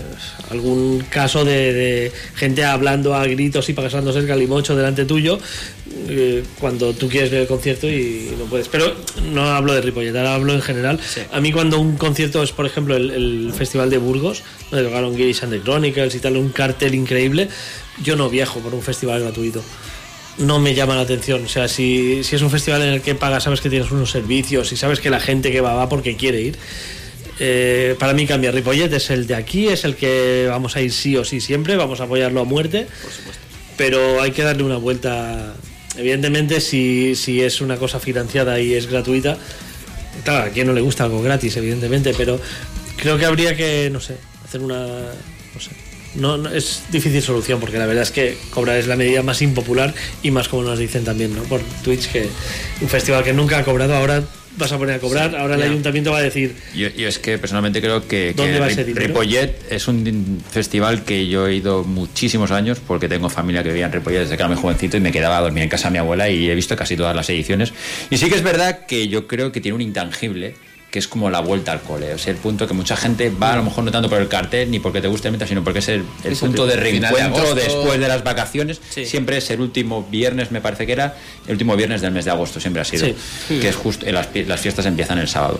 algún 0.50 1.00
caso 1.10 1.44
de, 1.44 1.72
de 1.72 2.12
gente 2.34 2.64
hablando 2.64 3.14
a 3.14 3.24
gritos 3.26 3.68
y 3.68 3.72
pasándose 3.72 4.18
el 4.18 4.26
calimocho 4.26 4.74
delante 4.74 5.04
tuyo 5.04 5.38
eh, 6.08 6.42
cuando 6.58 6.92
tú 6.94 7.08
quieres 7.08 7.30
ver 7.30 7.42
el 7.42 7.46
concierto 7.46 7.88
y 7.88 8.32
no 8.38 8.46
puedes. 8.46 8.68
Pero 8.68 8.94
no 9.32 9.44
hablo 9.44 9.74
de 9.74 9.80
Ripollet, 9.80 10.14
ahora 10.16 10.34
hablo 10.34 10.52
en 10.54 10.62
general. 10.62 10.98
A 11.32 11.40
mí 11.40 11.52
cuando 11.52 11.78
un 11.78 11.96
concierto 11.96 12.42
es, 12.42 12.52
por 12.52 12.66
ejemplo, 12.66 12.96
el, 12.96 13.10
el 13.10 13.52
Festival 13.56 13.90
de 13.90 13.98
Burgos, 13.98 14.42
donde 14.70 14.86
tocaron 14.86 15.16
Girish 15.16 15.42
and 15.42 15.52
the 15.52 15.60
Chronicles 15.60 16.14
y 16.14 16.18
tal, 16.18 16.36
un 16.36 16.50
cartel 16.50 16.94
increíble, 16.94 17.48
yo 18.02 18.16
no 18.16 18.30
viajo 18.30 18.60
por 18.60 18.74
un 18.74 18.82
festival 18.82 19.20
gratuito. 19.20 19.62
No 20.38 20.58
me 20.58 20.74
llama 20.74 20.94
la 20.94 21.02
atención. 21.02 21.44
O 21.44 21.48
sea, 21.48 21.68
si, 21.68 22.24
si 22.24 22.36
es 22.36 22.42
un 22.42 22.50
festival 22.50 22.82
en 22.82 22.94
el 22.94 23.00
que 23.02 23.14
pagas, 23.14 23.44
sabes 23.44 23.60
que 23.60 23.68
tienes 23.70 23.90
unos 23.90 24.10
servicios 24.10 24.72
y 24.72 24.76
sabes 24.76 24.98
que 25.00 25.10
la 25.10 25.20
gente 25.20 25.52
que 25.52 25.60
va 25.60 25.74
va 25.74 25.88
porque 25.88 26.16
quiere 26.16 26.40
ir. 26.40 26.58
eh, 27.38 27.96
para 27.98 28.14
mí 28.14 28.26
cambia. 28.26 28.50
Ripollet 28.50 28.92
es 28.92 29.10
el 29.10 29.26
de 29.26 29.34
aquí, 29.34 29.68
es 29.68 29.84
el 29.84 29.96
que 29.96 30.46
vamos 30.48 30.76
a 30.76 30.80
ir 30.80 30.92
sí 30.92 31.16
o 31.16 31.24
sí 31.24 31.40
siempre, 31.40 31.76
vamos 31.76 32.00
a 32.00 32.04
apoyarlo 32.04 32.40
a 32.40 32.44
muerte. 32.44 32.86
Pero 33.76 34.20
hay 34.22 34.30
que 34.32 34.42
darle 34.42 34.62
una 34.62 34.76
vuelta. 34.76 35.54
Evidentemente, 35.96 36.60
si, 36.60 37.14
si 37.16 37.42
es 37.42 37.60
una 37.60 37.76
cosa 37.76 38.00
financiada 38.00 38.58
y 38.60 38.74
es 38.74 38.86
gratuita, 38.86 39.36
claro, 40.24 40.46
a 40.46 40.48
quien 40.50 40.66
no 40.66 40.72
le 40.72 40.80
gusta 40.80 41.04
algo 41.04 41.20
gratis, 41.22 41.56
evidentemente, 41.56 42.14
pero 42.16 42.40
creo 42.96 43.18
que 43.18 43.26
habría 43.26 43.54
que, 43.56 43.90
no 43.92 44.00
sé, 44.00 44.16
hacer 44.44 44.60
una. 44.62 44.78
No 44.78 45.60
sé. 45.60 45.70
No, 46.14 46.36
no- 46.36 46.50
es 46.50 46.82
difícil 46.90 47.22
solución 47.22 47.60
porque 47.60 47.78
la 47.78 47.86
verdad 47.86 48.02
es 48.02 48.10
que 48.10 48.36
cobrar 48.50 48.76
es 48.76 48.86
la 48.86 48.96
medida 48.96 49.22
más 49.22 49.42
impopular 49.42 49.94
y 50.22 50.30
más 50.30 50.48
como 50.48 50.62
nos 50.62 50.78
dicen 50.78 51.04
también 51.04 51.34
¿no? 51.34 51.42
por 51.44 51.60
Twitch 51.82 52.08
que 52.08 52.28
un 52.80 52.88
festival 52.88 53.24
que 53.24 53.32
nunca 53.32 53.58
ha 53.58 53.64
cobrado 53.64 53.94
ahora 53.94 54.22
vas 54.58 54.70
a 54.70 54.76
poner 54.76 54.96
a 54.96 54.98
cobrar, 54.98 55.34
ahora 55.34 55.54
el 55.54 55.62
ayuntamiento 55.62 56.10
va 56.12 56.18
a 56.18 56.22
decir 56.22 56.54
Yo, 56.74 56.88
yo 56.90 57.08
es 57.08 57.18
que 57.18 57.38
personalmente 57.38 57.80
creo 57.80 58.06
que, 58.06 58.34
¿Dónde 58.36 58.52
que 58.52 58.60
va 58.60 58.68
ese? 58.68 58.84
Ripollet 58.84 59.54
es 59.70 59.88
un 59.88 60.42
festival 60.50 61.04
que 61.04 61.26
yo 61.26 61.46
he 61.48 61.54
ido 61.54 61.84
muchísimos 61.84 62.50
años 62.50 62.78
porque 62.86 63.08
tengo 63.08 63.30
familia 63.30 63.62
que 63.62 63.70
vivía 63.70 63.86
en 63.86 63.92
Ripollet 63.92 64.20
desde 64.20 64.36
que 64.36 64.42
era 64.42 64.48
muy 64.48 64.58
jovencito 64.58 64.98
y 64.98 65.00
me 65.00 65.10
quedaba 65.10 65.38
a 65.38 65.40
dormir 65.40 65.62
en 65.62 65.70
casa 65.70 65.88
de 65.88 65.92
mi 65.92 65.98
abuela 66.00 66.28
y 66.28 66.50
he 66.50 66.54
visto 66.54 66.76
casi 66.76 66.96
todas 66.98 67.16
las 67.16 67.30
ediciones. 67.30 67.72
Y 68.10 68.18
sí 68.18 68.28
que 68.28 68.34
es 68.34 68.42
verdad 68.42 68.84
que 68.84 69.08
yo 69.08 69.26
creo 69.26 69.52
que 69.52 69.62
tiene 69.62 69.74
un 69.76 69.80
intangible 69.80 70.54
que 70.92 70.98
es 70.98 71.08
como 71.08 71.30
la 71.30 71.40
vuelta 71.40 71.72
al 71.72 71.80
cole, 71.80 72.12
o 72.12 72.18
sea, 72.18 72.32
el 72.34 72.38
punto 72.38 72.68
que 72.68 72.74
mucha 72.74 72.96
gente 72.96 73.30
va 73.30 73.54
a 73.54 73.56
lo 73.56 73.62
mejor 73.64 73.82
no 73.82 73.90
tanto 73.90 74.10
por 74.10 74.20
el 74.20 74.28
cartel 74.28 74.70
ni 74.70 74.78
porque 74.78 75.00
te 75.00 75.08
guste 75.08 75.28
el 75.28 75.32
metal, 75.32 75.48
sino 75.48 75.64
porque 75.64 75.78
es 75.78 75.88
el, 75.88 76.04
Es 76.22 76.38
punto 76.38 76.66
de 76.66 76.76
de 76.76 76.80
reencuentro 76.82 77.38
agosto. 77.38 77.54
después 77.54 77.98
de 77.98 78.08
las 78.08 78.22
vacaciones, 78.22 78.78
Sí. 78.90 79.06
siempre 79.06 79.38
es 79.38 79.50
el 79.50 79.62
último 79.62 80.06
viernes, 80.10 80.50
me 80.52 80.60
parece 80.60 80.84
que 80.84 80.92
era, 80.92 81.16
el 81.46 81.52
último 81.52 81.74
viernes 81.76 82.02
del 82.02 82.12
mes 82.12 82.26
de 82.26 82.30
agosto, 82.30 82.60
siempre 82.60 82.82
ha 82.82 82.84
sido, 82.84 83.06
Sí. 83.06 83.58
que 83.58 83.68
es 83.70 83.74
justo, 83.74 84.04
las 84.12 84.60
fiestas 84.60 84.84
empiezan 84.84 85.18
el 85.18 85.28
sábado. 85.28 85.58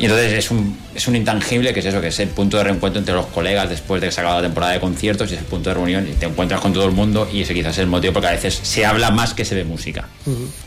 Y 0.00 0.04
entonces 0.06 0.32
es 0.32 0.50
un, 0.50 0.78
es 0.94 1.06
un 1.08 1.14
intangible 1.16 1.74
que 1.74 1.80
es 1.80 1.86
eso, 1.86 2.00
que 2.00 2.06
es 2.08 2.18
el 2.20 2.28
punto 2.28 2.56
de 2.56 2.64
reencuentro 2.64 2.98
entre 2.98 3.14
los 3.14 3.26
colegas 3.26 3.68
después 3.68 4.00
de 4.00 4.06
que 4.08 4.12
se 4.12 4.20
acaba 4.22 4.36
la 4.36 4.42
temporada 4.42 4.72
de 4.72 4.80
conciertos 4.80 5.30
y 5.30 5.34
es 5.34 5.40
el 5.40 5.44
punto 5.46 5.68
de 5.68 5.74
reunión 5.74 6.08
y 6.08 6.12
te 6.14 6.24
encuentras 6.24 6.58
con 6.62 6.72
todo 6.72 6.86
el 6.86 6.92
mundo 6.92 7.28
y 7.30 7.42
ese 7.42 7.52
quizás 7.52 7.72
es 7.74 7.80
el 7.80 7.86
motivo 7.86 8.14
porque 8.14 8.28
a 8.28 8.32
veces 8.32 8.58
se 8.62 8.86
habla 8.86 9.10
más 9.10 9.34
que 9.34 9.44
se 9.44 9.54
ve 9.54 9.64
música. 9.64 10.08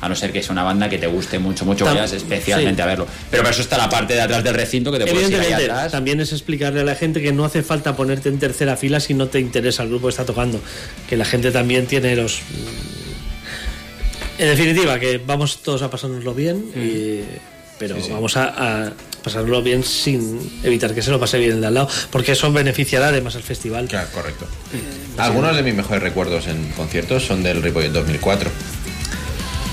A 0.01 0.07
no 0.07 0.15
ser 0.15 0.31
que 0.31 0.43
sea 0.43 0.51
una 0.51 0.61
banda 0.61 0.87
que 0.87 0.99
te 0.99 1.07
guste 1.07 1.39
mucho, 1.39 1.65
mucho, 1.65 1.83
Tam- 1.83 1.95
vayas 1.95 2.13
especialmente 2.13 2.75
sí. 2.75 2.81
a 2.83 2.85
verlo. 2.85 3.07
Pero 3.31 3.41
para 3.41 3.53
eso 3.53 3.63
está 3.63 3.75
la 3.79 3.89
parte 3.89 4.13
de 4.13 4.21
atrás 4.21 4.43
del 4.43 4.53
recinto 4.53 4.91
que 4.91 4.99
te 4.99 5.07
puedes 5.11 5.31
ir 5.31 5.39
ahí 5.39 5.51
atrás. 5.53 5.91
también 5.91 6.21
es 6.21 6.31
explicarle 6.31 6.81
a 6.81 6.83
la 6.83 6.93
gente 6.93 7.19
que 7.19 7.31
no 7.33 7.43
hace 7.43 7.63
falta 7.63 7.95
ponerte 7.95 8.29
en 8.29 8.37
tercera 8.37 8.77
fila 8.77 8.99
si 8.99 9.15
no 9.15 9.29
te 9.29 9.39
interesa 9.39 9.81
el 9.81 9.89
grupo 9.89 10.05
que 10.07 10.11
está 10.11 10.25
tocando. 10.25 10.61
Que 11.09 11.17
la 11.17 11.25
gente 11.25 11.49
también 11.51 11.87
tiene 11.87 12.15
los. 12.15 12.39
En 14.37 14.47
definitiva, 14.47 14.99
que 14.99 15.17
vamos 15.17 15.63
todos 15.63 15.81
a 15.81 15.89
pasárnoslo 15.89 16.33
bien, 16.35 16.65
y- 16.75 17.21
pero 17.79 17.95
vamos 18.09 18.37
a, 18.37 18.85
a 18.87 18.93
pasárnoslo 19.23 19.61
bien 19.61 19.83
sin 19.83 20.59
evitar 20.63 20.93
que 20.93 21.01
se 21.01 21.11
lo 21.11 21.19
pase 21.19 21.37
bien 21.37 21.51
el 21.53 21.61
de 21.61 21.67
al 21.67 21.73
lado, 21.73 21.89
porque 22.11 22.33
eso 22.33 22.51
beneficiará 22.51 23.07
además 23.07 23.35
al 23.35 23.43
festival. 23.43 23.87
Claro, 23.87 24.07
correcto. 24.13 24.45
Algunos 25.17 25.55
de 25.55 25.63
mis 25.63 25.73
mejores 25.75 26.03
recuerdos 26.03 26.47
en 26.47 26.69
conciertos 26.71 27.25
son 27.25 27.43
del 27.43 27.61
Ripollet 27.61 27.89
2004. 27.91 28.49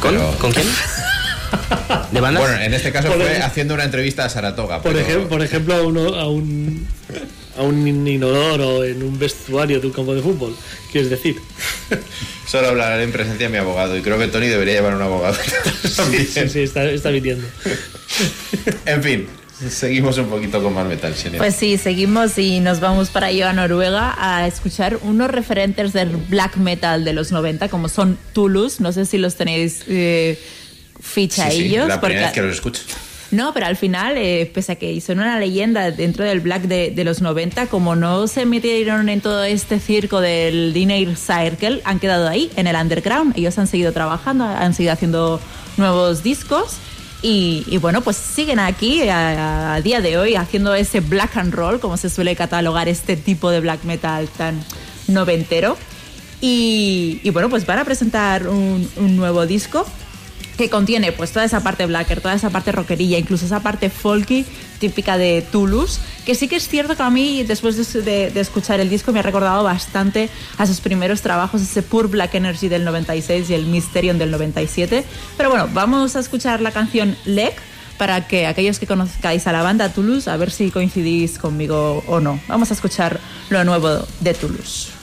¿Con, 0.00 0.12
Pero- 0.14 0.34
¿Con 0.38 0.52
quién? 0.52 0.66
¿De 2.12 2.20
bandas? 2.20 2.42
Bueno, 2.42 2.58
en 2.62 2.72
este 2.74 2.92
caso 2.92 3.08
Por 3.08 3.16
fue 3.16 3.26
ejemplo- 3.26 3.46
haciendo 3.46 3.74
una 3.74 3.84
entrevista 3.84 4.24
a 4.24 4.28
Saratoga. 4.28 4.80
Por, 4.82 4.92
pero- 4.92 5.06
ejem- 5.06 5.28
por 5.28 5.42
ejemplo, 5.42 5.74
a, 5.74 5.82
uno, 5.82 6.14
a 6.14 6.28
un 6.30 6.86
a 7.60 7.62
un 7.62 7.86
inodoro 8.08 8.82
en 8.84 9.02
un 9.02 9.18
vestuario 9.18 9.80
de 9.80 9.86
un 9.86 9.92
campo 9.92 10.14
de 10.14 10.22
fútbol, 10.22 10.56
quieres 10.90 11.10
decir. 11.10 11.36
Solo 12.46 12.68
hablaré 12.68 13.04
en 13.04 13.12
presencia 13.12 13.46
de 13.46 13.52
mi 13.52 13.58
abogado 13.58 13.96
y 13.96 14.00
creo 14.00 14.18
que 14.18 14.26
Tony 14.28 14.46
debería 14.46 14.74
llevar 14.74 14.94
un 14.94 15.02
abogado. 15.02 15.36
Sí, 15.84 16.24
sí, 16.24 16.48
sí, 16.48 16.60
está, 16.60 16.84
está 16.84 17.10
viniendo. 17.10 17.46
En 18.86 19.02
fin, 19.02 19.26
seguimos 19.68 20.16
un 20.18 20.26
poquito 20.26 20.62
con 20.62 20.72
más 20.74 20.86
metal. 20.86 21.14
Pues 21.36 21.54
sí, 21.54 21.76
seguimos 21.76 22.38
y 22.38 22.60
nos 22.60 22.80
vamos 22.80 23.10
para 23.10 23.26
allá 23.26 23.50
a 23.50 23.52
Noruega 23.52 24.14
a 24.18 24.46
escuchar 24.46 24.98
unos 25.02 25.30
referentes 25.30 25.92
del 25.92 26.08
black 26.16 26.56
metal 26.56 27.04
de 27.04 27.12
los 27.12 27.30
90, 27.32 27.68
como 27.68 27.88
son 27.88 28.18
Toulouse. 28.32 28.80
No 28.80 28.92
sé 28.92 29.04
si 29.04 29.18
los 29.18 29.34
tenéis 29.36 29.82
eh, 29.88 30.38
ficha 31.00 31.50
Sí, 31.50 31.56
sí, 31.58 31.66
ellos. 31.66 31.88
la 31.88 32.00
porque- 32.00 32.14
primera 32.14 32.26
vez 32.28 32.34
que 32.34 32.42
los 32.42 32.54
escucho. 32.54 32.82
No, 33.30 33.54
pero 33.54 33.66
al 33.66 33.76
final, 33.76 34.16
eh, 34.16 34.50
pese 34.52 34.72
a 34.72 34.74
que 34.76 35.00
son 35.00 35.20
una 35.20 35.38
leyenda 35.38 35.92
dentro 35.92 36.24
del 36.24 36.40
black 36.40 36.62
de, 36.62 37.04
los 37.04 37.22
90, 37.22 37.66
como 37.66 37.94
no 37.94 38.26
se 38.26 38.44
metieron 38.44 39.08
en 39.08 39.20
todo 39.20 39.44
este 39.44 39.78
circo 39.78 40.20
del 40.20 40.72
Dinner 40.72 41.16
Circle, 41.16 41.80
han 41.84 42.00
quedado 42.00 42.28
ahí, 42.28 42.50
en 42.56 42.66
el 42.66 42.74
underground. 42.74 43.38
Ellos 43.38 43.56
han 43.58 43.68
seguido 43.68 43.92
trabajando, 43.92 44.44
han 44.44 44.74
seguido 44.74 44.92
haciendo 44.92 45.40
nuevos 45.76 46.24
discos. 46.24 46.78
Y, 47.22 47.76
bueno, 47.82 48.00
pues 48.00 48.16
siguen 48.16 48.58
aquí 48.58 49.02
a, 49.08 49.78
día 49.84 50.00
de 50.00 50.16
hoy 50.16 50.34
haciendo 50.34 50.74
ese 50.74 51.00
black 51.00 51.36
and 51.36 51.52
roll, 51.52 51.78
como 51.78 51.96
se 51.98 52.10
suele 52.10 52.34
catalogar 52.34 52.88
este 52.88 53.16
tipo 53.16 53.50
de 53.50 53.60
black 53.60 53.84
metal 53.84 54.26
tan 54.28 54.58
noventero. 55.06 55.76
Y, 56.40 57.20
y 57.22 57.30
bueno, 57.30 57.50
pues 57.50 57.66
van 57.66 57.78
a 57.78 57.84
presentar 57.84 58.48
un 58.48 59.16
nuevo 59.16 59.46
disco 59.46 59.86
que 60.60 60.68
contiene 60.68 61.10
pues 61.12 61.32
toda 61.32 61.44
esa 61.46 61.60
parte 61.62 61.86
blacker, 61.86 62.20
toda 62.20 62.34
esa 62.34 62.50
parte 62.50 62.70
rockerilla, 62.70 63.16
incluso 63.16 63.46
esa 63.46 63.60
parte 63.60 63.88
folky 63.88 64.44
típica 64.78 65.16
de 65.16 65.40
Toulouse, 65.50 66.00
que 66.26 66.34
sí 66.34 66.48
que 66.48 66.56
es 66.56 66.68
cierto 66.68 66.96
que 66.96 67.02
a 67.02 67.08
mí 67.08 67.42
después 67.44 67.76
de, 68.04 68.30
de- 68.30 68.40
escuchar 68.40 68.78
el 68.78 68.90
disco 68.90 69.10
me 69.10 69.20
ha 69.20 69.22
recordado 69.22 69.64
bastante 69.64 70.28
a 70.58 70.66
sus 70.66 70.80
primeros 70.80 71.22
trabajos, 71.22 71.62
ese 71.62 71.82
Pure 71.82 72.08
Black 72.08 72.34
Energy 72.34 72.68
del 72.68 72.84
96 72.84 73.48
y 73.48 73.54
el 73.54 73.66
Mysterium 73.66 74.18
del 74.18 74.30
97. 74.30 75.04
Pero 75.38 75.48
bueno, 75.48 75.66
vamos 75.72 76.14
a 76.16 76.20
escuchar 76.20 76.60
la 76.60 76.72
canción 76.72 77.16
Leg 77.24 77.54
para 77.96 78.26
que 78.28 78.46
aquellos 78.46 78.78
que 78.78 78.86
conozcáis 78.86 79.46
a 79.46 79.52
la 79.52 79.62
banda 79.62 79.88
Toulouse, 79.90 80.28
a 80.30 80.36
ver 80.36 80.50
si 80.50 80.70
coincidís 80.70 81.38
conmigo 81.38 82.04
o 82.06 82.20
no. 82.20 82.38
Vamos 82.48 82.70
a 82.70 82.74
escuchar 82.74 83.18
lo 83.48 83.64
nuevo 83.64 84.06
de 84.20 84.34
Toulouse. 84.34 84.99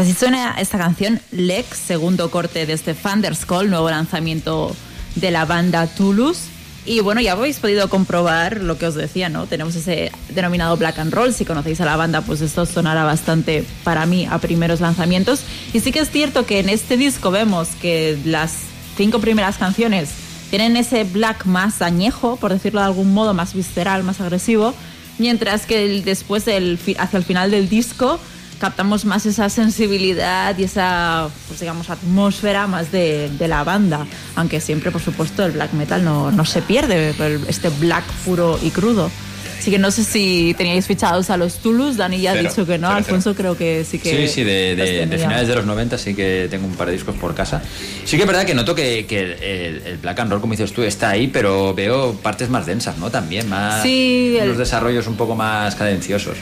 Así 0.00 0.14
suena 0.14 0.54
esta 0.58 0.78
canción, 0.78 1.20
Lex, 1.30 1.76
segundo 1.76 2.30
corte 2.30 2.64
de 2.64 2.72
este 2.72 2.94
Thunderscall, 2.94 3.68
nuevo 3.68 3.90
lanzamiento 3.90 4.74
de 5.16 5.30
la 5.30 5.44
banda 5.44 5.86
Toulouse. 5.88 6.44
Y 6.86 7.00
bueno, 7.00 7.20
ya 7.20 7.32
habéis 7.32 7.58
podido 7.58 7.90
comprobar 7.90 8.62
lo 8.62 8.78
que 8.78 8.86
os 8.86 8.94
decía, 8.94 9.28
¿no? 9.28 9.44
Tenemos 9.44 9.76
ese 9.76 10.10
denominado 10.30 10.78
Black 10.78 10.98
and 11.00 11.12
Roll. 11.12 11.34
Si 11.34 11.44
conocéis 11.44 11.82
a 11.82 11.84
la 11.84 11.96
banda, 11.96 12.22
pues 12.22 12.40
esto 12.40 12.64
sonará 12.64 13.04
bastante 13.04 13.62
para 13.84 14.06
mí 14.06 14.24
a 14.24 14.38
primeros 14.38 14.80
lanzamientos. 14.80 15.42
Y 15.74 15.80
sí 15.80 15.92
que 15.92 15.98
es 15.98 16.10
cierto 16.10 16.46
que 16.46 16.60
en 16.60 16.70
este 16.70 16.96
disco 16.96 17.30
vemos 17.30 17.68
que 17.82 18.18
las 18.24 18.54
cinco 18.96 19.18
primeras 19.18 19.58
canciones 19.58 20.08
tienen 20.48 20.78
ese 20.78 21.04
black 21.04 21.44
más 21.44 21.82
añejo, 21.82 22.36
por 22.36 22.54
decirlo 22.54 22.80
de 22.80 22.86
algún 22.86 23.12
modo, 23.12 23.34
más 23.34 23.52
visceral, 23.52 24.02
más 24.02 24.18
agresivo. 24.22 24.74
Mientras 25.18 25.66
que 25.66 26.00
después, 26.00 26.48
el, 26.48 26.78
hacia 26.98 27.18
el 27.18 27.24
final 27.24 27.50
del 27.50 27.68
disco, 27.68 28.18
captamos 28.60 29.04
más 29.04 29.26
esa 29.26 29.48
sensibilidad 29.48 30.56
y 30.58 30.64
esa, 30.64 31.28
pues 31.48 31.58
digamos, 31.60 31.90
atmósfera 31.90 32.66
más 32.66 32.92
de, 32.92 33.28
de 33.38 33.48
la 33.48 33.64
banda. 33.64 34.06
Aunque 34.36 34.60
siempre, 34.60 34.90
por 34.90 35.00
supuesto, 35.00 35.44
el 35.44 35.52
black 35.52 35.72
metal 35.72 36.04
no, 36.04 36.30
no 36.30 36.44
se 36.44 36.62
pierde, 36.62 37.14
este 37.48 37.70
black 37.70 38.04
puro 38.24 38.58
y 38.62 38.70
crudo. 38.70 39.10
Así 39.58 39.70
que 39.70 39.78
no 39.78 39.90
sé 39.90 40.04
si 40.04 40.54
teníais 40.56 40.86
fichados 40.86 41.28
a 41.28 41.36
los 41.36 41.58
Toulouse, 41.58 41.98
Dani 41.98 42.18
ya 42.18 42.30
ha 42.30 42.34
Cero, 42.34 42.48
dicho 42.48 42.64
que 42.66 42.78
no, 42.78 42.86
cero, 42.88 42.96
Alfonso 42.96 43.34
creo 43.34 43.58
que 43.58 43.84
sí 43.84 43.98
que... 43.98 44.26
Sí, 44.26 44.32
sí, 44.36 44.42
de, 44.42 44.74
de- 44.74 45.04
de 45.06 45.18
finales 45.18 45.48
de 45.48 45.54
los 45.54 45.66
90 45.66 45.98
sí 45.98 46.14
que 46.14 46.48
tengo 46.50 46.66
un 46.66 46.72
par 46.76 46.86
de 46.86 46.94
discos 46.94 47.14
por 47.16 47.34
casa. 47.34 47.60
Sí 48.06 48.16
que 48.16 48.22
es 48.22 48.26
verdad 48.26 48.46
que 48.46 48.54
noto 48.54 48.74
que, 48.74 49.04
que 49.04 49.20
el, 49.20 49.82
el 49.86 49.96
black 49.98 50.18
and 50.20 50.30
roll, 50.30 50.40
como 50.40 50.52
dices 50.54 50.72
tú, 50.72 50.82
está 50.82 51.10
ahí, 51.10 51.26
pero 51.26 51.74
veo 51.74 52.14
partes 52.14 52.48
más 52.48 52.64
densas, 52.64 52.96
¿no? 52.96 53.10
También, 53.10 53.50
más... 53.50 53.82
Sí, 53.82 54.34
el- 54.40 54.48
Los 54.48 54.56
desarrollos 54.56 55.06
un 55.06 55.16
poco 55.16 55.34
más 55.36 55.74
cadenciosos. 55.74 56.38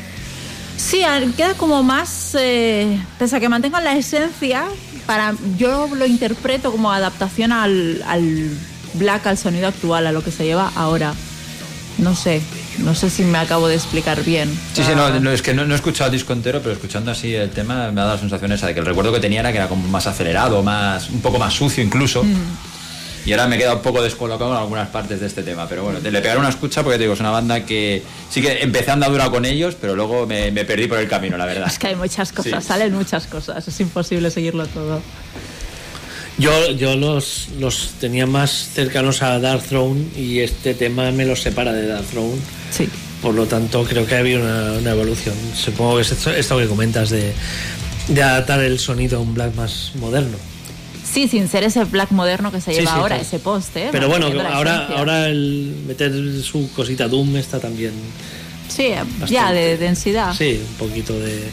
Sí, 0.78 1.02
queda 1.36 1.55
como 1.55 1.82
más, 1.82 2.36
eh, 2.38 2.98
pese 3.18 3.36
a 3.36 3.40
que 3.40 3.48
mantengan 3.48 3.82
la 3.82 3.96
esencia, 3.96 4.66
para 5.06 5.34
yo 5.56 5.88
lo 5.92 6.06
interpreto 6.06 6.70
como 6.70 6.92
adaptación 6.92 7.50
al, 7.50 8.02
al 8.06 8.48
black, 8.94 9.26
al 9.26 9.36
sonido 9.36 9.66
actual, 9.66 10.06
a 10.06 10.12
lo 10.12 10.22
que 10.22 10.30
se 10.30 10.44
lleva 10.44 10.70
ahora. 10.76 11.12
No 11.98 12.14
sé, 12.14 12.40
no 12.78 12.94
sé 12.94 13.10
si 13.10 13.24
me 13.24 13.38
acabo 13.38 13.66
de 13.66 13.74
explicar 13.74 14.22
bien. 14.22 14.48
Sí, 14.72 14.84
sí, 14.84 14.92
Ah, 14.92 15.10
no, 15.12 15.18
no, 15.20 15.32
es 15.32 15.42
que 15.42 15.52
no, 15.52 15.64
no 15.64 15.74
he 15.74 15.76
escuchado 15.76 16.06
el 16.06 16.12
disco 16.12 16.32
entero, 16.32 16.60
pero 16.60 16.74
escuchando 16.74 17.10
así 17.10 17.34
el 17.34 17.50
tema 17.50 17.90
me 17.90 18.00
ha 18.00 18.05
dado 18.05 18.14
la 18.14 18.20
sensación 18.20 18.52
esa 18.52 18.68
de 18.68 18.74
que 18.74 18.80
el 18.80 18.86
recuerdo 18.86 19.12
que 19.12 19.18
tenía 19.18 19.40
era 19.40 19.50
que 19.50 19.59
era 19.59 19.68
como 19.68 19.88
más 19.88 20.06
acelerado, 20.06 20.62
más 20.62 21.10
un 21.10 21.20
poco 21.20 21.40
más 21.40 21.52
sucio 21.55 21.82
incluso. 21.82 22.22
Mm. 22.22 22.77
Y 23.27 23.32
ahora 23.32 23.47
me 23.47 23.57
he 23.57 23.59
quedado 23.59 23.77
un 23.77 23.82
poco 23.82 24.03
descolocado 24.03 24.53
en 24.53 24.59
algunas 24.59 24.89
partes 24.89 25.20
de 25.20 25.27
este 25.27 25.43
tema, 25.43 25.69
pero 25.69 25.85
bueno, 25.85 25.99
te 25.99 26.11
le 26.11 26.20
pegaré 26.20 26.39
una 26.40 26.49
escucha 26.49 26.82
porque 26.82 26.97
te 26.99 27.05
digo, 27.05 27.15
es 27.15 27.20
una 27.20 27.31
banda 27.31 27.65
que 27.66 28.03
sí 28.31 28.40
que 28.40 28.62
empecé 28.62 28.90
andadura 28.90 29.31
con 29.31 29.45
ellos, 29.45 29.77
pero 29.81 29.95
luego 29.95 30.27
me, 30.27 30.51
me 30.51 30.65
perdí 30.65 30.86
por 30.86 30.99
el 30.99 31.09
camino, 31.09 31.36
la 31.36 31.45
verdad. 31.47 31.69
Es 31.69 31.78
que 31.78 31.89
hay 31.89 31.95
muchas 31.97 32.32
cosas, 32.32 32.62
Sí. 32.65 32.69
salen 32.69 32.95
muchas 32.95 33.27
cosas, 33.27 33.66
es 33.69 33.81
imposible 33.81 34.31
seguirlo 34.31 34.66
todo. 34.66 35.03
Yo, 36.39 36.70
yo 36.70 36.95
los, 36.95 37.49
los 37.59 37.90
tenía 38.01 38.24
más 38.27 38.70
cercanos 38.73 39.23
a 39.23 39.40
Dark 39.40 39.62
Throne 39.65 40.07
y 40.16 40.39
este 40.39 40.73
tema 40.74 41.11
me 41.11 41.24
los 41.27 41.43
separa 41.43 41.73
de 41.73 41.86
Dark 41.89 42.05
Throne. 42.07 42.36
Sí. 42.70 42.89
Por 43.20 43.35
lo 43.35 43.47
tanto, 43.47 43.82
creo 43.82 44.07
que 44.07 44.15
ha 44.15 44.19
habido 44.19 44.40
una, 44.43 44.73
una 44.74 44.90
evolución. 44.93 45.35
Supongo 45.57 45.97
que 45.97 46.03
es 46.03 46.12
esto, 46.12 46.31
esto 46.31 46.57
que 46.57 46.66
comentas 46.69 47.11
de, 47.11 47.32
de 48.07 48.23
adaptar 48.23 48.61
el 48.61 48.78
sonido 48.78 49.19
a 49.19 49.20
un 49.20 49.35
black 49.35 49.55
más 49.57 49.90
moderno. 49.97 50.36
Sí, 51.12 51.26
sin 51.28 51.48
ser 51.48 51.64
ese 51.64 51.85
black 51.85 52.10
moderno 52.10 52.52
que 52.52 52.60
se 52.60 52.72
lleva 52.72 52.82
sí, 52.82 52.97
ahora, 52.97 53.09
claro. 53.16 53.22
ese 53.22 53.39
post, 53.39 53.76
¿eh? 53.76 53.89
Pero 53.93 54.09
bueno, 54.09 54.26
ahora, 54.52 54.89
ahora 54.97 55.26
el 55.28 55.74
meter 55.86 56.12
su 56.43 56.70
cosita 56.72 57.09
Doom 57.09 57.36
está 57.36 57.59
también. 57.60 57.93
Sí, 58.68 58.90
ya, 59.26 59.52
de 59.52 59.78
densidad. 59.78 60.35
Sí, 60.36 60.60
un 60.68 60.74
poquito 60.74 61.18
de. 61.18 61.48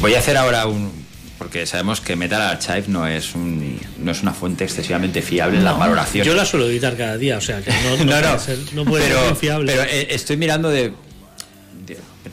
Voy 0.00 0.14
a 0.14 0.18
hacer 0.18 0.36
ahora 0.36 0.66
un... 0.66 1.04
Porque 1.38 1.66
sabemos 1.66 2.00
que 2.00 2.14
Metal 2.14 2.40
Archive 2.40 2.84
no 2.88 3.06
es, 3.08 3.34
un, 3.34 3.78
no 3.98 4.12
es 4.12 4.22
una 4.22 4.32
fuente 4.32 4.64
excesivamente 4.64 5.20
fiable 5.20 5.58
en 5.58 5.64
la 5.64 5.72
No, 5.72 5.78
valoración. 5.78 6.24
Yo 6.24 6.32
la 6.34 6.44
suelo 6.46 6.66
editar 6.68 6.96
cada 6.96 7.16
día, 7.18 7.36
o 7.38 7.40
sea 7.40 7.60
que 7.60 7.70
no, 7.70 8.04
no, 8.04 8.04
no, 8.04 8.06
puede 8.06 8.22
no, 8.22 8.38
ser, 8.38 8.58
no 8.72 8.84
puede 8.84 9.04
pero, 9.04 9.26
ser 9.28 9.36
fiable. 9.36 9.72
pero, 9.72 9.82
eh, 9.84 10.06
estoy 10.10 10.36
mirando 10.36 10.70
de- 10.70 10.92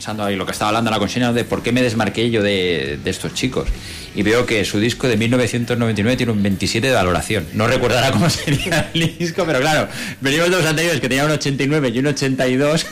pensando 0.02 0.24
ahí 0.24 0.34
lo 0.34 0.44
que 0.44 0.50
estaba 0.50 0.70
hablando 0.70 0.90
la 0.90 0.98
consigna 0.98 1.32
de 1.32 1.44
por 1.44 1.62
qué 1.62 1.70
me 1.70 1.80
desmarqué 1.80 2.28
yo 2.28 2.42
de, 2.42 2.98
de 3.04 3.08
estos 3.10 3.34
chicos 3.34 3.68
y 4.16 4.24
veo 4.24 4.44
que 4.46 4.64
su 4.64 4.80
disco 4.80 5.06
de 5.06 5.16
1999 5.16 6.16
tiene 6.16 6.32
un 6.32 6.42
27 6.42 6.88
de 6.88 6.92
valoración 6.92 7.46
no 7.52 7.68
recordará 7.68 8.10
cómo 8.10 8.28
sería 8.30 8.90
el 8.94 9.16
disco 9.16 9.44
pero 9.46 9.60
claro 9.60 9.86
venimos 10.20 10.50
de 10.50 10.56
los 10.56 10.66
anteriores 10.66 11.00
que 11.00 11.08
tenían 11.08 11.26
un 11.26 11.32
89 11.34 11.92
y 11.94 11.98
un 12.00 12.06
82 12.08 12.86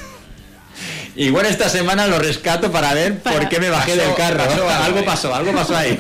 Igual 1.16 1.47
esta 1.47 1.69
semana 1.69 2.07
lo 2.07 2.20
rescato 2.20 2.70
para 2.70 2.95
ver 2.95 3.19
por 3.19 3.49
qué 3.49 3.59
me 3.59 3.69
bajé 3.69 3.97
Pasó- 3.97 4.07
del 4.07 4.15
carro. 4.16 4.39
pasó 4.45 4.70
algo 4.70 4.99
ahí. 5.01 5.05
pasó, 5.05 5.35
algo 5.35 5.53
pasó 5.53 5.77
ahí. 5.77 5.99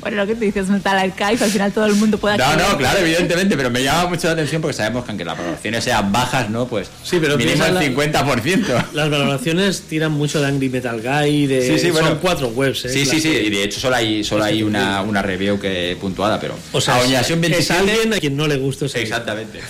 Bueno, 0.00 0.16
lo 0.16 0.26
que 0.26 0.34
te 0.34 0.44
dices 0.46 0.68
Metal 0.68 0.96
Archive, 0.96 1.44
al 1.44 1.50
final 1.50 1.72
todo 1.72 1.84
el 1.86 1.94
mundo 1.94 2.16
puede 2.18 2.38
No, 2.38 2.44
acceder. 2.44 2.68
no, 2.70 2.78
claro, 2.78 2.98
evidentemente, 3.00 3.56
pero 3.56 3.70
me 3.70 3.82
llama 3.82 4.08
mucho 4.08 4.26
la 4.28 4.32
atención 4.32 4.62
porque 4.62 4.74
sabemos 4.76 5.04
que 5.04 5.10
aunque 5.10 5.24
las 5.24 5.36
valoraciones 5.36 5.84
sean 5.84 6.10
bajas, 6.10 6.48
¿no? 6.48 6.66
Pues 6.66 6.88
Sí, 7.02 7.18
pero 7.20 7.36
mínimo 7.36 7.64
el 7.64 7.74
la- 7.74 7.82
50%. 7.82 8.86
Las 8.94 9.10
valoraciones 9.10 9.82
tiran 9.82 10.12
mucho 10.12 10.40
de 10.40 10.46
Angry 10.46 10.68
Metal 10.70 11.00
Guy, 11.02 11.46
de, 11.46 11.66
Sí, 11.66 11.78
sí, 11.78 11.90
bueno. 11.90 12.08
son 12.08 12.18
cuatro 12.18 12.48
webs. 12.48 12.84
¿eh? 12.86 12.88
Sí, 12.88 13.04
sí, 13.04 13.20
sí, 13.20 13.28
y 13.28 13.50
de 13.50 13.64
hecho 13.64 13.78
solo 13.80 13.96
hay, 13.96 14.24
solo 14.24 14.44
hay 14.44 14.62
una, 14.62 15.02
una 15.02 15.20
review 15.22 15.58
que 15.60 15.96
puntuada, 16.00 16.40
pero. 16.40 16.54
O 16.72 16.80
sea, 16.80 16.94
a 16.96 17.00
es, 17.00 17.06
Oñación 17.06 17.38
es 17.44 17.50
27. 17.50 17.80
alguien 17.92 18.14
a 18.14 18.18
quien 18.18 18.36
no 18.36 18.46
le 18.48 18.56
gusta 18.56 18.86
ese 18.86 19.02
Exactamente. 19.02 19.60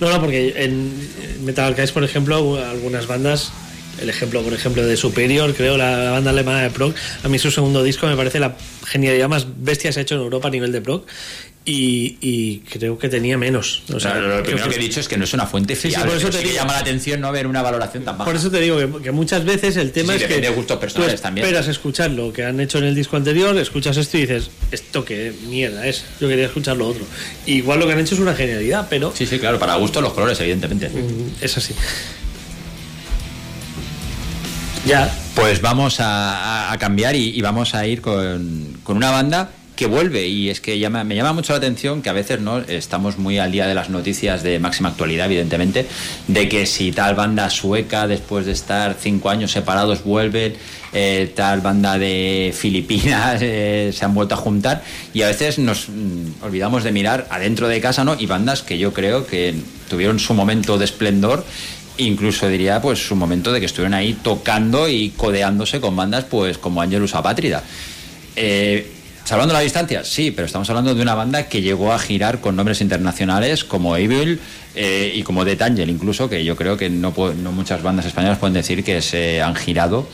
No, 0.00 0.10
no, 0.10 0.20
porque 0.20 0.54
en 0.56 0.90
Metal 1.44 1.66
Archives, 1.66 1.92
por 1.92 2.02
ejemplo, 2.02 2.56
algunas 2.64 3.06
bandas, 3.06 3.52
el 4.00 4.08
ejemplo, 4.10 4.42
por 4.42 4.52
ejemplo, 4.54 4.84
de 4.84 4.96
Superior, 4.96 5.54
creo, 5.54 5.76
la, 5.76 5.96
la 6.04 6.10
banda 6.12 6.30
alemana 6.30 6.62
de 6.62 6.70
prog, 6.70 6.94
a 7.22 7.28
mí 7.28 7.38
su 7.38 7.50
segundo 7.50 7.82
disco 7.82 8.06
me 8.06 8.16
parece 8.16 8.38
la 8.40 8.56
genialidad 8.86 9.28
más 9.28 9.46
bestia 9.58 9.90
que 9.90 9.92
se 9.94 10.00
ha 10.00 10.02
hecho 10.02 10.14
en 10.16 10.22
Europa 10.22 10.48
a 10.48 10.50
nivel 10.50 10.72
de 10.72 10.80
prog. 10.80 11.04
Y, 11.64 12.16
y 12.20 12.58
creo 12.68 12.98
que 12.98 13.08
tenía 13.08 13.38
menos. 13.38 13.84
O 13.94 14.00
sea, 14.00 14.16
lo 14.16 14.42
primero 14.42 14.68
que 14.68 14.74
he 14.74 14.78
dicho 14.80 14.98
es 14.98 15.06
que 15.06 15.16
no 15.16 15.22
es 15.22 15.32
una 15.32 15.46
fuente 15.46 15.76
Sí, 15.76 15.82
sí, 15.82 15.88
fiable. 15.90 16.08
por 16.10 16.18
eso 16.18 16.26
te 16.30 16.38
sí 16.38 16.42
que 16.42 16.48
digo. 16.50 16.60
llama 16.60 16.72
la 16.72 16.78
atención 16.80 17.20
no 17.20 17.30
ver 17.30 17.46
una 17.46 17.62
valoración 17.62 18.02
tan 18.04 18.18
baja. 18.18 18.28
Por 18.28 18.34
eso 18.34 18.50
te 18.50 18.58
digo 18.60 18.78
que, 18.78 19.00
que 19.04 19.12
muchas 19.12 19.44
veces 19.44 19.76
el 19.76 19.92
tema 19.92 20.14
Sí, 20.14 20.24
es 20.24 20.28
que 20.28 20.40
de 20.40 20.48
gustos 20.48 20.78
personales 20.80 21.20
tú 21.20 21.22
también. 21.22 21.46
esperas 21.46 21.68
escuchar 21.68 22.10
lo 22.10 22.32
que 22.32 22.44
han 22.44 22.58
hecho 22.58 22.78
en 22.78 22.84
el 22.86 22.96
disco 22.96 23.16
anterior, 23.16 23.56
escuchas 23.58 23.96
esto 23.96 24.18
y 24.18 24.22
dices, 24.22 24.50
esto 24.72 25.04
qué 25.04 25.32
mierda 25.46 25.86
es, 25.86 26.04
yo 26.20 26.26
quería 26.26 26.46
escuchar 26.46 26.76
lo 26.76 26.88
otro. 26.88 27.04
Igual 27.46 27.78
lo 27.78 27.86
que 27.86 27.92
han 27.92 28.00
hecho 28.00 28.16
es 28.16 28.20
una 28.20 28.34
genialidad, 28.34 28.88
pero 28.90 29.12
Sí, 29.14 29.24
sí, 29.24 29.38
claro, 29.38 29.60
para 29.60 29.76
gusto 29.76 30.00
los 30.00 30.14
colores, 30.14 30.40
evidentemente. 30.40 30.88
mm, 30.88 31.44
es 31.44 31.56
así. 31.58 31.74
Ya, 34.84 35.14
Pues 35.36 35.60
vamos 35.60 35.98
a, 36.00 36.74
cambiar 36.80 37.14
y, 37.14 37.40
vamos 37.40 37.74
a 37.74 37.86
ir 37.86 38.00
con, 38.00 38.78
con 38.82 38.96
una 38.96 39.10
banda 39.10 39.50
que 39.76 39.86
vuelve 39.86 40.26
y 40.26 40.50
es 40.50 40.60
que 40.60 40.78
llama, 40.78 41.02
me 41.02 41.14
llama 41.14 41.32
mucho 41.32 41.52
la 41.52 41.58
atención 41.58 42.02
que 42.02 42.10
a 42.10 42.12
veces 42.12 42.40
no 42.40 42.58
estamos 42.58 43.18
muy 43.18 43.38
al 43.38 43.52
día 43.52 43.66
de 43.66 43.74
las 43.74 43.88
noticias 43.88 44.42
de 44.42 44.58
máxima 44.58 44.90
actualidad, 44.90 45.26
evidentemente, 45.26 45.86
de 46.28 46.48
que 46.48 46.66
si 46.66 46.92
tal 46.92 47.14
banda 47.14 47.48
sueca 47.48 48.06
después 48.06 48.44
de 48.44 48.52
estar 48.52 48.96
cinco 49.00 49.30
años 49.30 49.52
separados 49.52 50.04
vuelven, 50.04 50.54
eh, 50.92 51.32
tal 51.34 51.62
banda 51.62 51.98
de 51.98 52.52
Filipinas 52.54 53.38
eh, 53.42 53.92
se 53.94 54.04
han 54.04 54.14
vuelto 54.14 54.34
a 54.34 54.38
juntar 54.38 54.82
y 55.14 55.22
a 55.22 55.28
veces 55.28 55.58
nos 55.58 55.88
mm, 55.88 56.42
olvidamos 56.44 56.84
de 56.84 56.92
mirar 56.92 57.26
adentro 57.30 57.66
de 57.66 57.80
casa, 57.80 58.04
¿no? 58.04 58.14
Y 58.18 58.26
bandas 58.26 58.62
que 58.62 58.78
yo 58.78 58.92
creo 58.92 59.26
que 59.26 59.54
tuvieron 59.88 60.18
su 60.18 60.34
momento 60.34 60.76
de 60.76 60.84
esplendor 60.84 61.44
incluso 61.98 62.48
diría 62.48 62.80
pues 62.80 63.06
su 63.06 63.16
momento 63.16 63.52
de 63.52 63.60
que 63.60 63.66
estuvieron 63.66 63.94
ahí 63.94 64.14
tocando 64.14 64.88
y 64.88 65.10
codeándose 65.10 65.80
con 65.80 65.96
bandas 65.96 66.24
pues 66.24 66.58
como 66.58 66.80
Angelus 66.80 67.14
Apátrida. 67.14 67.62
Eh, 68.36 68.90
¿Salvando 69.24 69.54
la 69.54 69.60
distancia? 69.60 70.04
Sí, 70.04 70.32
pero 70.32 70.46
estamos 70.46 70.68
hablando 70.68 70.94
de 70.94 71.02
una 71.02 71.14
banda 71.14 71.48
que 71.48 71.62
llegó 71.62 71.92
a 71.92 71.98
girar 71.98 72.40
con 72.40 72.56
nombres 72.56 72.80
internacionales 72.80 73.62
como 73.62 73.96
Evil 73.96 74.40
eh, 74.74 75.12
y 75.14 75.22
como 75.22 75.44
Death 75.44 75.62
Angel, 75.62 75.88
incluso, 75.90 76.28
que 76.28 76.44
yo 76.44 76.56
creo 76.56 76.76
que 76.76 76.90
no, 76.90 77.14
no 77.40 77.52
muchas 77.52 77.82
bandas 77.82 78.04
españolas 78.06 78.38
pueden 78.38 78.54
decir 78.54 78.82
que 78.82 79.00
se 79.00 79.40
han 79.40 79.54
girado 79.54 80.08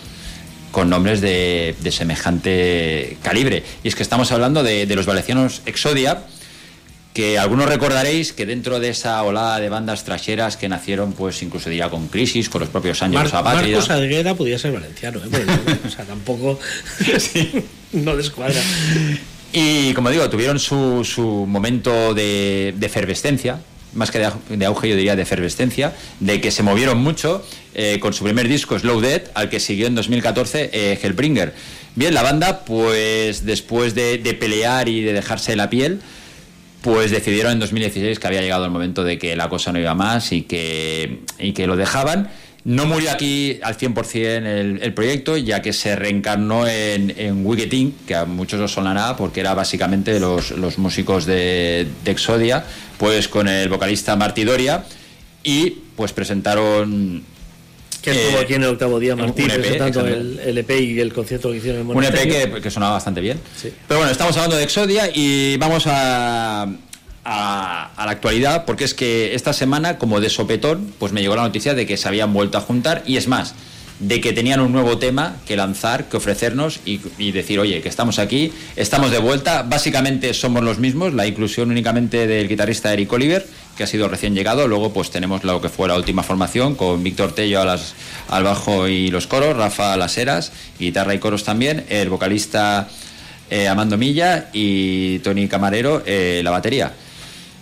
con 0.72 0.90
nombres 0.90 1.22
de, 1.22 1.74
de 1.80 1.90
semejante 1.90 3.16
calibre. 3.22 3.62
Y 3.82 3.88
es 3.88 3.94
que 3.94 4.02
estamos 4.02 4.30
hablando 4.30 4.62
de, 4.62 4.84
de 4.84 4.94
los 4.94 5.06
valencianos 5.06 5.62
Exodia, 5.64 6.24
que 7.14 7.38
algunos 7.38 7.66
recordaréis 7.68 8.32
que 8.32 8.46
dentro 8.46 8.78
de 8.78 8.90
esa 8.90 9.20
olada 9.22 9.58
de 9.58 9.68
bandas 9.68 10.04
trasheras 10.04 10.56
que 10.56 10.68
nacieron, 10.68 11.12
pues 11.14 11.42
incluso 11.42 11.68
diría 11.68 11.88
con 11.90 12.06
Crisis, 12.08 12.48
con 12.48 12.60
los 12.60 12.70
propios 12.70 13.02
Ángelos 13.02 13.32
Mar-. 13.32 13.44
Marcos 13.44 13.90
Alguera 13.90 14.34
podía 14.36 14.58
ser 14.58 14.72
valenciano, 14.72 15.18
¿eh? 15.18 15.28
Porque, 15.30 15.78
o 15.88 15.90
sea, 15.90 16.04
tampoco 16.04 16.58
no 17.92 18.16
descuadra. 18.16 18.60
Y 19.52 19.92
como 19.94 20.10
digo, 20.10 20.28
tuvieron 20.28 20.58
su, 20.58 21.04
su 21.04 21.22
momento 21.46 22.14
de, 22.14 22.74
de 22.76 22.86
efervescencia, 22.86 23.58
más 23.94 24.10
que 24.10 24.18
de, 24.18 24.26
au- 24.26 24.38
de 24.48 24.64
auge, 24.66 24.88
yo 24.90 24.94
diría 24.96 25.16
de 25.16 25.22
efervescencia, 25.22 25.94
de 26.20 26.40
que 26.40 26.50
se 26.50 26.62
movieron 26.62 26.98
mucho 26.98 27.44
eh, 27.74 27.98
con 28.00 28.12
su 28.12 28.22
primer 28.24 28.46
disco 28.46 28.78
Slow 28.78 29.00
Dead, 29.00 29.22
al 29.34 29.48
que 29.48 29.58
siguió 29.58 29.86
en 29.86 29.94
2014 29.94 30.70
eh, 30.72 30.98
Hellbringer. 31.02 31.54
Bien, 31.96 32.12
la 32.14 32.22
banda, 32.22 32.64
pues 32.64 33.44
después 33.46 33.94
de, 33.94 34.18
de 34.18 34.34
pelear 34.34 34.88
y 34.88 35.00
de 35.02 35.14
dejarse 35.14 35.56
la 35.56 35.70
piel, 35.70 36.00
pues 36.82 37.10
decidieron 37.10 37.52
en 37.52 37.60
2016 37.60 38.18
que 38.18 38.26
había 38.26 38.40
llegado 38.40 38.64
el 38.64 38.70
momento 38.70 39.04
de 39.04 39.18
que 39.18 39.36
la 39.36 39.48
cosa 39.48 39.72
no 39.72 39.78
iba 39.78 39.94
más 39.94 40.32
y 40.32 40.42
que, 40.42 41.20
y 41.38 41.52
que 41.52 41.66
lo 41.66 41.76
dejaban. 41.76 42.30
No 42.64 42.86
murió 42.86 43.10
aquí 43.10 43.60
al 43.62 43.78
100% 43.78 44.14
el, 44.14 44.80
el 44.82 44.92
proyecto, 44.92 45.36
ya 45.36 45.62
que 45.62 45.72
se 45.72 45.96
reencarnó 45.96 46.66
en, 46.66 47.14
en 47.16 47.46
Wicked 47.46 47.92
que 48.06 48.14
a 48.14 48.24
muchos 48.26 48.60
os 48.60 48.72
sonará 48.72 49.16
porque 49.16 49.40
era 49.40 49.54
básicamente 49.54 50.20
los, 50.20 50.50
los 50.50 50.76
músicos 50.76 51.24
de, 51.24 51.86
de 52.04 52.10
Exodia, 52.10 52.64
pues 52.98 53.28
con 53.28 53.48
el 53.48 53.68
vocalista 53.68 54.16
Marty 54.16 54.44
Doria, 54.44 54.84
y 55.42 55.70
pues 55.96 56.12
presentaron 56.12 57.24
Que 58.12 58.18
Eh, 58.18 58.24
estuvo 58.26 58.40
aquí 58.40 58.54
en 58.54 58.62
el 58.62 58.68
octavo 58.70 58.98
día, 58.98 59.16
Martín, 59.16 59.50
EP, 59.50 59.60
presentando 59.60 60.06
el, 60.06 60.38
el 60.44 60.58
EP 60.58 60.70
y 60.80 61.00
el 61.00 61.12
concierto 61.12 61.50
que 61.50 61.58
hicieron 61.58 61.82
en 61.82 61.96
Un 61.96 62.04
EP 62.04 62.14
que, 62.54 62.60
que 62.60 62.70
sonaba 62.70 62.92
bastante 62.94 63.20
bien. 63.20 63.38
Sí. 63.56 63.72
Pero 63.86 63.98
bueno, 64.00 64.12
estamos 64.12 64.36
hablando 64.36 64.56
de 64.56 64.64
Exodia 64.64 65.10
y 65.14 65.56
vamos 65.58 65.86
a, 65.86 66.62
a, 67.24 67.90
a 67.96 68.06
la 68.06 68.10
actualidad, 68.12 68.64
porque 68.64 68.84
es 68.84 68.94
que 68.94 69.34
esta 69.34 69.52
semana, 69.52 69.98
como 69.98 70.20
de 70.20 70.30
sopetón, 70.30 70.92
pues 70.98 71.12
me 71.12 71.20
llegó 71.20 71.36
la 71.36 71.42
noticia 71.42 71.74
de 71.74 71.86
que 71.86 71.96
se 71.96 72.08
habían 72.08 72.32
vuelto 72.32 72.58
a 72.58 72.60
juntar 72.60 73.02
y 73.06 73.16
es 73.16 73.28
más, 73.28 73.54
de 74.00 74.20
que 74.20 74.32
tenían 74.32 74.60
un 74.60 74.72
nuevo 74.72 74.98
tema 74.98 75.36
que 75.46 75.56
lanzar, 75.56 76.08
que 76.08 76.16
ofrecernos 76.16 76.80
y, 76.84 77.32
decir, 77.32 77.58
oye, 77.58 77.80
que 77.80 77.88
estamos 77.88 78.18
aquí, 78.18 78.52
estamos 78.76 79.10
de 79.10 79.18
vuelta, 79.18 79.62
básicamente 79.62 80.32
somos 80.34 80.62
los 80.62 80.78
mismos, 80.78 81.14
la 81.14 81.26
inclusión 81.26 81.70
únicamente 81.70 82.26
del 82.26 82.48
guitarrista 82.48 82.92
Eric 82.92 83.12
Oliver, 83.12 83.46
que 83.76 83.84
ha 83.84 83.86
sido 83.86 84.08
recién 84.08 84.34
llegado, 84.34 84.68
luego 84.68 84.92
pues 84.92 85.10
tenemos 85.10 85.44
lo 85.44 85.60
que 85.60 85.68
fue 85.68 85.88
la 85.88 85.96
última 85.96 86.22
formación 86.22 86.74
con 86.74 87.02
Víctor 87.02 87.32
Tello 87.32 87.60
al 87.60 88.44
bajo 88.44 88.88
y 88.88 89.10
los 89.10 89.26
coros, 89.26 89.56
Rafa 89.56 89.94
a 89.94 90.40
guitarra 90.78 91.14
y 91.14 91.18
coros 91.18 91.44
también, 91.44 91.84
el 91.88 92.08
vocalista 92.08 92.88
eh, 93.50 93.68
Amando 93.68 93.96
Milla 93.96 94.50
y 94.52 95.18
Tony 95.20 95.48
Camarero 95.48 96.02
eh, 96.06 96.40
la 96.44 96.50
batería. 96.50 96.92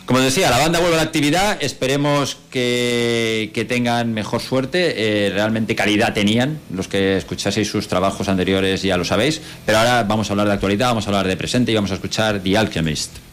Como 0.06 0.20
decía, 0.20 0.50
la 0.50 0.58
banda 0.58 0.78
vuelve 0.78 0.94
a 0.94 0.98
la 0.98 1.02
actividad, 1.02 1.58
esperemos 1.60 2.36
que, 2.48 3.50
que 3.52 3.64
tengan 3.64 4.14
mejor 4.14 4.40
suerte, 4.40 5.26
eh, 5.26 5.30
realmente 5.30 5.74
calidad 5.74 6.14
tenían, 6.14 6.60
los 6.72 6.86
que 6.86 7.16
escuchaseis 7.16 7.68
sus 7.68 7.88
trabajos 7.88 8.28
anteriores 8.28 8.82
ya 8.82 8.96
lo 8.96 9.04
sabéis, 9.04 9.42
pero 9.66 9.78
ahora 9.78 10.04
vamos 10.04 10.30
a 10.30 10.32
hablar 10.32 10.46
de 10.46 10.54
actualidad, 10.54 10.88
vamos 10.88 11.06
a 11.06 11.10
hablar 11.10 11.26
de 11.26 11.36
presente 11.36 11.72
y 11.72 11.74
vamos 11.74 11.90
a 11.90 11.94
escuchar 11.94 12.38
The 12.40 12.56
Alchemist. 12.56 13.25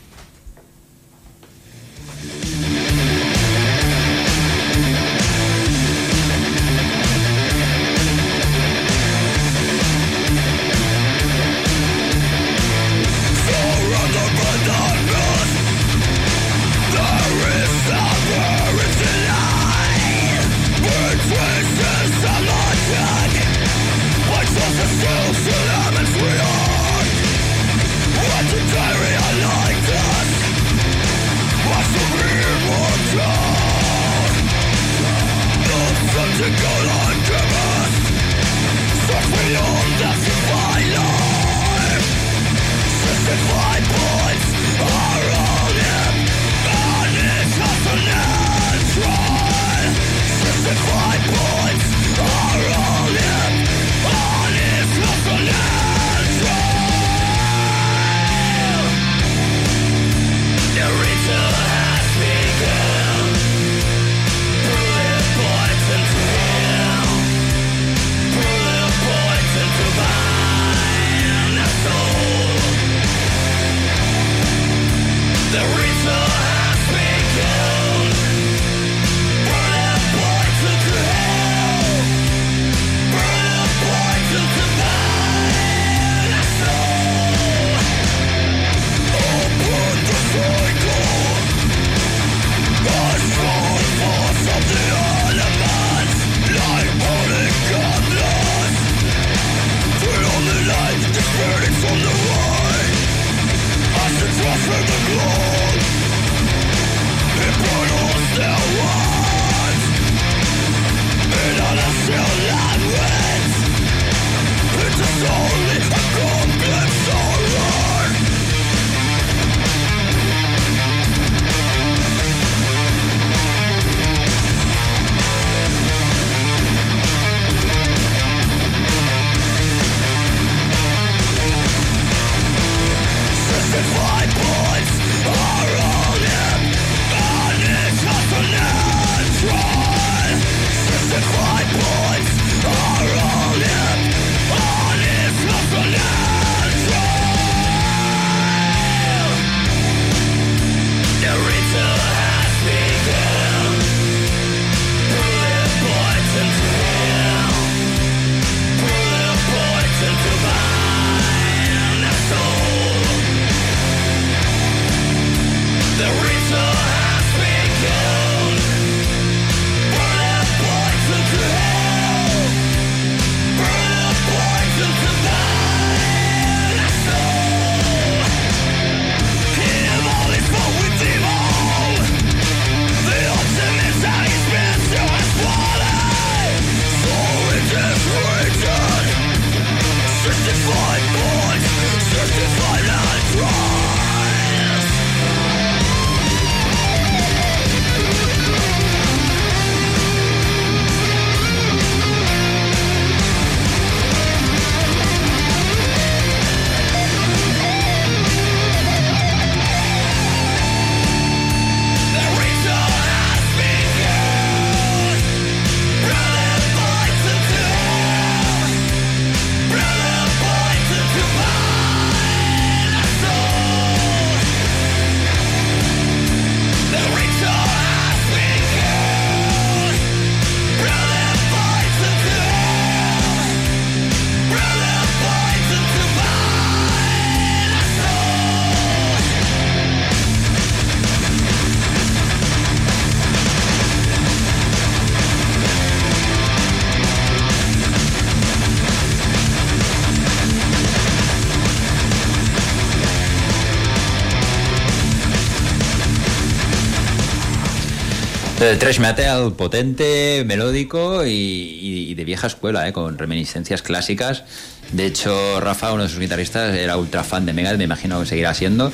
De 258.74 258.80
thrash 258.80 258.98
metal 258.98 259.54
potente, 259.54 260.44
melódico 260.48 261.24
y, 261.28 262.12
de 262.16 262.26
vieja 262.26 262.48
escuela, 262.48 262.88
¿eh? 262.88 262.92
con 262.92 263.20
reminiscencias 263.20 263.84
clásicas. 263.84 264.46
De 264.92 265.06
hecho, 265.06 265.60
Rafa, 265.62 265.94
uno 265.94 266.02
de 266.02 266.10
sus 266.10 266.18
guitarristas, 266.18 266.76
era 266.76 266.98
ultra 266.98 267.24
fan 267.24 267.46
de 267.46 267.54
Megadeth, 267.54 267.78
me 267.78 267.84
imagino 267.84 268.20
que 268.20 268.26
seguirá 268.26 268.52
siendo. 268.56 268.92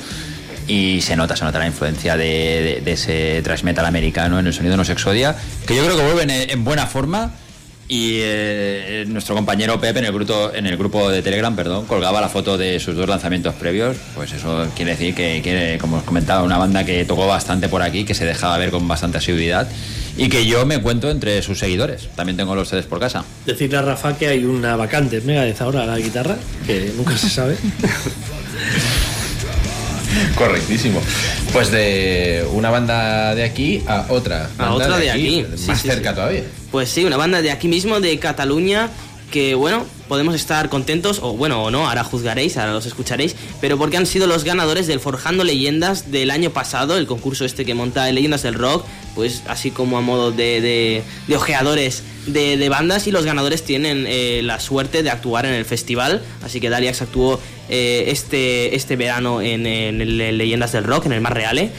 Y 0.68 1.00
se 1.00 1.16
nota, 1.16 1.34
se 1.34 1.46
nota 1.46 1.58
la 1.58 1.66
influencia 1.66 2.18
de, 2.18 2.82
ese 2.84 3.40
thrash 3.42 3.62
metal 3.62 3.86
americano 3.86 4.38
en 4.38 4.48
el 4.48 4.52
sonido 4.52 4.72
de 4.72 4.76
Nos 4.76 4.90
Exodia, 4.90 5.34
que 5.66 5.74
yo 5.74 5.82
creo 5.82 5.96
que 5.96 6.04
vuelven 6.04 6.28
en, 6.28 6.50
en 6.50 6.62
buena 6.62 6.86
forma. 6.86 7.32
Y 7.92 8.20
eh, 8.22 9.04
nuestro 9.08 9.34
compañero 9.34 9.80
Pepe 9.80 9.98
en 9.98 10.04
el 10.04 10.12
grupo 10.12 10.52
en 10.54 10.64
el 10.68 10.76
grupo 10.76 11.10
de 11.10 11.22
Telegram, 11.22 11.56
perdón, 11.56 11.86
colgaba 11.86 12.20
la 12.20 12.28
foto 12.28 12.56
de 12.56 12.78
sus 12.78 12.94
dos 12.94 13.08
lanzamientos 13.08 13.52
previos. 13.56 13.96
Pues 14.14 14.30
eso 14.32 14.68
quiere 14.76 14.92
decir 14.92 15.12
que, 15.12 15.42
que, 15.42 15.76
como 15.80 15.96
os 15.96 16.04
comentaba, 16.04 16.44
una 16.44 16.56
banda 16.56 16.84
que 16.84 17.04
tocó 17.04 17.26
bastante 17.26 17.68
por 17.68 17.82
aquí, 17.82 18.04
que 18.04 18.14
se 18.14 18.24
dejaba 18.24 18.56
ver 18.58 18.70
con 18.70 18.86
bastante 18.86 19.18
asiduidad 19.18 19.68
y 20.16 20.28
que 20.28 20.46
yo 20.46 20.64
me 20.66 20.80
cuento 20.80 21.10
entre 21.10 21.42
sus 21.42 21.58
seguidores. 21.58 22.08
También 22.14 22.36
tengo 22.36 22.54
los 22.54 22.68
CDs 22.68 22.86
por 22.86 23.00
casa. 23.00 23.24
Decirle 23.44 23.78
a 23.78 23.82
Rafa 23.82 24.16
que 24.16 24.28
hay 24.28 24.44
una 24.44 24.76
vacante 24.76 25.16
en 25.16 25.26
Megadeth 25.26 25.60
ahora 25.60 25.82
a 25.82 25.86
la 25.86 25.98
guitarra, 25.98 26.36
que 26.68 26.92
nunca 26.96 27.18
se 27.18 27.28
sabe. 27.28 27.56
Correctísimo. 30.36 31.00
Pues 31.52 31.72
de 31.72 32.46
una 32.52 32.70
banda 32.70 33.34
de 33.34 33.42
aquí 33.42 33.82
a 33.88 34.06
otra. 34.10 34.44
A 34.58 34.68
banda 34.68 34.74
otra 34.86 34.98
de 34.98 35.10
aquí. 35.10 35.44
Más 35.50 35.58
Sí, 35.60 35.72
sí, 35.74 35.88
cerca 35.88 36.10
sí. 36.10 36.14
todavía. 36.14 36.42
Pues 36.70 36.88
sí, 36.88 37.04
una 37.04 37.16
banda 37.16 37.42
de 37.42 37.50
aquí 37.50 37.66
mismo, 37.66 38.00
de 38.00 38.18
Cataluña, 38.18 38.90
que 39.30 39.54
bueno, 39.54 39.86
podemos 40.08 40.34
estar 40.34 40.68
contentos, 40.68 41.20
o 41.22 41.32
bueno, 41.34 41.62
o 41.62 41.70
no, 41.70 41.88
ahora 41.88 42.04
juzgaréis, 42.04 42.56
ahora 42.56 42.72
los 42.72 42.86
escucharéis, 42.86 43.36
pero 43.60 43.78
porque 43.78 43.96
han 43.96 44.06
sido 44.06 44.26
los 44.26 44.44
ganadores 44.44 44.86
del 44.86 45.00
Forjando 45.00 45.44
Leyendas 45.44 46.10
del 46.10 46.30
año 46.30 46.50
pasado, 46.50 46.96
el 46.96 47.06
concurso 47.06 47.44
este 47.44 47.64
que 47.64 47.74
monta 47.74 48.10
Leyendas 48.10 48.42
del 48.42 48.54
Rock, 48.54 48.84
pues 49.14 49.42
así 49.48 49.70
como 49.70 49.98
a 49.98 50.00
modo 50.00 50.32
de, 50.32 50.60
de, 50.60 51.02
de 51.26 51.36
ojeadores 51.36 52.02
de, 52.26 52.56
de 52.56 52.68
bandas, 52.68 53.06
y 53.06 53.10
los 53.10 53.24
ganadores 53.24 53.62
tienen 53.64 54.04
eh, 54.08 54.40
la 54.42 54.60
suerte 54.60 55.02
de 55.02 55.10
actuar 55.10 55.46
en 55.46 55.54
el 55.54 55.64
festival, 55.64 56.22
así 56.44 56.60
que 56.60 56.70
Daliax 56.70 57.02
actuó 57.02 57.40
eh, 57.68 58.04
este, 58.08 58.74
este 58.74 58.96
verano 58.96 59.42
en, 59.42 59.66
en 59.66 60.00
el 60.00 60.38
Leyendas 60.38 60.72
del 60.72 60.84
Rock, 60.84 61.06
en 61.06 61.12
el 61.12 61.20
Mar 61.20 61.34
Reale. 61.34 61.70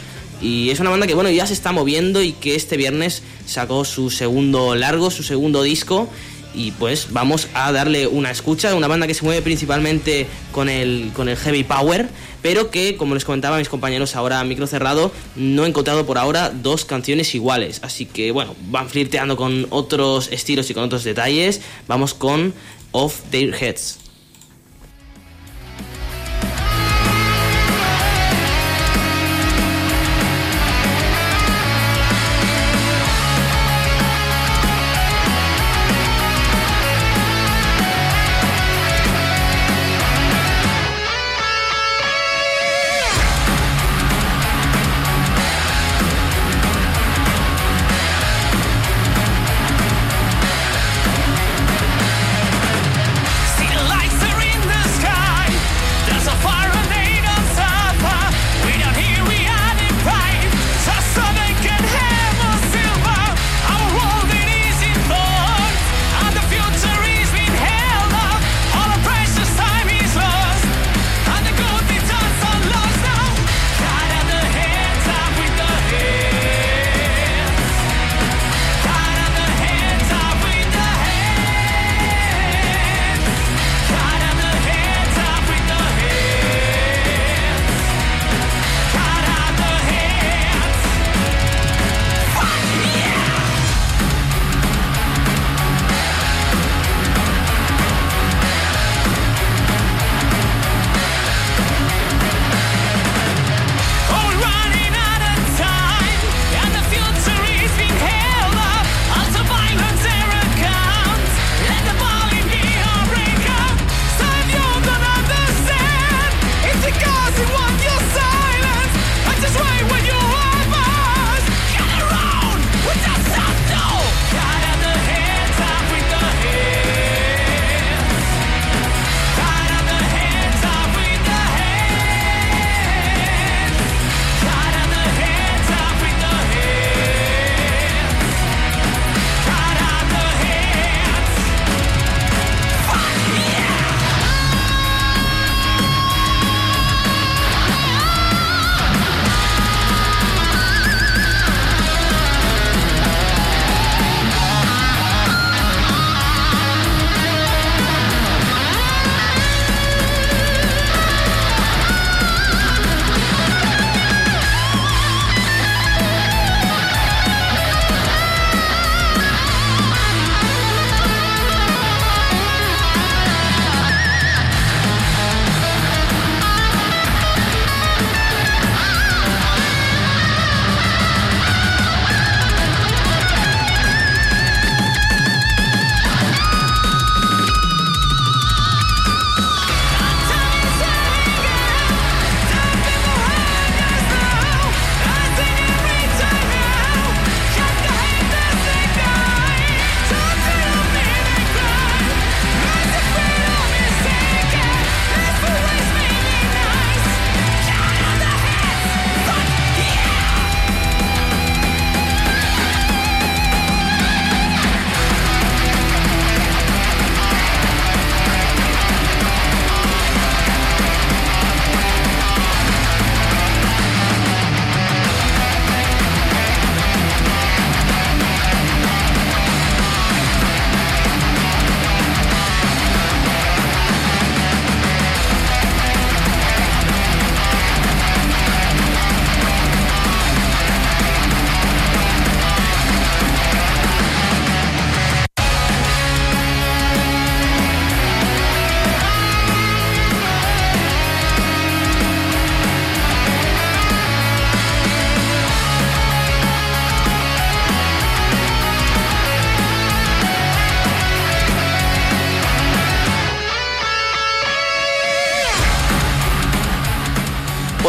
Y 0.42 0.70
es 0.70 0.80
una 0.80 0.90
banda 0.90 1.06
que 1.06 1.14
bueno 1.14 1.30
ya 1.30 1.46
se 1.46 1.54
está 1.54 1.72
moviendo 1.72 2.20
y 2.22 2.32
que 2.32 2.56
este 2.56 2.76
viernes 2.76 3.22
sacó 3.46 3.84
su 3.84 4.10
segundo 4.10 4.74
largo, 4.74 5.10
su 5.10 5.22
segundo 5.22 5.62
disco. 5.62 6.08
Y 6.54 6.72
pues 6.72 7.08
vamos 7.10 7.48
a 7.54 7.72
darle 7.72 8.06
una 8.06 8.30
escucha, 8.30 8.74
una 8.74 8.86
banda 8.86 9.06
que 9.06 9.14
se 9.14 9.24
mueve 9.24 9.40
principalmente 9.40 10.26
con 10.50 10.68
el, 10.68 11.10
con 11.14 11.30
el 11.30 11.36
heavy 11.38 11.64
power, 11.64 12.10
pero 12.42 12.70
que, 12.70 12.96
como 12.96 13.14
les 13.14 13.24
comentaba 13.24 13.56
a 13.56 13.58
mis 13.58 13.70
compañeros 13.70 14.16
ahora 14.16 14.38
a 14.38 14.44
micro 14.44 14.66
cerrado, 14.66 15.12
no 15.34 15.64
he 15.64 15.68
encontrado 15.68 16.04
por 16.04 16.18
ahora 16.18 16.50
dos 16.50 16.84
canciones 16.84 17.34
iguales. 17.34 17.80
Así 17.82 18.04
que 18.04 18.32
bueno, 18.32 18.54
van 18.68 18.90
flirteando 18.90 19.36
con 19.36 19.66
otros 19.70 20.28
estilos 20.30 20.68
y 20.68 20.74
con 20.74 20.84
otros 20.84 21.04
detalles. 21.04 21.62
Vamos 21.88 22.12
con 22.12 22.52
Off 22.90 23.20
Their 23.30 23.54
Heads. 23.54 24.01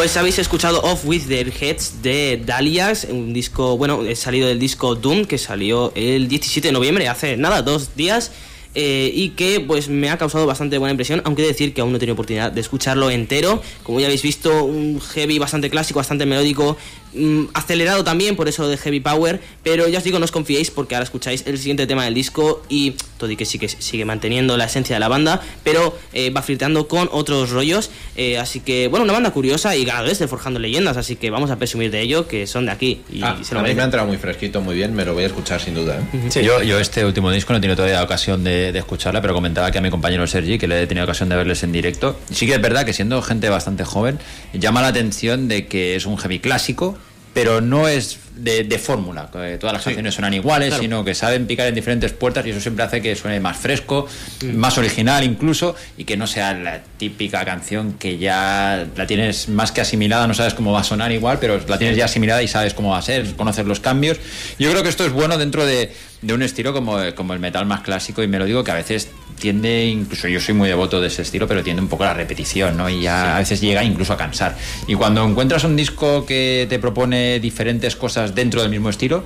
Pues 0.04 0.18
habéis 0.18 0.38
escuchado 0.38 0.82
Off 0.82 1.06
With 1.06 1.30
Their 1.30 1.50
Heads 1.50 2.02
de 2.02 2.44
Dalias, 2.46 3.08
un 3.10 3.32
disco, 3.32 3.78
bueno, 3.78 4.04
he 4.04 4.18
salido 4.18 4.50
del 4.50 4.60
disco 4.60 4.96
Doom 4.96 5.24
que 5.24 5.38
salió 5.38 5.94
el 5.96 6.28
17 6.28 6.68
de 6.68 6.72
noviembre, 6.74 7.08
hace 7.08 7.38
nada, 7.38 7.62
dos 7.62 7.96
días. 7.96 8.34
eh, 8.76 9.12
y 9.14 9.30
que 9.30 9.62
pues 9.62 9.88
me 9.88 10.10
ha 10.10 10.18
causado 10.18 10.46
bastante 10.46 10.78
buena 10.78 10.92
impresión, 10.92 11.22
aunque 11.24 11.44
decir 11.44 11.74
que 11.74 11.80
aún 11.80 11.92
no 11.92 11.98
he 11.98 12.00
tenido 12.00 12.14
oportunidad 12.16 12.52
de 12.52 12.60
escucharlo 12.60 13.12
entero. 13.12 13.62
Como 13.84 14.02
ya 14.02 14.08
habéis 14.08 14.24
visto, 14.24 14.66
un 14.66 15.00
heavy 15.00 15.40
bastante 15.40 15.70
clásico, 15.70 16.00
bastante 16.00 16.26
melódico, 16.26 16.76
mm, 17.16 17.46
acelerado 17.54 18.04
también, 18.04 18.36
por 18.36 18.48
eso 18.48 18.68
de 18.68 18.78
heavy 18.78 19.00
power. 19.00 19.40
Pero 19.64 19.88
ya 19.88 19.98
os 20.00 20.04
digo, 20.04 20.20
no 20.20 20.26
os 20.26 20.32
confiéis 20.32 20.72
porque 20.72 20.96
ahora 20.96 21.04
escucháis 21.04 21.44
el 21.48 21.58
siguiente 21.58 21.88
tema 21.88 22.06
del 22.06 22.14
disco 22.14 22.64
y 22.70 22.96
todo 23.18 23.32
y 23.32 23.36
que 23.38 23.46
sí 23.46 23.58
que 23.60 23.70
sigue 23.70 24.06
manteniendo 24.06 24.58
la 24.58 24.66
esencia 24.66 24.96
de 24.96 25.00
la 25.00 25.08
banda, 25.08 25.42
pero 25.64 25.98
eh, 26.14 26.30
va 26.30 26.42
flirteando 26.42 26.88
con 26.88 27.10
otros 27.12 27.50
rollos. 27.52 27.90
eh, 28.16 28.38
así 28.38 28.60
que, 28.60 28.88
bueno, 28.88 29.04
una 29.06 29.14
banda 29.14 29.32
curiosa 29.32 29.76
y 29.76 29.86
ganadores 29.86 30.20
de 30.20 30.28
Forjando 30.28 30.60
Leyendas, 30.60 30.98
así 30.98 31.16
que 31.16 31.30
vamos 31.30 31.50
a 31.52 31.58
presumir 31.58 31.90
de 31.92 32.02
ello, 32.02 32.28
que 32.28 32.48
son 32.48 32.66
de 32.66 32.72
aquí. 32.72 33.02
Y, 33.12 33.22
Ah, 33.24 33.38
se 33.42 33.54
lo 33.54 33.62
a 33.62 33.64
mí 33.64 33.74
me 33.74 33.82
ha 33.82 33.86
entrado 33.86 34.08
muy 34.08 34.18
fresquito, 34.18 34.60
muy 34.62 34.76
bien, 34.76 34.94
me 34.94 35.06
lo 35.06 35.14
voy 35.14 35.24
a 35.24 35.28
escuchar 35.28 35.62
sin 35.62 35.74
duda. 35.76 36.00
¿eh? 36.14 36.44
Yo, 36.44 36.62
yo 36.64 36.80
este 36.80 37.06
último 37.06 37.32
disco 37.32 37.54
no 37.54 37.58
he 37.60 37.62
tenido 37.62 37.76
todavía 37.78 38.04
ocasión 38.04 38.44
de, 38.44 38.72
de 38.72 38.80
escucharla, 38.80 39.22
pero 39.22 39.34
comentaba 39.34 39.72
que 39.72 39.78
a 39.78 39.82
mi 39.82 39.90
compañero 39.90 40.28
Sergi, 40.28 40.58
que 40.58 40.68
le 40.68 40.82
he 40.82 40.88
tenido 40.88 41.06
ocasión 41.06 41.30
de 41.30 41.36
verles 41.38 41.64
en 41.64 41.72
directo, 41.72 42.18
sí 42.32 42.46
que 42.46 42.54
es 42.56 42.62
verdad 42.62 42.86
que 42.86 42.92
siendo 42.94 43.22
gente 43.22 43.50
bastante 43.50 43.86
joven, 43.86 44.20
llama 44.54 44.82
la 44.82 44.90
atención 44.90 45.48
de 45.48 45.68
que 45.68 45.96
es 45.96 46.06
un 46.06 46.18
heavy 46.18 46.40
clásico, 46.40 46.98
pero 47.34 47.62
no 47.62 47.88
es 47.88 48.20
de, 48.36 48.64
de 48.64 48.80
fórmula, 48.80 49.30
que 49.32 49.58
todas 49.58 49.74
las 49.74 49.84
canciones 49.84 50.14
suenan 50.14 50.34
iguales, 50.34 50.70
Claro. 50.70 50.82
sino 50.84 51.04
que 51.06 51.14
saben 51.16 51.46
picar 51.48 51.68
en 51.68 51.76
diferentes 51.76 52.12
puertas 52.14 52.46
y 52.46 52.50
eso 52.52 52.60
siempre 52.60 52.84
hace 52.84 53.02
que 53.02 53.16
suene 53.16 53.40
más 53.40 53.58
fresco, 53.58 54.08
más 54.54 54.78
original 54.78 55.24
incluso, 55.24 55.76
y 55.98 56.04
que 56.06 56.18
no 56.18 56.28
sea 56.28 56.54
la 56.54 56.82
típica 56.98 57.44
canción 57.46 57.94
que 57.94 58.18
ya 58.18 58.86
la 58.96 59.08
tienes 59.08 59.50
más 59.50 59.72
que 59.72 59.82
asimilada, 59.82 60.28
no 60.28 60.34
sabes 60.34 60.54
cómo 60.54 60.72
va 60.72 60.82
a 60.82 60.84
sonar 60.84 61.12
igual, 61.12 61.38
pero 61.40 61.60
la 61.68 61.78
tienes 61.78 61.98
ya 61.98 62.06
asimilada 62.06 62.42
y 62.44 62.48
sabes 62.48 62.74
cómo 62.74 62.92
va 62.92 62.98
a 62.98 63.02
ser, 63.04 63.36
conoces 63.36 63.66
los 63.66 63.80
cambios. 63.80 64.18
Yo 64.60 64.70
creo 64.72 64.84
que 64.84 64.90
esto 64.90 65.06
es 65.06 65.12
bueno 65.12 65.38
dentro 65.38 65.66
de, 65.66 65.92
de 66.24 66.34
un 66.34 66.42
estilo 66.42 66.74
como, 66.74 66.98
como 67.16 67.34
el 67.34 67.40
metal 67.40 67.66
más 67.66 67.82
clásico 67.82 68.24
y 68.24 68.28
melódico 68.28 68.64
que 68.64 68.72
a 68.72 68.76
veces 68.76 69.10
tiende, 69.40 69.86
incluso 69.88 70.28
yo 70.28 70.40
soy 70.40 70.54
muy 70.56 70.70
devoto 70.70 71.02
de 71.02 71.08
ese 71.08 71.22
estilo, 71.24 71.48
pero 71.48 71.64
tiende 71.64 71.82
un 71.82 71.88
poco 71.90 72.04
a 72.04 72.08
la 72.08 72.14
repetición, 72.14 72.78
¿no? 72.78 72.90
Y 72.90 73.02
ya 73.02 73.36
a 73.36 73.40
veces 73.40 73.60
llega 73.60 73.84
incluso 73.84 74.14
a 74.14 74.18
cansar. 74.18 74.58
Y 74.88 74.96
cuando 74.96 75.24
encuentras 75.28 75.64
un 75.66 75.76
disco 75.76 76.26
que 76.26 76.66
te 76.70 76.80
propone 76.80 77.40
diferentes 77.40 77.96
cosas 77.96 78.34
dentro 78.34 78.62
del 78.62 78.70
mismo 78.72 78.90
estilo, 78.90 79.24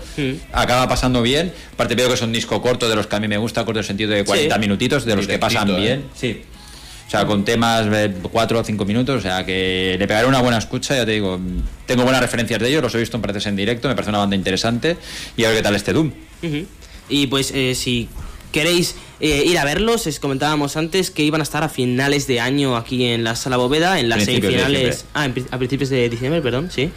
acaba 0.51 0.87
pasando 0.89 1.21
bien. 1.21 1.53
Aparte 1.73 1.93
veo 1.95 2.07
que 2.07 2.15
es 2.15 2.21
un 2.21 2.31
disco 2.33 2.61
corto 2.61 2.89
de 2.89 2.95
los 2.95 3.05
que 3.07 3.15
a 3.15 3.19
mí 3.19 3.27
me 3.27 3.37
gusta, 3.37 3.63
corto 3.63 3.79
en 3.79 3.83
el 3.83 3.87
sentido 3.87 4.11
de 4.11 4.25
40 4.25 4.55
Sí. 4.55 4.59
minutitos, 4.59 5.05
de 5.05 5.15
los 5.15 5.27
que 5.27 5.37
pasan 5.37 5.69
¿eh? 5.69 5.75
bien. 5.79 6.05
Sí. 6.15 6.41
O 7.07 7.09
sea, 7.09 7.25
con 7.25 7.45
temas 7.45 7.89
de 7.89 8.11
4 8.31 8.59
o 8.59 8.63
5 8.65 8.83
minutos, 8.83 9.19
o 9.19 9.21
sea, 9.21 9.45
que 9.45 9.95
le 9.97 10.07
pegaré 10.07 10.27
una 10.27 10.41
buena 10.41 10.57
escucha, 10.57 10.93
ya 10.95 11.05
te 11.05 11.11
digo, 11.11 11.39
tengo 11.85 12.03
buenas 12.03 12.21
referencias 12.21 12.59
de 12.59 12.67
ellos, 12.67 12.81
los 12.81 12.93
he 12.95 12.97
visto 12.97 13.15
en 13.15 13.21
partes 13.21 13.45
en 13.45 13.55
directo, 13.55 13.87
me 13.87 13.95
parece 13.95 14.09
una 14.09 14.19
banda 14.19 14.35
interesante 14.35 14.97
y 15.37 15.45
a 15.45 15.47
ver 15.49 15.57
qué 15.57 15.63
tal 15.63 15.75
este 15.75 15.93
Doom. 15.93 16.11
Y 17.09 17.27
pues 17.27 17.51
eh, 17.51 17.73
si 17.75 18.09
queréis 18.51 18.95
eh, 19.19 19.43
ir 19.45 19.57
a 19.57 19.65
verlos, 19.65 20.07
os 20.07 20.19
comentábamos 20.19 20.77
antes 20.77 21.11
que 21.11 21.23
iban 21.23 21.41
a 21.41 21.43
estar 21.43 21.63
a 21.63 21.69
finales 21.69 22.27
de 22.27 22.39
año 22.39 22.75
aquí 22.75 23.05
en 23.05 23.23
la 23.23 23.35
sala 23.35 23.57
bóveda, 23.57 23.99
en 23.99 24.09
las 24.09 24.23
Principios 24.23 24.53
semifinales. 24.53 25.05
Ah, 25.13 25.25
en 25.25 25.33
a 25.51 25.57
principios 25.57 25.89
de 25.89 26.09
diciembre, 26.09 26.41
perdón, 26.41 26.69
sí. 26.73 26.89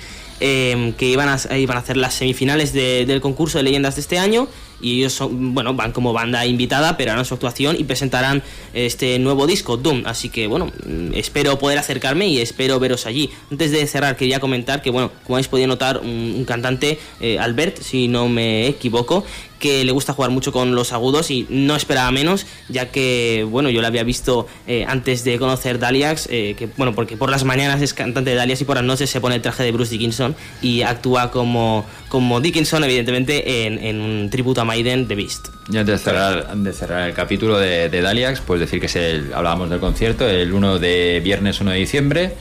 Eh, 0.43 0.95
que 0.97 1.05
iban 1.07 1.28
a, 1.28 1.59
iban 1.59 1.77
a 1.77 1.81
hacer 1.81 1.99
las 1.99 2.15
semifinales 2.15 2.73
de- 2.73 3.05
del 3.05 3.20
concurso 3.20 3.59
de 3.59 3.65
leyendas 3.65 3.97
de 3.97 4.01
este 4.01 4.19
año 4.19 4.49
y 4.81 5.01
ellos 5.01 5.12
son, 5.12 5.53
bueno, 5.55 5.74
van 5.74 5.93
como 5.93 6.15
banda 6.15 6.47
invitada, 6.47 6.97
pero 6.97 7.12
harán 7.12 7.27
su 7.27 7.35
actuación 7.35 7.77
y 7.78 7.85
presentarán 7.85 8.43
este 8.73 9.19
nuevo 9.19 9.47
disco, 9.47 9.77
Doom. 9.77 10.05
Así 10.07 10.31
que, 10.31 10.47
bueno, 10.47 10.73
mm, 10.87 11.12
espero 11.15 11.59
poder 11.59 11.77
acercarme 11.77 12.27
y 12.28 12.39
espero 12.41 12.81
veros 12.81 13.05
allí. 13.05 13.28
Antes 13.51 13.70
de 13.70 13.87
cerrar, 13.87 14.16
quería 14.16 14.41
comentar 14.41 14.81
que, 14.81 14.89
bueno, 14.89 15.12
como 15.24 15.37
habéis 15.37 15.49
podido 15.49 15.69
notar, 15.69 15.99
un, 15.99 16.09
un 16.39 16.45
cantante, 16.47 16.99
eh, 17.20 17.39
Albert, 17.39 17.82
si 17.82 18.09
no 18.09 18.27
me 18.31 18.66
equivoco, 18.66 19.27
que 19.61 19.85
le 19.85 19.93
gusta 19.93 20.12
jugar 20.12 20.32
mucho 20.32 20.51
con 20.51 20.74
los 20.74 20.93
agudos 20.93 21.31
y 21.31 21.47
no 21.49 21.77
esperaba 21.77 22.11
menos, 22.11 22.47
ya 22.69 22.91
que, 22.91 23.47
bueno, 23.49 23.70
yo 23.70 23.81
la 23.81 23.89
había 23.89 24.03
visto 24.03 24.49
eh, 24.66 24.85
antes 24.89 25.23
de 25.23 25.39
conocer 25.39 25.78
Daliax, 25.78 26.27
eh, 26.31 26.57
que, 26.59 26.69
bueno, 26.77 26.95
porque 26.95 27.16
por 27.16 27.31
las 27.31 27.45
mañanas 27.45 27.81
es 27.82 27.95
cantante 27.95 28.31
de 28.31 28.37
Daliax 28.37 28.62
y 28.62 28.65
por 28.65 28.77
las 28.77 28.85
noches 28.85 29.09
se 29.09 29.20
pone 29.20 29.37
el 29.37 29.43
traje 29.43 29.62
de 29.62 29.70
Bruce 29.70 29.93
Dickinson 29.93 30.35
y 30.62 30.82
actúa 30.82 31.31
como, 31.31 31.87
como 32.09 32.41
Dickinson, 32.41 32.82
evidentemente, 32.82 33.66
en, 33.66 33.78
en 33.78 34.01
un 34.01 34.31
tributo 34.31 34.62
a 34.62 34.65
Maiden 34.65 35.07
de 35.07 35.15
Beast. 35.15 35.49
Y 35.70 35.77
antes 35.77 35.99
de 36.01 36.05
cerrar, 36.05 36.57
de 36.57 36.73
cerrar 36.73 37.09
el 37.09 37.15
capítulo 37.15 37.59
de, 37.59 37.89
de 37.89 38.01
Daliax, 38.01 38.41
pues 38.41 38.59
decir 38.59 38.81
que 38.81 38.87
es 38.87 38.97
hablábamos 39.35 39.70
del 39.70 39.78
concierto, 39.78 40.28
el 40.28 40.53
1 40.53 40.78
de 40.78 41.20
viernes 41.23 41.61
1 41.61 41.70
de 41.70 41.77
diciembre, 41.77 42.35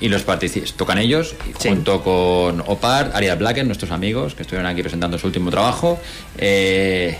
y 0.00 0.08
los 0.08 0.26
partici- 0.26 0.70
tocan 0.72 0.98
ellos, 0.98 1.34
Sí. 1.58 1.68
junto 1.68 2.02
con 2.02 2.60
Opar, 2.66 3.12
Aria 3.14 3.34
Blacken, 3.36 3.66
nuestros 3.66 3.90
amigos, 3.90 4.34
que 4.34 4.42
estuvieron 4.42 4.66
aquí 4.70 4.82
presentando 4.82 5.18
su 5.18 5.26
último 5.26 5.50
trabajo, 5.50 6.00
eh, 6.38 7.16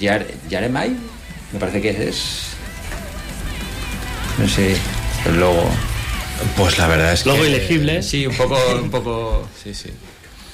Yar- 0.00 0.26
Yaremai, 0.48 0.90
me 1.52 1.58
parece 1.58 1.80
que 1.82 1.90
es... 2.08 2.42
No 4.38 4.48
sé, 4.48 4.76
el 5.26 5.38
logo. 5.40 5.68
Pues 6.56 6.78
la 6.78 6.86
verdad 6.86 7.12
es 7.12 7.26
Logo 7.26 7.42
que... 7.42 7.48
ilegible. 7.48 8.02
Sí, 8.02 8.26
un 8.26 8.34
poco... 8.34 8.56
Un 8.82 8.90
poco 8.90 9.46
Sí, 9.62 9.74
sí. 9.74 9.90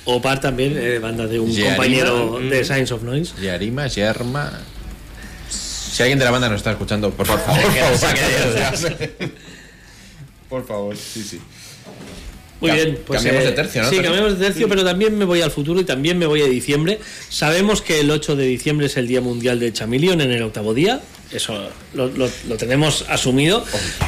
Opar 0.04 0.40
también, 0.40 0.76
eh, 0.76 0.98
banda 0.98 1.26
de 1.26 1.38
un 1.38 1.50
Yarima, 1.50 1.76
compañero 1.76 2.38
de 2.40 2.60
mm. 2.60 2.64
Science 2.64 2.94
of 2.94 3.02
Noise. 3.02 3.34
Yarima, 3.40 3.86
Yerma... 3.86 4.52
Si 5.48 6.02
alguien 6.02 6.18
de 6.18 6.24
la 6.26 6.30
banda 6.30 6.48
nos 6.48 6.58
está 6.58 6.72
escuchando, 6.72 7.10
por 7.10 7.26
favor, 7.26 7.42
por 7.44 7.54
favor, 7.54 7.72
por 7.98 8.78
favor, 8.78 9.30
sí, 10.98 11.22
sí. 11.22 11.38
Muy 12.58 12.70
bien, 12.70 12.98
pues 13.06 13.18
cambiamos 13.22 13.44
de 13.44 13.50
tercio, 13.62 13.82
¿no? 13.82 13.90
Sí, 13.90 13.96
cambiamos 14.04 14.38
de 14.38 14.44
tercio, 14.46 14.66
pero 14.68 14.82
también 14.84 15.18
me 15.18 15.26
voy 15.26 15.42
al 15.42 15.50
futuro 15.50 15.78
y 15.78 15.84
también 15.84 16.16
me 16.18 16.24
voy 16.24 16.40
a 16.40 16.46
diciembre. 16.46 16.98
Sabemos 17.28 17.82
que 17.82 18.00
el 18.00 18.10
8 18.10 18.34
de 18.34 18.46
diciembre 18.46 18.86
es 18.86 18.96
el 18.96 19.06
Día 19.06 19.20
Mundial 19.20 19.60
de 19.60 19.72
Chameleon 19.74 20.20
en 20.22 20.30
el 20.32 20.42
octavo 20.42 20.72
día. 20.72 21.02
Eso 21.30 21.68
lo, 21.92 22.06
lo- 22.08 22.30
lo 22.48 22.56
tenemos 22.56 23.04
asumido. 23.10 23.62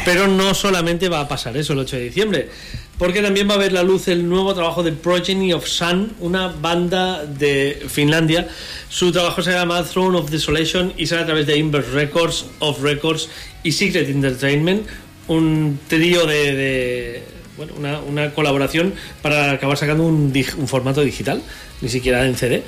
Pero 0.06 0.28
no 0.28 0.54
solamente 0.54 1.10
va 1.10 1.20
a 1.20 1.28
pasar 1.28 1.58
eso 1.58 1.74
el 1.74 1.80
8 1.80 1.96
de 1.96 2.04
diciembre. 2.04 2.48
Porque 2.96 3.20
también 3.20 3.50
va 3.50 3.54
a 3.54 3.58
ver 3.58 3.72
la 3.72 3.82
luz 3.82 4.08
el 4.08 4.26
nuevo 4.26 4.54
trabajo 4.54 4.82
de 4.82 4.92
Progeny 4.92 5.52
of 5.52 5.66
Sun, 5.68 6.14
una 6.20 6.48
banda 6.48 7.26
de 7.26 7.84
Finlandia. 7.90 8.48
Su 8.88 9.12
trabajo 9.12 9.42
se 9.42 9.52
llama 9.52 9.84
Throne 9.84 10.16
of 10.18 10.30
Desolation 10.30 10.94
y 10.96 11.06
sale 11.06 11.22
a 11.22 11.26
través 11.26 11.46
de 11.46 11.58
Inverse 11.58 11.90
Records, 11.90 12.46
Off 12.60 12.80
Records 12.82 13.28
y 13.62 13.72
Secret 13.72 14.08
Entertainment. 14.08 14.86
Un 15.28 15.78
trío 15.88 16.26
de, 16.26 17.22
bueno, 17.56 17.74
una, 17.78 18.00
una 18.00 18.34
colaboración 18.34 18.94
para 19.22 19.52
acabar 19.52 19.76
sacando 19.76 20.04
un 20.04 20.32
formato 20.66 21.02
digital, 21.02 21.42
ni 21.80 21.88
siquiera 21.88 22.26
en 22.26 22.34
CD. 22.34 22.62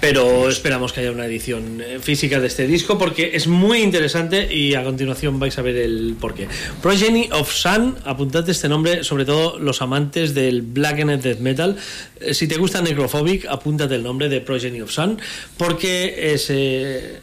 Pero 0.00 0.48
esperamos 0.48 0.92
que 0.92 0.98
haya 0.98 1.12
una 1.12 1.26
edición 1.26 1.80
eh, 1.80 2.00
física 2.00 2.40
de 2.40 2.48
este 2.48 2.66
disco 2.66 2.98
porque 2.98 3.30
es 3.34 3.46
muy 3.46 3.82
interesante 3.82 4.52
y 4.52 4.74
a 4.74 4.82
continuación 4.82 5.38
vais 5.38 5.56
a 5.58 5.62
ver 5.62 5.76
el 5.76 6.16
porqué. 6.20 6.48
Progeny 6.82 7.28
of 7.30 7.52
Sun, 7.52 7.94
apuntad 8.04 8.48
este 8.50 8.68
nombre, 8.68 9.04
sobre 9.04 9.24
todo 9.24 9.60
los 9.60 9.80
amantes 9.80 10.34
del 10.34 10.62
Black 10.62 10.98
and 11.02 11.22
Death 11.22 11.38
Metal. 11.38 11.76
Eh, 12.20 12.34
Si 12.34 12.48
te 12.48 12.56
gusta 12.56 12.82
Necrophobic, 12.82 13.46
apúntate 13.46 13.94
el 13.94 14.02
nombre 14.02 14.28
de 14.28 14.40
Progeny 14.40 14.80
of 14.80 14.90
Sun 14.90 15.20
porque 15.56 16.32
es. 16.34 16.46
eh, 16.50 17.20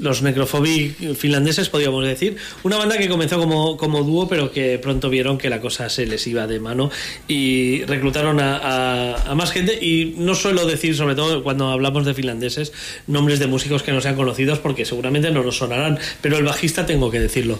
los 0.00 0.22
necrophobic 0.22 1.14
finlandeses, 1.14 1.68
podríamos 1.68 2.04
decir. 2.04 2.36
Una 2.62 2.76
banda 2.78 2.96
que 2.98 3.08
comenzó 3.08 3.38
como, 3.38 4.02
dúo, 4.02 4.28
pero 4.28 4.50
que 4.50 4.78
pronto 4.78 5.10
vieron 5.10 5.38
que 5.38 5.50
la 5.50 5.60
cosa 5.60 5.88
se 5.90 6.06
les 6.06 6.26
iba 6.26 6.46
de 6.46 6.58
mano 6.58 6.90
y 7.28 7.84
reclutaron 7.84 8.40
a, 8.40 8.56
a- 8.56 9.30
a 9.30 9.34
más 9.34 9.52
gente. 9.52 9.74
Y 9.84 10.14
no 10.16 10.34
suelo 10.34 10.66
decir, 10.66 10.96
sobre 10.96 11.14
todo 11.14 11.42
cuando 11.42 11.68
hablamos 11.68 12.06
de 12.06 12.14
finlandeses, 12.14 12.72
nombres 13.06 13.38
de 13.38 13.46
músicos 13.46 13.82
que 13.82 13.92
no 13.92 14.00
sean 14.00 14.16
conocidos 14.16 14.58
porque 14.58 14.84
seguramente 14.84 15.30
no 15.30 15.42
nos 15.42 15.58
sonarán. 15.58 15.98
Pero 16.20 16.38
el 16.38 16.44
bajista 16.44 16.86
tengo 16.86 17.10
que 17.10 17.20
decirlo, 17.20 17.58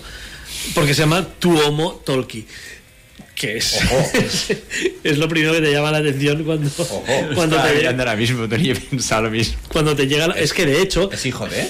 porque 0.74 0.94
se 0.94 1.02
llama 1.02 1.26
Tuomo 1.38 2.00
Tolki. 2.04 2.46
Que 3.40 3.56
es, 3.56 3.78
es 5.02 5.16
lo 5.16 5.26
primero 5.26 5.54
que 5.54 5.62
te 5.62 5.72
llama 5.72 5.90
la 5.90 5.98
atención 5.98 6.44
cuando, 6.44 6.68
cuando, 7.34 7.56
Estaba 7.56 7.68
te, 7.72 7.74
mirando 7.78 8.02
ahora 8.02 8.16
mismo, 8.16 8.46
tenía 8.46 8.74
pensado 8.74 9.22
lo 9.22 9.30
mismo. 9.30 9.56
cuando 9.72 9.96
te 9.96 10.06
llega. 10.06 10.28
la- 10.28 10.34
Es 10.34 10.52
que 10.52 10.66
de 10.66 10.82
hecho, 10.82 11.10
Es 11.10 11.24
hijo 11.24 11.48
de... 11.48 11.66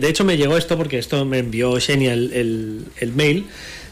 de, 0.00 0.08
hecho, 0.08 0.24
me 0.24 0.36
llegó 0.36 0.56
esto 0.56 0.76
porque 0.76 0.98
esto 0.98 1.24
me 1.24 1.38
envió 1.38 1.78
Xenia 1.80 2.12
el, 2.12 2.32
el- 2.32 2.84
el 2.98 3.12
mail 3.12 3.46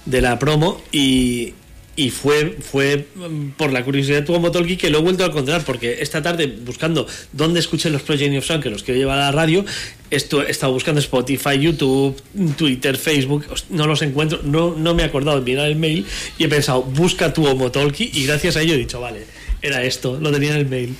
de 0.07 0.20
la 0.23 0.40
promo 0.40 0.82
y, 0.90 1.55
y 2.01 2.09
fue, 2.09 2.57
fue 2.61 3.09
mm, 3.15 3.51
por 3.59 3.75
la 3.75 3.85
curiosidad 3.85 4.21
de 4.21 4.23
tu 4.23 4.51
Tolki 4.51 4.79
que 4.79 4.89
lo 4.89 5.01
he 5.01 5.03
vuelto 5.03 5.23
a 5.23 5.27
encontrar 5.27 5.63
porque 5.67 5.99
esta 6.01 6.23
tarde 6.23 6.47
buscando 6.47 7.07
dónde 7.33 7.61
escuché 7.61 7.91
los 7.91 8.01
Progeny 8.01 8.39
of 8.39 8.47
Sound 8.47 8.63
que 8.63 8.71
los 8.71 8.83
quiero 8.83 8.99
llevar 8.99 9.19
a 9.19 9.27
la 9.27 9.33
radio 9.33 9.67
esto, 10.11 10.43
he 10.43 10.51
estado 10.51 10.73
buscando 10.73 10.99
Spotify, 10.99 11.59
YouTube, 11.59 12.17
Twitter, 12.57 12.97
Facebook, 12.97 13.45
no 13.69 13.87
los 13.87 14.01
encuentro, 14.01 14.41
no, 14.43 14.75
no 14.75 14.95
me 14.95 15.03
he 15.03 15.07
acordado 15.07 15.39
de 15.39 15.45
mirar 15.45 15.69
el 15.69 15.77
mail 15.77 16.07
y 16.39 16.45
he 16.45 16.49
pensado, 16.49 16.83
busca 16.83 17.35
tu 17.35 17.45
Tolki 17.71 18.11
y 18.15 18.27
gracias 18.27 18.57
a 18.57 18.63
ello 18.63 18.75
he 18.75 18.79
dicho, 18.79 18.99
vale, 18.99 19.27
era 19.61 19.85
esto, 19.85 20.19
lo 20.19 20.33
tenía 20.33 20.53
en 20.53 20.57
el 20.57 20.67
mail. 20.67 20.97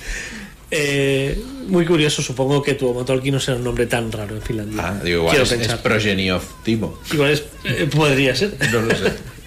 Eh, 0.69 1.37
muy 1.67 1.85
curioso, 1.85 2.21
supongo 2.21 2.61
que 2.61 2.75
tu 2.75 3.03
Tolki 3.03 3.31
no 3.31 3.39
será 3.39 3.57
un 3.57 3.63
nombre 3.63 3.87
tan 3.87 4.11
raro 4.11 4.35
en 4.35 4.41
Finlandia. 4.41 4.81
Ah, 4.81 5.01
digo, 5.03 5.21
igual 5.21 5.35
Quiero 5.35 5.61
es, 5.61 5.69
es. 5.69 5.75
Progeny 5.79 6.31
of 6.31 6.45
Timo. 6.63 6.99
Igual 7.11 7.31
es, 7.31 7.43
eh, 7.65 7.89
podría 7.93 8.35
ser. 8.35 8.55
No 8.71 8.81
lo 8.81 8.95
sé. 8.95 9.11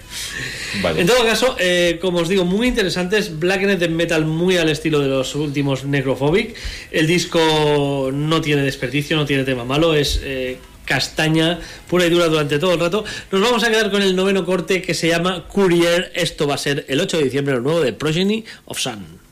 En 0.96 1.06
todo 1.06 1.24
caso, 1.24 1.56
eh, 1.58 1.98
como 2.00 2.18
os 2.18 2.28
digo, 2.28 2.44
muy 2.44 2.68
interesantes. 2.68 3.38
Blackened 3.38 3.82
en 3.82 3.96
metal 3.96 4.24
muy 4.24 4.56
al 4.56 4.68
estilo 4.68 5.00
de 5.00 5.08
los 5.08 5.34
últimos 5.34 5.84
Necrophobic. 5.84 6.54
El 6.90 7.06
disco 7.06 8.10
no 8.12 8.40
tiene 8.40 8.62
desperdicio, 8.62 9.16
no 9.16 9.24
tiene 9.24 9.44
tema 9.44 9.64
malo, 9.64 9.94
es 9.94 10.20
eh, 10.22 10.58
castaña 10.84 11.60
pura 11.88 12.06
y 12.06 12.10
dura 12.10 12.28
durante 12.28 12.58
todo 12.58 12.74
el 12.74 12.80
rato. 12.80 13.04
Nos 13.30 13.40
vamos 13.40 13.64
a 13.64 13.70
quedar 13.70 13.90
con 13.90 14.02
el 14.02 14.16
noveno 14.16 14.44
corte 14.44 14.82
que 14.82 14.94
se 14.94 15.08
llama 15.08 15.46
Courier. 15.48 16.12
Esto 16.14 16.46
va 16.46 16.54
a 16.54 16.58
ser 16.58 16.84
el 16.88 17.00
8 17.00 17.18
de 17.18 17.24
diciembre, 17.24 17.54
lo 17.54 17.60
nuevo 17.60 17.80
de 17.80 17.92
Progeny 17.92 18.44
of 18.66 18.78
Sun. 18.78 19.23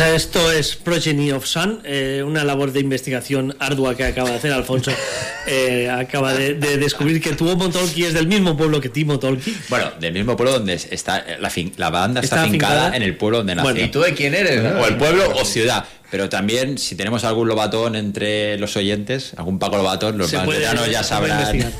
Pues 0.00 0.24
esto 0.24 0.50
es 0.50 0.76
Progeny 0.76 1.30
of 1.32 1.44
Sun, 1.44 1.82
eh, 1.84 2.22
una 2.26 2.42
labor 2.42 2.72
de 2.72 2.80
investigación 2.80 3.54
ardua 3.58 3.94
que 3.94 4.04
acaba 4.04 4.30
de 4.30 4.36
hacer 4.36 4.50
Alfonso. 4.52 4.90
Eh, 5.46 5.90
acaba 5.90 6.32
de, 6.34 6.54
de 6.54 6.76
descubrir 6.76 7.20
que 7.20 7.32
Tuomo 7.32 7.70
Tolki 7.70 8.04
es 8.04 8.12
del 8.14 8.28
mismo 8.28 8.56
pueblo 8.56 8.80
que 8.80 8.88
Timo 8.90 9.18
Tolki. 9.18 9.56
Bueno, 9.68 9.90
del 9.98 10.12
mismo 10.12 10.36
pueblo 10.36 10.52
donde 10.52 10.74
está 10.74 11.24
la, 11.40 11.48
fin- 11.50 11.72
la 11.76 11.88
banda 11.90 12.20
está, 12.20 12.36
Está 12.36 12.48
fincada 12.50 12.94
en 12.94 13.02
el 13.02 13.16
pueblo 13.16 13.38
donde 13.38 13.54
nació. 13.56 13.72
Bueno. 13.72 13.86
¿Y 13.86 13.90
tú 13.90 14.00
de 14.02 14.14
quién 14.14 14.34
eres? 14.34 14.62
no? 14.62 14.80
O 14.80 14.86
el 14.86 14.96
pueblo 14.96 15.32
o 15.34 15.44
ciudad. 15.44 15.86
Pero 16.10 16.28
también, 16.28 16.76
si 16.78 16.94
tenemos 16.94 17.24
algún 17.24 17.48
lobatón 17.48 17.96
entre 17.96 18.58
los 18.58 18.76
oyentes, 18.76 19.32
algún 19.38 19.58
Paco 19.58 19.76
Lobatón, 19.78 20.18
los 20.18 20.30
puede- 20.32 20.62
ya 20.92 21.02
sabrán 21.02 21.40
investigar. 21.40 21.72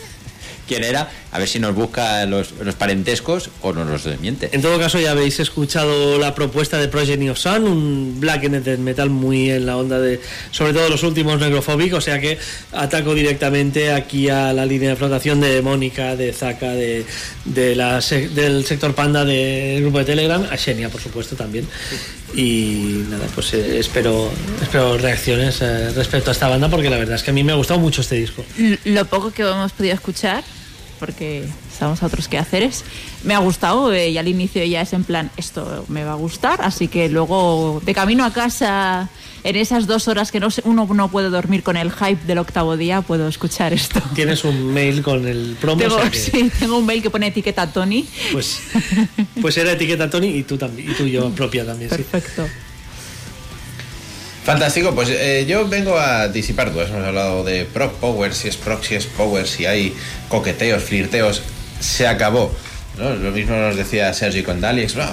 Quién 0.70 0.84
era, 0.84 1.10
a 1.32 1.38
ver 1.40 1.48
si 1.48 1.58
nos 1.58 1.74
busca 1.74 2.24
los, 2.26 2.52
los 2.62 2.76
parentescos 2.76 3.50
o 3.60 3.72
nos 3.72 3.88
los 3.88 4.04
desmiente. 4.04 4.50
En 4.52 4.62
todo 4.62 4.78
caso, 4.78 5.00
ya 5.00 5.10
habéis 5.10 5.40
escuchado 5.40 6.16
la 6.16 6.32
propuesta 6.32 6.78
de 6.78 6.86
Project 6.86 7.28
of 7.28 7.38
Sun, 7.38 7.64
un 7.64 8.20
black 8.20 8.44
and 8.44 8.62
death 8.62 8.78
metal 8.78 9.10
muy 9.10 9.50
en 9.50 9.66
la 9.66 9.76
onda 9.76 9.98
de, 9.98 10.20
sobre 10.52 10.72
todo 10.72 10.88
los 10.88 11.02
últimos 11.02 11.40
Necrophobic, 11.40 11.92
o 11.94 12.00
sea 12.00 12.20
que 12.20 12.38
ataco 12.70 13.14
directamente 13.14 13.92
aquí 13.92 14.28
a 14.28 14.52
la 14.52 14.64
línea 14.64 14.90
de 14.90 14.96
flotación 14.96 15.40
de 15.40 15.60
Mónica, 15.60 16.14
de 16.14 16.32
Zaka, 16.32 16.70
de, 16.70 17.04
de 17.46 17.74
la 17.74 17.98
sec- 17.98 18.30
del 18.30 18.64
sector 18.64 18.94
panda 18.94 19.24
del 19.24 19.82
grupo 19.82 19.98
de 19.98 20.04
Telegram, 20.04 20.46
a 20.48 20.56
Xenia, 20.56 20.88
por 20.88 21.00
supuesto, 21.00 21.34
también. 21.34 21.66
Y 22.32 23.04
nada, 23.10 23.26
pues 23.34 23.52
eh, 23.54 23.80
espero, 23.80 24.30
espero 24.62 24.96
reacciones 24.98 25.58
eh, 25.62 25.90
respecto 25.90 26.30
a 26.30 26.32
esta 26.32 26.48
banda, 26.48 26.68
porque 26.68 26.88
la 26.88 26.96
verdad 26.96 27.16
es 27.16 27.24
que 27.24 27.30
a 27.30 27.34
mí 27.34 27.42
me 27.42 27.50
ha 27.50 27.56
gustado 27.56 27.80
mucho 27.80 28.02
este 28.02 28.14
disco. 28.14 28.44
Lo 28.84 29.04
poco 29.06 29.32
que 29.32 29.42
hemos 29.42 29.72
podido 29.72 29.94
escuchar, 29.94 30.44
porque 31.00 31.44
estamos 31.72 32.02
a 32.02 32.06
otros 32.06 32.28
quehaceres, 32.28 32.84
me 33.24 33.34
ha 33.34 33.38
gustado 33.38 33.92
eh, 33.92 34.10
y 34.10 34.18
al 34.18 34.28
inicio 34.28 34.62
ya 34.64 34.82
es 34.82 34.92
en 34.92 35.02
plan, 35.02 35.30
esto 35.36 35.84
me 35.88 36.04
va 36.04 36.12
a 36.12 36.16
gustar, 36.16 36.60
así 36.62 36.86
que 36.88 37.08
luego 37.08 37.82
de 37.84 37.94
camino 37.94 38.24
a 38.24 38.32
casa, 38.32 39.08
en 39.42 39.56
esas 39.56 39.86
dos 39.86 40.06
horas 40.06 40.30
que 40.30 40.38
no 40.38 40.48
uno 40.64 40.86
no 40.94 41.08
puede 41.10 41.30
dormir 41.30 41.62
con 41.62 41.76
el 41.78 41.90
hype 41.90 42.24
del 42.26 42.38
octavo 42.38 42.76
día, 42.76 43.00
puedo 43.02 43.26
escuchar 43.26 43.72
esto. 43.72 44.00
Tienes 44.14 44.44
un 44.44 44.72
mail 44.72 45.02
con 45.02 45.26
el 45.26 45.56
promo, 45.60 45.76
o 45.82 45.88
Tengo, 45.88 45.98
sea 46.00 46.10
que- 46.10 46.18
sí, 46.20 46.52
tengo 46.60 46.76
un 46.78 46.86
mail 46.86 47.02
que 47.02 47.08
pone 47.10 47.26
etiqueta 47.28 47.72
Tony. 47.72 48.06
pues, 48.32 48.60
pues 49.40 49.56
era 49.56 49.72
etiqueta 49.72 50.08
Tony 50.10 50.28
y 50.28 50.42
tú 50.44 50.58
también, 50.58 50.90
y 50.90 50.94
tú 50.94 51.04
y 51.04 51.12
yo 51.12 51.30
propia 51.34 51.64
también, 51.64 51.90
sí. 51.90 52.04
Fantástico, 54.44 54.94
pues 54.94 55.08
eh, 55.10 55.44
yo 55.46 55.68
vengo 55.68 55.98
a 55.98 56.28
disipar 56.28 56.72
dudas. 56.72 56.90
Hemos 56.90 57.04
hablado 57.04 57.44
de 57.44 57.66
Proc 57.66 57.94
Power, 57.94 58.34
si 58.34 58.48
es 58.48 58.56
Proc, 58.56 58.82
si 58.82 58.94
es 58.94 59.06
Power, 59.06 59.46
si 59.46 59.66
hay 59.66 59.94
coqueteos, 60.28 60.82
flirteos. 60.82 61.42
Se 61.78 62.06
acabó. 62.06 62.54
Lo 62.98 63.30
mismo 63.30 63.54
nos 63.56 63.76
decía 63.76 64.12
Sergi 64.12 64.42
con 64.42 64.60
Dalix. 64.60 64.96
"No, 64.96 65.04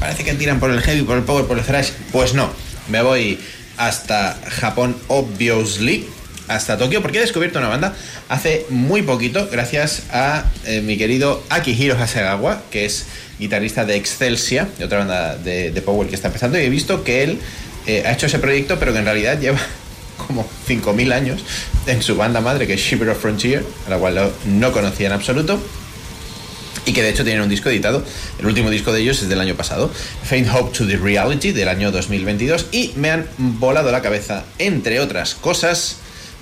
parece 0.00 0.24
que 0.24 0.34
tiran 0.34 0.58
por 0.58 0.70
el 0.70 0.80
heavy, 0.80 1.02
por 1.02 1.16
el 1.16 1.24
power, 1.24 1.44
por 1.44 1.58
el 1.58 1.64
thrash. 1.64 1.90
Pues 2.10 2.34
no, 2.34 2.50
me 2.88 3.02
voy 3.02 3.38
hasta 3.76 4.38
Japón, 4.48 4.96
obviously, 5.08 6.06
hasta 6.48 6.78
Tokio, 6.78 7.02
porque 7.02 7.18
he 7.18 7.20
descubierto 7.20 7.58
una 7.58 7.68
banda 7.68 7.94
hace 8.28 8.66
muy 8.70 9.02
poquito, 9.02 9.48
gracias 9.52 10.04
a 10.10 10.44
eh, 10.64 10.80
mi 10.80 10.96
querido 10.96 11.42
Akihiro 11.50 11.96
Hasegawa, 12.00 12.62
que 12.70 12.86
es 12.86 13.06
guitarrista 13.38 13.84
de 13.84 13.96
Excelsia, 13.96 14.66
de 14.78 14.84
otra 14.84 14.98
banda 14.98 15.36
de 15.36 15.82
Power 15.84 16.08
que 16.08 16.14
está 16.14 16.28
empezando, 16.28 16.58
y 16.58 16.62
he 16.62 16.70
visto 16.70 17.04
que 17.04 17.22
él 17.22 17.38
eh, 17.86 18.02
ha 18.06 18.12
hecho 18.12 18.26
ese 18.26 18.38
proyecto, 18.38 18.78
pero 18.78 18.92
que 18.92 18.98
en 18.98 19.04
realidad 19.04 19.38
lleva 19.40 19.58
como 20.26 20.48
5.000 20.68 21.12
años 21.12 21.40
en 21.86 22.02
su 22.02 22.16
banda 22.16 22.40
madre, 22.40 22.66
que 22.66 22.74
es 22.74 22.80
Shiver 22.80 23.08
of 23.10 23.20
Frontier, 23.20 23.64
a 23.86 23.90
la 23.90 23.98
cual 23.98 24.14
no- 24.14 24.30
no 24.46 24.72
conocía 24.72 25.06
en 25.08 25.12
absoluto. 25.12 25.60
Y 26.84 26.92
que 26.92 27.02
de 27.02 27.08
hecho 27.10 27.24
tienen 27.24 27.42
un 27.42 27.48
disco 27.48 27.68
editado. 27.68 28.04
El 28.38 28.46
último 28.46 28.70
disco 28.70 28.92
de 28.92 29.00
ellos 29.00 29.20
es 29.20 29.28
del 29.28 29.40
año 29.40 29.56
pasado. 29.56 29.90
Faint 30.22 30.48
Hope 30.54 30.76
to 30.78 30.86
the 30.86 30.96
Reality 30.96 31.50
del 31.50 31.68
año 31.68 31.90
2022. 31.90 32.66
Y 32.70 32.92
me 32.94 33.10
han 33.10 33.26
volado 33.36 33.90
la 33.90 34.02
cabeza, 34.02 34.44
entre 34.58 35.00
otras 35.00 35.34
cosas, 35.34 35.96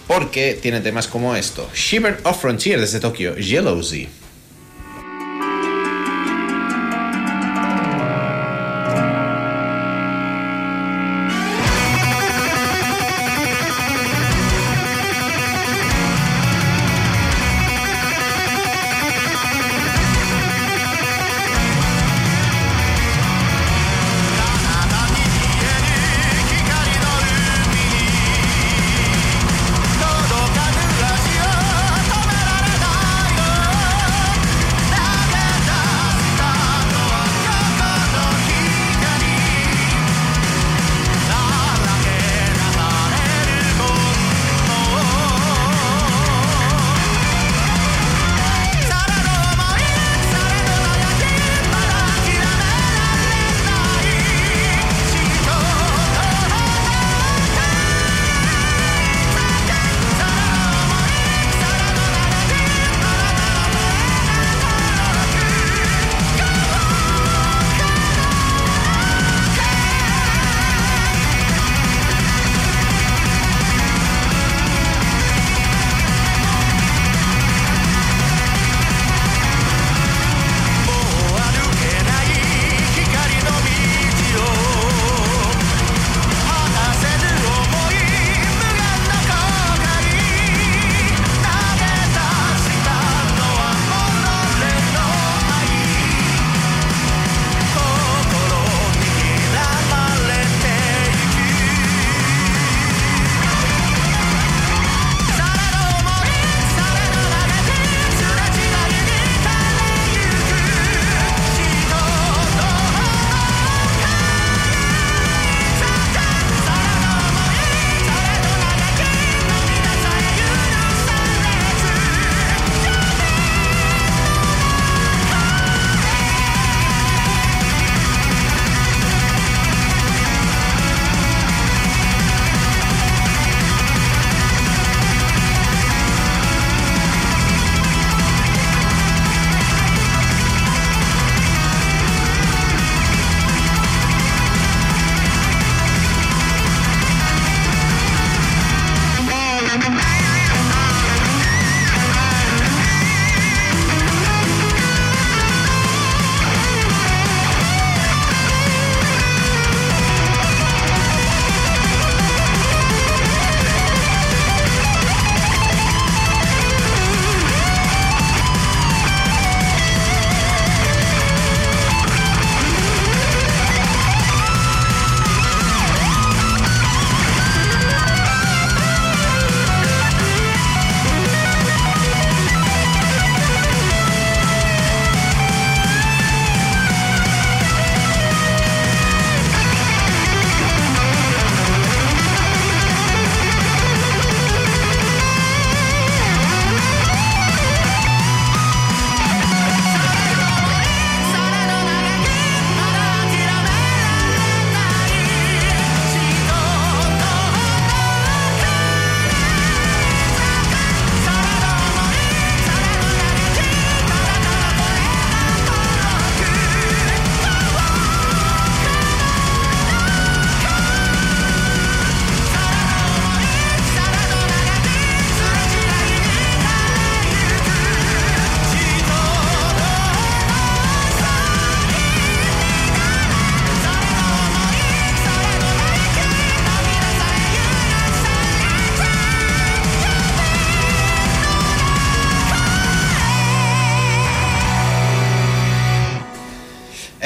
porque 0.06 0.58
tiene 0.60 0.80
temas 0.82 1.06
como 1.06 1.34
esto. 1.34 1.66
Shiver 1.74 2.20
of 2.24 2.38
Frontier 2.42 2.78
desde 2.78 3.00
Tokio. 3.00 3.36
Yellow 3.36 3.82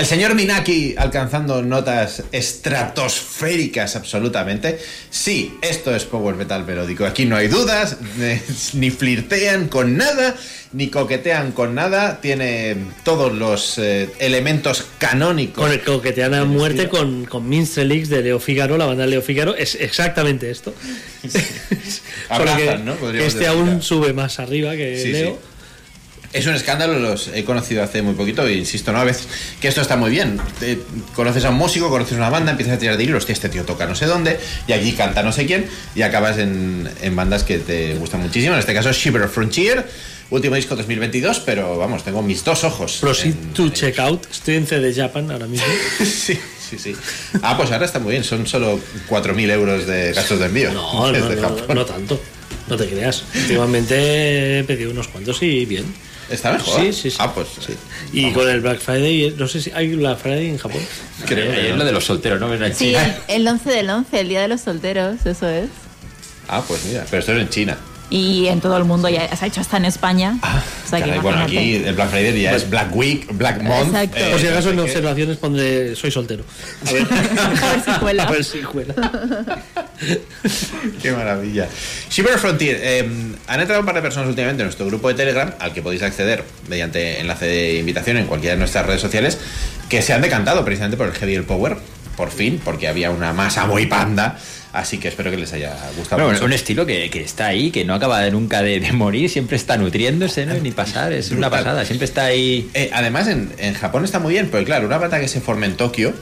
señor 0.08 0.34
Minaki 0.34 0.94
alcanzando 0.96 1.60
notas 1.62 2.22
estratosféricas 2.32 3.94
absolutamente. 3.94 4.78
Sí, 5.10 5.58
esto 5.60 5.94
es 5.94 6.04
power 6.04 6.34
metal 6.34 6.64
melódico. 6.64 7.04
Aquí 7.04 7.26
no 7.26 7.36
hay 7.36 7.48
dudas, 7.48 7.98
ni 8.72 8.90
flirtean 8.90 9.68
con 9.68 9.98
nada, 9.98 10.34
ni 10.72 10.88
coquetean 10.88 11.52
con 11.52 11.74
nada. 11.74 12.22
Tiene 12.22 12.76
todos 13.04 13.34
los 13.34 13.76
eh, 13.78 14.08
elementos 14.18 14.86
canónicos. 14.98 15.62
Con 15.62 15.72
el 15.72 15.82
coquetean 15.82 16.32
a 16.32 16.44
muerte 16.46 16.88
con, 16.88 17.26
con 17.26 17.46
Minstrelix 17.46 18.08
de 18.08 18.22
Leo 18.22 18.40
Figaro, 18.40 18.78
la 18.78 18.86
banda 18.86 19.04
de 19.04 19.10
Leo 19.10 19.22
Figaro, 19.22 19.54
es 19.54 19.74
exactamente 19.74 20.50
esto. 20.50 20.74
Que 22.28 22.34
Abrazan, 22.34 22.84
¿no? 22.84 22.94
Podríamos 22.96 23.28
este 23.28 23.44
decir, 23.46 23.58
aún 23.58 23.80
sube 23.82 24.12
más 24.12 24.38
arriba 24.38 24.76
que 24.76 25.00
Sí, 25.02 25.12
Leo. 25.12 25.32
sí. 25.32 25.47
Es 26.32 26.46
un 26.46 26.54
escándalo, 26.54 26.98
los 26.98 27.28
he 27.28 27.42
conocido 27.44 27.82
hace 27.82 28.02
muy 28.02 28.14
poquito 28.14 28.46
e 28.46 28.52
insisto, 28.54 28.92
¿no? 28.92 28.98
A 28.98 29.04
veces 29.04 29.26
que 29.60 29.68
esto 29.68 29.80
está 29.80 29.96
muy 29.96 30.10
bien. 30.10 30.38
Te- 30.60 30.78
conoces 31.14 31.44
a 31.46 31.50
un 31.50 31.56
músico, 31.56 31.88
conoces 31.88 32.18
una 32.18 32.28
banda, 32.28 32.50
empiezas 32.50 32.74
a 32.74 32.78
tirar 32.78 32.98
de 32.98 33.14
hostia, 33.14 33.32
este 33.32 33.48
tío 33.48 33.64
toca 33.64 33.86
no 33.86 33.94
sé 33.94 34.04
dónde, 34.04 34.38
y 34.66 34.72
aquí 34.72 34.92
canta 34.92 35.22
no 35.22 35.32
sé 35.32 35.46
quién, 35.46 35.66
y 35.94 36.02
acabas 36.02 36.36
en, 36.38 36.88
en 37.00 37.16
bandas 37.16 37.44
que 37.44 37.58
te 37.58 37.94
gustan 37.94 38.20
muchísimo. 38.20 38.52
En 38.52 38.58
este 38.60 38.74
caso, 38.74 38.92
Shiver 38.92 39.26
Frontier, 39.28 39.88
último 40.28 40.54
disco 40.56 40.76
2022, 40.76 41.40
pero 41.40 41.78
vamos, 41.78 42.04
tengo 42.04 42.20
mis 42.22 42.44
dos 42.44 42.62
ojos. 42.62 42.98
Proceed 43.00 43.30
en- 43.32 43.52
to 43.54 43.62
en- 43.64 43.72
check 43.72 43.98
out. 43.98 44.26
Estoy 44.30 44.56
en 44.56 44.66
CD 44.66 44.92
Japan 44.94 45.30
ahora 45.30 45.46
mismo. 45.46 45.66
sí, 46.04 46.38
sí, 46.68 46.78
sí. 46.78 46.94
Ah, 47.40 47.56
pues 47.56 47.70
ahora 47.72 47.86
está 47.86 48.00
muy 48.00 48.12
bien, 48.12 48.22
son 48.24 48.46
solo 48.46 48.78
4.000 49.08 49.50
euros 49.50 49.86
de 49.86 50.12
gastos 50.12 50.38
de 50.38 50.44
envío. 50.44 50.72
No, 50.72 51.10
no, 51.12 51.18
no, 51.66 51.74
no 51.74 51.84
tanto. 51.86 52.20
No 52.68 52.76
te 52.76 52.86
creas. 52.86 53.24
Últimamente 53.34 54.58
he 54.58 54.64
pedido 54.64 54.90
unos 54.90 55.08
cuantos 55.08 55.42
y 55.42 55.64
bien. 55.64 55.86
¿Está 56.30 56.52
mejor? 56.52 56.80
Sí, 56.80 56.92
sí, 56.92 57.10
sí. 57.10 57.16
Ah, 57.20 57.32
pues 57.34 57.48
Sí. 57.64 57.74
Y 58.12 58.32
con 58.32 58.48
el 58.48 58.60
Black 58.60 58.80
Friday, 58.80 59.34
no 59.36 59.48
sé 59.48 59.60
si 59.62 59.70
hay 59.70 59.94
Black 59.94 60.18
Friday 60.18 60.48
en 60.48 60.58
Japón. 60.58 60.80
creo 61.26 61.52
que 61.52 61.66
es 61.66 61.70
no. 61.70 61.76
lo 61.78 61.84
de 61.84 61.92
los 61.92 62.04
solteros, 62.04 62.40
¿no? 62.40 62.48
Sí, 62.74 62.94
el, 62.94 63.14
el 63.28 63.48
11 63.48 63.70
del 63.70 63.90
11, 63.90 64.20
el 64.20 64.28
Día 64.28 64.42
de 64.42 64.48
los 64.48 64.60
Solteros, 64.60 65.24
eso 65.24 65.48
es. 65.48 65.68
Ah, 66.48 66.62
pues 66.66 66.84
mira, 66.84 67.04
pero 67.10 67.20
esto 67.20 67.32
es 67.32 67.40
en 67.40 67.48
China. 67.48 67.78
Y 68.10 68.46
en 68.46 68.60
todo 68.60 68.76
el 68.78 68.84
mundo 68.84 69.08
ya 69.08 69.34
se 69.36 69.44
ha 69.44 69.48
hecho 69.48 69.60
hasta 69.60 69.76
en 69.76 69.84
España. 69.84 70.38
Ah, 70.42 70.62
o 70.86 70.88
sea 70.88 70.98
que 71.00 71.06
caray, 71.06 71.20
bueno, 71.20 71.40
aquí 71.42 71.74
el 71.74 71.94
Black 71.94 72.10
Friday 72.10 72.40
ya 72.40 72.56
es 72.56 72.68
Black 72.70 72.94
Week, 72.96 73.26
Black 73.32 73.62
Month. 73.62 73.88
Exacto. 73.88 74.16
eh, 74.18 74.28
Por 74.30 74.40
si 74.40 74.46
acaso 74.46 74.70
en 74.70 74.80
observaciones 74.80 75.36
pondré 75.36 75.94
soy 75.94 76.10
soltero. 76.10 76.44
A 76.86 76.92
ver, 76.92 77.02
A 77.12 77.70
ver 77.70 77.82
si 77.84 77.92
cuela. 78.00 78.22
A 78.24 78.30
ver 78.30 78.44
si 78.44 78.58
cuela. 78.60 78.94
Qué 81.02 81.12
maravilla. 81.12 81.68
Shiver 82.10 82.38
Frontier, 82.38 82.78
eh, 82.80 83.08
han 83.46 83.60
entrado 83.60 83.80
un 83.80 83.86
par 83.86 83.94
de 83.94 84.02
personas 84.02 84.28
últimamente 84.28 84.62
en 84.62 84.66
nuestro 84.66 84.86
grupo 84.86 85.08
de 85.08 85.14
Telegram, 85.14 85.52
al 85.58 85.72
que 85.72 85.82
podéis 85.82 86.02
acceder 86.02 86.44
mediante 86.68 87.20
enlace 87.20 87.46
de 87.46 87.78
invitación 87.78 88.16
en 88.16 88.26
cualquiera 88.26 88.54
de 88.54 88.58
nuestras 88.60 88.86
redes 88.86 89.00
sociales, 89.00 89.38
que 89.88 90.02
se 90.02 90.12
han 90.12 90.22
decantado 90.22 90.64
precisamente 90.64 90.96
por 90.96 91.08
el 91.08 91.14
Heavy 91.14 91.32
y 91.32 91.36
el 91.36 91.44
Power, 91.44 91.76
por 92.16 92.30
fin, 92.30 92.60
porque 92.64 92.88
había 92.88 93.10
una 93.10 93.32
masa 93.32 93.66
muy 93.66 93.86
panda. 93.86 94.38
Así 94.72 94.98
que 94.98 95.08
espero 95.08 95.30
que 95.30 95.38
les 95.38 95.52
haya 95.54 95.74
gustado. 95.96 96.22
Bueno, 96.24 96.44
un 96.44 96.52
estilo 96.52 96.84
que, 96.84 97.08
que 97.10 97.22
está 97.22 97.46
ahí, 97.46 97.70
que 97.70 97.84
no 97.86 97.94
acaba 97.94 98.28
nunca 98.30 98.62
de, 98.62 98.80
de 98.80 98.92
morir, 98.92 99.30
siempre 99.30 99.56
está 99.56 99.76
nutriéndose, 99.78 100.44
¿no? 100.44 100.54
Ni 100.54 100.72
pasar, 100.72 101.12
es 101.12 101.30
una 101.30 101.48
Brutal. 101.48 101.64
pasada, 101.64 101.84
siempre 101.86 102.04
está 102.04 102.26
ahí. 102.26 102.68
Eh, 102.74 102.90
además, 102.92 103.28
en, 103.28 103.50
en 103.58 103.72
Japón 103.74 104.04
está 104.04 104.18
muy 104.18 104.34
bien, 104.34 104.48
porque 104.50 104.66
claro, 104.66 104.86
una 104.86 104.98
banda 104.98 105.18
que 105.20 105.28
se 105.28 105.40
forma 105.40 105.64
en 105.66 105.76
Tokio, 105.76 106.12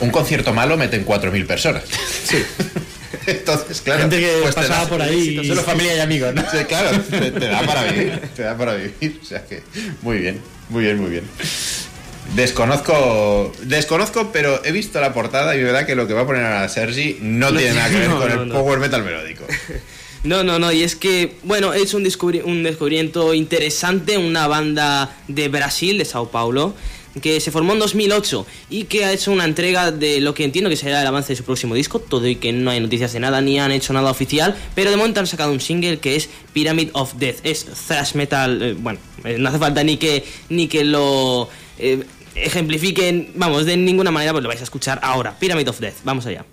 un 0.00 0.10
concierto 0.10 0.54
malo 0.54 0.76
meten 0.78 1.04
4.000 1.04 1.46
personas. 1.46 1.82
Sí. 2.24 2.42
Entonces, 3.26 3.82
claro. 3.82 4.00
Gente 4.02 4.18
que 4.20 4.38
pues 4.42 4.54
pasaba 4.54 4.88
por 4.88 5.02
ahí. 5.02 5.46
Solo 5.46 5.62
familia 5.62 5.96
y 5.96 6.00
amigos, 6.00 6.34
¿no? 6.34 6.42
Sí, 6.50 6.58
claro, 6.66 6.98
te, 7.00 7.30
te 7.32 7.46
da 7.48 7.60
para 7.62 7.84
vivir, 7.84 8.20
te 8.34 8.42
da 8.42 8.56
para 8.56 8.74
vivir. 8.74 9.20
O 9.22 9.26
sea 9.26 9.44
que, 9.44 9.62
muy 10.00 10.18
bien, 10.18 10.40
muy 10.70 10.84
bien, 10.84 10.98
muy 10.98 11.10
bien. 11.10 11.24
Desconozco, 12.34 13.52
desconozco, 13.62 14.30
pero 14.32 14.64
he 14.64 14.72
visto 14.72 15.00
la 15.00 15.12
portada 15.12 15.56
y 15.56 15.62
verdad 15.62 15.86
que 15.86 15.94
lo 15.94 16.06
que 16.06 16.14
va 16.14 16.22
a 16.22 16.26
poner 16.26 16.44
a 16.44 16.68
Sergi 16.68 17.18
no, 17.20 17.52
tiene 17.52 17.74
nada 17.74 17.88
que 17.88 17.96
ver 17.98 18.08
no, 18.08 18.18
con 18.18 18.28
no, 18.28 18.42
el 18.42 18.48
power 18.50 18.78
metal 18.78 19.02
melódico. 19.04 19.44
No, 20.24 20.42
no, 20.42 20.58
no, 20.58 20.72
y 20.72 20.82
es 20.82 20.96
que, 20.96 21.36
bueno, 21.44 21.72
es 21.72 21.94
un, 21.94 22.04
descubri- 22.04 22.42
un 22.44 22.64
descubrimiento 22.64 23.34
interesante, 23.34 24.18
una 24.18 24.48
banda 24.48 25.16
de 25.28 25.48
Brasil, 25.48 25.96
de 25.96 26.04
Sao 26.04 26.28
Paulo, 26.32 26.74
que 27.22 27.38
se 27.40 27.52
formó 27.52 27.74
en 27.74 27.78
2008 27.78 28.44
y 28.68 28.84
que 28.84 29.04
ha 29.04 29.12
hecho 29.12 29.30
una 29.30 29.44
entrega 29.44 29.92
de 29.92 30.20
lo 30.20 30.34
que 30.34 30.42
entiendo 30.42 30.68
que 30.70 30.76
será 30.76 31.02
el 31.02 31.06
avance 31.06 31.32
de 31.32 31.36
su 31.36 31.44
próximo 31.44 31.76
disco, 31.76 32.00
todo 32.00 32.26
y 32.26 32.34
que 32.34 32.52
no 32.52 32.72
hay 32.72 32.80
noticias 32.80 33.12
de 33.12 33.20
nada 33.20 33.40
ni 33.40 33.60
han 33.60 33.70
hecho 33.70 33.92
nada 33.92 34.10
oficial, 34.10 34.56
pero 34.74 34.90
de 34.90 34.96
momento 34.96 35.20
han 35.20 35.28
sacado 35.28 35.52
un 35.52 35.60
single 35.60 36.00
que 36.00 36.16
es 36.16 36.28
Pyramid 36.52 36.90
of 36.94 37.14
Death, 37.14 37.36
es 37.44 37.64
thrash 37.86 38.14
metal, 38.14 38.60
eh, 38.60 38.74
bueno, 38.76 38.98
eh, 39.24 39.36
no 39.38 39.48
hace 39.50 39.58
falta 39.60 39.84
ni 39.84 39.98
que, 39.98 40.24
ni 40.48 40.66
que 40.66 40.82
lo 40.82 41.48
eh, 41.78 42.02
ejemplifiquen, 42.44 43.32
vamos, 43.34 43.66
de 43.66 43.76
ninguna 43.76 44.10
manera, 44.10 44.32
pues 44.32 44.42
lo 44.42 44.48
vais 44.48 44.60
a 44.60 44.64
escuchar 44.64 44.98
ahora, 45.02 45.38
Pyramid 45.38 45.68
of 45.68 45.80
Death, 45.80 45.96
vamos 46.04 46.26
allá. 46.26 46.44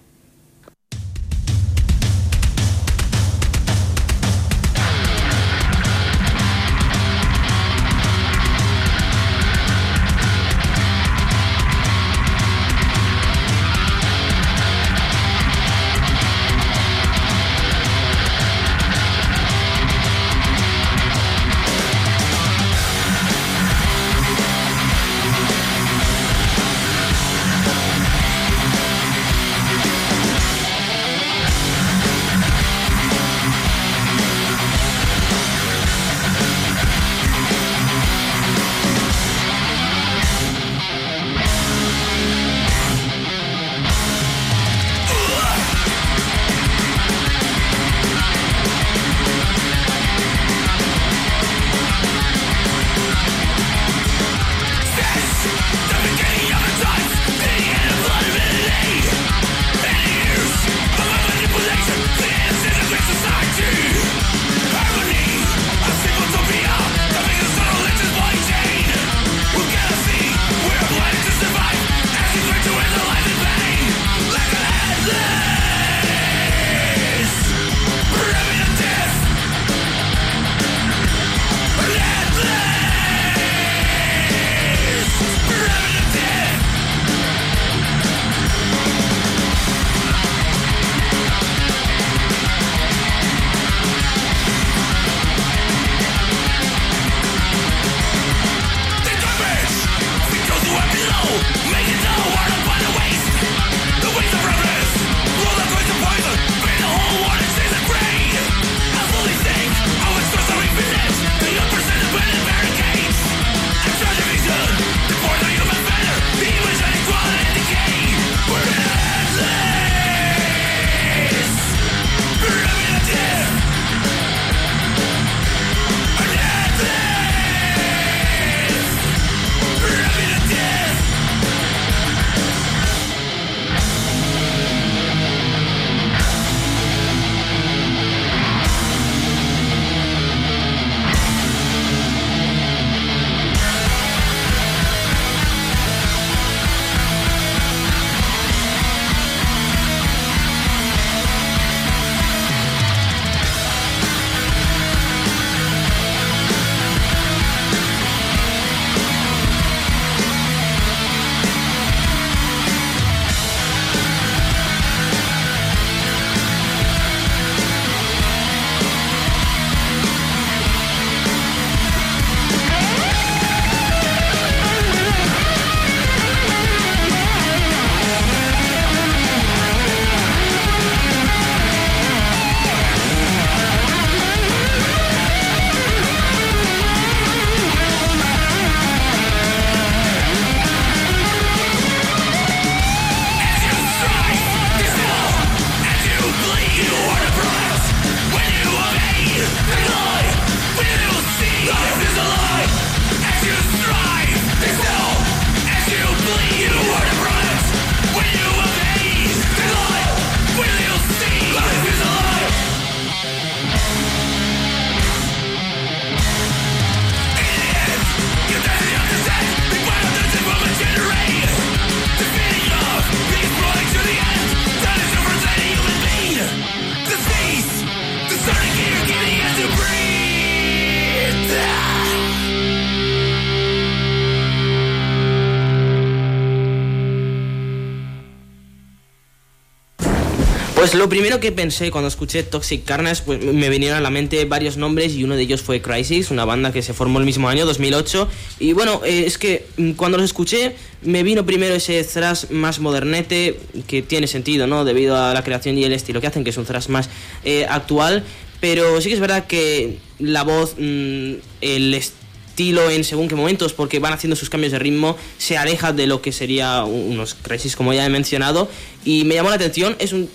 Pues 240.86 240.94
lo 240.94 241.10
primero 241.10 241.40
que 241.40 241.52
pensé 241.52 241.90
cuando 241.90 242.10
escuché 242.10 242.44
Toxic 242.44 242.86
Carnage, 242.86 243.24
pues 243.26 243.41
me 243.44 243.70
vinieron 243.72 243.98
a 243.98 244.02
la 244.02 244.12
mente 244.12 244.45
varios 244.45 244.78
nombres 244.78 245.14
y 245.16 245.24
uno 245.24 245.36
de 245.36 245.41
ellos 245.41 245.64
fue 245.64 245.82
Crisis, 245.82 246.30
una 246.30 246.45
banda 246.45 246.72
que 246.72 246.84
se 246.84 246.94
formó 246.94 247.18
el 247.18 247.26
mismo 247.26 247.49
año, 247.49 247.66
2008. 247.66 248.28
Y 248.60 248.74
bueno, 248.74 249.02
eh, 249.03 249.24
es 249.26 249.40
que 249.40 249.66
mm, 249.78 249.94
cuando 249.94 250.20
los 250.20 250.26
escuché 250.26 250.76
me 251.02 251.24
vino 251.24 251.44
primero 251.44 251.74
ese 251.74 252.03
thrash 252.03 252.52
más 252.52 252.78
modernete, 252.78 253.60
que 253.88 254.03
tiene 254.03 254.28
sentido, 254.28 254.68
¿no? 254.68 254.86
Debido 254.86 255.18
a 255.18 255.34
la 255.34 255.44
creación 255.44 255.76
y 255.76 255.84
el 255.86 255.91
estilo 255.94 256.22
que 256.22 256.28
hacen, 256.28 256.44
que 256.44 256.52
es 256.52 256.57
un 256.57 256.66
thrash 256.66 256.88
más 256.90 257.10
eh, 257.44 257.66
actual. 257.68 258.24
Pero 258.62 259.02
sí 259.02 259.07
que 259.10 259.16
es 259.16 259.20
verdad 259.22 259.48
que 259.48 259.98
la 260.20 260.44
voz, 260.44 260.76
mm, 260.78 261.34
el 261.62 261.95
estilo 261.95 262.91
en 262.91 263.03
según 263.03 263.28
qué 263.28 263.34
momentos, 263.34 263.74
porque 263.74 263.98
van 263.98 264.14
haciendo 264.14 264.36
sus 264.36 264.52
cambios 264.52 264.72
de 264.72 264.78
ritmo, 264.78 265.18
se 265.40 265.57
aleja 265.57 265.94
de 265.94 266.06
lo 266.06 266.22
que 266.22 266.32
sería 266.32 266.84
un- 266.84 267.14
unos 267.14 267.34
Crisis, 267.34 267.76
como 267.76 267.91
ya 267.91 268.06
he 268.06 268.10
mencionado. 268.10 268.70
Y 269.03 269.24
me 269.24 269.34
llamó 269.34 269.49
la 269.49 269.56
atención, 269.56 269.95
es 269.98 270.14
un 270.14 270.30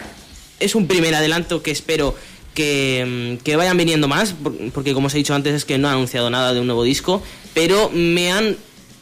es 0.60 0.74
un 0.74 0.86
primer 0.86 1.14
adelanto 1.14 1.62
que 1.62 1.70
espero 1.70 2.14
que, 2.54 3.36
mm, 3.38 3.42
que 3.44 3.56
vayan 3.56 3.76
viniendo 3.76 4.08
más, 4.08 4.32
por- 4.34 4.56
porque 4.72 4.92
como 4.94 5.06
os 5.08 5.14
he 5.14 5.18
dicho 5.18 5.34
antes 5.34 5.54
es 5.54 5.64
que 5.64 5.78
no 5.78 5.88
han 5.88 5.94
anunciado 5.94 6.30
nada 6.30 6.52
de 6.54 6.60
un 6.60 6.66
nuevo 6.66 6.84
disco, 6.84 7.22
pero 7.54 7.90
me 7.94 8.30
han, 8.30 8.56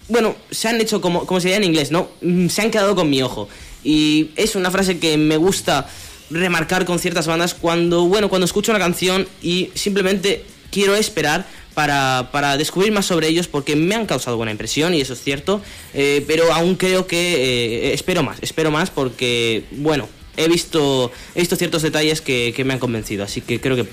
bueno, 0.09 0.36
se 0.51 0.68
han 0.68 0.80
hecho 0.80 1.01
como, 1.01 1.26
como 1.26 1.40
se 1.40 1.48
diría 1.48 1.59
en 1.59 1.64
inglés, 1.64 1.90
¿no? 1.90 2.09
Mm, 2.22 2.48
Se 2.48 2.62
han 2.62 2.70
quedado 2.70 2.94
con 2.94 3.10
mi 3.10 3.22
ojo. 3.22 3.48
Y 3.85 4.30
es 4.36 4.55
una 4.56 4.70
frase 4.70 4.98
que 4.98 5.16
me 5.16 5.36
gusta 5.36 5.89
remarcar 6.30 6.85
con 6.85 6.98
ciertas 6.98 7.26
bandas 7.26 7.55
cuando, 7.55 8.05
bueno, 8.05 8.28
cuando 8.28 8.44
escucho 8.44 8.70
una 8.72 8.78
canción 8.78 9.26
y 9.43 9.70
simplemente 9.74 10.44
quiero 10.70 10.94
esperar 10.94 11.47
para, 11.74 12.28
para 12.32 12.56
descubrir 12.59 12.93
más 12.93 13.06
sobre 13.06 13.28
ellos 13.28 13.47
porque 13.48 13.76
me 13.76 13.94
han 13.94 14.05
causado 14.05 14.36
buena 14.36 14.52
impresión 14.52 14.93
y 14.94 15.01
eso 15.01 15.12
es 15.14 15.22
cierto, 15.22 15.62
eh, 15.94 16.22
pero 16.26 16.52
aún 16.52 16.74
creo 16.74 17.06
que 17.06 17.89
eh, 17.90 17.94
espero 17.94 18.22
más, 18.22 18.39
espero 18.43 18.70
más 18.70 18.90
porque, 18.90 19.64
bueno, 19.70 20.09
he 20.39 20.48
visto, 20.48 21.12
he 21.35 21.40
visto 21.40 21.56
ciertos 21.56 21.82
detalles 21.82 22.20
que, 22.23 22.52
que 22.56 22.65
me 22.65 22.73
han 22.73 22.78
convencido, 22.78 23.24
así 23.24 23.40
que 23.43 23.60
creo 23.60 23.77
que 23.77 23.86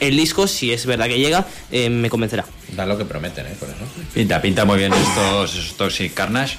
el 0.00 0.16
disco, 0.16 0.46
si 0.46 0.72
es 0.72 0.86
verdad 0.86 1.06
que 1.06 1.18
llega, 1.18 1.46
eh, 1.70 1.90
me 1.90 2.08
convencerá. 2.08 2.46
Da 2.74 2.86
lo 2.86 2.96
que 2.96 3.04
prometen, 3.04 3.46
¿eh? 3.46 3.54
Por 3.60 3.68
eso. 3.68 3.78
Pinta, 4.14 4.40
pinta 4.40 4.64
muy 4.64 4.78
bien 4.78 4.92
estos, 4.94 5.54
estos 5.56 5.76
Toxic 5.76 6.14
Carnage. 6.14 6.56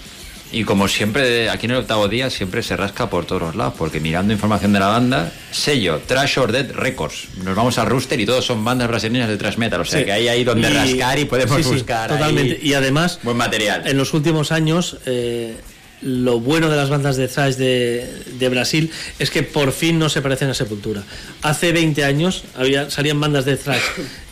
Y 0.53 0.65
como 0.65 0.89
siempre, 0.89 1.49
aquí 1.49 1.65
en 1.65 1.71
el 1.71 1.77
octavo 1.77 2.09
día 2.09 2.29
siempre 2.29 2.61
se 2.61 2.75
rasca 2.75 3.09
por 3.09 3.25
todos 3.25 3.41
los 3.41 3.55
lados, 3.55 3.73
porque 3.77 4.01
mirando 4.01 4.33
información 4.33 4.73
de 4.73 4.79
la 4.81 4.87
banda, 4.87 5.31
sello 5.49 6.01
Trash 6.05 6.37
or 6.39 6.51
Dead 6.51 6.71
Records. 6.73 7.29
Nos 7.43 7.55
vamos 7.55 7.77
al 7.77 7.87
rooster 7.87 8.19
y 8.19 8.25
todos 8.25 8.45
son 8.45 8.63
bandas 8.65 8.89
brasileñas 8.89 9.29
de 9.29 9.37
thrash 9.37 9.55
metal, 9.55 9.79
o 9.79 9.85
sea 9.85 9.99
Sí. 9.99 10.05
que 10.05 10.11
hay 10.11 10.27
ahí 10.27 10.43
donde 10.43 10.69
Y- 10.69 10.73
rascar 10.73 11.19
y 11.19 11.25
podemos 11.25 11.55
sí, 11.55 11.63
sí, 11.63 11.69
buscar. 11.69 12.11
ahí 12.11 12.17
totalmente. 12.17 12.59
Y 12.61 12.73
además, 12.73 13.19
buen 13.23 13.37
material. 13.37 13.87
en 13.87 13.97
los 13.97 14.13
últimos 14.13 14.51
años, 14.51 14.97
eh, 15.05 15.55
lo 16.01 16.39
bueno 16.39 16.69
de 16.69 16.75
las 16.75 16.89
bandas 16.89 17.15
de 17.17 17.27
thrash 17.27 17.55
de, 17.55 18.49
Brasil 18.49 18.91
es 19.19 19.29
que 19.29 19.43
por 19.43 19.71
fin 19.71 19.99
no 19.99 20.09
se 20.09 20.21
parecen 20.21 20.49
a 20.49 20.53
Sepultura. 20.53 21.03
Hace 21.41 21.71
20 21.71 22.03
años 22.03 22.43
había, 22.55 22.89
salían 22.89 23.19
bandas 23.19 23.45
de 23.45 23.57
thrash 23.57 23.83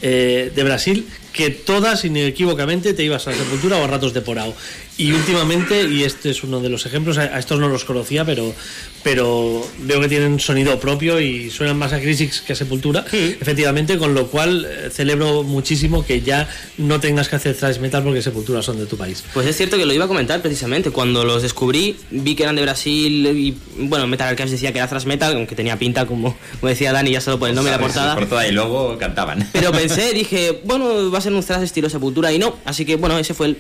eh, 0.02 0.52
de 0.54 0.64
Brasil 0.64 1.08
que 1.34 1.52
todas 1.52 2.06
inequívocamente 2.06 2.94
te 2.94 3.04
ibas 3.04 3.28
a 3.28 3.34
Sepultura 3.34 3.78
o 3.78 3.84
a 3.84 3.88
Ratos 3.88 4.14
de 4.14 4.22
Porao. 4.22 4.54
Y 5.00 5.14
últimamente, 5.14 5.86
y 5.86 6.04
este 6.04 6.30
es 6.30 6.44
uno 6.44 6.60
de 6.60 6.68
los 6.68 6.86
ejemplos, 6.86 7.18
a, 7.18 7.40
estos 7.40 7.58
no 7.58 7.70
los 7.70 7.86
conocía, 7.86 8.26
pero, 8.26 8.54
pero 9.02 9.66
veo 9.84 10.02
que 10.02 10.10
tienen 10.10 10.42
sonido 10.42 10.78
propio 10.78 11.22
y 11.22 11.50
suenan 11.50 11.78
más 11.78 11.94
a 11.94 12.02
Crisis 12.02 12.42
que 12.42 12.52
a 12.52 12.56
Sepultura, 12.58 13.06
efectivamente, 13.10 13.98
con 13.98 14.14
lo 14.14 14.28
cual 14.28 14.68
eh, 14.70 14.90
celebro 14.92 15.44
muchísimo 15.44 16.06
que 16.06 16.20
ya 16.20 16.50
no 16.78 17.00
tengas 17.00 17.30
que 17.30 17.38
hacer 17.38 17.56
thrash 17.56 17.80
metal 17.80 18.04
porque 18.04 18.22
Sepultura 18.22 18.62
son 18.62 18.78
de 18.78 18.88
tu 18.88 18.98
país. 18.98 19.24
Pues 19.34 19.48
es 19.48 19.56
cierto 19.56 19.78
que 19.78 19.86
lo 19.86 19.94
iba 19.94 20.04
a 20.04 20.10
comentar 20.10 20.42
precisamente. 20.42 20.92
Cuando 20.92 21.24
los 21.24 21.44
descubrí, 21.44 21.96
vi 22.12 22.36
que 22.36 22.44
eran 22.44 22.58
de 22.58 22.64
Brasil 22.64 23.26
y, 23.28 23.58
bueno, 23.78 24.06
Metal 24.06 24.28
Archives 24.28 24.52
decía 24.52 24.74
que 24.74 24.80
era 24.80 24.90
thrash 24.90 25.06
metal, 25.06 25.34
aunque 25.34 25.56
tenía 25.56 25.80
pinta, 25.80 26.08
como, 26.08 26.36
como 26.60 26.70
decía 26.70 26.92
Dani, 26.92 27.12
ya 27.12 27.22
solo 27.22 27.40
por 27.40 27.48
el 27.48 27.56
nombre 27.56 27.74
y 27.74 27.78
la 27.78 27.82
portada. 27.82 28.16
Por 28.16 28.28
toda 28.28 28.46
y 28.46 28.52
luego 28.52 28.98
cantaban. 28.98 29.48
Pero 29.54 29.72
pensé, 29.72 30.14
dije, 30.14 30.60
bueno, 30.66 31.10
va 31.10 31.20
a 31.20 31.22
ser 31.22 31.32
un 31.32 31.42
thrash 31.42 31.64
estilo 31.64 31.90
Sepultura 31.90 32.34
y 32.34 32.38
no. 32.38 32.58
Así 32.66 32.84
que, 32.84 32.98
bueno, 32.98 33.18
ese 33.18 33.34
fue 33.34 33.48
el, 33.48 33.58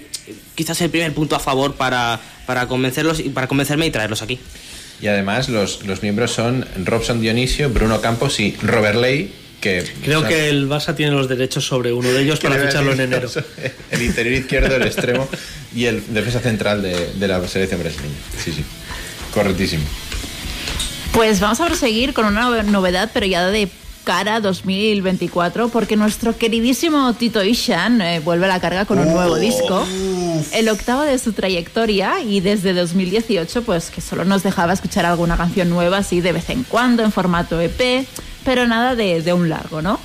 quizás 0.54 0.82
el 0.82 0.90
primer 0.90 1.14
punto 1.14 1.29
a 1.36 1.40
favor 1.40 1.76
para, 1.76 2.20
para 2.46 2.68
convencerlos 2.68 3.20
y 3.20 3.30
para 3.30 3.48
convencerme 3.48 3.86
y 3.86 3.92
traerlos 3.92 4.22
aquí. 4.22 4.40
Y 5.02 5.08
además 5.08 5.48
los, 5.50 5.86
los 5.86 6.02
miembros 6.02 6.32
son 6.32 6.66
Robson 6.84 7.22
Dionisio, 7.22 7.70
Bruno 7.70 8.02
Campos 8.02 8.40
y 8.40 8.56
Robert 8.62 8.98
Ley, 8.98 9.34
que... 9.62 9.86
Creo 10.04 10.28
que 10.28 10.50
el 10.50 10.68
Barça 10.68 10.96
tiene 10.96 11.12
los 11.14 11.30
derechos 11.30 11.66
sobre 11.66 11.94
uno 11.94 12.10
de 12.10 12.22
ellos 12.22 12.40
para 12.40 12.56
ficharlo 12.58 12.92
en 12.94 13.00
enero. 13.02 13.30
El 13.92 14.02
interior 14.02 14.36
izquierdo, 14.36 14.76
el 14.76 14.84
extremo 14.84 15.28
y 15.76 15.86
el 15.86 16.04
defensa 16.14 16.40
central 16.42 16.82
de, 16.82 17.14
de 17.14 17.28
la 17.28 17.46
selección 17.48 17.82
brasileña. 17.82 18.14
Sí, 18.44 18.52
sí. 18.52 18.64
Correctísimo. 19.34 19.84
Pues 21.14 21.40
vamos 21.40 21.60
a 21.60 21.66
proseguir 21.66 22.14
con 22.14 22.26
una 22.26 22.42
nove- 22.50 22.64
novedad, 22.66 23.10
pero 23.14 23.26
ya 23.26 23.48
de 23.48 23.68
cara 24.10 24.40
2024, 24.40 25.70
porque 25.70 25.96
nuestro 25.96 26.36
queridísimo 26.36 27.14
Tito 27.14 27.44
Ishan 27.44 28.02
eh, 28.02 28.20
vuelve 28.20 28.46
a 28.46 28.48
la 28.48 28.60
carga 28.60 28.86
con 28.86 28.98
un 28.98 29.14
nuevo 29.14 29.36
disco, 29.36 29.86
el 30.52 30.68
octavo 30.68 31.04
de 31.04 31.20
su 31.20 31.34
trayectoria 31.34 32.20
y 32.20 32.40
desde 32.40 32.74
2018, 32.74 33.62
pues 33.62 33.92
que 33.92 34.02
solo 34.02 34.26
nos 34.26 34.42
dejaba 34.42 34.74
escuchar 34.74 35.06
alguna 35.06 35.38
canción 35.38 35.70
nueva 35.70 35.98
así 35.98 36.22
de 36.22 36.32
vez 36.32 36.50
en 36.50 36.64
cuando 36.64 37.04
en 37.04 37.12
formato 37.12 37.62
EP, 37.62 38.08
pero 38.44 38.66
nada 38.66 38.96
de, 38.96 39.22
de 39.22 39.32
un 39.32 39.48
largo, 39.48 39.84
¿no? 39.84 40.00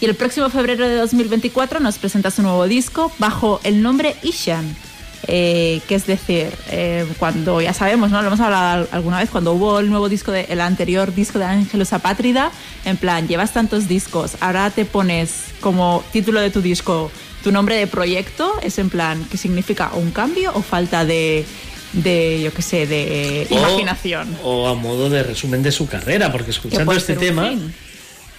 Y 0.00 0.04
el 0.04 0.14
próximo 0.14 0.50
febrero 0.50 0.86
de 0.86 0.94
2024 0.94 1.80
nos 1.80 1.98
presenta 1.98 2.30
su 2.30 2.42
nuevo 2.42 2.64
disco 2.68 3.10
bajo 3.18 3.58
el 3.64 3.82
nombre 3.82 4.14
Ishan. 4.22 4.87
Eh, 5.30 5.82
que 5.86 5.94
es 5.94 6.06
decir, 6.06 6.48
eh, 6.70 7.04
cuando 7.18 7.60
ya 7.60 7.74
sabemos, 7.74 8.10
¿no? 8.10 8.22
Lo 8.22 8.28
hemos 8.28 8.40
hablado 8.40 8.80
al- 8.84 8.88
alguna 8.92 9.18
vez, 9.18 9.28
cuando 9.28 9.52
hubo 9.52 9.78
el 9.78 9.90
nuevo 9.90 10.08
disco, 10.08 10.32
de, 10.32 10.46
el 10.48 10.60
anterior 10.62 11.14
disco 11.14 11.38
de 11.38 11.44
Ángelus 11.44 11.92
Apátrida, 11.92 12.50
en 12.86 12.96
plan, 12.96 13.28
llevas 13.28 13.52
tantos 13.52 13.88
discos, 13.88 14.36
ahora 14.40 14.70
te 14.70 14.86
pones 14.86 15.44
como 15.60 16.02
título 16.12 16.40
de 16.40 16.48
tu 16.50 16.62
disco 16.62 17.10
tu 17.44 17.52
nombre 17.52 17.76
de 17.76 17.86
proyecto, 17.86 18.54
es 18.62 18.78
en 18.78 18.88
plan, 18.88 19.22
¿qué 19.30 19.36
significa? 19.36 19.90
¿Un 19.94 20.10
cambio 20.12 20.50
o 20.54 20.62
falta 20.62 21.04
de, 21.04 21.44
de 21.92 22.40
yo 22.42 22.52
qué 22.54 22.62
sé, 22.62 22.86
de 22.86 23.46
O- 23.50 23.54
imaginación? 23.54 24.34
O, 24.42 24.66
a 24.66 24.74
modo 24.74 25.10
de 25.10 25.22
resumen 25.22 25.62
de 25.62 25.72
su 25.72 25.86
carrera, 25.86 26.32
porque 26.32 26.46
Que 26.46 26.50
escuchando 26.52 26.92
este 26.92 27.14
tema, 27.16 27.48
fin. 27.50 27.74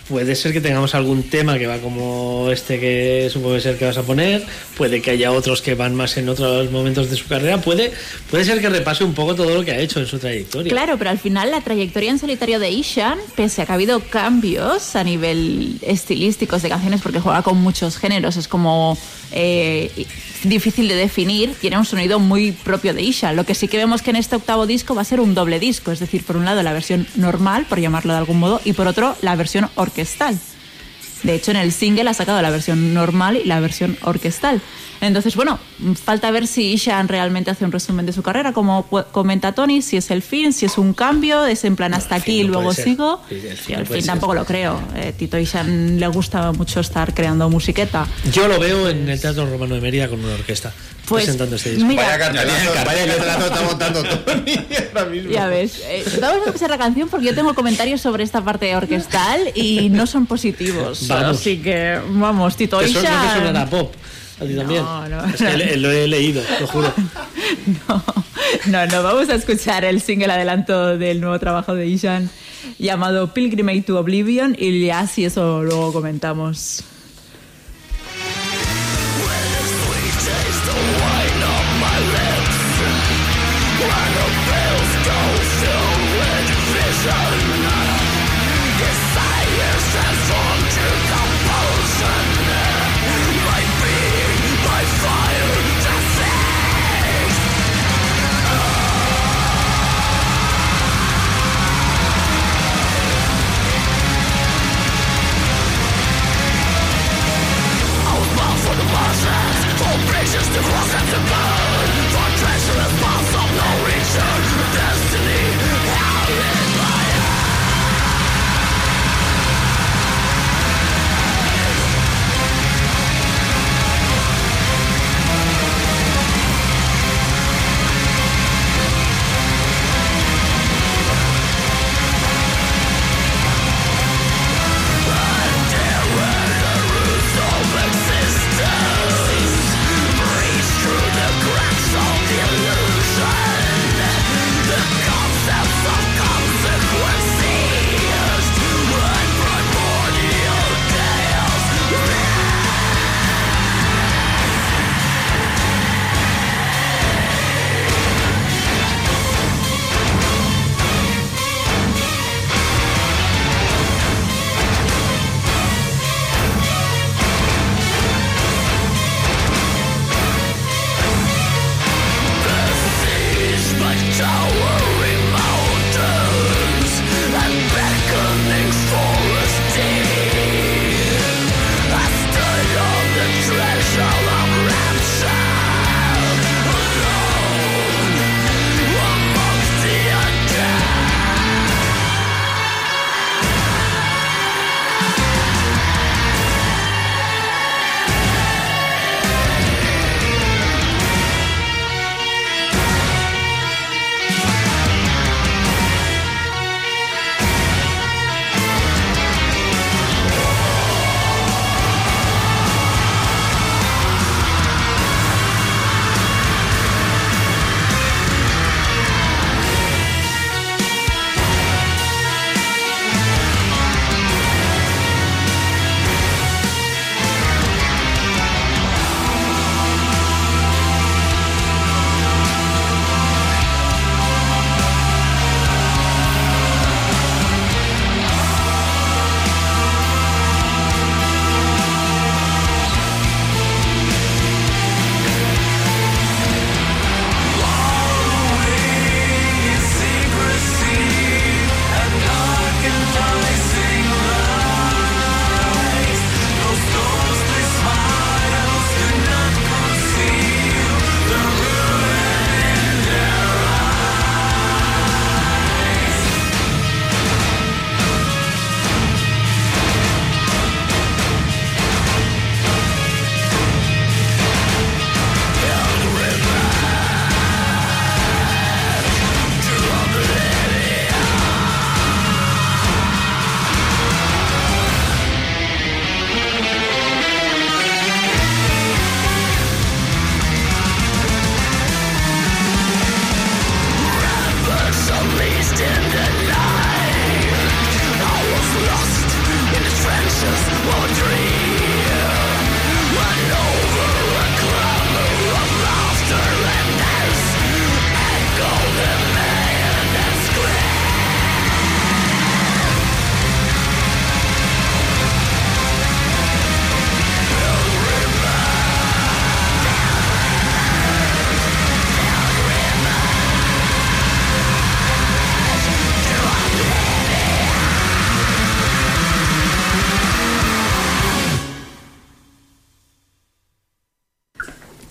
Puede 0.10 0.36
ser 0.36 0.52
que 0.52 0.60
tengamos 0.60 0.96
algún 0.96 1.24
tema 1.24 1.58
que 1.60 1.68
va 1.68 1.78
como 1.78 2.50
este 2.52 2.80
que 2.80 3.30
supongo 3.32 3.60
ser 3.60 3.78
que 3.78 3.86
vas 3.86 3.98
a 3.98 4.04
poner, 4.04 4.44
puede 4.76 5.02
que 5.02 5.12
haya 5.12 5.32
otros 5.32 5.62
que 5.62 5.76
van 5.76 5.94
más 5.96 6.18
en 6.18 6.28
otros 6.28 6.72
momentos 6.72 7.10
de 7.10 7.16
su 7.16 7.28
carrera, 7.28 7.62
puede, 7.62 7.94
puede 8.30 8.44
ser 8.44 8.60
que 8.60 8.70
repase 8.70 9.04
un 9.04 9.14
poco 9.14 9.36
todo 9.36 9.54
lo 9.54 9.64
que 9.64 9.72
ha 9.72 9.80
hecho 9.80 10.00
en 10.00 10.08
su 10.08 10.18
trayectoria. 10.18 10.72
Claro, 10.72 10.98
pero 10.98 11.12
al 11.12 11.20
final 11.20 11.52
la 11.52 11.62
trayectoria 11.62 12.10
en 12.10 12.18
solitario 12.18 12.60
de 12.60 12.72
Ishan, 12.72 13.20
pese 13.36 13.62
a 13.62 13.66
que 13.66 13.72
ha 13.72 13.76
habido 13.76 14.00
cambios 14.00 14.96
a 14.96 15.04
nivel 15.04 15.78
estilísticos 15.82 16.64
de 16.64 16.70
canciones, 16.70 17.02
porque 17.02 17.20
juega 17.20 17.44
con 17.44 17.58
muchos 17.58 17.98
géneros, 17.98 18.36
es 18.36 18.48
como 18.48 18.98
eh, 19.32 20.06
difícil 20.44 20.88
de 20.88 20.96
definir, 20.96 21.54
tiene 21.54 21.78
un 21.78 21.86
sonido 21.86 22.20
muy 22.20 22.52
propio 22.52 22.94
de 22.94 23.02
Ishan. 23.02 23.36
Lo 23.36 23.46
que 23.46 23.56
sí 23.56 23.68
que 23.68 23.78
vemos 23.78 24.02
que 24.02 24.10
en 24.10 24.16
este 24.16 24.36
octavo 24.36 24.68
disco 24.68 24.96
va 24.96 25.02
a 25.02 25.06
ser 25.06 25.20
un 25.20 25.34
doble 25.34 25.60
disco, 25.60 25.92
es 25.92 26.00
decir, 26.00 26.24
por 26.24 26.38
un 26.38 26.46
lado 26.46 26.64
la 26.64 26.74
versión 26.74 27.08
normal, 27.16 27.66
por 27.68 27.80
llamarlo 27.80 28.14
de 28.14 28.20
algún 28.20 28.40
modo, 28.40 28.62
y 28.66 28.74
por 28.74 28.88
otro 28.88 29.16
la 29.22 29.36
versión 29.36 29.70
orquestal. 29.76 30.40
De 31.24 31.36
hecho, 31.36 31.52
en 31.52 31.58
el 31.58 31.72
single 31.72 32.10
ha 32.10 32.14
sacado 32.14 32.42
la 32.42 32.50
versión 32.50 32.94
normal 32.94 33.38
y 33.38 33.44
la 33.46 33.60
versión 33.60 33.98
orquestal. 34.02 34.62
Entonces, 35.02 35.36
bueno, 35.36 35.60
falta 36.04 36.30
ver 36.30 36.46
si 36.46 36.74
Ishan 36.74 37.08
realmente 37.08 37.50
hace 37.52 37.64
un 37.64 37.72
resumen 37.72 38.06
de 38.06 38.12
su 38.12 38.22
carrera, 38.22 38.52
como 38.52 38.86
comenta 39.12 39.54
Tony, 39.54 39.82
si 39.82 39.96
es 39.96 40.12
el 40.12 40.22
fin, 40.22 40.52
si 40.52 40.66
es 40.66 40.78
un 40.78 40.94
cambio, 40.94 41.46
es 41.46 41.64
en 41.64 41.78
plan 41.78 41.94
hasta 41.94 42.16
aquí 42.16 42.42
y 42.42 42.44
no 42.44 42.54
luego 42.54 42.74
sigo. 42.74 43.22
El 43.30 43.40
fin 43.58 43.76
Yo 43.76 43.80
el 43.80 43.86
fin 43.88 43.96
ser. 44.02 44.06
tampoco 44.08 44.34
lo 44.34 44.46
creo. 44.46 44.80
Eh, 44.96 45.14
Tito 45.18 45.38
Ishan 45.38 46.00
le 46.00 46.08
gusta 46.08 46.52
mucho 46.52 46.82
estar 46.82 47.14
creando 47.14 47.50
musiqueta. 47.50 48.06
Yo 48.34 48.48
lo 48.50 48.60
veo 48.60 48.90
en 48.90 49.08
el 49.08 49.20
Teatro 49.22 49.50
Romano 49.50 49.76
de 49.76 49.82
Mérida 49.82 50.10
con 50.10 50.20
una 50.24 50.34
orquesta 50.34 50.74
Pues, 51.10 51.26
presentando 51.26 51.56
este 51.56 51.72
disco. 51.72 51.86
mira, 51.86 52.04
Vaya 52.04 52.18
cartelazo, 52.20 52.72
vaya 52.86 53.06
letrazo 53.06 53.46
está 53.48 53.62
montando 53.64 54.04
Tony 54.04 54.56
ahora 54.94 55.06
mismo. 55.10 55.32
Ya 55.32 55.48
ves, 55.48 55.82
eh, 55.86 56.06
vamos 56.22 56.42
a 56.44 56.48
empezar 56.48 56.70
la 56.70 56.78
canción 56.78 57.10
porque 57.10 57.26
yo 57.28 57.36
tengo 57.36 57.54
comentarios 57.54 58.00
sobre 58.02 58.24
esta 58.24 58.42
parte 58.44 58.76
orquestal 58.76 59.52
y 59.56 59.90
no 59.90 60.08
son 60.08 60.26
positivos. 60.26 61.08
Vamos. 61.08 61.38
Así 61.38 61.58
que, 61.58 62.00
vamos, 62.10 62.56
Tito 62.56 62.80
Eso 62.82 62.94
no 62.94 63.00
te 63.02 63.06
Ishan. 63.08 63.38
sonará 63.38 63.66
pop. 63.70 63.94
A 64.42 64.46
ti 64.46 64.56
también. 64.56 64.84
no, 64.84 65.26
es 65.26 65.36
que 65.36 65.58
le- 65.58 65.78
lo 65.78 65.92
he 65.92 66.08
leído, 66.08 66.42
lo 66.62 66.68
juro. 66.68 66.94
No. 67.88 68.04
No, 68.68 68.86
no, 68.88 69.04
vamos 69.04 69.30
a 69.30 69.36
escuchar 69.36 69.84
el 69.86 70.02
single 70.02 70.32
adelanto 70.32 70.98
del 70.98 71.20
nuevo 71.20 71.38
trabajo 71.40 71.76
de 71.76 71.88
Ishan 71.88 72.30
llamado 72.78 73.34
Pilgrimage 73.34 73.82
to 73.84 74.00
Oblivion 74.00 74.56
y 74.58 74.86
ya 74.86 75.06
si 75.08 75.26
eso 75.26 75.62
luego 75.64 75.92
comentamos. 75.92 76.84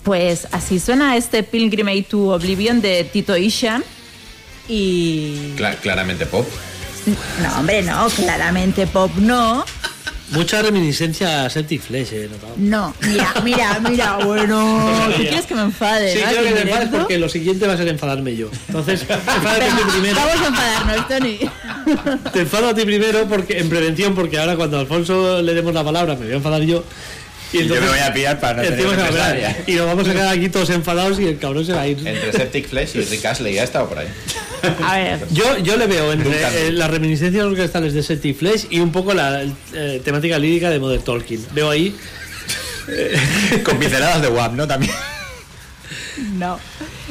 Pues 0.09 0.47
así 0.51 0.79
suena 0.79 1.15
este 1.17 1.43
Pilgrimage 1.43 2.01
to 2.09 2.29
Oblivion 2.33 2.81
de 2.81 3.03
Tito 3.03 3.37
Ishan. 3.37 3.83
Y. 4.67 5.53
Cla- 5.55 5.75
claramente 5.75 6.25
pop. 6.25 6.47
No, 7.43 7.59
hombre, 7.59 7.83
no, 7.83 8.07
claramente 8.09 8.87
pop 8.87 9.11
no. 9.17 9.63
Mucha 10.31 10.63
reminiscencia 10.63 11.45
a 11.45 11.49
Celtic 11.51 11.81
Flesh, 11.81 12.13
he 12.13 12.27
notado. 12.27 12.53
No, 12.57 12.93
mira, 13.01 13.33
mira, 13.43 13.79
mira, 13.87 14.17
bueno. 14.25 15.09
¿Tú 15.15 15.21
quieres 15.21 15.45
que 15.45 15.53
me 15.53 15.61
enfade? 15.61 16.11
Sí, 16.13 16.19
no? 16.23 16.29
creo 16.31 16.43
que 16.43 16.51
te 16.53 16.61
en 16.61 16.67
enfades 16.69 16.89
porque 16.89 17.17
lo 17.19 17.29
siguiente 17.29 17.67
va 17.67 17.73
a 17.73 17.77
ser 17.77 17.87
enfadarme 17.87 18.35
yo. 18.35 18.49
Entonces, 18.67 19.01
enfádate 19.09 19.59
Venga, 19.65 19.77
tú 19.77 19.89
primero. 19.91 20.15
Vamos 20.15 20.41
a 20.41 20.47
enfadarnos, 20.47 21.07
Tony. 21.07 21.39
Te 22.33 22.39
enfado 22.41 22.69
a 22.69 22.73
ti 22.73 22.83
primero 22.83 23.27
porque 23.27 23.59
en 23.59 23.69
prevención, 23.69 24.15
porque 24.15 24.39
ahora 24.39 24.55
cuando 24.55 24.77
a 24.77 24.79
Alfonso 24.81 25.39
le 25.43 25.53
demos 25.53 25.71
la 25.73 25.83
palabra 25.83 26.15
me 26.15 26.25
voy 26.25 26.33
a 26.33 26.37
enfadar 26.37 26.61
yo. 26.63 26.83
Y 27.51 27.65
Yo 27.67 27.75
me 27.81 27.87
voy 27.87 27.99
a 27.99 28.13
pillar 28.13 28.39
para 28.39 28.57
no 28.57 28.61
tener 28.63 28.79
encima 28.79 28.95
se 28.95 29.01
va 29.01 29.07
a 29.07 29.11
pegar. 29.11 29.31
represalia. 29.35 29.63
Y 29.67 29.73
nos 29.75 29.85
vamos 29.87 30.07
a 30.07 30.11
quedar 30.13 30.27
aquí 30.37 30.49
todos 30.49 30.69
enfadados 30.69 31.19
y 31.19 31.25
el 31.25 31.39
cabrón 31.39 31.65
se 31.65 31.73
va 31.73 31.81
a 31.81 31.87
ir. 31.87 31.97
Entre 32.07 32.31
Septic 32.31 32.67
Flesh 32.69 32.95
y 32.95 33.01
Rick 33.01 33.25
Astley, 33.25 33.55
ya 33.55 33.61
ha 33.61 33.65
estado 33.65 33.89
por 33.89 33.97
ahí. 33.99 34.07
A 34.85 34.97
ver, 34.97 35.19
Yo, 35.31 35.57
yo 35.59 35.77
le 35.77 35.87
veo 35.87 36.11
entre 36.11 36.29
Nunca. 36.29 36.53
eh, 36.55 36.71
las 36.71 36.91
reminiscencias 36.91 37.43
orquestales 37.45 37.93
de 37.93 38.03
Septic 38.03 38.37
Flesh 38.37 38.67
y 38.69 38.79
un 38.81 38.91
poco 38.91 39.13
la 39.13 39.43
eh, 39.73 40.01
temática 40.05 40.37
lírica 40.37 40.69
de 40.69 40.79
Modern 40.79 41.01
Talking. 41.03 41.45
Veo 41.53 41.69
ahí. 41.71 41.95
Con 43.63 43.77
pinceladas 43.79 44.21
de 44.21 44.27
WAP, 44.29 44.53
¿no? 44.53 44.67
También. 44.67 44.91
no. 46.37 46.59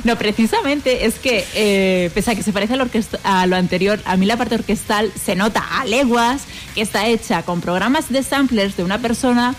No, 0.05 0.16
precisamente 0.16 1.06
es 1.06 1.15
que, 1.16 1.44
eh, 1.55 2.10
pese 2.15 2.31
a 2.31 2.35
que 2.36 2.43
se 2.44 2.52
parece 2.52 2.74
a 2.74 2.77
lo, 2.77 2.89
a 3.24 3.47
lo 3.48 3.56
anterior, 3.56 3.98
a 4.05 4.16
mí 4.16 4.27
la 4.27 4.36
parte 4.36 4.55
orquestal 4.55 5.10
se 5.20 5.35
nota 5.35 5.60
a 5.81 5.85
leguas 5.86 6.43
que 6.77 6.82
está 6.82 7.09
hecha 7.09 7.43
con 7.43 7.60
programas 7.60 8.09
de 8.10 8.23
samplers 8.23 8.77
de 8.77 8.85
una 8.85 8.98
persona 9.01 9.56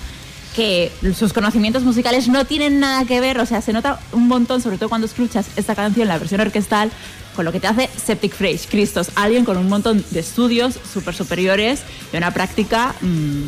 que 0.56 0.92
sus 1.18 1.32
conocimientos 1.34 1.84
musicales 1.84 2.28
no 2.28 2.46
tienen 2.46 2.80
nada 2.80 3.06
que 3.06 3.20
ver, 3.20 3.40
o 3.40 3.46
sea, 3.46 3.62
se 3.62 3.72
nota 3.74 4.00
un 4.12 4.28
montón, 4.28 4.62
sobre 4.62 4.78
todo 4.78 4.90
cuando 4.90 5.06
escuchas 5.08 5.48
esta 5.56 5.76
canción, 5.76 6.08
la 6.08 6.18
versión 6.18 6.42
orquestal, 6.42 6.92
con 7.36 7.46
lo 7.46 7.52
que 7.52 7.60
te 7.60 7.68
hace 7.68 7.90
Septic 8.04 8.34
Fresh, 8.34 8.68
Cristos, 8.68 9.12
alguien 9.16 9.46
con 9.46 9.58
un 9.58 9.70
montón 9.70 10.04
de 10.10 10.20
estudios 10.20 10.80
súper 10.92 11.14
superiores 11.16 11.82
y 12.12 12.18
una 12.18 12.32
práctica... 12.34 12.96
mm, 13.02 13.44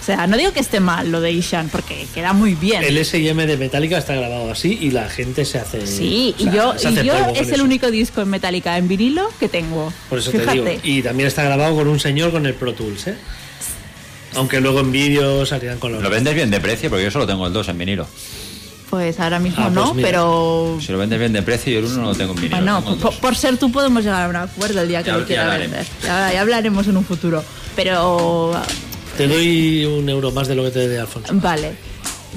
o 0.00 0.04
sea, 0.06 0.28
no 0.28 0.36
digo 0.36 0.52
que 0.52 0.60
esté 0.60 0.78
mal 0.78 1.10
lo 1.10 1.20
de 1.20 1.32
Ishan, 1.32 1.68
porque 1.68 2.06
queda 2.14 2.32
muy 2.32 2.54
bien. 2.54 2.84
El 2.84 2.96
SM 2.96 3.44
de 3.44 3.56
Metallica 3.56 3.98
está 3.98 4.14
grabado 4.14 4.52
así 4.52 4.78
y 4.80 4.92
la 4.92 5.08
gente 5.08 5.44
se 5.44 5.58
hace. 5.58 5.84
Sí, 5.84 6.32
o 6.38 6.42
sea, 6.42 6.52
y 6.52 6.54
yo, 6.54 6.74
y 6.78 7.04
yo 7.06 7.14
es 7.34 7.48
el 7.48 7.54
eso. 7.54 7.64
único 7.64 7.90
disco 7.90 8.20
en 8.20 8.28
Metallica 8.28 8.78
en 8.78 8.86
vinilo 8.86 9.28
que 9.40 9.48
tengo. 9.48 9.92
Por 10.08 10.20
eso 10.20 10.30
Fíjate. 10.30 10.60
te 10.60 10.70
digo. 10.70 10.80
Y 10.84 11.02
también 11.02 11.26
está 11.26 11.42
grabado 11.42 11.74
con 11.74 11.88
un 11.88 11.98
señor 11.98 12.30
con 12.30 12.46
el 12.46 12.54
Pro 12.54 12.72
Tools, 12.72 13.08
¿eh? 13.08 13.16
Aunque 14.34 14.60
luego 14.60 14.80
en 14.80 14.92
vídeo 14.92 15.46
salían 15.46 15.78
con 15.78 15.92
los. 15.92 16.02
Lo 16.02 16.10
vendes 16.10 16.34
bien 16.34 16.50
de 16.50 16.60
precio, 16.60 16.90
porque 16.90 17.04
yo 17.04 17.10
solo 17.10 17.26
tengo 17.26 17.46
el 17.46 17.52
2 17.52 17.68
en 17.68 17.78
vinilo. 17.78 18.06
Pues 18.90 19.18
ahora 19.18 19.38
mismo 19.40 19.58
Ah, 19.64 19.70
pues 19.72 19.74
no, 19.74 19.94
mira. 19.94 20.08
pero 20.08 20.78
Si 20.80 20.92
lo 20.92 20.98
vendes 20.98 21.18
bien 21.18 21.32
de 21.32 21.42
precio, 21.42 21.72
yo 21.72 21.78
el 21.80 21.84
1 21.86 21.96
no 21.96 22.02
lo 22.10 22.14
tengo 22.14 22.34
en 22.34 22.40
vinilo. 22.42 22.56
bueno, 22.56 22.96
por, 23.00 23.14
por 23.18 23.34
ser 23.36 23.56
tú 23.56 23.72
podemos 23.72 24.04
llegar 24.04 24.26
a 24.26 24.28
un 24.28 24.36
acuerdo 24.36 24.80
el 24.82 24.88
día 24.88 25.02
que 25.02 25.10
Ya- 25.10 25.16
lo 25.16 25.24
quiera 25.26 25.56
vender. 25.56 25.84
Ya, 26.04 26.32
ya 26.32 26.40
hablaremos 26.40 26.86
en 26.86 26.96
un 26.96 27.04
futuro. 27.04 27.42
Pero 27.74 28.52
Te 29.16 29.26
doy 29.26 29.84
un 29.84 30.08
euro 30.08 30.30
más 30.30 30.46
de 30.48 30.54
lo 30.54 30.62
que 30.64 30.70
te 30.70 30.88
dé 30.88 30.98
Alfonso. 31.00 31.32
vale. 31.36 31.72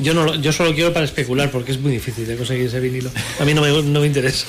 Yo, 0.01 0.13
no, 0.13 0.33
yo 0.35 0.53
solo 0.53 0.73
quiero 0.73 0.93
para 0.93 1.03
especular 1.05 1.51
porque 1.51 1.73
es 1.73 1.79
muy 1.79 1.91
difícil 1.91 2.25
de 2.25 2.37
conseguir 2.37 2.67
ese 2.67 2.79
vinilo. 2.79 3.11
A 3.39 3.43
mí 3.45 3.53
no 3.53 3.61
me, 3.61 3.69
no 3.83 3.99
me 3.99 4.07
interesa. 4.07 4.45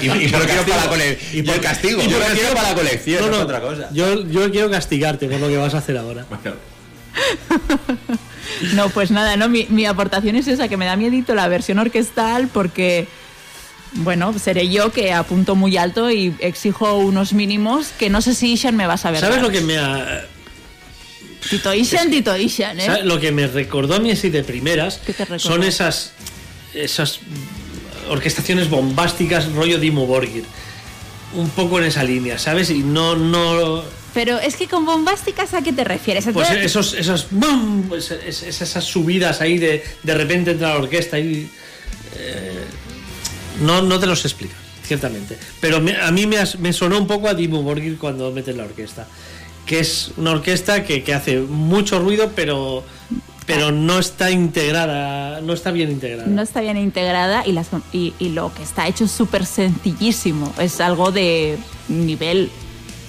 Y, 0.00 0.06
y 0.24 0.28
por, 0.28 0.44
quiero 0.44 0.46
castigo, 0.46 0.64
para 0.66 0.84
la 0.84 0.88
cole- 0.90 1.18
y 1.32 1.42
por 1.42 1.60
castigo. 1.60 2.02
y 2.02 2.08
yo 2.08 2.18
lo 2.18 2.24
quiero 2.26 2.54
para 2.54 2.68
la 2.70 2.74
colección, 2.74 3.20
No, 3.22 3.26
no, 3.26 3.30
no, 3.32 3.38
es 3.38 3.44
otra 3.44 3.60
cosa. 3.60 3.88
Yo, 3.92 4.26
yo 4.28 4.50
quiero 4.50 4.70
castigarte 4.70 5.28
por 5.28 5.40
lo 5.40 5.48
que 5.48 5.56
vas 5.56 5.74
a 5.74 5.78
hacer 5.78 5.96
ahora. 5.96 6.24
Bueno, 6.28 6.56
No, 8.74 8.88
pues 8.90 9.10
nada, 9.10 9.36
no, 9.36 9.48
mi, 9.48 9.66
mi 9.68 9.86
aportación 9.86 10.36
es 10.36 10.48
esa, 10.48 10.68
que 10.68 10.76
me 10.76 10.86
da 10.86 10.96
miedito 10.96 11.34
la 11.34 11.48
versión 11.48 11.78
orquestal 11.78 12.48
porque, 12.48 13.06
bueno, 13.92 14.36
seré 14.38 14.68
yo 14.68 14.90
que 14.90 15.12
apunto 15.12 15.54
muy 15.54 15.76
alto 15.76 16.10
y 16.10 16.34
exijo 16.40 16.96
unos 16.98 17.32
mínimos 17.34 17.88
que 17.98 18.10
no 18.10 18.20
sé 18.22 18.34
si 18.34 18.52
Ishan 18.52 18.74
me 18.76 18.86
va 18.86 18.94
a 18.94 18.98
saber. 18.98 19.20
¿Sabes 19.20 19.42
lo 19.42 19.50
que 19.50 19.60
me 19.60 19.78
ha, 19.78 20.24
Tito 21.50 21.72
Ishan, 21.72 22.10
Tito 22.10 22.36
Ishan, 22.36 22.80
¿eh? 22.80 22.86
¿sabes 22.86 23.04
lo 23.04 23.20
que 23.20 23.30
me 23.32 23.46
recordó 23.46 23.94
a 23.94 23.98
mí 24.00 24.10
así 24.10 24.28
de 24.30 24.42
primeras? 24.42 24.98
¿Qué 25.06 25.12
te 25.12 25.24
recordó? 25.24 25.38
Son 25.40 25.62
esas 25.62 26.12
esas 26.74 27.20
orquestaciones 28.08 28.68
bombásticas 28.70 29.52
rollo 29.52 29.78
Dimo 29.78 30.06
Borgir. 30.06 30.44
Un 31.34 31.50
poco 31.50 31.78
en 31.78 31.84
esa 31.84 32.02
línea, 32.04 32.38
¿sabes? 32.38 32.70
Y 32.70 32.78
no 32.78 33.14
no 33.14 33.82
Pero 34.14 34.38
es 34.38 34.56
que 34.56 34.66
con 34.66 34.86
bombásticas, 34.86 35.52
¿a 35.54 35.62
qué 35.62 35.72
te 35.72 35.84
refieres? 35.84 36.24
pues 36.32 36.48
Entonces- 36.48 36.64
esos 36.64 36.94
esas 36.94 37.26
¡bum! 37.30 37.92
Es- 37.94 38.10
es- 38.10 38.42
es- 38.42 38.60
esas 38.62 38.84
subidas 38.84 39.40
ahí 39.40 39.58
de 39.58 39.84
de 40.02 40.14
repente 40.14 40.52
entra 40.52 40.70
la 40.70 40.76
orquesta 40.78 41.18
y 41.18 41.50
eh, 42.16 42.58
no 43.60 43.82
no 43.82 43.98
te 44.00 44.06
los 44.06 44.24
explica 44.24 44.54
ciertamente 44.86 45.36
pero 45.60 45.80
me- 45.82 45.96
a 45.96 46.10
mí 46.10 46.26
me, 46.26 46.38
as- 46.38 46.58
me 46.58 46.72
sonó 46.72 46.96
un 46.98 47.06
poco 47.06 47.28
a 47.28 47.34
Dimo 47.34 47.62
Borgir 47.62 47.98
cuando 47.98 48.30
meten 48.32 48.56
la 48.56 48.64
orquesta 48.64 49.06
que 49.66 49.80
es 49.80 50.12
una 50.16 50.30
orquesta 50.30 50.82
que, 50.84 51.02
que 51.04 51.12
hace 51.12 51.36
mucho 51.40 51.98
ruido 51.98 52.32
pero 52.34 52.82
pero 53.48 53.72
no 53.72 53.98
está 53.98 54.30
integrada 54.30 55.40
no 55.40 55.52
está 55.52 55.72
bien 55.72 55.90
integrada 55.90 56.28
no 56.28 56.42
está 56.42 56.60
bien 56.60 56.76
integrada 56.76 57.44
y, 57.44 57.52
las, 57.52 57.68
y, 57.92 58.14
y 58.20 58.28
lo 58.28 58.52
que 58.54 58.62
está 58.62 58.86
hecho 58.86 59.04
es 59.04 59.10
súper 59.10 59.44
sencillísimo. 59.46 60.52
Es 60.58 60.80
algo 60.80 61.10
de 61.10 61.58
nivel 61.88 62.50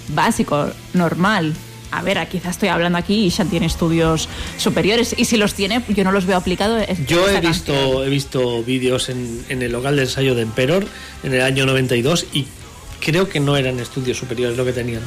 básico, 0.09 0.69
normal. 0.93 1.53
A 1.91 2.01
ver, 2.03 2.25
quizás 2.27 2.51
estoy 2.51 2.69
hablando 2.69 2.97
aquí 2.97 3.25
y 3.25 3.29
Shan 3.29 3.49
tiene 3.49 3.65
estudios 3.65 4.29
superiores. 4.57 5.15
Y 5.17 5.25
si 5.25 5.37
los 5.37 5.55
tiene, 5.55 5.83
yo 5.89 6.03
no 6.03 6.11
los 6.11 6.25
veo 6.25 6.37
aplicados. 6.37 6.83
Yo 7.07 7.27
he 7.27 7.41
visto, 7.41 7.73
canción. 7.73 8.03
he 8.03 8.09
visto 8.09 8.63
vídeos 8.63 9.09
en, 9.09 9.43
en 9.49 9.61
el 9.61 9.71
local 9.71 9.95
de 9.95 10.03
ensayo 10.03 10.35
de 10.35 10.43
Emperor 10.43 10.85
en 11.23 11.33
el 11.33 11.41
año 11.41 11.65
92 11.65 12.27
y 12.33 12.45
creo 12.99 13.27
que 13.27 13.39
no 13.39 13.57
eran 13.57 13.79
estudios 13.79 14.17
superiores 14.17 14.55
lo 14.57 14.65
que 14.65 14.73
tenían. 14.73 15.01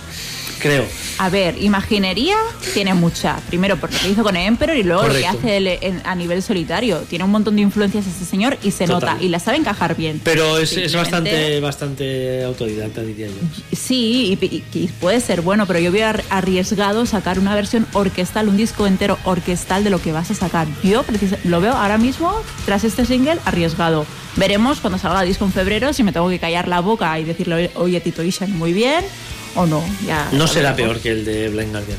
Creo. 0.62 0.86
A 1.18 1.28
ver, 1.28 1.60
imaginería 1.60 2.36
tiene 2.72 2.94
mucha. 2.94 3.36
Primero 3.48 3.76
por 3.78 3.92
lo 3.92 3.98
que 3.98 4.08
hizo 4.10 4.22
con 4.22 4.36
Emperor 4.36 4.76
y 4.76 4.84
luego 4.84 5.02
lo 5.02 5.08
que 5.12 5.22
Correcto. 5.22 5.38
hace 5.40 5.56
él 5.56 5.66
en- 5.80 6.00
a 6.04 6.14
nivel 6.14 6.40
solitario. 6.42 6.98
Tiene 7.00 7.24
un 7.24 7.32
montón 7.32 7.56
de 7.56 7.62
influencias 7.62 8.06
este 8.06 8.24
señor 8.24 8.56
y 8.62 8.70
se 8.70 8.86
Total. 8.86 9.14
nota. 9.14 9.24
Y 9.24 9.28
la 9.28 9.40
sabe 9.40 9.56
encajar 9.58 9.96
bien. 9.96 10.20
Pero 10.22 10.58
es, 10.58 10.72
es 10.76 10.94
bastante, 10.94 11.58
bastante 11.60 12.44
autodidacta, 12.44 13.02
diría 13.02 13.26
yo. 13.26 13.34
Sí, 13.76 14.38
y, 14.40 14.44
y- 14.46 14.64
y 14.72 14.86
puede 15.00 15.20
ser 15.20 15.40
bueno, 15.42 15.66
pero 15.66 15.80
yo 15.80 15.92
ar- 16.06 16.22
arriesgado 16.30 17.06
sacar 17.06 17.38
una 17.40 17.54
versión 17.54 17.86
orquestal, 17.92 18.48
un 18.48 18.56
disco 18.56 18.86
entero 18.86 19.18
orquestal 19.24 19.82
de 19.84 19.90
lo 19.90 20.00
que 20.00 20.12
vas 20.12 20.30
a 20.30 20.34
sacar. 20.34 20.68
Yo 20.84 21.04
lo 21.44 21.60
veo 21.60 21.72
ahora 21.72 21.98
mismo, 21.98 22.32
tras 22.66 22.84
este 22.84 23.04
single, 23.04 23.38
arriesgado. 23.44 24.06
Veremos 24.36 24.78
cuando 24.80 24.98
salga 24.98 25.22
el 25.22 25.28
disco 25.28 25.44
en 25.44 25.52
febrero 25.52 25.92
si 25.92 26.02
me 26.04 26.12
tengo 26.12 26.28
que 26.30 26.38
callar 26.38 26.68
la 26.68 26.80
boca 26.80 27.18
y 27.18 27.24
decirle, 27.24 27.70
oye, 27.74 28.00
Tito 28.00 28.22
Ishan, 28.22 28.56
muy 28.56 28.72
bien, 28.72 29.04
o 29.54 29.66
no. 29.66 29.84
Ya 30.06 30.28
No 30.32 30.46
será 30.46 30.74
peor 30.76 30.98
que 31.00 31.10
el 31.10 31.24
de 31.24 31.48
Blind 31.48 31.70
Guardian. 31.72 31.98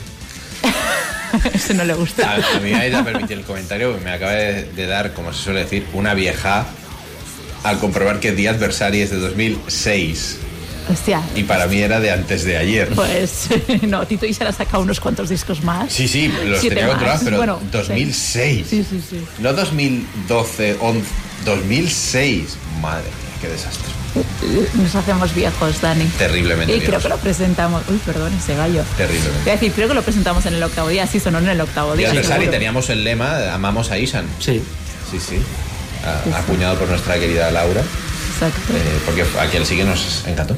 Ese 1.54 1.74
no 1.74 1.84
le 1.84 1.94
gusta. 1.96 2.32
A, 2.32 2.36
a 2.36 2.60
mí 2.60 2.72
me 2.72 2.78
vais 2.78 2.94
a 2.94 3.04
permitir 3.04 3.38
el 3.40 3.44
comentario, 3.44 3.98
me 4.04 4.12
acaba 4.12 4.34
de, 4.34 4.66
de 4.66 4.86
dar, 4.86 5.14
como 5.14 5.34
se 5.34 5.44
suele 5.44 5.62
decir, 5.64 5.86
una 5.94 6.14
vieja 6.14 6.66
al 7.64 7.80
comprobar 7.80 8.20
que 8.20 8.32
The 8.34 8.50
Adversary 8.50 9.02
es 9.02 9.10
de 9.12 9.18
2006 9.18 10.38
Hostia. 10.92 11.22
y 11.36 11.44
para 11.44 11.66
mí 11.68 11.78
era 11.80 12.00
de 12.02 12.12
antes 12.12 12.44
de 12.44 12.58
ayer. 12.58 12.90
Pues 12.90 13.48
no, 13.84 14.06
Tito 14.06 14.26
Ishan 14.26 14.48
ha 14.48 14.52
sacado 14.52 14.84
unos 14.84 15.00
cuantos 15.00 15.30
discos 15.30 15.64
más. 15.64 15.92
Sí, 15.92 16.08
sí, 16.08 16.32
los 16.46 16.60
Siete 16.60 16.76
tenía 16.76 16.88
más. 16.94 16.96
controlados, 16.96 17.24
pero 17.24 17.38
Bueno, 17.38 17.60
2006. 17.72 18.68
Sí, 18.70 18.86
sí, 18.88 19.02
sí. 19.10 19.24
No 19.40 19.54
2012, 19.54 20.78
11, 20.82 21.08
2006. 21.46 22.58
Madre 22.82 23.06
mía, 23.06 23.38
qué 23.42 23.48
desastre. 23.48 23.86
Nos 24.76 24.94
hacemos 24.96 25.34
viejos, 25.34 25.82
Dani. 25.82 26.06
Terriblemente 26.18 26.76
Y 26.76 26.82
creo 26.82 27.00
que 27.00 27.10
lo 27.10 27.18
presentamos. 27.18 27.84
Uy, 27.90 28.00
perdón, 28.06 28.32
ese 28.34 28.56
gallo. 28.56 28.84
Terriblemente. 28.98 29.40
Voy 29.42 29.50
a 29.50 29.54
decir, 29.54 29.72
creo 29.74 29.88
que 29.88 29.94
lo 29.96 30.02
presentamos 30.04 30.46
en 30.46 30.54
el 30.56 30.64
octavo 30.64 30.90
día. 30.90 31.08
Sí, 31.08 31.20
sonó 31.20 31.40
en 31.40 31.50
el 31.50 31.60
octavo 31.62 31.96
día. 31.96 32.10
Seguro. 32.24 32.50
teníamos 32.52 32.90
el 32.90 33.04
lema 33.04 33.54
Amamos 33.54 33.90
a 33.92 33.98
Isan. 33.98 34.26
Sí. 34.40 34.62
Sí, 35.10 35.20
sí. 35.20 35.42
A- 36.06 36.38
acuñado 36.40 36.78
por 36.78 36.88
nuestra 36.90 37.16
querida 37.20 37.50
Laura. 37.52 37.82
Exacto. 38.34 38.74
eh, 38.74 39.00
porque 39.06 39.24
a 39.40 39.46
quien 39.48 39.66
sí 39.66 39.76
que 39.78 39.84
nos 39.84 40.24
encantó. 40.28 40.56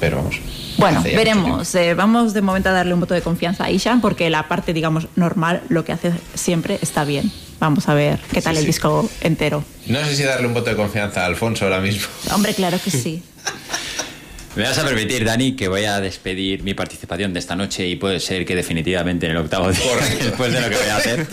Pero 0.00 0.18
vamos. 0.18 0.36
Bueno, 0.78 1.02
veremos. 1.04 1.74
Eh, 1.74 1.92
vamos 1.94 2.32
de 2.32 2.40
momento 2.40 2.70
a 2.70 2.72
darle 2.72 2.94
un 2.94 3.00
voto 3.00 3.12
de 3.14 3.20
confianza 3.20 3.64
a 3.64 3.70
Ishan 3.70 4.00
porque 4.00 4.30
la 4.30 4.48
parte, 4.48 4.72
digamos, 4.72 5.08
normal, 5.16 5.62
lo 5.68 5.84
que 5.84 5.92
hace 5.92 6.12
siempre 6.34 6.78
está 6.80 7.04
bien. 7.04 7.30
Vamos 7.60 7.88
a 7.88 7.94
ver 7.94 8.18
qué 8.32 8.40
tal 8.40 8.54
Sí, 8.54 8.58
el 8.60 8.62
sí. 8.62 8.66
disco 8.68 9.10
entero. 9.20 9.64
No 9.88 10.02
sé 10.04 10.14
si 10.16 10.22
darle 10.22 10.46
un 10.46 10.54
voto 10.54 10.70
de 10.70 10.76
confianza 10.76 11.22
a 11.22 11.26
Alfonso 11.26 11.64
ahora 11.64 11.80
mismo. 11.80 12.06
Hombre, 12.32 12.54
claro 12.54 12.78
que 12.82 12.90
sí. 12.90 13.22
Me 14.56 14.64
vas 14.64 14.78
a 14.78 14.84
permitir, 14.84 15.24
Dani, 15.24 15.54
que 15.54 15.68
voy 15.68 15.84
a 15.84 16.00
despedir 16.00 16.62
mi 16.64 16.74
participación 16.74 17.32
de 17.32 17.38
esta 17.38 17.54
noche 17.54 17.86
y 17.86 17.94
puede 17.96 18.18
ser 18.18 18.44
que 18.44 18.56
definitivamente 18.56 19.26
en 19.26 19.32
el 19.32 19.38
octavo 19.38 19.70
día, 19.70 19.80
Correcto. 19.92 20.24
después 20.24 20.52
de 20.52 20.60
lo 20.60 20.68
que 20.70 20.76
voy 20.76 20.88
a 20.88 20.96
hacer. 20.96 21.26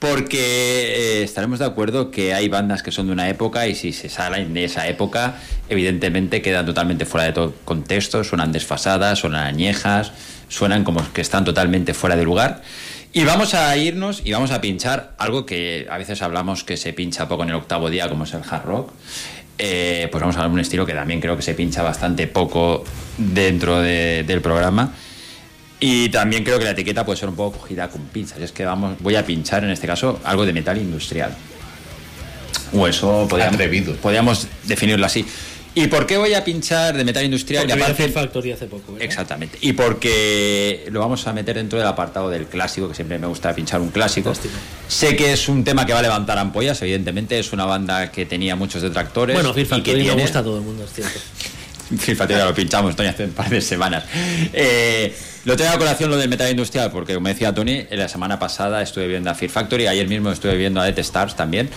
Porque 0.00 1.20
eh, 1.20 1.22
estaremos 1.22 1.58
de 1.58 1.66
acuerdo 1.66 2.10
que 2.10 2.32
hay 2.32 2.48
bandas 2.48 2.82
que 2.82 2.90
son 2.90 3.06
de 3.06 3.12
una 3.12 3.28
época 3.28 3.66
y 3.68 3.74
si 3.74 3.92
se 3.92 4.08
salen 4.08 4.54
de 4.54 4.64
esa 4.64 4.88
época, 4.88 5.36
evidentemente 5.68 6.40
quedan 6.40 6.64
totalmente 6.64 7.04
fuera 7.04 7.26
de 7.26 7.32
todo 7.34 7.54
contexto, 7.66 8.24
suenan 8.24 8.50
desfasadas, 8.50 9.18
suenan 9.18 9.46
añejas, 9.46 10.12
suenan 10.48 10.84
como 10.84 11.00
que 11.12 11.20
están 11.20 11.44
totalmente 11.44 11.92
fuera 11.92 12.16
de 12.16 12.24
lugar. 12.24 12.62
Y 13.12 13.24
vamos 13.24 13.52
a 13.52 13.76
irnos 13.76 14.22
y 14.24 14.32
vamos 14.32 14.52
a 14.52 14.62
pinchar 14.62 15.12
algo 15.18 15.44
que 15.44 15.86
a 15.90 15.98
veces 15.98 16.22
hablamos 16.22 16.64
que 16.64 16.78
se 16.78 16.94
pincha 16.94 17.28
poco 17.28 17.42
en 17.42 17.50
el 17.50 17.56
octavo 17.56 17.90
día, 17.90 18.08
como 18.08 18.24
es 18.24 18.32
el 18.32 18.40
hard 18.48 18.64
rock. 18.64 18.92
Eh, 19.58 20.08
pues 20.10 20.20
vamos 20.22 20.36
a 20.36 20.38
hablar 20.38 20.50
de 20.52 20.54
un 20.54 20.60
estilo 20.60 20.86
que 20.86 20.94
también 20.94 21.20
creo 21.20 21.36
que 21.36 21.42
se 21.42 21.52
pincha 21.52 21.82
bastante 21.82 22.26
poco 22.26 22.84
dentro 23.18 23.80
de- 23.82 24.24
del 24.26 24.40
programa. 24.40 24.94
Y 25.80 26.10
también 26.10 26.44
creo 26.44 26.58
que 26.58 26.64
la 26.66 26.72
etiqueta 26.72 27.04
puede 27.06 27.18
ser 27.18 27.28
un 27.30 27.36
poco 27.36 27.58
cogida 27.58 27.88
con 27.88 28.02
pinzas. 28.02 28.38
Es 28.40 28.52
que 28.52 28.64
vamos, 28.64 28.96
voy 29.00 29.16
a 29.16 29.24
pinchar 29.24 29.64
en 29.64 29.70
este 29.70 29.86
caso 29.86 30.20
algo 30.24 30.44
de 30.44 30.52
metal 30.52 30.76
industrial. 30.76 31.34
O 32.72 32.86
eso 32.86 33.26
podríamos, 33.28 33.54
Atrevido. 33.54 33.94
podríamos 33.96 34.46
definirlo 34.64 35.06
así. 35.06 35.24
¿Y 35.74 35.86
por 35.86 36.04
qué 36.06 36.16
voy 36.18 36.34
a 36.34 36.44
pinchar 36.44 36.96
de 36.96 37.04
metal 37.04 37.24
industrial? 37.24 37.62
Porque 37.64 37.78
Y 37.78 37.82
aparte- 37.82 38.08
Factory 38.08 38.52
hace 38.52 38.66
poco. 38.66 38.92
¿verdad? 38.92 39.06
Exactamente. 39.06 39.56
Y 39.60 39.72
porque 39.72 40.84
lo 40.90 41.00
vamos 41.00 41.26
a 41.26 41.32
meter 41.32 41.56
dentro 41.56 41.78
del 41.78 41.86
apartado 41.88 42.28
del 42.28 42.46
clásico, 42.46 42.88
que 42.88 42.94
siempre 42.94 43.18
me 43.18 43.26
gusta 43.28 43.54
pinchar 43.54 43.80
un 43.80 43.90
clásico. 43.90 44.34
Fantástico. 44.34 44.54
Sé 44.88 45.16
que 45.16 45.32
es 45.32 45.48
un 45.48 45.62
tema 45.64 45.86
que 45.86 45.92
va 45.92 46.00
a 46.00 46.02
levantar 46.02 46.38
ampollas, 46.38 46.82
evidentemente. 46.82 47.38
Es 47.38 47.52
una 47.52 47.64
banda 47.64 48.10
que 48.10 48.26
tenía 48.26 48.56
muchos 48.56 48.82
detractores. 48.82 49.34
Bueno, 49.34 49.54
Fear 49.54 49.64
y 49.66 49.68
que 49.68 49.74
Factory 49.76 49.96
me 49.98 50.02
tiene- 50.04 50.22
gusta 50.22 50.38
a 50.40 50.42
todo 50.42 50.58
el 50.58 50.64
mundo, 50.64 50.84
es 50.84 50.92
cierto. 50.92 51.18
Fear 51.98 52.16
Factory 52.16 52.38
ya 52.40 52.44
lo 52.46 52.54
pinchamos, 52.54 52.94
Tony, 52.96 53.08
hace 53.08 53.24
un 53.24 53.30
par 53.32 53.48
de 53.48 53.60
semanas. 53.60 54.04
Eh, 54.52 55.14
lo 55.44 55.56
traigo 55.56 55.74
a 55.74 55.78
colación 55.78 56.10
lo 56.10 56.16
del 56.16 56.28
metal 56.28 56.50
industrial, 56.50 56.90
porque 56.90 57.14
como 57.14 57.28
decía 57.28 57.54
Tony, 57.54 57.84
la 57.90 58.08
semana 58.08 58.38
pasada 58.38 58.82
estuve 58.82 59.08
viendo 59.08 59.30
a 59.30 59.34
Fear 59.34 59.50
Factory, 59.50 59.86
ayer 59.86 60.06
mismo 60.06 60.30
estuve 60.30 60.56
viendo 60.56 60.80
a 60.80 60.84
Death 60.84 60.98
Stars 60.98 61.36
también. 61.36 61.70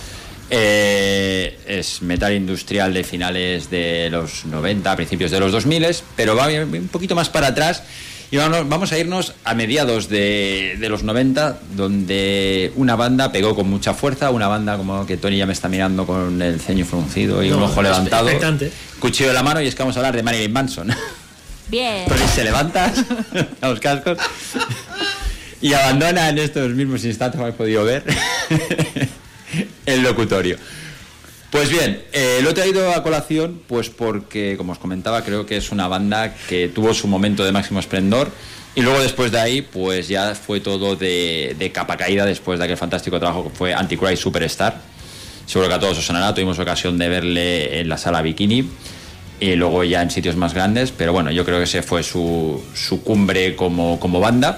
Eh, 0.49 1.57
es 1.65 2.01
metal 2.01 2.33
industrial 2.33 2.93
de 2.93 3.03
finales 3.03 3.69
de 3.69 4.09
los 4.11 4.45
90, 4.45 4.95
principios 4.95 5.31
de 5.31 5.39
los 5.39 5.51
2000, 5.51 5.87
pero 6.15 6.35
va 6.35 6.47
un 6.47 6.89
poquito 6.91 7.15
más 7.15 7.29
para 7.29 7.47
atrás. 7.47 7.83
Y 8.29 8.37
vamos, 8.37 8.67
vamos 8.67 8.91
a 8.91 8.97
irnos 8.97 9.33
a 9.43 9.53
mediados 9.53 10.09
de, 10.09 10.75
de 10.79 10.89
los 10.89 11.03
90, 11.03 11.59
donde 11.75 12.71
una 12.75 12.95
banda 12.95 13.31
pegó 13.31 13.55
con 13.55 13.69
mucha 13.69 13.93
fuerza, 13.93 14.31
una 14.31 14.47
banda 14.47 14.75
como 14.75 15.05
que 15.05 15.17
Tony 15.17 15.37
ya 15.37 15.45
me 15.45 15.53
está 15.53 15.69
mirando 15.69 16.05
con 16.05 16.41
el 16.41 16.59
ceño 16.59 16.83
fruncido 16.83 17.43
y 17.43 17.51
un 17.51 17.59
No, 17.59 17.65
ojo 17.65 17.81
es 17.81 17.87
levantado 17.89 18.27
expectante. 18.27 18.71
cuchillo 18.99 19.29
en 19.29 19.35
la 19.35 19.43
mano 19.43 19.61
y 19.61 19.67
es 19.67 19.75
que 19.75 19.83
vamos 19.83 19.95
a 19.97 19.99
hablar 19.99 20.15
de 20.15 20.23
Marilyn 20.23 20.51
Manson. 20.51 20.89
Bien. 21.67 22.05
Se 22.33 22.43
levanta 22.43 22.91
a 23.61 23.69
los 23.69 23.79
cascos 23.79 24.17
y 25.61 25.73
abandona 25.73 26.29
en 26.29 26.39
estos 26.39 26.71
mismos 26.71 27.03
instantes, 27.05 27.37
como 27.37 27.45
habéis 27.45 27.57
podido 27.57 27.83
ver, 27.85 28.03
el 29.85 30.03
locutorio. 30.03 30.57
Pues 31.49 31.69
bien, 31.69 32.03
eh, 32.11 32.39
lo 32.41 32.49
he 32.49 32.53
traído 32.53 32.91
a 32.91 33.03
colación 33.03 33.61
pues 33.67 33.89
porque, 33.89 34.55
como 34.57 34.73
os 34.73 34.79
comentaba, 34.79 35.23
creo 35.23 35.45
que 35.45 35.57
es 35.57 35.71
una 35.71 35.87
banda 35.87 36.33
que 36.49 36.67
tuvo 36.67 36.93
su 36.93 37.07
momento 37.07 37.45
de 37.45 37.51
máximo 37.51 37.79
esplendor 37.79 38.31
y 38.75 38.81
luego 38.81 38.99
después 38.99 39.31
de 39.31 39.39
ahí 39.39 39.61
pues 39.61 40.07
ya 40.07 40.33
fue 40.33 40.59
todo 40.59 40.95
de, 40.95 41.55
de 41.57 41.71
capa 41.71 41.95
caída 41.95 42.25
después 42.25 42.57
de 42.57 42.65
aquel 42.65 42.77
fantástico 42.77 43.19
trabajo 43.19 43.43
que 43.43 43.55
fue 43.55 43.73
Antichrist 43.73 44.23
Superstar. 44.23 44.81
Seguro 45.45 45.69
que 45.69 45.75
a 45.75 45.79
todos 45.79 45.97
os 45.97 46.05
sonará, 46.05 46.33
tuvimos 46.33 46.57
ocasión 46.57 46.97
de 46.97 47.07
verle 47.07 47.79
en 47.79 47.87
la 47.87 47.97
sala 47.97 48.21
Bikini 48.21 48.67
y 49.43 49.57
luego 49.57 49.83
ya 49.83 50.01
en 50.01 50.09
sitios 50.09 50.37
más 50.37 50.53
grandes, 50.53 50.91
pero 50.91 51.11
bueno, 51.11 51.29
yo 51.29 51.43
creo 51.43 51.57
que 51.57 51.65
ese 51.65 51.83
fue 51.83 52.01
su, 52.01 52.63
su 52.73 53.03
cumbre 53.03 53.57
como, 53.57 53.99
como 53.99 54.21
banda. 54.21 54.57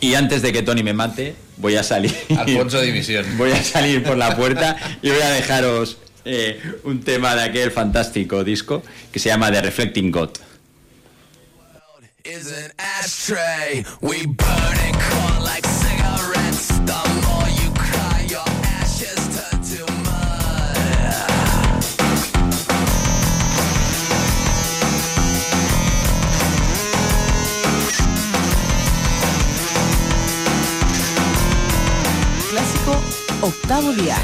Y 0.00 0.14
antes 0.14 0.42
de 0.42 0.52
que 0.52 0.62
Tony 0.62 0.84
me 0.84 0.92
mate, 0.92 1.34
voy 1.56 1.74
a 1.74 1.82
salir. 1.82 2.14
Alfonso 2.38 2.80
Dimisión. 2.82 3.26
Voy 3.36 3.50
a 3.50 3.60
salir 3.60 4.04
por 4.04 4.16
la 4.16 4.36
puerta 4.36 4.76
y 5.02 5.08
voy 5.08 5.20
a 5.20 5.30
dejaros 5.30 5.98
eh, 6.24 6.60
un 6.84 7.00
tema 7.00 7.34
de 7.34 7.42
aquel 7.42 7.72
fantástico 7.72 8.44
disco 8.44 8.84
que 9.10 9.18
se 9.18 9.30
llama 9.30 9.50
The 9.50 9.62
Reflecting 9.62 10.12
God. 10.12 10.30
Octavo 33.44 33.92
día. 33.92 34.16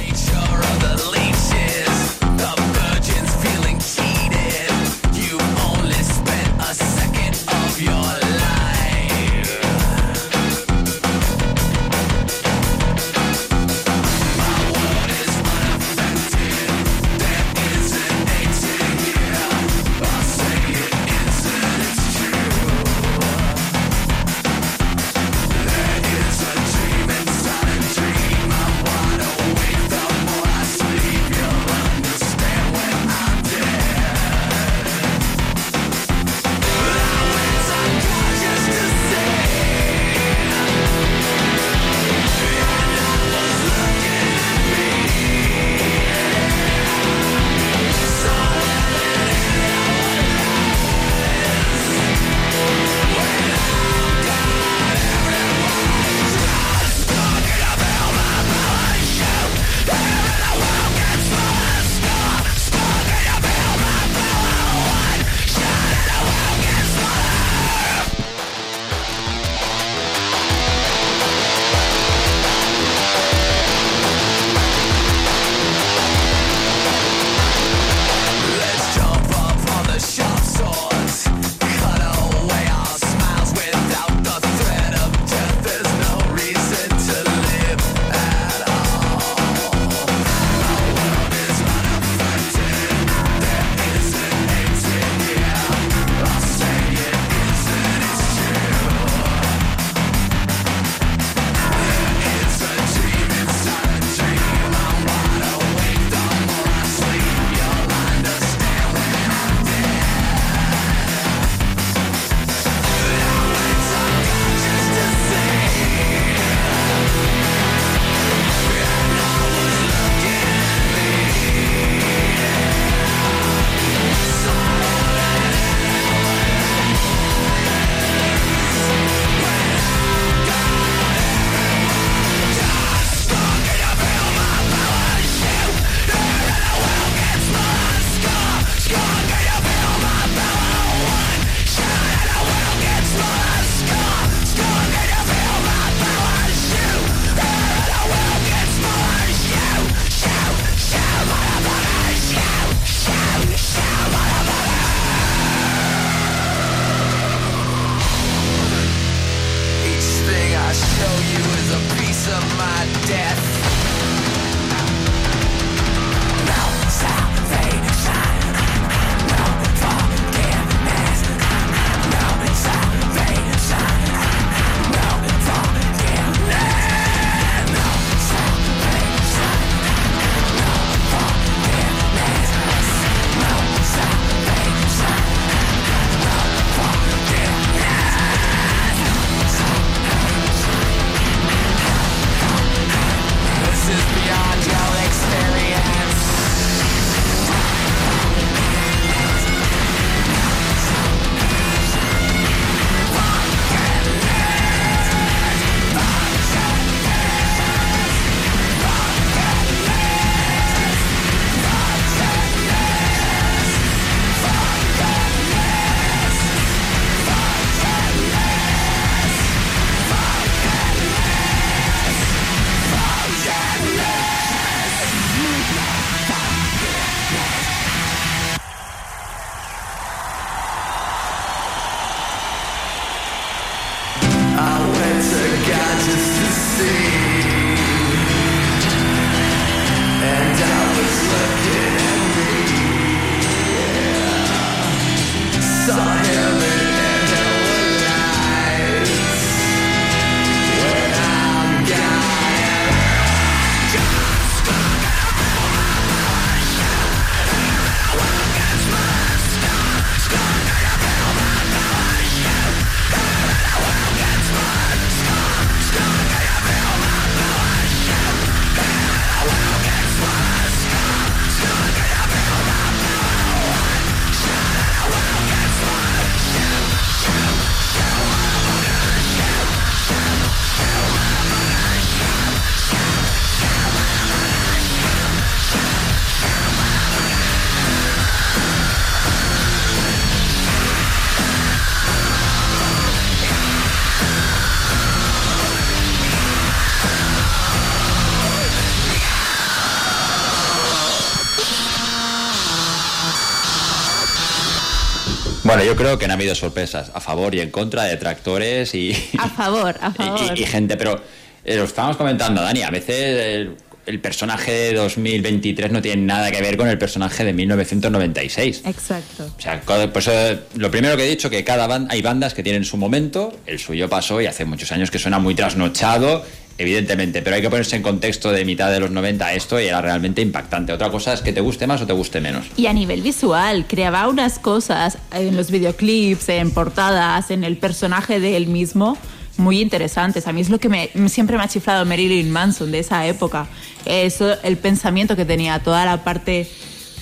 Yo 305.90 305.96
creo 305.96 306.18
que 306.20 306.28
no 306.28 306.34
ha 306.34 306.36
habido 306.36 306.54
sorpresas 306.54 307.10
a 307.14 307.20
favor 307.20 307.52
y 307.52 307.60
en 307.60 307.70
contra, 307.72 308.04
detractores 308.04 308.94
y, 308.94 309.12
A 309.38 309.48
favor, 309.48 309.96
a 310.00 310.10
favor. 310.12 310.56
y- 310.56 310.62
y 310.62 310.64
gente, 310.64 310.96
pero 310.96 311.20
eh, 311.64 311.74
lo 311.74 311.82
estábamos 311.82 312.16
comentando, 312.16 312.62
Dani, 312.62 312.82
a 312.82 312.90
veces 312.90 313.16
el, 313.56 313.76
el 314.06 314.20
personaje 314.20 314.70
de 314.70 314.94
2023 314.94 315.90
no 315.90 316.00
tiene 316.00 316.22
nada 316.22 316.52
que 316.52 316.62
ver 316.62 316.76
con 316.76 316.86
el 316.88 316.96
personaje 316.96 317.44
de 317.44 317.52
1996. 317.52 318.82
Exacto. 318.86 319.52
O 319.58 319.60
sea, 319.60 319.80
por 319.80 320.18
eso, 320.22 320.30
lo 320.76 320.92
primero 320.92 321.16
que 321.16 321.24
he 321.26 321.28
dicho, 321.28 321.50
que 321.50 321.64
cada 321.64 321.88
banda, 321.88 322.14
hay 322.14 322.22
bandas 322.22 322.54
que 322.54 322.62
tienen 322.62 322.84
su 322.84 322.96
momento, 322.96 323.52
el 323.66 323.80
suyo 323.80 324.08
pasó 324.08 324.40
y 324.40 324.46
hace 324.46 324.64
muchos 324.64 324.92
años 324.92 325.10
que 325.10 325.18
suena 325.18 325.40
muy 325.40 325.56
trasnochado, 325.56 326.44
evidentemente, 326.80 327.42
pero 327.42 327.56
hay 327.56 327.62
que 327.62 327.68
ponerse 327.68 327.96
en 327.96 328.02
contexto 328.02 328.50
de 328.50 328.64
mitad 328.64 328.90
de 328.90 329.00
los 329.00 329.10
90 329.10 329.44
a 329.44 329.52
esto 329.52 329.78
y 329.78 329.84
era 329.84 330.00
realmente 330.00 330.40
impactante. 330.40 330.94
Otra 330.94 331.10
cosa 331.10 331.34
es 331.34 331.42
que 331.42 331.52
te 331.52 331.60
guste 331.60 331.86
más 331.86 332.00
o 332.00 332.06
te 332.06 332.14
guste 332.14 332.40
menos. 332.40 332.66
Y 332.78 332.86
a 332.86 332.94
nivel 332.94 333.20
visual, 333.20 333.84
creaba 333.86 334.26
unas 334.28 334.58
cosas 334.58 335.18
en 335.30 335.58
los 335.58 335.70
videoclips, 335.70 336.48
en 336.48 336.70
portadas, 336.70 337.50
en 337.50 337.64
el 337.64 337.76
personaje 337.76 338.40
de 338.40 338.56
él 338.56 338.66
mismo, 338.66 339.18
muy 339.58 339.82
interesantes. 339.82 340.46
A 340.46 340.54
mí 340.54 340.62
es 340.62 340.70
lo 340.70 340.78
que 340.78 340.88
me, 340.88 341.10
siempre 341.28 341.58
me 341.58 341.64
ha 341.64 341.68
chiflado 341.68 342.06
Marilyn 342.06 342.50
Manson 342.50 342.90
de 342.90 343.00
esa 343.00 343.26
época. 343.26 343.66
Eso, 344.06 344.56
el 344.62 344.78
pensamiento 344.78 345.36
que 345.36 345.44
tenía, 345.44 345.80
toda 345.80 346.06
la 346.06 346.24
parte, 346.24 346.66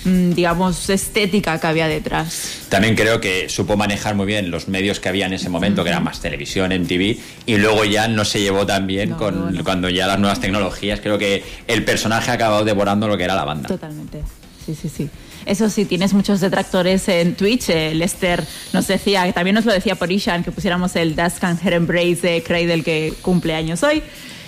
digamos, 0.05 0.89
estética 0.89 1.59
que 1.59 1.67
había 1.67 1.87
detrás. 1.87 2.59
También 2.69 2.95
creo 2.95 3.19
que 3.19 3.49
supo 3.49 3.75
manejar 3.77 4.15
muy 4.15 4.25
bien 4.25 4.49
los 4.51 4.67
medios 4.67 4.99
que 4.99 5.09
había 5.09 5.25
en 5.25 5.33
ese 5.33 5.49
momento, 5.49 5.83
que 5.83 5.89
era 5.89 5.99
más 5.99 6.21
televisión, 6.21 6.71
MTV, 6.71 7.17
y 7.45 7.57
luego 7.57 7.85
ya 7.85 8.07
no 8.07 8.25
se 8.25 8.41
llevó 8.41 8.65
tan 8.65 8.87
bien 8.87 9.11
No, 9.11 9.17
con, 9.17 9.53
no. 9.55 9.63
cuando 9.63 9.89
ya 9.89 10.07
las 10.07 10.19
nuevas 10.19 10.39
tecnologías. 10.39 10.99
Creo 11.01 11.17
que 11.17 11.43
el 11.67 11.83
personaje 11.83 12.31
ha 12.31 12.35
acabado 12.35 12.63
devorando 12.63 13.07
lo 13.07 13.17
que 13.17 13.23
era 13.25 13.35
la 13.35 13.43
banda. 13.45 13.67
Totalmente. 13.67 14.21
Sí, 14.65 14.75
sí, 14.79 14.89
sí. 14.89 15.09
Eso 15.45 15.69
sí, 15.69 15.85
tienes 15.85 16.13
muchos 16.13 16.41
detractores 16.41 17.07
en 17.09 17.35
Twitch. 17.35 17.69
Eh, 17.69 17.95
Lester 17.95 18.43
nos 18.73 18.87
decía, 18.87 19.31
también 19.33 19.55
nos 19.55 19.65
lo 19.65 19.73
decía 19.73 19.95
por 19.95 20.11
Ishan, 20.11 20.43
que 20.43 20.51
pusiéramos 20.51 20.95
el 20.95 21.15
and 21.19 21.59
Her 21.65 21.73
Embrace 21.73 22.19
de 22.21 22.43
Cradle 22.43 22.83
que 22.83 23.13
cumple 23.21 23.55
años 23.55 23.81
hoy. 23.83 24.03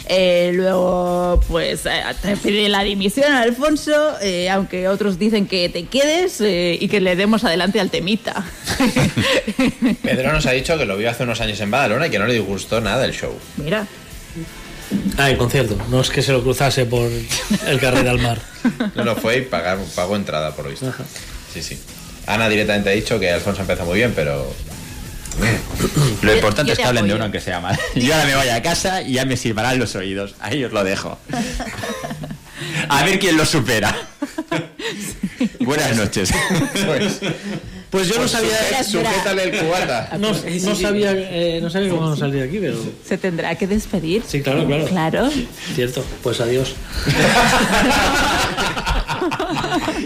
Eh, 0.08 0.52
luego, 0.54 1.40
pues, 1.48 1.86
eh, 1.86 2.02
te 2.22 2.36
pide 2.38 2.68
la 2.70 2.84
dimisión 2.84 3.32
a 3.32 3.42
Alfonso, 3.42 4.20
eh, 4.22 4.50
aunque 4.50 4.88
otros 4.88 5.18
dicen 5.20 5.48
que 5.48 5.70
te 5.70 5.86
quedes 5.86 6.42
eh, 6.42 6.78
y 6.80 6.88
que 6.88 7.00
le 7.00 7.16
demos 7.16 7.44
adelante 7.44 7.80
al 7.80 7.90
temita. 7.90 8.44
Pedro 10.04 10.34
nos 10.34 10.46
ha 10.46 10.52
dicho 10.52 10.78
que 10.78 10.86
lo 10.86 10.98
vio 10.98 11.10
hace 11.10 11.24
unos 11.24 11.40
años 11.42 11.60
en 11.62 11.72
Badalona 11.72 12.08
y 12.08 12.10
que 12.10 12.20
no 12.20 12.26
le 12.28 12.34
disgustó 12.34 12.82
nada 12.82 13.06
el 13.06 13.14
show. 13.14 13.34
Mira, 13.58 13.88
Ah, 15.18 15.30
el 15.30 15.38
concierto. 15.38 15.78
No 15.90 16.02
es 16.02 16.10
que 16.10 16.22
se 16.22 16.34
lo 16.34 16.44
cruzase 16.44 16.86
por 16.86 17.10
el 17.68 17.80
carril 17.80 18.08
al 18.10 18.20
mar. 18.20 18.40
No 18.96 19.04
lo 19.06 19.16
fue 19.16 19.38
y 19.38 19.42
pagar, 19.42 19.78
pagó 19.96 20.16
entrada, 20.16 20.54
por 20.56 20.66
lo 20.66 20.72
visto. 20.72 20.94
Sí, 21.54 21.64
sí. 21.64 21.80
Ana 22.28 22.50
directamente 22.50 22.90
ha 22.90 22.94
dicho 22.94 23.20
que 23.20 23.32
Alfonso 23.32 23.62
empezó 23.62 23.86
muy 23.86 23.98
bien, 23.98 24.12
pero. 24.16 24.54
Lo 26.22 26.34
importante 26.36 26.70
yo 26.70 26.74
es 26.74 26.80
que 26.80 26.86
hablen 26.86 27.08
de 27.08 27.16
uno 27.16 27.24
aunque 27.24 27.40
sea 27.42 27.60
mal. 27.60 27.78
Yo 27.96 28.14
ahora 28.14 28.26
me 28.26 28.36
voy 28.36 28.50
a 28.50 28.62
casa 28.62 29.02
y 29.02 29.14
ya 29.14 29.26
me 29.26 29.38
silbarán 29.38 29.80
los 29.80 29.96
oídos. 29.96 30.36
Ahí 30.40 30.64
os 30.64 30.72
lo 30.72 30.84
dejo. 30.84 31.18
A 32.90 33.04
ver 33.04 33.18
quién 33.20 33.38
lo 33.38 33.46
supera. 33.46 33.96
Buenas 35.60 35.96
noches. 35.98 36.32
Pues, 36.86 37.20
Pues 37.90 38.08
yo 38.08 38.22
no 38.22 38.28
sabía. 38.28 38.52
espera, 38.54 38.80
espera. 38.82 39.10
sujétale 39.10 39.44
el 39.44 39.60
cubata. 39.60 40.10
No, 40.20 40.32
no 40.32 40.76
sabía, 40.76 41.12
eh, 41.14 41.60
no 41.62 41.70
sabía 41.70 41.90
cómo 41.90 42.16
salir 42.16 42.36
de 42.36 42.44
aquí, 42.44 42.60
pero. 42.60 42.78
se 43.06 43.18
tendrá 43.18 43.56
que 43.56 43.68
despedir. 43.68 44.24
Sí, 44.28 44.42
claro, 44.42 44.66
claro. 44.68 44.86
Claro. 44.86 45.30
Cierto. 45.76 46.06
Pues 46.22 46.40
adiós. 46.40 46.76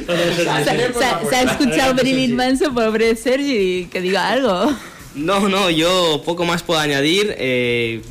Se, 0.07 0.63
se- 0.65 1.29
se 1.29 1.35
ha 1.35 1.41
escuchado 1.41 1.93
Marilyn 1.93 2.35
Manson, 2.35 2.73
pobre 2.73 3.15
Sergi, 3.15 3.87
que 3.91 4.01
diga 4.01 4.29
algo. 4.29 4.73
No, 5.15 5.47
no, 5.47 5.69
yo 5.69 6.21
poco 6.25 6.45
más 6.45 6.61
puedo 6.63 6.79
añadir. 6.79 7.33
eh, 7.37 8.01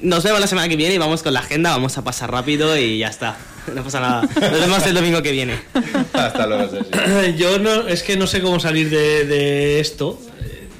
nos 0.00 0.24
vemos 0.24 0.40
la 0.40 0.46
semana 0.46 0.68
que 0.68 0.76
viene 0.76 0.94
y 0.94 0.98
vamos 0.98 1.22
con 1.22 1.32
la 1.32 1.40
agenda, 1.40 1.70
vamos 1.70 1.96
a 1.98 2.02
pasar 2.04 2.30
rápido 2.30 2.76
y 2.76 2.98
ya 2.98 3.08
está. 3.08 3.36
No 3.74 3.84
pasa 3.84 4.00
nada. 4.00 4.22
Nos 4.22 4.60
vemos 4.60 4.84
el 4.86 4.94
domingo 4.94 5.22
que 5.22 5.30
viene. 5.32 5.54
Hasta 6.14 6.46
luego. 6.46 6.70
Yo 7.38 7.58
no, 7.60 7.86
es 7.86 8.02
que 8.02 8.16
no 8.16 8.26
sé 8.26 8.40
cómo 8.40 8.58
salir 8.58 8.90
de, 8.90 9.26
de 9.26 9.78
esto. 9.80 10.20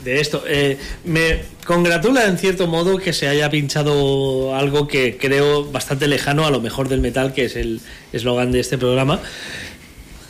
De 0.03 0.19
esto. 0.21 0.43
Eh, 0.49 0.77
me 1.05 1.43
congratula 1.67 2.25
en 2.25 2.39
cierto 2.39 2.67
modo 2.67 2.97
que 2.97 3.13
se 3.13 3.29
haya 3.29 3.49
pinchado 3.51 4.57
algo 4.57 4.89
que 4.89 5.19
creo 5.19 5.71
bastante 5.71 6.09
lejano 6.09 6.47
a 6.47 6.51
lo 6.51 6.61
mejor 6.61 6.89
del 6.89 7.01
metal, 7.01 7.33
que 7.35 7.45
es 7.45 7.55
el 7.55 7.81
eslogan 8.13 8.51
de 8.51 8.61
este 8.61 8.77
programa. 8.79 9.21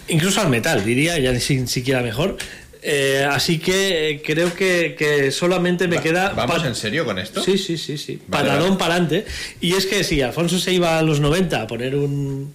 Incluso 0.08 0.40
al 0.40 0.50
metal, 0.50 0.84
diría, 0.84 1.18
ya 1.18 1.30
ni 1.32 1.40
sin- 1.40 1.68
siquiera 1.68 2.02
mejor. 2.02 2.36
Eh, 2.82 3.26
así 3.30 3.58
que 3.58 4.10
eh, 4.10 4.22
creo 4.24 4.54
que, 4.54 4.94
que 4.98 5.30
solamente 5.30 5.86
me 5.86 5.96
Va- 5.96 6.02
queda. 6.02 6.28
¿Vamos 6.30 6.64
en 6.64 6.74
serio 6.74 7.04
con 7.04 7.18
esto? 7.18 7.42
Sí, 7.42 7.58
sí, 7.58 7.76
sí, 7.76 7.98
sí. 7.98 8.18
Vale, 8.26 8.44
Patadón 8.48 8.68
vale. 8.70 8.78
para 8.78 8.94
adelante. 8.94 9.26
Y 9.60 9.74
es 9.74 9.84
que 9.86 10.02
si 10.02 10.22
Alfonso 10.22 10.58
se 10.58 10.72
iba 10.72 10.98
a 10.98 11.02
los 11.02 11.20
90 11.20 11.60
a 11.62 11.66
poner 11.66 11.94
un. 11.94 12.54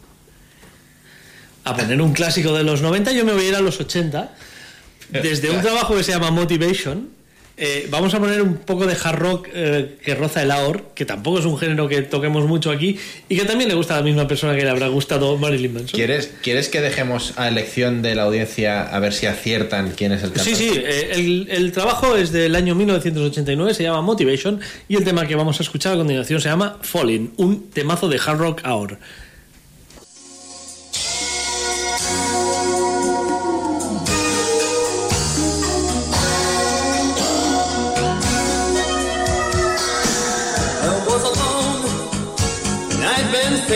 a 1.64 1.76
poner 1.76 2.02
un 2.02 2.14
clásico 2.14 2.54
de 2.54 2.64
los 2.64 2.82
90, 2.82 3.12
yo 3.12 3.24
me 3.26 3.34
voy 3.34 3.46
a 3.46 3.50
ir 3.50 3.56
a 3.56 3.62
los 3.62 3.80
80. 3.80 4.34
Desde 5.10 5.52
un 5.52 5.62
trabajo 5.62 5.96
que 5.96 6.04
se 6.04 6.12
llama 6.12 6.32
Motivation. 6.32 7.10
Eh, 7.58 7.88
vamos 7.90 8.14
a 8.14 8.20
poner 8.20 8.42
un 8.42 8.58
poco 8.58 8.86
de 8.86 8.98
hard 9.02 9.18
rock 9.18 9.48
eh, 9.54 9.98
que 10.04 10.14
roza 10.14 10.42
el 10.42 10.52
AOR, 10.52 10.92
que 10.94 11.06
tampoco 11.06 11.40
es 11.40 11.46
un 11.46 11.58
género 11.58 11.88
que 11.88 12.02
toquemos 12.02 12.46
mucho 12.46 12.70
aquí 12.70 13.00
y 13.30 13.38
que 13.38 13.46
también 13.46 13.70
le 13.70 13.76
gusta 13.76 13.96
a 13.96 14.00
la 14.00 14.04
misma 14.04 14.28
persona 14.28 14.56
que 14.56 14.64
le 14.64 14.70
habrá 14.70 14.88
gustado 14.90 15.38
Marilyn 15.38 15.74
Manson. 15.74 15.98
¿Quieres, 15.98 16.34
¿Quieres 16.42 16.68
que 16.68 16.82
dejemos 16.82 17.34
a 17.38 17.48
elección 17.48 18.02
de 18.02 18.14
la 18.16 18.24
audiencia 18.24 18.84
a 18.84 19.00
ver 19.00 19.14
si 19.14 19.26
aciertan 19.26 19.94
quién 19.96 20.12
es 20.12 20.24
el 20.24 20.34
cantante? 20.34 20.56
Sí, 20.56 20.70
sí, 20.74 20.82
eh, 20.84 21.12
el, 21.14 21.48
el 21.50 21.72
trabajo 21.72 22.18
es 22.18 22.34
del 22.34 22.56
año 22.56 22.76
1989, 22.76 23.74
se 23.74 23.84
llama 23.84 24.02
Motivation 24.02 24.60
y 24.90 24.98
el 24.98 25.06
tema 25.06 25.26
que 25.26 25.36
vamos 25.36 25.60
a 25.60 25.64
escuchar 25.64 25.94
a 25.94 25.96
continuación 25.96 26.42
se 26.42 26.50
llama 26.50 26.78
Falling, 26.82 27.34
un 27.38 27.70
temazo 27.70 28.10
de 28.10 28.20
hard 28.24 28.38
rock 28.38 28.62
ahora. 28.64 29.00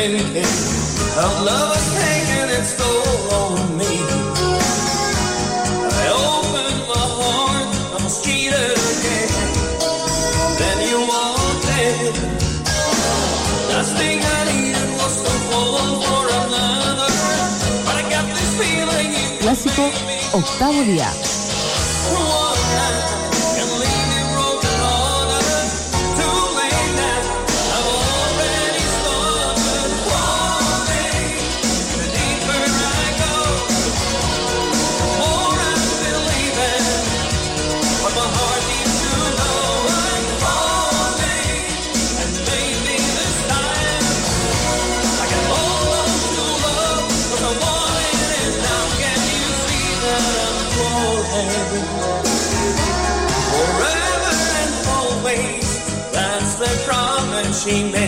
I'd 0.01 0.05
of 0.05 1.43
love 1.43 1.75
has 1.75 1.87
taken 1.99 2.47
its 2.57 2.71
on 3.35 3.77
me. 3.77 3.99
I 5.91 6.07
opened 6.15 6.79
my 6.87 7.05
heart, 7.19 7.67
I 7.91 8.01
was 8.01 8.23
cheated 8.23 8.79
again. 8.95 9.27
Then 10.55 10.77
you 10.87 11.03
walked 11.03 11.67
in. 11.83 12.15
Last 13.75 13.97
thing 13.99 14.23
I 14.23 14.39
needed 14.47 14.89
was 14.95 15.19
to 15.19 15.33
fall 15.51 15.99
for 15.99 16.23
another, 16.47 17.11
but 17.83 17.95
I 17.99 18.03
got 18.09 18.25
this 18.31 18.51
feeling 18.55 19.11
you 19.11 19.39
Clásico 19.41 19.91
octavo 20.31 20.81
día. 20.83 21.11
She 57.59 57.83
made. 57.91 57.98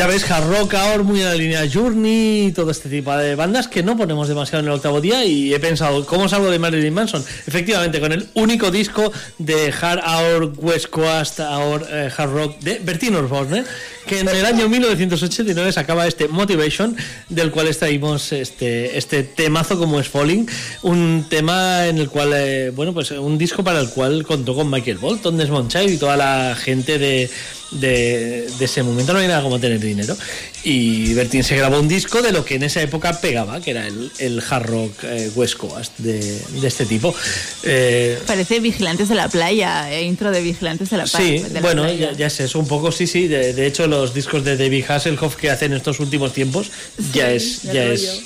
Ya 0.00 0.06
ves, 0.06 0.30
Hard 0.30 0.48
Rock 0.48 0.72
ahora 0.76 1.02
muy 1.02 1.20
en 1.20 1.26
la 1.26 1.34
línea 1.34 1.68
Journey 1.70 2.46
y 2.46 2.52
todo 2.52 2.70
este 2.70 2.88
tipo 2.88 3.14
de 3.14 3.34
bandas 3.34 3.68
que 3.68 3.82
no 3.82 3.98
ponemos 3.98 4.28
demasiado 4.28 4.60
en 4.60 4.68
el 4.68 4.72
octavo 4.72 4.98
día 4.98 5.26
y 5.26 5.52
he 5.52 5.60
pensado, 5.60 6.06
¿cómo 6.06 6.26
salgo 6.26 6.50
de 6.50 6.58
Marilyn 6.58 6.94
Manson? 6.94 7.22
Efectivamente, 7.46 8.00
con 8.00 8.10
el 8.10 8.26
único 8.32 8.70
disco 8.70 9.12
de 9.36 9.74
Hard 9.78 10.00
Hour 10.02 10.54
West 10.56 10.86
Coast 10.86 11.40
Hour 11.40 11.86
eh, 11.90 12.08
Hard 12.16 12.30
Rock 12.30 12.60
de 12.60 12.78
Bertino 12.78 13.18
Osborne, 13.18 13.62
que 14.10 14.18
en 14.18 14.28
el 14.28 14.44
año 14.44 14.68
1989 14.68 15.70
sacaba 15.70 16.04
este 16.04 16.26
Motivation, 16.26 16.96
del 17.28 17.52
cual 17.52 17.68
extraímos 17.68 18.32
este, 18.32 18.98
este 18.98 19.22
temazo 19.22 19.78
como 19.78 20.00
es 20.00 20.08
Falling, 20.08 20.48
un 20.82 21.26
tema 21.30 21.86
en 21.86 21.98
el 21.98 22.08
cual, 22.08 22.32
eh, 22.34 22.72
bueno, 22.74 22.92
pues 22.92 23.12
un 23.12 23.38
disco 23.38 23.62
para 23.62 23.78
el 23.78 23.88
cual 23.90 24.26
contó 24.26 24.56
con 24.56 24.68
Michael 24.68 24.98
Bolton, 24.98 25.36
Desmond 25.36 25.70
Child 25.70 25.90
y 25.90 25.96
toda 25.96 26.16
la 26.16 26.56
gente 26.56 26.98
de, 26.98 27.30
de, 27.70 28.50
de 28.58 28.64
ese 28.64 28.82
momento. 28.82 29.12
No 29.12 29.20
hay 29.20 29.28
nada 29.28 29.42
como 29.42 29.60
tener 29.60 29.78
dinero. 29.78 30.16
Y 30.62 31.14
Bertín 31.14 31.42
se 31.42 31.56
grabó 31.56 31.80
un 31.80 31.88
disco 31.88 32.20
de 32.20 32.32
lo 32.32 32.44
que 32.44 32.56
en 32.56 32.62
esa 32.64 32.82
época 32.82 33.18
pegaba, 33.20 33.62
que 33.62 33.70
era 33.70 33.86
el, 33.86 34.12
el 34.18 34.42
hard 34.46 34.66
rock 34.66 34.92
eh, 35.04 35.30
West 35.34 35.54
Coast 35.56 35.98
de, 35.98 36.18
de 36.60 36.68
este 36.68 36.84
tipo. 36.84 37.14
Eh, 37.62 38.18
Parece 38.26 38.60
Vigilantes 38.60 39.08
de 39.08 39.14
la 39.14 39.28
Playa, 39.28 39.90
eh, 39.90 40.02
intro 40.02 40.30
de 40.30 40.42
Vigilantes 40.42 40.90
de 40.90 40.98
la, 40.98 41.06
Sí, 41.06 41.38
de 41.38 41.48
la 41.50 41.60
bueno, 41.60 41.84
Playa. 41.84 42.12
ya, 42.12 42.16
ya 42.18 42.26
es 42.26 42.40
eso, 42.40 42.58
un 42.58 42.68
poco, 42.68 42.92
sí, 42.92 43.06
sí. 43.06 43.26
De, 43.26 43.54
de 43.54 43.66
hecho, 43.66 43.86
los 43.86 44.12
discos 44.12 44.44
de 44.44 44.58
David 44.58 44.84
Hasselhoff 44.86 45.36
que 45.36 45.48
hacen 45.50 45.72
estos 45.72 45.98
últimos 45.98 46.34
tiempos 46.34 46.70
ya 47.14 47.30
es, 47.30 47.62
ya 47.62 47.84
es 47.84 48.20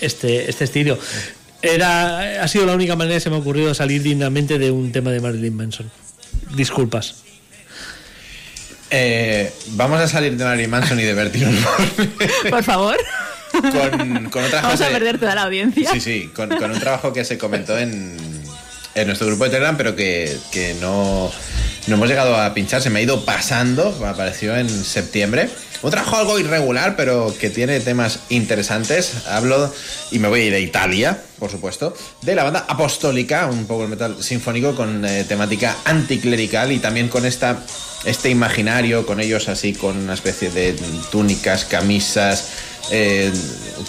este, 0.00 0.50
este 0.50 0.64
estilo. 0.64 0.98
Era, 1.62 2.42
ha 2.42 2.48
sido 2.48 2.66
la 2.66 2.72
única 2.74 2.96
manera 2.96 3.16
que 3.16 3.20
se 3.20 3.30
me 3.30 3.36
ha 3.36 3.38
ocurrido 3.38 3.72
salir 3.74 4.02
dignamente 4.02 4.58
de 4.58 4.72
un 4.72 4.90
tema 4.90 5.12
de 5.12 5.20
Marilyn 5.20 5.54
Manson. 5.54 5.88
Disculpas. 6.56 7.14
Eh, 8.90 9.52
vamos 9.72 10.00
a 10.00 10.08
salir 10.08 10.36
de 10.36 10.44
Marilyn 10.44 10.70
Manson 10.70 10.98
y 10.98 11.02
de 11.02 11.12
Bertino 11.14 11.50
Por 12.50 12.64
favor. 12.64 12.96
con, 13.52 14.30
con 14.30 14.44
otra 14.44 14.62
Vamos 14.62 14.80
a 14.80 14.88
perder 14.88 15.18
toda 15.18 15.34
la 15.34 15.42
audiencia. 15.42 15.90
Sí, 15.92 16.00
sí, 16.00 16.30
con, 16.34 16.48
con 16.48 16.70
un 16.70 16.80
trabajo 16.80 17.12
que 17.12 17.24
se 17.24 17.36
comentó 17.38 17.78
en, 17.78 18.16
en 18.94 19.06
nuestro 19.06 19.26
grupo 19.26 19.44
de 19.44 19.50
Telegram, 19.50 19.76
pero 19.76 19.94
que, 19.94 20.36
que 20.52 20.74
no, 20.80 21.30
no 21.86 21.94
hemos 21.94 22.08
llegado 22.08 22.36
a 22.36 22.54
pinchar, 22.54 22.80
se 22.82 22.90
me 22.90 23.00
ha 23.00 23.02
ido 23.02 23.24
pasando, 23.24 23.88
apareció 24.06 24.56
en 24.56 24.68
septiembre. 24.68 25.48
Un 25.82 25.90
trabajo 25.90 26.16
algo 26.16 26.38
irregular, 26.38 26.96
pero 26.96 27.32
que 27.38 27.50
tiene 27.50 27.78
temas 27.80 28.20
interesantes. 28.30 29.26
Hablo, 29.28 29.72
y 30.10 30.18
me 30.18 30.28
voy 30.28 30.40
a 30.40 30.44
ir 30.46 30.54
a 30.54 30.58
Italia, 30.58 31.22
por 31.38 31.50
supuesto, 31.50 31.94
de 32.22 32.34
la 32.34 32.44
banda 32.44 32.64
Apostólica, 32.68 33.46
un 33.46 33.66
power 33.66 33.88
metal 33.88 34.22
sinfónico 34.22 34.74
con 34.74 35.04
eh, 35.04 35.24
temática 35.24 35.76
anticlerical 35.84 36.72
y 36.72 36.78
también 36.78 37.08
con 37.08 37.24
esta, 37.24 37.64
este 38.04 38.28
imaginario, 38.28 39.06
con 39.06 39.20
ellos 39.20 39.48
así, 39.48 39.72
con 39.72 39.96
una 39.96 40.14
especie 40.14 40.50
de 40.50 40.74
túnicas, 41.12 41.64
camisas, 41.64 42.48
eh, 42.90 43.32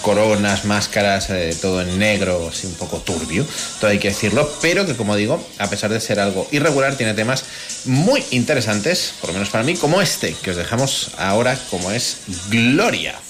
coronas, 0.01 0.65
máscaras, 0.65 1.29
eh, 1.29 1.55
todo 1.61 1.81
en 1.81 1.97
negro, 1.97 2.49
así 2.51 2.67
un 2.67 2.75
poco 2.75 2.97
turbio, 2.97 3.45
todo 3.79 3.91
hay 3.91 3.99
que 3.99 4.09
decirlo, 4.09 4.51
pero 4.61 4.85
que 4.85 4.95
como 4.95 5.15
digo, 5.15 5.43
a 5.57 5.69
pesar 5.69 5.91
de 5.91 5.99
ser 5.99 6.19
algo 6.19 6.47
irregular, 6.51 6.95
tiene 6.95 7.13
temas 7.13 7.43
muy 7.85 8.23
interesantes, 8.31 9.13
por 9.21 9.29
lo 9.29 9.33
menos 9.33 9.49
para 9.49 9.63
mí, 9.63 9.75
como 9.75 10.01
este, 10.01 10.33
que 10.41 10.51
os 10.51 10.57
dejamos 10.57 11.11
ahora, 11.17 11.57
como 11.69 11.91
es 11.91 12.17
Gloria. 12.49 12.79
Gloria, 12.79 13.28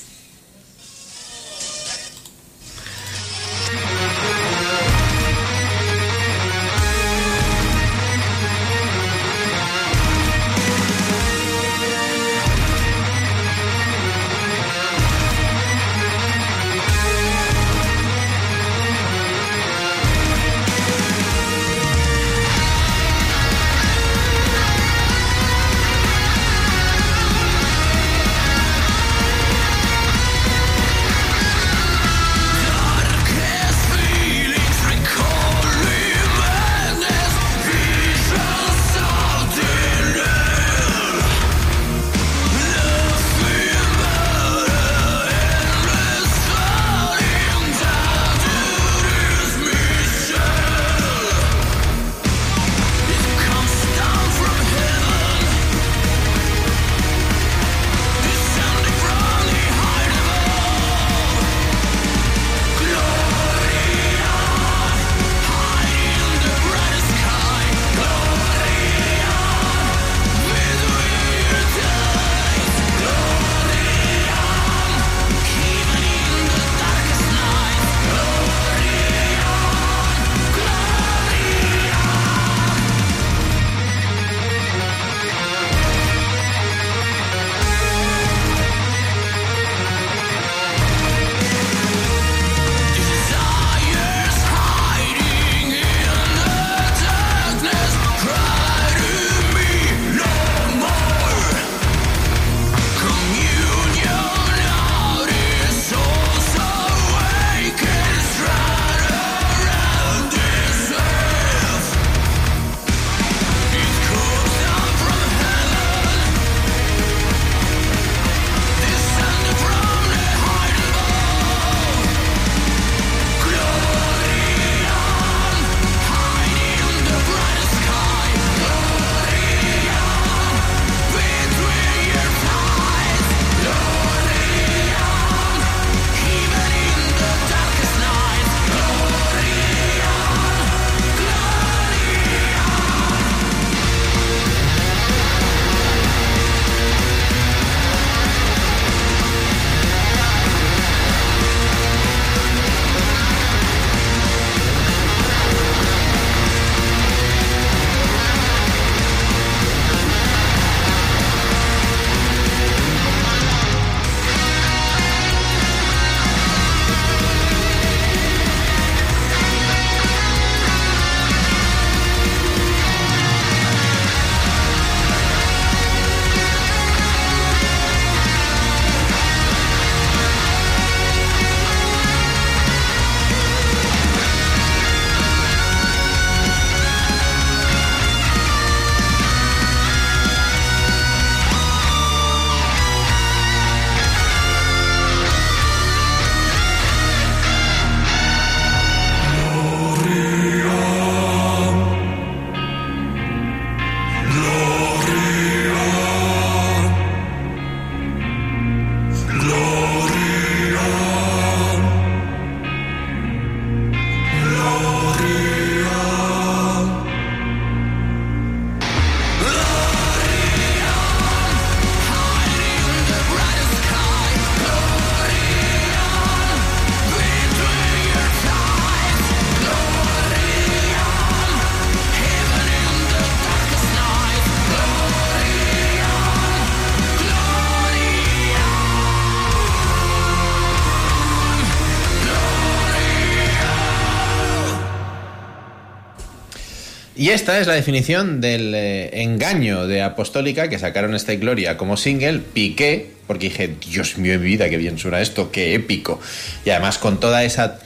Y 247.30 247.32
esta 247.32 247.60
es 247.60 247.68
la 247.68 247.74
definición 247.74 248.42
del 248.42 248.74
eh, 248.74 249.22
engaño 249.22 249.86
de 249.86 250.02
Apostólica 250.02 250.68
que 250.68 250.80
sacaron 250.80 251.14
esta 251.14 251.36
Gloria 251.36 251.78
como 251.78 251.96
single, 251.96 252.40
piqué, 252.40 253.12
porque 253.28 253.50
dije, 253.50 253.76
Dios 253.88 254.18
mío, 254.18 254.40
mi 254.40 254.48
vida, 254.48 254.68
qué 254.68 254.78
bien 254.78 254.98
suena 254.98 255.22
esto, 255.22 255.52
qué 255.52 255.76
épico. 255.76 256.20
Y 256.66 256.72
además 256.72 256.98
con 256.98 257.20
toda 257.20 257.44
esa 257.44 257.78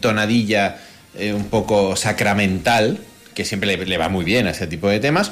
tonadilla 0.00 0.78
eh, 1.16 1.32
un 1.32 1.44
poco 1.44 1.94
sacramental, 1.94 2.98
que 3.36 3.44
siempre 3.44 3.76
le, 3.76 3.86
le 3.86 3.98
va 3.98 4.08
muy 4.08 4.24
bien 4.24 4.48
a 4.48 4.50
ese 4.50 4.66
tipo 4.66 4.88
de 4.88 4.98
temas, 4.98 5.30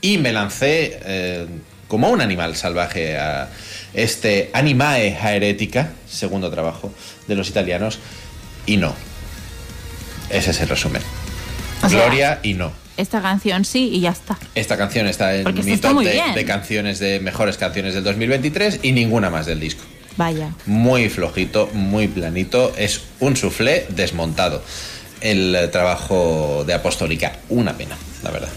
y 0.00 0.18
me 0.18 0.32
lancé 0.32 0.98
eh, 1.04 1.46
como 1.86 2.10
un 2.10 2.20
animal 2.20 2.56
salvaje 2.56 3.16
a 3.16 3.48
este 3.94 4.50
Animae 4.54 5.16
Heretica, 5.22 5.92
segundo 6.10 6.50
trabajo 6.50 6.92
de 7.28 7.36
los 7.36 7.48
italianos, 7.48 8.00
y 8.66 8.76
no. 8.76 8.92
Ese 10.30 10.50
es 10.50 10.60
el 10.60 10.68
resumen. 10.68 11.02
O 11.80 11.88
sea- 11.88 12.00
Gloria 12.00 12.40
y 12.42 12.54
no. 12.54 12.82
Esta 12.96 13.20
canción 13.20 13.64
sí 13.64 13.90
y 13.92 14.00
ya 14.00 14.10
está. 14.10 14.38
Esta 14.54 14.76
canción 14.76 15.06
está 15.06 15.34
en 15.34 15.44
Porque 15.44 15.62
mi 15.62 15.72
está 15.72 15.90
top 15.90 16.04
de, 16.04 16.44
canciones 16.44 16.98
de 17.00 17.18
mejores 17.20 17.56
canciones 17.56 17.94
del 17.94 18.04
2023 18.04 18.80
y 18.82 18.92
ninguna 18.92 19.30
más 19.30 19.46
del 19.46 19.58
disco. 19.58 19.82
Vaya. 20.16 20.50
Muy 20.66 21.08
flojito, 21.08 21.68
muy 21.72 22.06
planito. 22.06 22.72
Es 22.76 23.00
un 23.18 23.36
soufflé 23.36 23.86
desmontado. 23.88 24.62
El 25.20 25.70
trabajo 25.72 26.64
de 26.66 26.74
Apostólica, 26.74 27.32
una 27.48 27.76
pena, 27.76 27.96
la 28.22 28.30
verdad. 28.30 28.50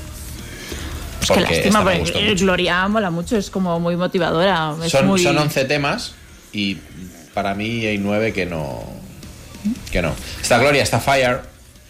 Porque 1.27 1.41
lástima, 1.41 1.83
porque 1.83 2.31
eh. 2.31 2.35
Gloria 2.35 2.87
mola 2.87 3.09
mucho, 3.09 3.37
es 3.37 3.49
como 3.49 3.79
muy 3.79 3.95
motivadora. 3.95 4.75
Es 4.83 4.91
Son, 4.91 5.07
muy... 5.07 5.21
son 5.21 5.37
11 5.37 5.65
temas 5.65 6.13
y 6.53 6.77
para 7.33 7.53
mí 7.55 7.85
hay 7.85 7.97
9 7.97 8.33
que 8.33 8.45
no. 8.45 8.83
Que 9.91 10.01
no. 10.01 10.13
Está 10.41 10.59
Gloria, 10.59 10.83
está 10.83 10.99
Fire, 10.99 11.41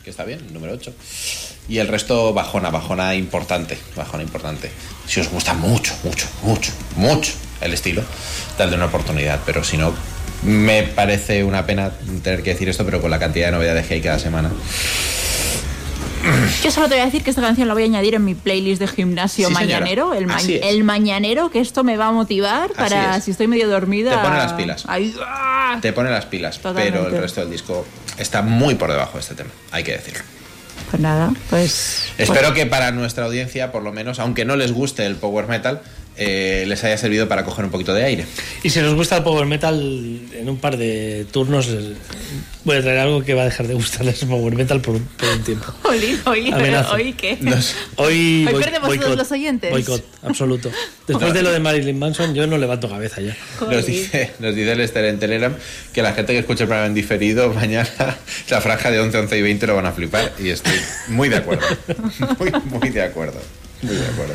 que 0.03 0.09
está 0.09 0.23
bien, 0.23 0.41
número 0.53 0.73
8. 0.73 0.93
Y 1.69 1.79
el 1.79 1.87
resto 1.87 2.33
bajona, 2.33 2.69
bajona 2.69 3.13
importante, 3.15 3.77
bajona 3.95 4.23
importante. 4.23 4.71
Si 5.05 5.19
os 5.19 5.29
gusta 5.29 5.53
mucho, 5.53 5.93
mucho, 6.03 6.27
mucho, 6.43 6.71
mucho 6.95 7.33
el 7.61 7.73
estilo, 7.73 8.03
dadle 8.57 8.75
una 8.77 8.85
oportunidad, 8.85 9.39
pero 9.45 9.63
si 9.63 9.77
no, 9.77 9.93
me 10.43 10.83
parece 10.83 11.43
una 11.43 11.65
pena 11.65 11.91
tener 12.23 12.41
que 12.43 12.51
decir 12.51 12.69
esto, 12.69 12.85
pero 12.85 13.01
con 13.01 13.11
la 13.11 13.19
cantidad 13.19 13.47
de 13.47 13.51
novedades 13.53 13.85
que 13.87 13.95
hay 13.95 14.01
cada 14.01 14.19
semana. 14.19 14.49
Yo 16.63 16.71
solo 16.71 16.87
te 16.89 16.95
voy 16.95 17.01
a 17.03 17.05
decir 17.05 17.23
que 17.23 17.29
esta 17.29 17.41
canción 17.41 17.67
la 17.67 17.73
voy 17.73 17.83
a 17.83 17.85
añadir 17.85 18.15
en 18.15 18.25
mi 18.25 18.35
playlist 18.35 18.81
de 18.81 18.87
gimnasio 18.87 19.47
Sí, 19.47 19.53
mañanero. 19.53 20.13
El, 20.13 20.27
ma- 20.27 20.39
el 20.41 20.83
mañanero, 20.83 21.49
que 21.51 21.59
esto 21.61 21.83
me 21.83 21.95
va 21.95 22.07
a 22.07 22.11
motivar 22.11 22.71
para 22.73 23.17
es. 23.17 23.23
si 23.23 23.31
estoy 23.31 23.47
medio 23.47 23.69
dormida. 23.69 24.11
Te 24.11 24.17
pone 24.17 24.37
las 24.37 24.53
pilas. 24.53 24.83
¡ah! 24.87 25.77
Te 25.81 25.93
pone 25.93 26.09
las 26.09 26.25
pilas, 26.25 26.57
Totalmente. 26.57 26.91
pero 26.99 27.15
el 27.15 27.21
resto 27.21 27.41
del 27.41 27.49
disco 27.51 27.85
está 28.17 28.41
muy 28.41 28.75
por 28.75 28.89
debajo 28.91 29.13
de 29.13 29.19
este 29.21 29.35
tema, 29.35 29.49
hay 29.71 29.83
que 29.83 29.93
decirlo. 29.93 30.23
Pues 30.89 31.01
nada, 31.01 31.33
pues. 31.49 32.11
Espero 32.17 32.53
que 32.53 32.65
para 32.65 32.91
nuestra 32.91 33.25
audiencia, 33.25 33.71
por 33.71 33.83
lo 33.83 33.91
menos, 33.91 34.19
aunque 34.19 34.45
no 34.45 34.55
les 34.55 34.71
guste 34.71 35.05
el 35.05 35.15
power 35.15 35.47
metal, 35.47 35.81
eh, 36.17 36.65
les 36.67 36.83
haya 36.83 36.97
servido 36.97 37.27
para 37.27 37.43
coger 37.45 37.65
un 37.65 37.71
poquito 37.71 37.93
de 37.93 38.03
aire. 38.03 38.25
Y 38.63 38.69
si 38.69 38.79
nos 38.79 38.95
gusta 38.95 39.17
el 39.17 39.23
power 39.23 39.45
metal, 39.45 39.79
en 40.33 40.49
un 40.49 40.57
par 40.57 40.77
de 40.77 41.25
turnos 41.31 41.67
eh, 41.67 41.93
voy 42.63 42.77
a 42.77 42.81
traer 42.81 42.99
algo 42.99 43.23
que 43.23 43.33
va 43.33 43.43
a 43.43 43.45
dejar 43.45 43.67
de 43.67 43.75
gustarles 43.75 44.21
el 44.23 44.27
power 44.29 44.55
metal 44.55 44.81
por 44.81 44.95
un, 44.95 45.03
por 45.03 45.29
un 45.29 45.43
tiempo. 45.43 45.65
Jolín, 45.83 46.19
hoy, 46.25 46.53
hoy 46.91 47.13
qué. 47.13 47.37
Hoy, 47.95 48.45
Hoy 48.45 48.53
boy- 48.53 48.63
perdemos 48.63 48.97
todos 48.99 49.17
los 49.17 49.31
oyentes. 49.31 49.71
Boicot, 49.71 50.03
absoluto. 50.23 50.71
Después 51.07 51.33
de 51.33 51.41
lo 51.43 51.51
de 51.51 51.59
Marilyn 51.59 51.97
Manson, 51.99 52.33
yo 52.33 52.47
no 52.47 52.57
levanto 52.57 52.89
cabeza 52.89 53.21
ya. 53.21 53.35
Nos 53.61 53.85
dice, 53.85 54.31
nos 54.39 54.55
dice 54.55 54.75
Lester 54.75 55.05
en 55.05 55.19
Telegram 55.19 55.55
que 55.93 56.01
la 56.01 56.13
gente 56.13 56.33
que 56.33 56.39
escucha 56.39 56.63
el 56.63 56.67
programa 56.67 56.87
en 56.87 56.93
diferido, 56.93 57.53
mañana 57.53 57.87
la 58.49 58.61
franja 58.61 58.91
de 58.91 58.99
11, 58.99 59.17
11 59.19 59.37
y 59.37 59.41
20 59.41 59.67
lo 59.67 59.75
van 59.75 59.85
a 59.85 59.91
flipar. 59.91 60.33
Y 60.39 60.49
estoy 60.49 60.73
muy 61.07 61.29
de 61.29 61.37
acuerdo. 61.37 61.65
Muy, 62.39 62.51
muy 62.65 62.89
de 62.89 63.01
acuerdo. 63.03 63.39
Muy 63.81 63.95
de 63.95 64.05
acuerdo. 64.05 64.33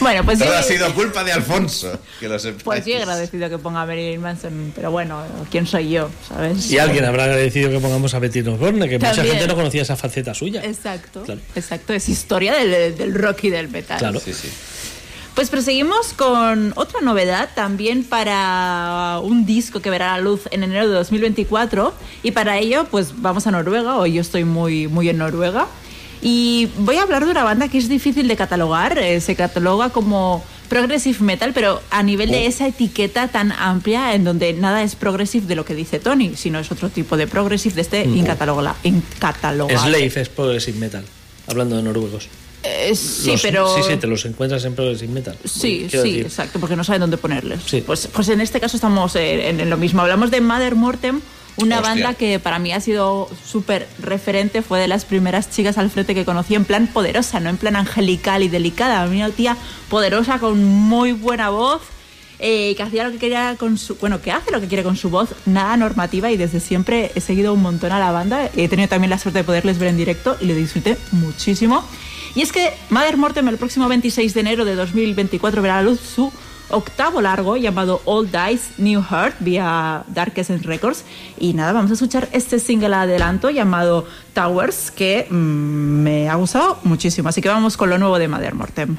Bueno, 0.00 0.24
pues 0.24 0.38
Todo 0.38 0.48
yo, 0.50 0.56
ha 0.58 0.62
sido 0.62 0.94
culpa 0.94 1.24
de 1.24 1.32
Alfonso. 1.32 1.98
Que 2.20 2.28
lo 2.28 2.38
sepáis. 2.38 2.62
pues 2.62 2.86
yo 2.86 2.92
he 2.94 2.98
agradecido 3.02 3.48
que 3.50 3.58
ponga 3.58 3.82
a 3.82 3.86
Marilyn 3.86 4.20
Manson, 4.20 4.72
pero 4.74 4.90
bueno, 4.90 5.22
¿quién 5.50 5.66
soy 5.66 5.90
yo? 5.90 6.08
¿Sabes? 6.28 6.70
Y 6.70 6.78
alguien 6.78 7.04
habrá 7.04 7.24
agradecido 7.24 7.70
que 7.70 7.80
pongamos 7.80 8.14
a 8.14 8.18
Betty 8.18 8.40
Osborne, 8.40 8.88
que 8.88 8.98
mucha 8.98 9.24
gente 9.24 9.46
no 9.46 9.54
conocía 9.56 9.82
esa 9.82 9.96
faceta 9.96 10.34
suya. 10.34 10.62
Exacto, 10.64 11.22
Claro. 11.24 11.40
exacto, 11.56 11.92
es 11.94 12.08
historia 12.08 12.54
del, 12.54 12.96
del 12.96 13.14
rock 13.14 13.44
y 13.44 13.50
del 13.50 13.68
metal. 13.68 13.98
Claro. 13.98 14.20
Sí, 14.20 14.32
sí. 14.32 14.48
Pues 15.34 15.50
proseguimos 15.50 16.14
con 16.14 16.72
otra 16.74 17.00
novedad 17.00 17.50
también 17.54 18.02
para 18.02 19.20
un 19.22 19.46
disco 19.46 19.80
que 19.80 19.88
verá 19.88 20.16
la 20.16 20.18
luz 20.20 20.42
en 20.50 20.64
enero 20.64 20.88
de 20.88 20.94
2024 20.94 21.94
y 22.24 22.32
para 22.32 22.58
ello 22.58 22.86
pues 22.90 23.12
vamos 23.22 23.46
a 23.46 23.52
Noruega, 23.52 23.96
hoy 23.98 24.14
yo 24.14 24.20
estoy 24.20 24.42
muy, 24.42 24.88
muy 24.88 25.08
en 25.08 25.18
Noruega 25.18 25.68
y 26.22 26.68
voy 26.78 26.96
a 26.96 27.02
hablar 27.02 27.24
de 27.24 27.30
una 27.30 27.44
banda 27.44 27.68
que 27.68 27.78
es 27.78 27.88
difícil 27.88 28.28
de 28.28 28.36
catalogar, 28.36 28.98
eh, 28.98 29.20
se 29.20 29.34
cataloga 29.36 29.90
como 29.90 30.44
progressive 30.68 31.18
metal 31.20 31.52
pero 31.54 31.80
a 31.90 32.02
nivel 32.02 32.30
de 32.30 32.44
esa 32.46 32.66
etiqueta 32.66 33.28
tan 33.28 33.52
amplia 33.52 34.14
en 34.14 34.24
donde 34.24 34.52
nada 34.52 34.82
es 34.82 34.96
progressive 34.96 35.46
de 35.46 35.54
lo 35.56 35.64
que 35.64 35.74
dice 35.74 35.98
Tony, 35.98 36.32
sino 36.36 36.58
es 36.58 36.70
otro 36.70 36.90
tipo 36.90 37.16
de 37.16 37.26
progressive 37.26 37.74
de 37.74 37.80
este 37.82 38.04
incatalogla- 38.06 38.74
incatalogable. 38.84 39.78
Slave 39.78 40.20
es 40.20 40.28
progressive 40.28 40.78
metal, 40.78 41.04
hablando 41.46 41.76
de 41.76 41.82
noruegos. 41.82 42.28
Eh, 42.64 42.94
sí, 42.96 43.30
Los- 43.32 43.42
pero... 43.42 43.74
Sí, 43.76 43.82
sí, 43.88 43.96
te 43.96 44.06
los 44.06 44.24
encuentras 44.26 44.64
en 44.64 44.74
progressive 44.74 45.12
metal. 45.12 45.38
Sí, 45.44 45.86
Quiero 45.88 46.04
sí, 46.04 46.10
decir, 46.10 46.26
exacto, 46.26 46.58
porque 46.58 46.76
no 46.76 46.84
saben 46.84 47.00
dónde 47.00 47.16
ponerles. 47.16 47.60
Sí. 47.64 47.82
Pues, 47.86 48.08
pues 48.12 48.28
en 48.28 48.40
este 48.40 48.58
caso 48.60 48.76
estamos 48.76 49.14
eh, 49.16 49.48
en, 49.48 49.60
en 49.60 49.70
lo 49.70 49.76
mismo. 49.76 50.02
Hablamos 50.02 50.30
de 50.30 50.40
Mother 50.40 50.74
Mortem, 50.74 51.20
una 51.58 51.76
Hostia. 51.76 51.80
banda 51.80 52.14
que 52.14 52.38
para 52.38 52.58
mí 52.58 52.72
ha 52.72 52.80
sido 52.80 53.28
súper 53.44 53.88
referente, 54.00 54.62
fue 54.62 54.80
de 54.80 54.88
las 54.88 55.04
primeras 55.04 55.50
chicas 55.50 55.78
al 55.78 55.90
frente 55.90 56.14
que 56.14 56.24
conocí 56.24 56.54
en 56.54 56.64
plan 56.64 56.86
poderosa, 56.86 57.40
no 57.40 57.50
en 57.50 57.56
plan 57.56 57.76
angelical 57.76 58.42
y 58.42 58.48
delicada. 58.48 59.06
Una 59.06 59.30
tía 59.30 59.56
poderosa 59.88 60.38
con 60.38 60.64
muy 60.64 61.12
buena 61.12 61.50
voz. 61.50 61.82
eh, 62.40 62.74
que 62.76 62.82
hacía 62.84 63.02
lo 63.02 63.10
que 63.10 63.18
quería 63.18 63.56
con 63.58 63.76
su 63.78 63.96
bueno 63.96 64.20
que 64.22 64.30
hace 64.30 64.52
lo 64.52 64.60
que 64.60 64.68
quiere 64.68 64.84
con 64.84 64.94
su 64.94 65.10
voz 65.10 65.30
nada 65.44 65.76
normativa 65.76 66.30
y 66.30 66.36
desde 66.36 66.60
siempre 66.60 67.10
he 67.16 67.20
seguido 67.20 67.52
un 67.52 67.60
montón 67.62 67.90
a 67.90 67.98
la 67.98 68.12
banda 68.12 68.48
he 68.54 68.68
tenido 68.68 68.88
también 68.88 69.10
la 69.10 69.18
suerte 69.18 69.40
de 69.40 69.44
poderles 69.44 69.78
ver 69.80 69.88
en 69.88 69.96
directo 69.96 70.36
y 70.40 70.46
lo 70.46 70.54
disfruté 70.54 70.96
muchísimo 71.10 71.82
y 72.36 72.42
es 72.42 72.52
que 72.52 72.70
Mother 72.90 73.16
Mortem 73.16 73.48
el 73.48 73.56
próximo 73.56 73.88
26 73.88 74.34
de 74.34 74.40
enero 74.40 74.64
de 74.64 74.76
2024 74.76 75.60
verá 75.62 75.78
a 75.78 75.82
la 75.82 75.90
luz 75.90 75.98
su 75.98 76.32
octavo 76.70 77.20
largo 77.20 77.56
llamado 77.56 78.00
All 78.04 78.26
Dice 78.26 78.72
New 78.78 79.02
Heart 79.02 79.36
vía 79.40 80.04
Darkest 80.08 80.50
Records. 80.64 81.04
Y 81.38 81.54
nada 81.54 81.72
vamos 81.72 81.90
a 81.90 81.94
escuchar 81.94 82.28
este 82.32 82.58
single 82.58 82.94
adelanto 82.94 83.50
llamado 83.50 84.06
Towers 84.34 84.90
que 84.90 85.26
mm, 85.30 85.34
me 85.34 86.28
ha 86.28 86.34
gustado 86.36 86.78
muchísimo. 86.84 87.28
Así 87.28 87.40
que 87.40 87.48
vamos 87.48 87.76
con 87.76 87.90
lo 87.90 87.98
nuevo 87.98 88.18
de 88.18 88.28
Mother 88.28 88.54
Mortem 88.54 88.96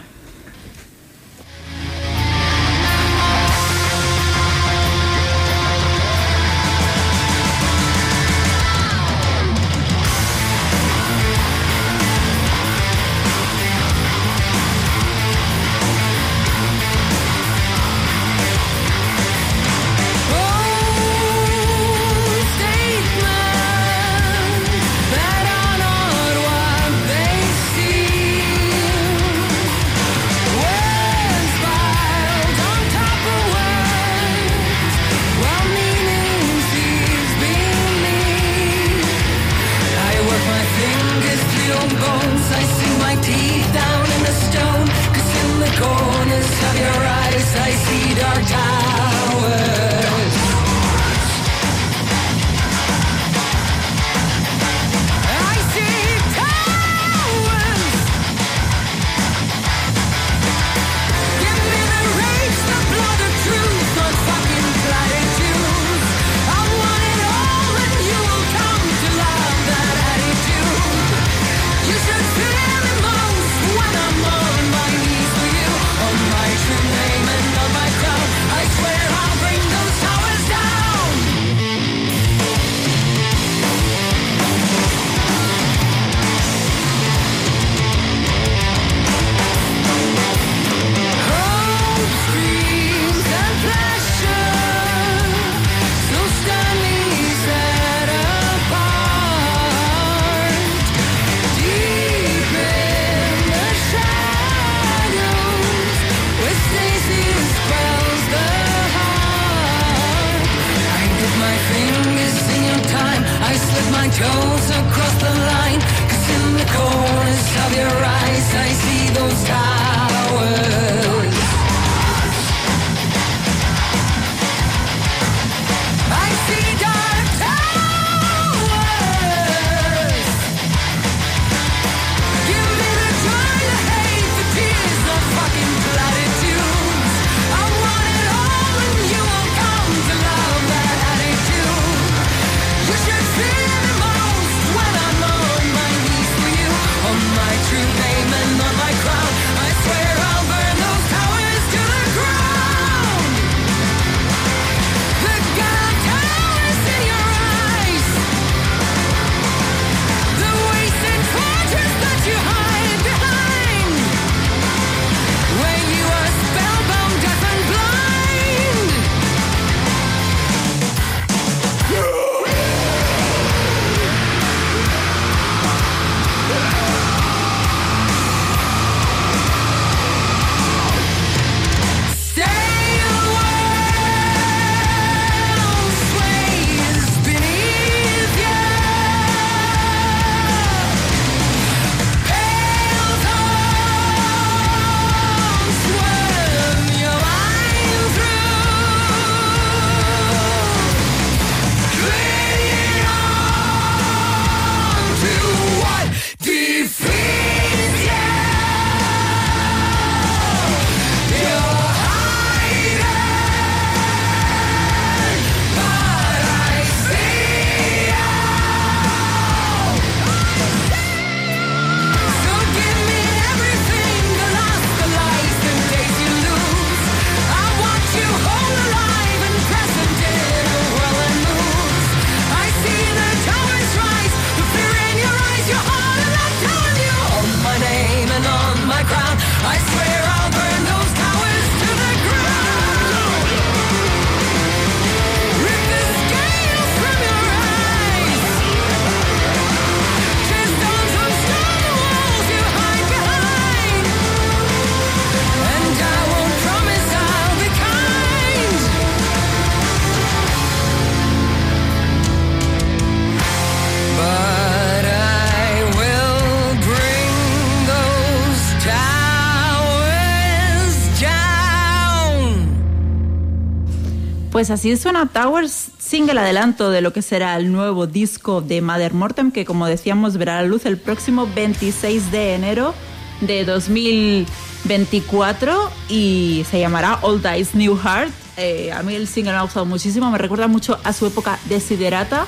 Así 274.72 274.96
suena 274.98 275.26
Towers, 275.26 275.88
single 275.98 276.40
adelanto 276.40 276.92
de 276.92 277.02
lo 277.02 277.12
que 277.12 277.24
será 277.24 277.56
el 277.56 277.72
nuevo 277.72 278.06
disco 278.06 278.62
de 278.62 278.82
Mother 278.82 279.14
Mortem, 279.14 279.52
que 279.52 279.66
como 279.66 279.88
decíamos 279.88 280.38
verá 280.38 280.62
la 280.62 280.68
luz 280.68 280.86
el 280.86 280.98
próximo 280.98 281.50
26 281.56 282.32
de 282.32 282.54
enero 282.54 282.94
de 283.42 283.66
2024 283.66 285.90
y 286.10 286.64
se 286.70 286.80
llamará 286.80 287.18
Old 287.22 287.44
Eyes 287.46 287.74
New 287.74 287.98
Heart. 287.98 288.32
Eh, 288.58 288.92
a 288.92 289.02
mí 289.02 289.16
el 289.16 289.28
single 289.28 289.54
me 289.54 289.58
ha 289.58 289.64
gustado 289.64 289.88
muchísimo, 289.88 290.30
me 290.30 290.38
recuerda 290.38 290.68
mucho 290.68 291.00
a 291.04 291.14
su 291.14 291.26
época 291.26 291.58
Desiderata, 291.66 292.46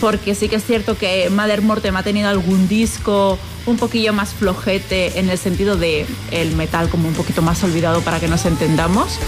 porque 0.00 0.36
sí 0.36 0.48
que 0.48 0.56
es 0.56 0.64
cierto 0.64 0.96
que 0.96 1.28
Mother 1.30 1.62
Mortem 1.62 1.96
ha 1.96 2.02
tenido 2.02 2.28
algún 2.28 2.68
disco 2.68 3.38
un 3.66 3.76
poquillo 3.76 4.12
más 4.12 4.34
flojete 4.34 5.18
en 5.18 5.30
el 5.30 5.38
sentido 5.38 5.76
de 5.76 6.06
el 6.30 6.54
metal 6.54 6.88
como 6.88 7.08
un 7.08 7.14
poquito 7.14 7.42
más 7.42 7.64
olvidado 7.64 8.02
para 8.02 8.20
que 8.20 8.28
nos 8.28 8.46
entendamos, 8.46 9.18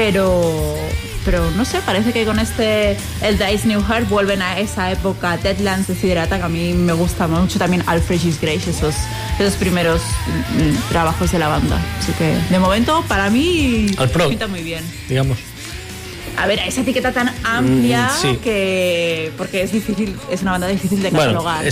pero 0.00 0.76
pero 1.24 1.50
no 1.52 1.64
sé, 1.64 1.80
parece 1.84 2.12
que 2.12 2.24
con 2.26 2.38
este 2.38 2.96
el 3.22 3.38
Dice 3.38 3.66
New 3.66 3.82
Heart 3.82 4.08
vuelven 4.10 4.42
a 4.42 4.58
esa 4.60 4.92
época 4.92 5.38
Deadlands 5.38 5.88
Desiderata 5.88 6.36
que 6.36 6.44
a 6.44 6.48
mí 6.50 6.74
me 6.74 6.92
gusta 6.92 7.26
mucho 7.26 7.58
también 7.58 7.82
Alfred 7.86 8.20
Is 8.22 8.38
Grace 8.40 8.68
esos 8.70 8.94
esos 9.40 9.54
primeros 9.54 10.02
mm, 10.02 10.90
trabajos 10.90 11.32
de 11.32 11.38
la 11.38 11.48
banda. 11.48 11.80
Así 11.98 12.12
que 12.12 12.36
de 12.50 12.58
momento 12.58 13.02
para 13.08 13.30
mí 13.30 13.86
Al 13.96 14.10
pro. 14.10 14.28
pinta 14.28 14.46
muy 14.46 14.62
bien. 14.62 14.84
digamos. 15.08 15.38
A 16.36 16.46
ver, 16.46 16.58
esa 16.60 16.82
etiqueta 16.82 17.12
tan 17.12 17.32
amplia 17.42 18.08
Mm, 18.08 18.20
sí. 18.22 18.36
que 18.44 19.32
porque 19.38 19.62
es 19.62 19.72
difícil, 19.72 20.14
es 20.30 20.42
una 20.42 20.52
banda 20.52 20.66
difícil 20.68 21.02
de 21.02 21.08
Bueno, 21.10 21.42
catalogar. 21.42 21.64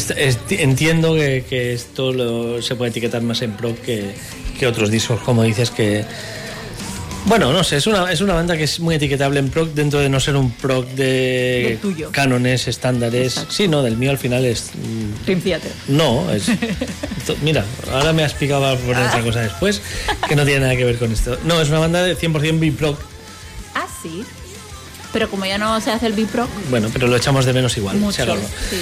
entiendo 0.49 1.15
que, 1.15 1.45
que 1.49 1.75
esto 1.75 2.11
lo- 2.15 2.63
se 2.63 2.75
puede 2.75 2.91
etiquetar 2.91 3.21
más 3.21 3.43
en 3.43 3.53
pro 3.53 3.77
que, 3.85 4.15
que 4.59 4.67
otros 4.67 4.91
discos, 4.91 5.21
como 5.21 5.43
dices 5.43 5.71
que... 5.71 6.07
Bueno, 7.27 7.53
no 7.55 7.65
sé, 7.65 7.77
es 7.79 7.87
una, 7.87 8.13
es 8.13 8.21
una 8.21 8.35
banda 8.35 8.55
que 8.57 8.65
es 8.65 8.81
muy 8.81 8.97
etiquetable 8.97 9.41
en 9.41 9.49
proc 9.49 9.71
dentro 9.71 9.99
de 9.99 10.11
no 10.11 10.21
ser 10.21 10.37
un 10.37 10.51
proc 10.53 10.87
de 10.91 11.79
tuyo. 11.81 12.11
cánones, 12.13 12.69
estándares. 12.69 13.47
Sí, 13.49 13.67
no, 13.67 13.83
del 13.83 13.97
mío 13.97 14.11
al 14.11 14.19
final 14.19 14.45
es... 14.45 14.73
mm, 14.75 15.25
Dream 15.25 15.41
Theater. 15.41 15.73
No, 15.89 16.31
es... 16.31 16.45
Mira, 17.43 17.65
ahora 17.91 18.13
me 18.13 18.25
has 18.25 18.35
picado 18.35 18.67
a 18.67 18.77
poner 18.77 18.97
Ah. 19.05 19.09
otra 19.09 19.23
cosa 19.23 19.41
después 19.41 19.81
que 20.29 20.37
no 20.37 20.45
tiene 20.45 20.61
nada 20.61 20.77
que 20.77 20.85
ver 20.85 20.99
con 20.99 21.11
esto. 21.13 21.39
No, 21.45 21.61
es 21.63 21.71
una 21.71 21.79
banda 21.79 22.03
de 22.03 22.15
100% 22.17 22.59
B-proc, 22.61 22.99
Ah, 23.75 23.87
sí. 24.03 24.23
Pero 25.13 25.31
como 25.31 25.47
ya 25.47 25.57
no 25.57 25.81
se 25.81 25.91
hace 25.93 26.07
el 26.07 26.13
B-Pro, 26.13 26.47
bueno, 26.71 26.91
pero 26.93 27.07
lo 27.07 27.17
echamos 27.17 27.47
de 27.47 27.53
menos 27.55 27.75
igual. 27.79 27.97
mucho. 27.97 28.25
sí. 28.69 28.77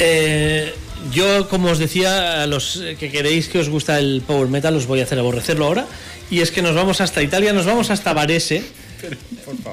Eh, 0.00 0.74
yo, 1.12 1.48
como 1.48 1.70
os 1.70 1.78
decía, 1.78 2.42
a 2.42 2.46
los 2.46 2.82
que 2.98 3.10
queréis 3.10 3.48
que 3.48 3.58
os 3.58 3.68
gusta 3.68 3.98
el 3.98 4.22
power 4.26 4.48
metal, 4.48 4.76
os 4.76 4.86
voy 4.86 5.00
a 5.00 5.04
hacer 5.04 5.18
aborrecerlo 5.18 5.66
ahora. 5.66 5.86
Y 6.30 6.40
es 6.40 6.50
que 6.50 6.62
nos 6.62 6.74
vamos 6.74 7.00
hasta 7.00 7.22
Italia, 7.22 7.52
nos 7.52 7.66
vamos 7.66 7.90
hasta 7.90 8.12
Varese. 8.12 8.62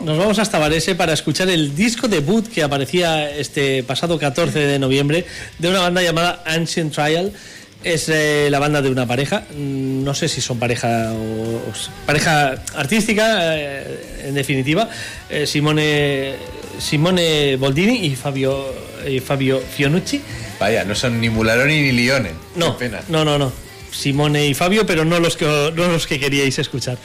Nos 0.04 0.18
vamos 0.18 0.40
hasta 0.40 0.60
Varese 0.60 0.96
para 0.96 1.14
escuchar 1.14 1.50
el 1.50 1.76
disco 1.76 2.08
debut 2.08 2.48
que 2.48 2.64
aparecía 2.64 3.30
este 3.32 3.84
pasado 3.84 4.20
14 4.20 4.60
de 4.60 4.80
noviembre 4.80 5.26
de 5.58 5.70
una 5.70 5.80
banda 5.80 6.02
llamada 6.02 6.44
Ancient 6.46 6.94
Trial. 6.94 7.32
Es 7.84 8.10
eh, 8.10 8.50
la 8.52 8.60
banda 8.60 8.82
de 8.82 8.92
una 8.92 9.08
pareja, 9.08 9.46
mm, 9.56 10.04
no 10.04 10.14
sé 10.14 10.28
si 10.28 10.40
son 10.40 10.60
pareja 10.60 11.14
o, 11.14 11.62
pareja 12.06 12.62
artística, 12.76 13.58
eh, 13.58 14.26
en 14.28 14.36
definitiva, 14.36 14.88
eh, 15.30 15.48
Simone, 15.48 16.36
Simone 16.78 17.56
Boldini 17.56 18.06
y 18.06 18.16
Fabio, 18.16 18.72
Fabio 19.26 19.60
Fionucci. 19.60 20.22
Vaya, 20.62 20.86
no 20.86 20.94
son 20.94 21.20
ni 21.20 21.28
Mularoni 21.30 21.82
ni 21.82 21.92
Lione. 21.92 22.32
No, 22.56 22.78
Qué 22.78 22.86
pena. 22.86 23.02
no, 23.10 23.26
no, 23.26 23.38
no. 23.40 23.52
Simone 23.92 24.46
y 24.48 24.54
Fabio, 24.54 24.86
pero 24.86 25.04
no 25.04 25.20
los 25.20 25.36
que, 25.36 25.46
no 25.76 25.88
los 25.88 26.06
que 26.08 26.20
queríais 26.20 26.58
escuchar. 26.60 26.98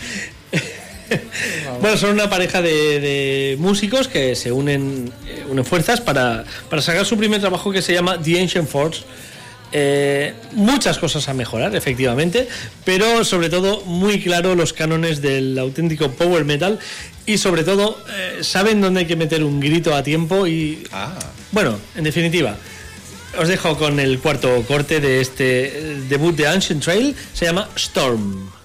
bueno, 1.81 1.97
son 1.97 2.11
una 2.11 2.29
pareja 2.29 2.61
de, 2.63 3.01
de 3.01 3.57
músicos 3.59 4.09
que 4.09 4.35
se 4.37 4.53
unen, 4.53 5.11
eh, 5.27 5.45
unen 5.49 5.65
fuerzas 5.65 6.01
para, 6.03 6.45
para 6.69 6.83
sacar 6.83 7.07
su 7.07 7.17
primer 7.17 7.41
trabajo 7.41 7.73
que 7.73 7.81
se 7.83 7.95
llama 7.95 8.21
The 8.23 8.41
Ancient 8.41 8.69
Force. 8.69 9.03
Eh, 9.73 10.33
muchas 10.53 10.99
cosas 10.99 11.29
a 11.29 11.35
mejorar, 11.35 11.75
efectivamente, 11.75 12.49
pero 12.85 13.25
sobre 13.25 13.49
todo 13.51 13.81
muy 13.85 14.21
claro 14.21 14.55
los 14.55 14.73
cánones 14.73 15.21
del 15.23 15.59
auténtico 15.59 16.11
power 16.13 16.45
metal 16.45 16.79
y 17.27 17.39
sobre 17.39 17.65
todo 17.65 17.99
eh, 18.17 18.45
saben 18.45 18.81
dónde 18.81 19.01
hay 19.01 19.07
que 19.07 19.17
meter 19.17 19.43
un 19.43 19.59
grito 19.61 19.95
a 19.95 20.03
tiempo 20.05 20.47
y 20.47 20.85
Ah, 20.93 21.19
bueno, 21.51 21.79
en 21.97 22.05
definitiva, 22.05 22.57
os 23.39 23.49
dejo 23.49 23.77
con 23.77 24.01
el 24.01 24.19
cuarto 24.21 24.63
corte 24.67 25.01
de 25.01 25.21
este 25.21 25.67
eh, 25.67 26.01
debut 26.09 26.35
de 26.35 26.47
Ancient 26.47 26.83
Trail. 26.83 27.15
Se 27.33 27.47
llama 27.47 27.69
Storm. 27.77 28.56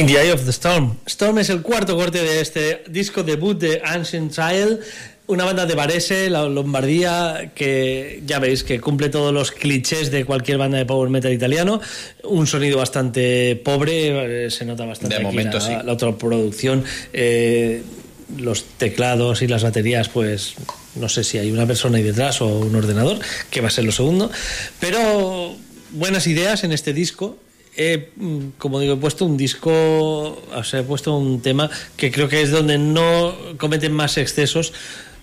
In 0.00 0.06
the 0.06 0.14
Eye 0.14 0.32
of 0.32 0.44
the 0.46 0.50
Storm. 0.50 0.96
Storm 1.04 1.40
es 1.40 1.50
el 1.50 1.60
cuarto 1.60 1.94
corte 1.94 2.22
de 2.22 2.40
este 2.40 2.84
disco 2.88 3.22
debut 3.22 3.58
de 3.58 3.82
Ancient 3.84 4.32
Child, 4.32 4.80
una 5.26 5.44
banda 5.44 5.66
de 5.66 5.74
Varese, 5.74 6.30
la 6.30 6.48
Lombardía, 6.48 7.52
que 7.54 8.22
ya 8.24 8.38
veis 8.38 8.64
que 8.64 8.80
cumple 8.80 9.10
todos 9.10 9.30
los 9.34 9.50
clichés 9.50 10.10
de 10.10 10.24
cualquier 10.24 10.56
banda 10.56 10.78
de 10.78 10.86
power 10.86 11.10
metal 11.10 11.34
italiano. 11.34 11.82
Un 12.24 12.46
sonido 12.46 12.78
bastante 12.78 13.56
pobre, 13.56 14.46
eh, 14.46 14.50
se 14.50 14.64
nota 14.64 14.86
bastante 14.86 15.16
De 15.16 15.20
aquí 15.20 15.24
momento 15.26 15.58
la, 15.58 15.64
sí. 15.66 15.72
la 15.84 15.92
otra 15.92 16.16
producción. 16.16 16.82
eh, 17.12 17.82
los 18.38 18.64
teclados 18.64 19.42
y 19.42 19.48
las 19.48 19.64
baterías, 19.64 20.08
pues 20.08 20.54
no 20.94 21.10
sé 21.10 21.24
si 21.24 21.36
hay 21.36 21.50
una 21.50 21.66
persona 21.66 21.98
ahí 21.98 22.04
detrás 22.04 22.40
o 22.40 22.46
un 22.46 22.74
ordenador, 22.74 23.18
que 23.50 23.60
va 23.60 23.68
a 23.68 23.70
ser 23.70 23.84
lo 23.84 23.92
segundo. 23.92 24.30
Pero 24.78 25.54
buenas 25.90 26.26
ideas 26.26 26.64
en 26.64 26.72
este 26.72 26.94
disco. 26.94 27.36
He, 27.82 28.10
mm, 28.14 28.58
como 28.58 28.78
digo, 28.78 28.92
he 28.92 28.96
puesto 28.98 29.24
un 29.24 29.38
disco, 29.38 29.72
o 29.72 30.64
sea, 30.64 30.80
he 30.80 30.82
puesto 30.82 31.16
un 31.16 31.40
tema 31.40 31.70
que 31.96 32.12
creo 32.12 32.28
que 32.28 32.42
es 32.42 32.50
donde 32.50 32.76
no 32.76 33.34
cometen 33.56 33.94
más 33.94 34.18
excesos. 34.18 34.74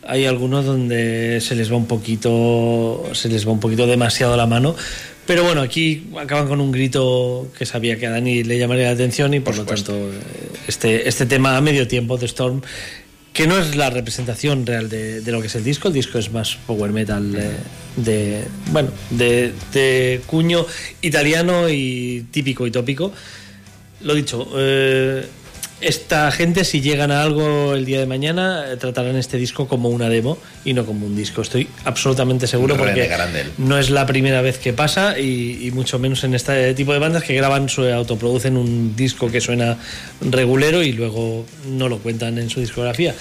Hay 0.02 0.26
algunos 0.26 0.66
donde 0.66 1.40
se 1.40 1.54
les 1.54 1.72
va 1.72 1.76
un 1.76 1.86
poquito, 1.86 3.04
se 3.14 3.30
les 3.30 3.48
va 3.48 3.52
un 3.52 3.60
poquito 3.60 3.86
demasiado 3.86 4.36
la 4.36 4.48
mano. 4.48 4.76
Pero 5.28 5.44
bueno, 5.44 5.62
aquí 5.62 6.08
acaban 6.18 6.48
con 6.48 6.60
un 6.60 6.72
grito 6.72 7.48
que 7.56 7.68
sabía 7.68 8.00
que 8.00 8.08
a 8.08 8.10
Dani 8.10 8.44
le 8.44 8.58
llamaría 8.58 8.86
la 8.86 8.94
atención 8.94 9.36
y 9.36 9.40
por, 9.40 9.56
lo 9.56 9.64
tanto 9.64 9.94
este, 10.68 11.08
este 11.08 11.28
tema 11.28 11.58
a 11.58 11.62
medio 11.62 11.88
tiempo 11.88 12.18
de 12.18 12.26
Storm 12.26 12.62
que 13.38 13.46
no 13.46 13.60
es 13.60 13.76
la 13.76 13.92
representación 13.92 14.66
real 14.66 14.90
de, 14.90 15.22
de 15.22 15.32
lo 15.32 15.42
que 15.42 15.46
es 15.46 15.54
el 15.54 15.64
disco, 15.64 15.90
el 15.90 15.94
disco 15.94 16.18
es 16.18 16.32
más 16.32 16.58
power 16.66 16.92
metal 16.92 17.36
eh, 17.36 17.52
de, 17.96 18.44
bueno, 18.72 18.90
de, 19.12 19.54
de 19.72 20.22
cuño 20.26 20.66
italiano 21.04 21.70
y 21.70 22.26
típico 22.32 22.66
y 22.66 22.72
tópico. 22.72 23.14
Lo 24.02 24.16
dicho, 24.16 24.50
eh, 24.58 25.24
esta 25.80 26.32
gente 26.32 26.64
si 26.64 26.82
llegan 26.82 27.12
a 27.12 27.22
algo 27.22 27.74
el 27.74 27.86
día 27.86 28.00
de 28.00 28.06
mañana 28.06 28.66
eh, 28.68 28.78
tratarán 28.78 29.16
este 29.16 29.38
disco 29.38 29.68
como 29.68 29.90
una 29.90 30.10
demo 30.10 30.38
y 30.66 30.74
no 30.74 30.86
como 30.86 31.06
un 31.06 31.16
disco. 31.16 31.42
Estoy 31.42 31.68
absolutamente 31.86 32.48
seguro 32.48 32.76
porque 32.78 33.10
no 33.58 33.78
es 33.78 33.90
la 33.90 34.06
primera 34.06 34.42
vez 34.42 34.58
que 34.58 34.74
pasa 34.74 35.20
y, 35.20 35.68
y 35.68 35.72
mucho 35.72 36.00
menos 36.00 36.24
en 36.24 36.34
este 36.34 36.74
tipo 36.74 36.94
de 36.94 37.00
bandas 37.00 37.24
que 37.24 37.36
graban, 37.36 37.70
su, 37.70 37.84
autoproducen 37.84 38.58
un 38.58 38.96
disco 38.96 39.32
que 39.32 39.42
suena 39.42 39.78
regulero 40.22 40.84
y 40.84 40.94
luego 40.94 41.46
no 41.68 41.90
lo 41.90 42.00
cuentan 42.00 42.38
en 42.38 42.50
su 42.50 42.60
discografía. 42.60 43.14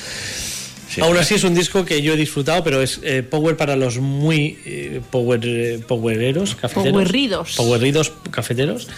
Aún 1.02 1.16
así 1.16 1.34
es 1.34 1.44
un 1.44 1.54
disco 1.54 1.84
que 1.84 2.02
yo 2.02 2.14
he 2.14 2.16
disfrutado, 2.16 2.62
pero 2.64 2.82
es 2.82 3.00
eh, 3.02 3.22
power 3.22 3.56
para 3.56 3.76
los 3.76 3.98
muy 3.98 4.58
eh, 4.64 5.00
power, 5.10 5.40
eh, 5.44 5.80
powereros, 5.86 6.54
cafeteros. 6.54 6.92
Powerridos. 6.92 7.56
Powerridos 7.56 8.12
cafeteros. 8.30 8.88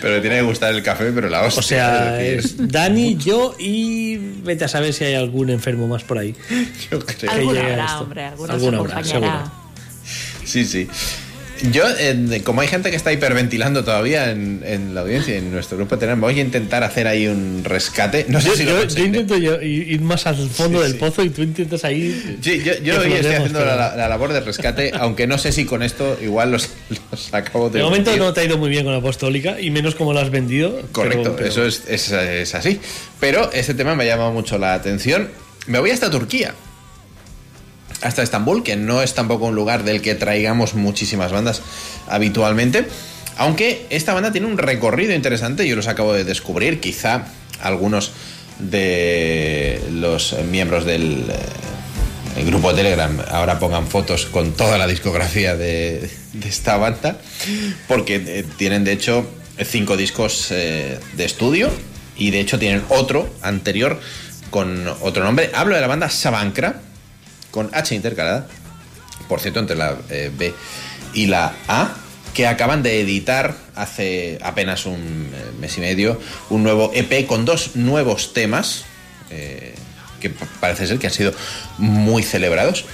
Pero 0.00 0.14
le 0.14 0.20
tiene 0.20 0.36
que 0.36 0.42
gustar 0.42 0.74
el 0.74 0.82
café, 0.82 1.12
pero 1.12 1.28
la 1.28 1.42
hostia. 1.42 1.60
O 1.60 1.62
sea, 1.62 2.22
es 2.22 2.56
Dani, 2.68 3.16
yo 3.16 3.54
y 3.58 4.16
vete 4.16 4.64
a 4.64 4.68
saber 4.68 4.92
si 4.92 5.04
hay 5.04 5.14
algún 5.14 5.50
enfermo 5.50 5.86
más 5.86 6.04
por 6.04 6.18
ahí. 6.18 6.34
yo 6.90 7.00
creo. 7.00 7.32
Alguna 7.32 7.60
habrá, 7.60 7.84
esto. 7.84 8.00
hombre, 8.00 8.24
alguna, 8.24 8.54
Alguna 8.54 9.04
se. 9.04 10.46
Sí, 10.46 10.64
sí. 10.64 10.88
Yo, 11.70 11.84
eh, 11.98 12.40
como 12.44 12.60
hay 12.60 12.68
gente 12.68 12.90
que 12.90 12.96
está 12.96 13.12
hiperventilando 13.12 13.84
todavía 13.84 14.30
en, 14.32 14.62
en 14.66 14.94
la 14.94 15.02
audiencia, 15.02 15.36
en 15.36 15.52
nuestro 15.52 15.76
grupo 15.76 15.94
de 15.94 16.00
Telegram, 16.00 16.20
voy 16.20 16.38
a 16.38 16.42
intentar 16.42 16.82
hacer 16.82 17.06
ahí 17.06 17.28
un 17.28 17.62
rescate. 17.64 18.26
No 18.28 18.40
sé 18.40 18.48
Yo, 18.48 18.56
si 18.56 18.64
lo 18.64 18.70
yo- 18.70 18.76
yo 18.76 18.82
conseguiré. 18.82 19.06
intento 19.08 19.36
yo 19.38 19.62
ir 19.62 20.00
más 20.00 20.26
al 20.26 20.36
fondo 20.50 20.78
Sí, 20.78 20.82
del 20.84 20.92
sí. 20.94 20.98
pozo 20.98 21.22
y 21.22 21.30
tú 21.30 21.42
intentas 21.42 21.84
ahí. 21.84 22.38
Sí, 22.42 22.62
yo, 22.64 22.72
hoy 23.00 23.12
estoy 23.12 23.34
haciendo 23.34 23.60
pero- 23.60 23.76
la, 23.76 23.94
la 23.96 24.08
labor 24.08 24.32
de 24.32 24.40
rescate, 24.40 24.90
aunque 24.98 25.26
no 25.26 25.38
sé 25.38 25.52
si 25.52 25.64
con 25.64 25.82
esto 25.82 26.18
igual 26.20 26.50
los, 26.50 26.68
los 27.10 27.32
acabo 27.32 27.70
de. 27.70 27.78
De 27.78 27.84
momento 27.84 28.10
mentir. 28.10 28.26
no 28.26 28.32
te 28.32 28.40
ha 28.40 28.44
ido 28.44 28.58
muy 28.58 28.68
bien 28.68 28.84
con 28.84 28.94
Apostólica 28.94 29.60
y 29.60 29.70
menos 29.70 29.94
como 29.94 30.12
lo 30.12 30.18
has 30.20 30.30
vendido. 30.30 30.80
Correcto, 30.90 31.22
pero- 31.22 31.36
pero- 31.36 31.48
eso 31.48 31.64
es, 31.64 31.84
es- 31.88 32.10
es 32.10 32.54
así. 32.54 32.80
Pero 33.20 33.52
este 33.52 33.74
tema 33.74 33.94
me 33.94 34.02
ha 34.04 34.06
llamado 34.06 34.32
mucho 34.32 34.58
la 34.58 34.74
atención. 34.74 35.28
Me 35.68 35.78
voy 35.78 35.90
hasta 35.92 36.10
Turquía. 36.10 36.54
Hasta 38.02 38.22
Estambul, 38.22 38.62
que 38.62 38.76
no 38.76 39.02
es 39.02 39.14
tampoco 39.14 39.46
un 39.46 39.54
lugar 39.54 39.84
del 39.84 40.02
que 40.02 40.14
traigamos 40.14 40.74
muchísimas 40.74 41.32
bandas 41.32 41.62
habitualmente. 42.08 42.86
Aunque 43.36 43.86
esta 43.90 44.12
banda 44.12 44.32
tiene 44.32 44.46
un 44.46 44.58
recorrido 44.58 45.14
interesante, 45.14 45.66
yo 45.66 45.76
los 45.76 45.88
acabo 45.88 46.12
de 46.12 46.24
descubrir. 46.24 46.80
Quizá 46.80 47.26
algunos 47.60 48.12
de 48.58 49.82
los 49.90 50.36
miembros 50.50 50.84
del 50.84 51.24
eh, 51.30 51.34
el 52.36 52.46
grupo 52.46 52.72
Telegram 52.74 53.18
ahora 53.30 53.58
pongan 53.58 53.86
fotos 53.86 54.26
con 54.26 54.52
toda 54.52 54.78
la 54.78 54.86
discografía 54.86 55.54
de, 55.54 56.08
de 56.32 56.48
esta 56.48 56.76
banda, 56.76 57.18
porque 57.88 58.22
eh, 58.26 58.44
tienen 58.56 58.84
de 58.84 58.92
hecho 58.92 59.26
cinco 59.64 59.96
discos 59.96 60.48
eh, 60.50 60.98
de 61.16 61.24
estudio 61.24 61.70
y 62.16 62.30
de 62.30 62.40
hecho 62.40 62.58
tienen 62.58 62.82
otro 62.88 63.28
anterior 63.42 64.00
con 64.50 64.88
otro 65.00 65.24
nombre. 65.24 65.50
Hablo 65.54 65.74
de 65.74 65.80
la 65.80 65.86
banda 65.86 66.08
Sabancra, 66.08 66.80
con 67.52 67.70
H 67.72 67.94
intercalada, 67.94 68.48
por 69.28 69.38
cierto, 69.40 69.60
entre 69.60 69.76
la 69.76 69.96
eh, 70.10 70.32
B 70.36 70.52
y 71.14 71.26
la 71.26 71.54
A, 71.68 71.94
que 72.34 72.46
acaban 72.46 72.82
de 72.82 73.00
editar 73.00 73.54
hace 73.76 74.38
apenas 74.42 74.86
un 74.86 75.30
eh, 75.32 75.52
mes 75.60 75.76
y 75.78 75.80
medio 75.80 76.18
un 76.50 76.62
nuevo 76.64 76.90
EP 76.94 77.26
con 77.26 77.44
dos 77.44 77.76
nuevos 77.76 78.32
temas, 78.32 78.84
eh, 79.30 79.74
que 80.20 80.30
pa- 80.30 80.46
parece 80.60 80.86
ser 80.86 80.98
que 80.98 81.06
han 81.06 81.12
sido 81.12 81.32
muy 81.78 82.22
celebrados. 82.22 82.84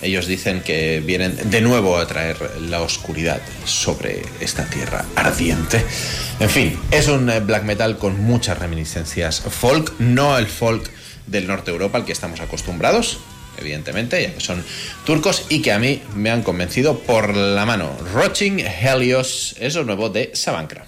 Ellos 0.00 0.26
dicen 0.28 0.60
que 0.62 1.02
vienen 1.04 1.50
de 1.50 1.60
nuevo 1.60 1.96
a 1.98 2.06
traer 2.06 2.36
la 2.60 2.82
oscuridad 2.82 3.40
sobre 3.64 4.22
esta 4.40 4.64
tierra 4.64 5.04
ardiente. 5.16 5.84
En 6.38 6.48
fin, 6.50 6.78
es 6.92 7.08
un 7.08 7.26
black 7.46 7.64
metal 7.64 7.98
con 7.98 8.20
muchas 8.22 8.58
reminiscencias 8.58 9.40
folk, 9.40 9.92
no 9.98 10.38
el 10.38 10.46
folk 10.46 10.88
del 11.26 11.48
norte 11.48 11.66
de 11.66 11.72
Europa 11.72 11.98
al 11.98 12.04
que 12.04 12.12
estamos 12.12 12.38
acostumbrados, 12.40 13.18
evidentemente, 13.58 14.22
ya 14.22 14.34
que 14.34 14.40
son 14.40 14.64
turcos 15.04 15.46
y 15.48 15.62
que 15.62 15.72
a 15.72 15.78
mí 15.78 16.00
me 16.14 16.30
han 16.30 16.42
convencido 16.42 16.98
por 16.98 17.36
la 17.36 17.66
mano. 17.66 17.96
Roaching 18.12 18.58
Helios 18.60 19.56
es 19.58 19.74
nuevo 19.86 20.08
de 20.08 20.30
Sabancra. 20.34 20.86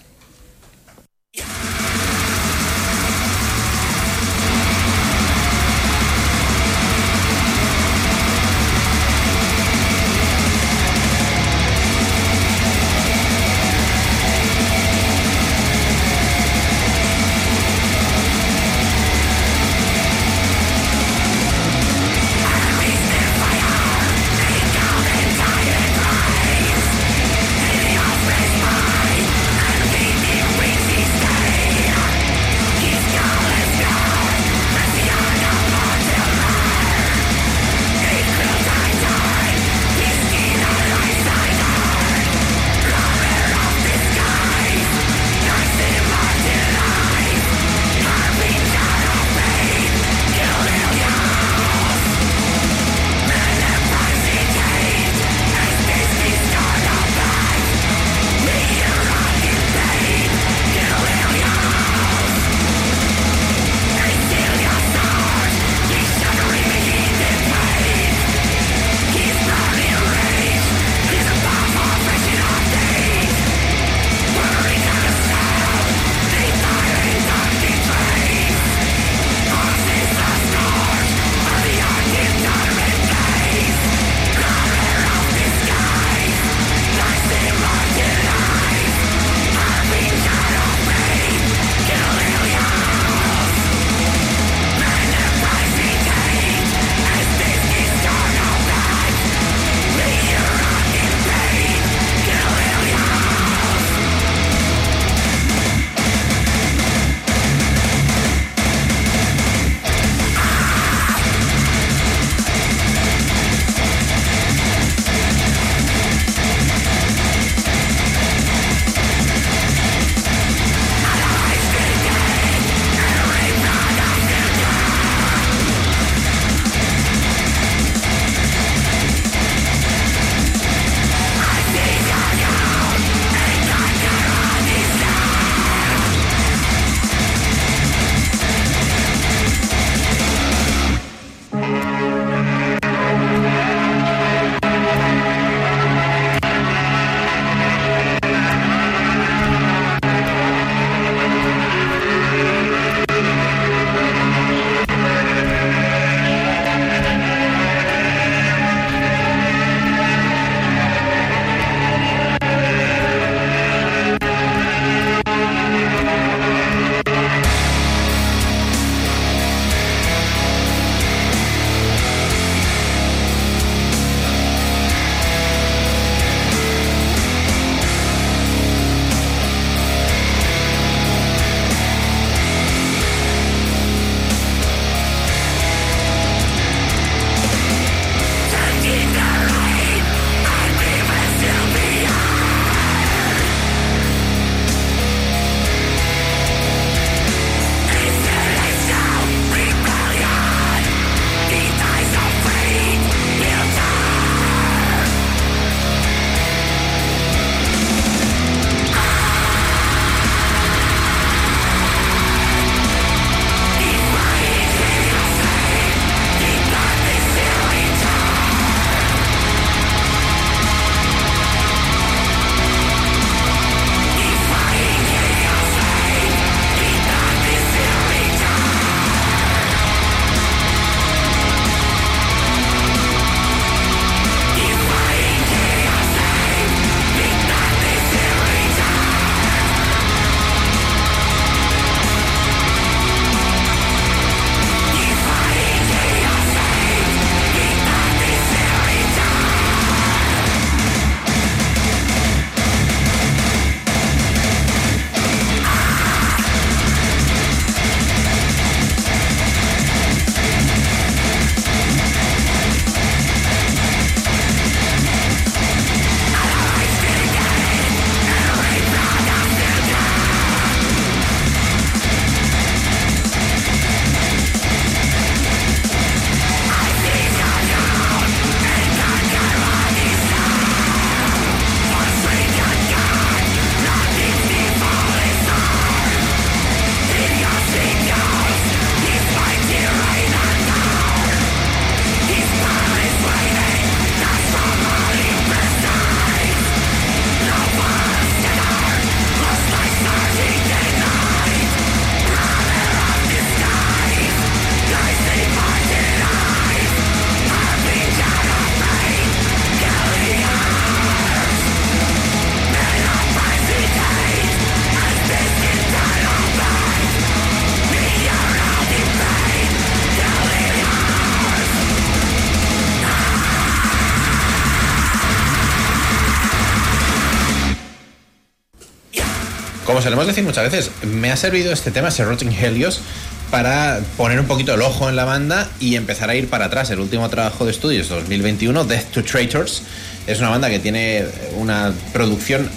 Como 330.01 330.05
solemos 330.05 330.27
decir 330.29 330.45
muchas 330.45 330.73
veces, 330.73 330.91
me 331.03 331.31
ha 331.31 331.37
servido 331.37 331.75
este 331.75 331.91
tema, 331.91 332.09
ese 332.09 332.25
Rotting 332.25 332.53
Helios, 332.53 333.03
para 333.51 334.01
poner 334.17 334.41
un 334.41 334.47
poquito 334.47 334.73
el 334.73 334.81
ojo 334.81 335.11
en 335.11 335.17
la 335.17 335.27
banda 335.27 335.69
y 335.79 335.97
empezar 335.97 336.31
a 336.31 336.35
ir 336.35 336.49
para 336.49 336.65
atrás. 336.65 336.89
El 336.89 337.01
último 337.01 337.29
trabajo 337.29 337.67
de 337.67 337.71
estudios, 337.71 338.09
2021, 338.09 338.85
Death 338.85 339.11
to 339.13 339.23
Traitors, 339.23 339.83
es 340.27 340.39
una 340.39 340.49
banda 340.49 340.71
que 340.71 340.79
tiene 340.79 341.27
una 341.59 341.93
producción 342.15 342.71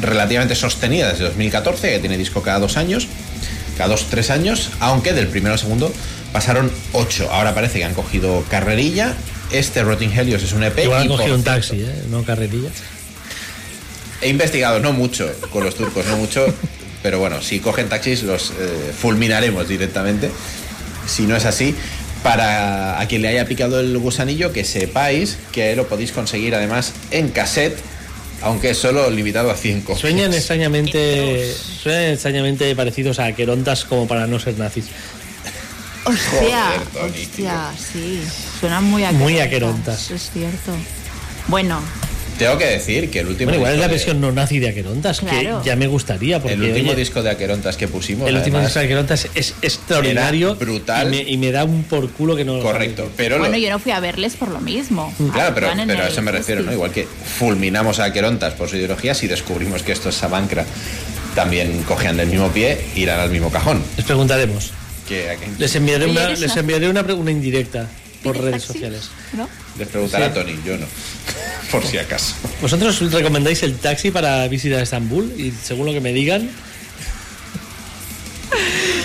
relativamente 0.00 0.56
sostenida 0.56 1.12
desde 1.12 1.22
2014, 1.26 1.90
que 1.92 1.98
tiene 2.00 2.18
disco 2.18 2.42
cada 2.42 2.58
dos 2.58 2.76
años, 2.76 3.06
cada 3.78 3.90
dos, 3.90 4.06
tres 4.10 4.30
años, 4.30 4.70
aunque 4.80 5.12
del 5.12 5.28
primero 5.28 5.52
al 5.52 5.60
segundo 5.60 5.92
pasaron 6.32 6.72
ocho. 6.92 7.30
Ahora 7.30 7.54
parece 7.54 7.78
que 7.78 7.84
han 7.84 7.94
cogido 7.94 8.42
carrerilla. 8.50 9.14
Este 9.52 9.84
Rotting 9.84 10.10
Helios 10.10 10.42
es 10.42 10.52
un 10.52 10.64
EP. 10.64 10.76
Igual 10.76 11.02
han 11.02 11.08
cogido 11.08 11.36
un 11.36 11.44
taxi, 11.44 11.82
¿eh? 11.82 12.02
no 12.10 12.24
carrerilla. 12.24 12.70
He 14.24 14.30
investigado, 14.30 14.80
no 14.80 14.94
mucho, 14.94 15.30
con 15.50 15.64
los 15.64 15.74
turcos, 15.74 16.06
no 16.06 16.16
mucho, 16.16 16.46
pero 17.02 17.18
bueno, 17.18 17.42
si 17.42 17.60
cogen 17.60 17.90
taxis 17.90 18.22
los 18.22 18.52
eh, 18.58 18.92
fulminaremos 18.98 19.68
directamente. 19.68 20.30
Si 21.06 21.26
no 21.26 21.36
es 21.36 21.44
así, 21.44 21.74
para 22.22 22.98
a 22.98 23.06
quien 23.06 23.20
le 23.20 23.28
haya 23.28 23.44
picado 23.44 23.80
el 23.80 23.98
gusanillo, 23.98 24.50
que 24.50 24.64
sepáis 24.64 25.36
que 25.52 25.76
lo 25.76 25.86
podéis 25.86 26.12
conseguir 26.12 26.54
además 26.54 26.94
en 27.10 27.28
cassette, 27.28 27.76
aunque 28.40 28.70
es 28.70 28.78
solo 28.78 29.10
limitado 29.10 29.50
a 29.50 29.56
100 29.56 29.82
copias. 29.82 30.00
Sueñan 30.00 30.32
extrañamente, 30.32 31.54
suenan 31.82 32.12
extrañamente 32.12 32.74
parecidos 32.74 33.18
a 33.18 33.26
Aquerontas 33.26 33.84
como 33.84 34.08
para 34.08 34.26
no 34.26 34.40
ser 34.40 34.56
nazis. 34.58 34.86
Hostia, 36.06 36.72
Joder, 36.94 37.10
hostia, 37.10 37.72
sí. 37.76 38.22
Suenan 38.58 38.84
muy 38.84 39.04
aquerontas. 39.04 39.22
Muy 39.22 39.40
aquerontas. 39.40 40.10
Es 40.10 40.30
cierto. 40.30 40.72
Bueno, 41.48 41.82
Tengo 42.38 42.58
que 42.58 42.66
decir 42.66 43.10
que 43.10 43.20
el 43.20 43.28
último 43.28 43.50
Bueno, 43.50 43.58
igual 43.58 43.74
es 43.74 43.78
la 43.80 43.86
de- 43.86 43.92
versión 43.94 44.20
no 44.20 44.32
nazi 44.32 44.58
de 44.58 44.68
Aquerontas, 44.68 45.20
Claro. 45.20 45.62
que 45.62 45.68
ya 45.68 45.76
me 45.76 45.86
gustaría, 45.86 46.40
porque 46.40 46.54
el 46.54 46.62
último 46.62 46.90
oye, 46.90 46.96
disco 47.00 47.22
de 47.22 47.30
Aquerontas 47.30 47.76
que 47.76 47.86
pusimos. 47.86 48.28
el 48.28 48.36
último 48.36 48.58
disco 48.60 48.78
de 48.80 48.84
Aquerontas 48.86 49.28
es 49.34 49.54
extraordinario. 49.62 50.56
Brutal. 50.56 51.06
Y 51.14 51.24
me, 51.24 51.30
y 51.30 51.36
me 51.36 51.52
da 51.52 51.64
un 51.64 51.84
por 51.84 52.10
culo 52.10 52.34
que 52.34 52.44
no 52.44 52.56
lo 52.56 52.62
Correcto, 52.62 53.08
pero 53.16 53.36
lo- 53.36 53.42
bueno, 53.44 53.56
yo 53.56 53.70
no 53.70 53.78
fui 53.78 53.92
a 53.92 54.00
verles 54.00 54.34
por 54.34 54.48
lo 54.50 54.60
mismo. 54.60 55.14
Claro, 55.32 55.54
pero, 55.54 55.68
a 55.68 56.08
eso 56.08 56.22
me 56.22 56.32
refiero, 56.32 56.62
¿no? 56.62 56.72
Igual 56.72 56.90
que 56.90 57.06
fulminamos 57.38 58.00
a 58.00 58.04
Aquerontas 58.04 58.54
por 58.54 58.68
su 58.68 58.76
ideología, 58.76 59.14
si 59.14 59.26
descubrimos 59.28 59.82
que 59.82 59.92
estos 59.92 60.14
Sabancra 60.16 60.64
también 61.34 61.82
cogían 61.82 62.16
del 62.16 62.28
mismo 62.28 62.48
pie, 62.50 62.78
irán 62.96 63.20
al 63.20 63.30
mismo 63.30 63.50
cajón. 63.50 63.82
Les 63.96 64.04
preguntaremos. 64.06 64.70
Que, 65.08 65.36
que- 65.38 65.48
Les 65.58 65.74
enviaré 65.76 66.06
una, 66.06 66.24
¿eres 66.24 66.40
les 66.40 66.56
enviaré 66.56 66.88
una, 66.88 67.02
una 67.02 67.30
indirecta 67.30 67.86
por 68.24 68.32
¿Pides 68.32 68.44
redes 68.46 68.62
taxi? 68.62 68.72
sociales. 68.72 69.10
¿No? 69.34 69.48
les 69.78 69.88
preguntará 69.88 70.26
Sí. 70.26 70.30
a 70.30 70.34
Tony, 70.34 70.56
yo 70.64 70.76
no. 70.78 70.86
por 71.70 71.84
si 71.86 71.98
acaso. 71.98 72.34
¿Vosotros 72.62 73.00
recomendáis 73.12 73.62
el 73.62 73.76
taxi 73.76 74.10
para 74.10 74.46
visitar 74.48 74.80
Estambul? 74.82 75.32
Y 75.38 75.52
según 75.52 75.86
lo 75.86 75.92
que 75.92 76.00
me 76.00 76.12
digan, 76.12 76.48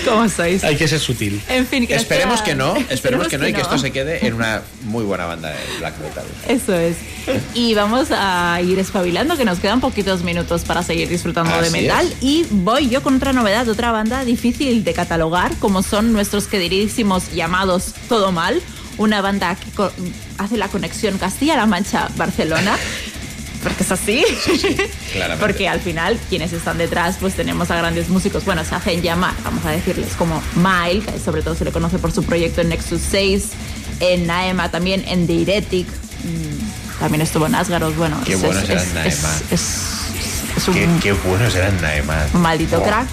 ¿Cómo 0.06 0.30
sois? 0.30 0.64
hay 0.64 0.76
que 0.76 0.88
ser 0.88 1.00
sutil. 1.00 1.42
En 1.50 1.66
fin, 1.68 1.86
que 1.88 1.96
Esperemos 1.96 2.38
sea- 2.38 2.46
que 2.46 2.56
no, 2.56 2.76
esperemos 2.90 3.28
que 3.28 3.38
no 3.38 3.48
y 3.48 3.54
que 3.54 3.62
esto 3.62 3.78
se 3.78 3.92
quede 3.92 4.26
en 4.26 4.34
una 4.36 4.62
muy 4.84 5.04
buena 5.04 5.26
banda 5.26 5.50
de 5.50 5.58
black 5.80 5.96
metal. 6.00 6.24
Eso 6.48 6.74
es. 6.76 6.96
Y 7.54 7.74
vamos 7.74 8.08
a 8.12 8.60
ir 8.64 8.80
espabilando, 8.80 9.38
que 9.38 9.46
nos 9.46 9.60
quedan 9.60 9.82
poquitos 9.82 10.24
minutos 10.24 10.64
para 10.64 10.84
seguir 10.84 11.10
disfrutando 11.10 11.60
de 11.62 11.70
metal. 11.72 12.08
es. 12.08 12.24
Y 12.24 12.46
voy 12.50 12.90
yo 12.90 13.02
con 13.04 13.16
otra 13.16 13.34
novedad, 13.34 13.68
otra 13.70 13.92
banda 13.92 14.24
difícil 14.24 14.84
de 14.84 14.94
catalogar, 14.94 15.56
como 15.60 15.84
son 15.84 16.14
nuestros 16.14 16.48
queridísimos 16.48 17.32
llamados 17.34 17.94
Todo 18.08 18.32
Mal, 18.32 18.62
una 19.00 19.22
banda 19.22 19.56
que 19.56 19.72
hace 20.38 20.58
la 20.58 20.68
conexión 20.68 21.18
Castilla-La 21.18 21.66
Mancha-Barcelona. 21.66 22.78
Porque 23.64 23.84
es 23.84 23.92
así. 23.92 24.24
Porque 25.40 25.68
al 25.68 25.82
final, 25.82 26.18
quienes 26.30 26.54
están 26.54 26.78
detrás, 26.78 27.18
pues 27.20 27.34
tenemos 27.34 27.70
a 27.72 27.76
grandes 27.76 28.08
músicos. 28.08 28.46
Bueno, 28.46 28.64
se 28.64 28.74
hacen 28.76 29.02
llamar, 29.02 29.34
vamos 29.44 29.66
a 29.66 29.72
decirles, 29.72 30.14
como 30.18 30.42
Mile, 30.56 31.02
que 31.02 31.20
sobre 31.20 31.42
todo 31.42 31.56
se 31.56 31.66
le 31.66 31.72
conoce 31.74 31.98
por 32.00 32.12
su 32.14 32.24
proyecto 32.24 32.62
en 32.62 32.70
Nexus 32.70 33.02
6, 33.12 33.48
en 34.00 34.28
Naema 34.28 34.70
también, 34.72 35.04
en 35.08 35.28
The 35.28 35.42
Heretic. 35.42 35.88
mm, 35.88 37.00
También 37.00 37.22
estuvo 37.22 37.46
en 37.48 37.56
Asgaros. 37.56 37.96
Bueno, 37.98 38.18
Qué 38.26 38.34
es, 38.34 38.42
buenos 38.42 38.64
es- 38.64 38.70
eran 38.70 38.88
es- 38.88 38.94
Naema. 39.24 39.36
es- 39.52 40.68
un 40.68 40.74
Qué, 40.74 40.88
qué 41.02 41.12
buenos 41.14 41.56
eran 41.56 41.82
Naeman. 41.82 42.30
un 42.34 42.42
maldito 42.42 42.80
Oh. 42.80 42.84
crack. 42.84 43.08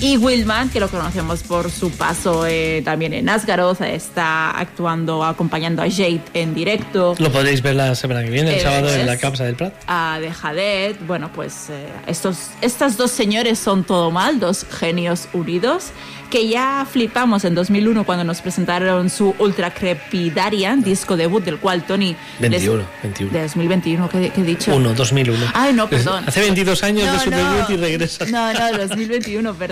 Y 0.00 0.16
Willman, 0.16 0.68
que 0.70 0.80
lo 0.80 0.88
conocemos 0.88 1.42
por 1.42 1.70
su 1.70 1.90
paso 1.90 2.44
eh, 2.46 2.82
también 2.84 3.12
en 3.14 3.28
Asgaroth, 3.28 3.80
está 3.82 4.50
actuando, 4.50 5.24
acompañando 5.24 5.82
a 5.82 5.90
Jade 5.90 6.20
en 6.34 6.54
directo. 6.54 7.14
Lo 7.18 7.30
podréis 7.32 7.62
ver 7.62 7.74
la 7.76 7.94
semana 7.94 8.22
que 8.24 8.30
viene, 8.30 8.50
el 8.50 8.56
Eso 8.56 8.68
sábado, 8.68 8.92
en 8.94 9.00
es. 9.00 9.06
la 9.06 9.16
Capsa 9.18 9.44
del 9.44 9.54
Prat. 9.56 9.74
a 9.86 10.18
de 10.20 10.30
Hadet. 10.42 11.04
Bueno, 11.06 11.30
pues 11.34 11.68
eh, 11.70 11.86
estos, 12.06 12.50
estos 12.60 12.96
dos 12.96 13.10
señores 13.10 13.58
son 13.58 13.84
todo 13.84 14.10
mal, 14.10 14.38
dos 14.40 14.64
genios 14.70 15.28
unidos, 15.32 15.86
que 16.30 16.48
ya 16.48 16.86
flipamos 16.90 17.44
en 17.44 17.54
2001 17.54 18.04
cuando 18.04 18.24
nos 18.24 18.40
presentaron 18.40 19.10
su 19.10 19.34
Ultra 19.38 19.72
Crepidarian, 19.74 20.82
disco 20.82 21.16
debut 21.16 21.44
del 21.44 21.58
cual 21.58 21.82
Tony... 21.84 22.16
les- 22.40 22.50
21, 22.50 22.84
21. 23.02 23.32
De 23.32 23.42
2021, 23.42 24.08
¿qué, 24.08 24.30
qué 24.34 24.40
he 24.40 24.44
dicho? 24.44 24.74
1, 24.74 24.94
2001. 24.94 25.46
Ay, 25.54 25.72
no, 25.74 25.88
perdón. 25.90 26.24
Hace 26.26 26.40
22 26.40 26.82
años 26.84 27.06
No, 27.06 27.12
de 27.12 27.18
su 27.20 27.30
no. 27.30 27.36
debut 27.36 27.70
y 27.70 27.76
regresa. 27.76 28.24
No, 28.26 28.52
no, 28.52 28.78
2021, 28.78 29.54
perdón. 29.54 29.71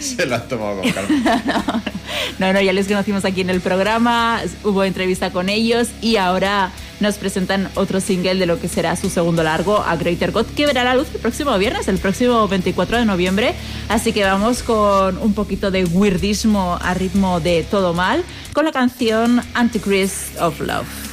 Se 0.00 0.26
lo 0.26 0.34
han 0.34 0.48
tomado 0.48 0.80
con 0.80 0.90
calma. 0.90 1.82
No, 2.38 2.52
no, 2.52 2.60
ya 2.60 2.72
les 2.72 2.86
conocimos 2.86 3.24
aquí 3.24 3.40
en 3.40 3.50
el 3.50 3.60
programa, 3.60 4.40
hubo 4.62 4.84
entrevista 4.84 5.30
con 5.30 5.48
ellos 5.48 5.88
y 6.02 6.16
ahora 6.16 6.70
nos 7.00 7.16
presentan 7.16 7.68
otro 7.74 8.00
single 8.00 8.36
de 8.36 8.46
lo 8.46 8.60
que 8.60 8.68
será 8.68 8.96
su 8.96 9.10
segundo 9.10 9.42
largo, 9.42 9.82
A 9.82 9.96
Greater 9.96 10.32
God, 10.32 10.46
que 10.46 10.66
verá 10.66 10.84
la 10.84 10.94
luz 10.94 11.08
el 11.14 11.20
próximo 11.20 11.56
viernes, 11.58 11.88
el 11.88 11.98
próximo 11.98 12.48
24 12.48 12.98
de 12.98 13.04
noviembre. 13.04 13.54
Así 13.88 14.12
que 14.12 14.24
vamos 14.24 14.62
con 14.62 15.18
un 15.18 15.34
poquito 15.34 15.70
de 15.70 15.84
weirdismo 15.84 16.78
a 16.80 16.94
ritmo 16.94 17.40
de 17.40 17.64
todo 17.64 17.92
mal, 17.94 18.24
con 18.52 18.64
la 18.64 18.72
canción 18.72 19.42
Antichrist 19.54 20.38
of 20.40 20.60
Love. 20.60 21.05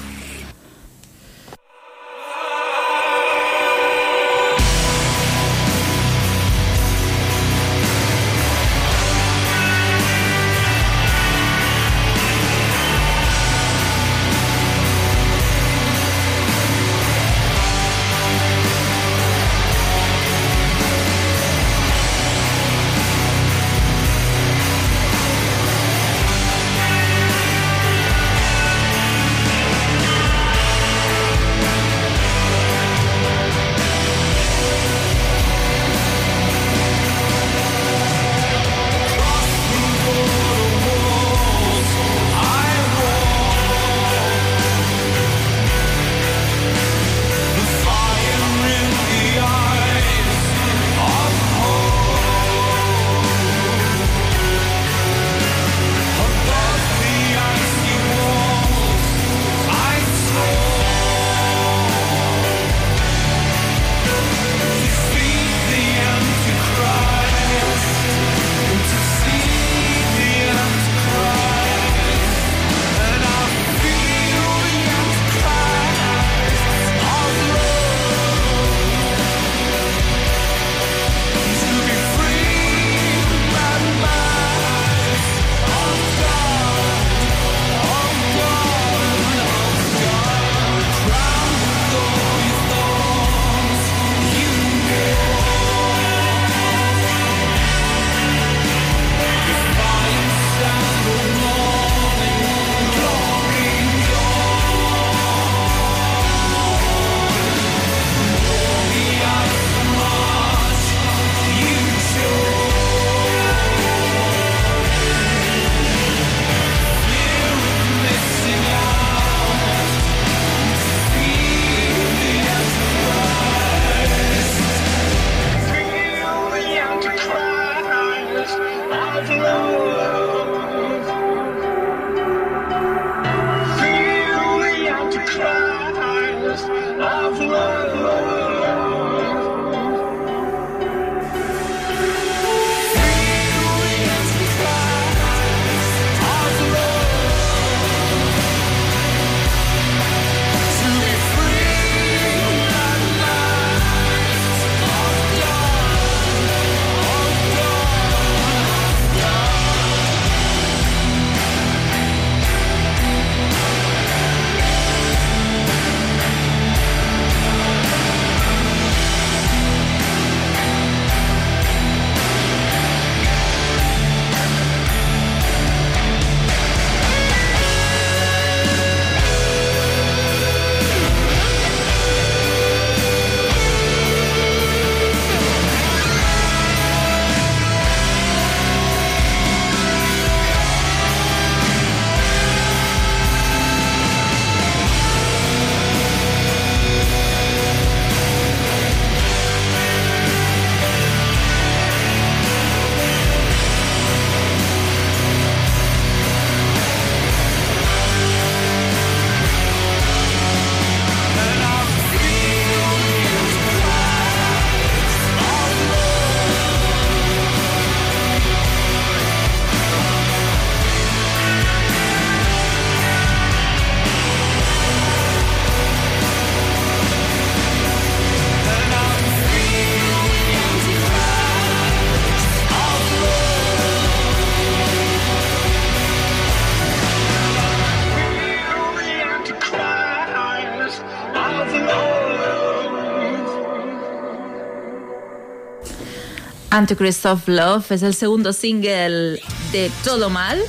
Antichrist 246.78 247.24
Love 247.46 247.92
es 247.92 248.02
el 248.02 248.16
segundo 248.16 248.52
single 248.52 249.40
de 249.72 249.92
Todo 250.04 250.32
Mal. 250.32 250.60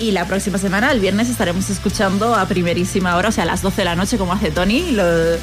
Y 0.00 0.10
la 0.10 0.26
próxima 0.26 0.58
semana, 0.58 0.90
el 0.90 0.98
viernes, 1.00 1.30
estaremos 1.30 1.70
escuchando 1.70 2.34
a 2.34 2.46
primerísima 2.46 3.16
hora, 3.16 3.28
o 3.28 3.32
sea, 3.32 3.44
a 3.44 3.46
las 3.46 3.62
12 3.62 3.76
de 3.76 3.84
la 3.84 3.94
noche, 3.94 4.18
como 4.18 4.32
hace 4.32 4.50
Tony, 4.50 4.90
lo- 4.90 5.36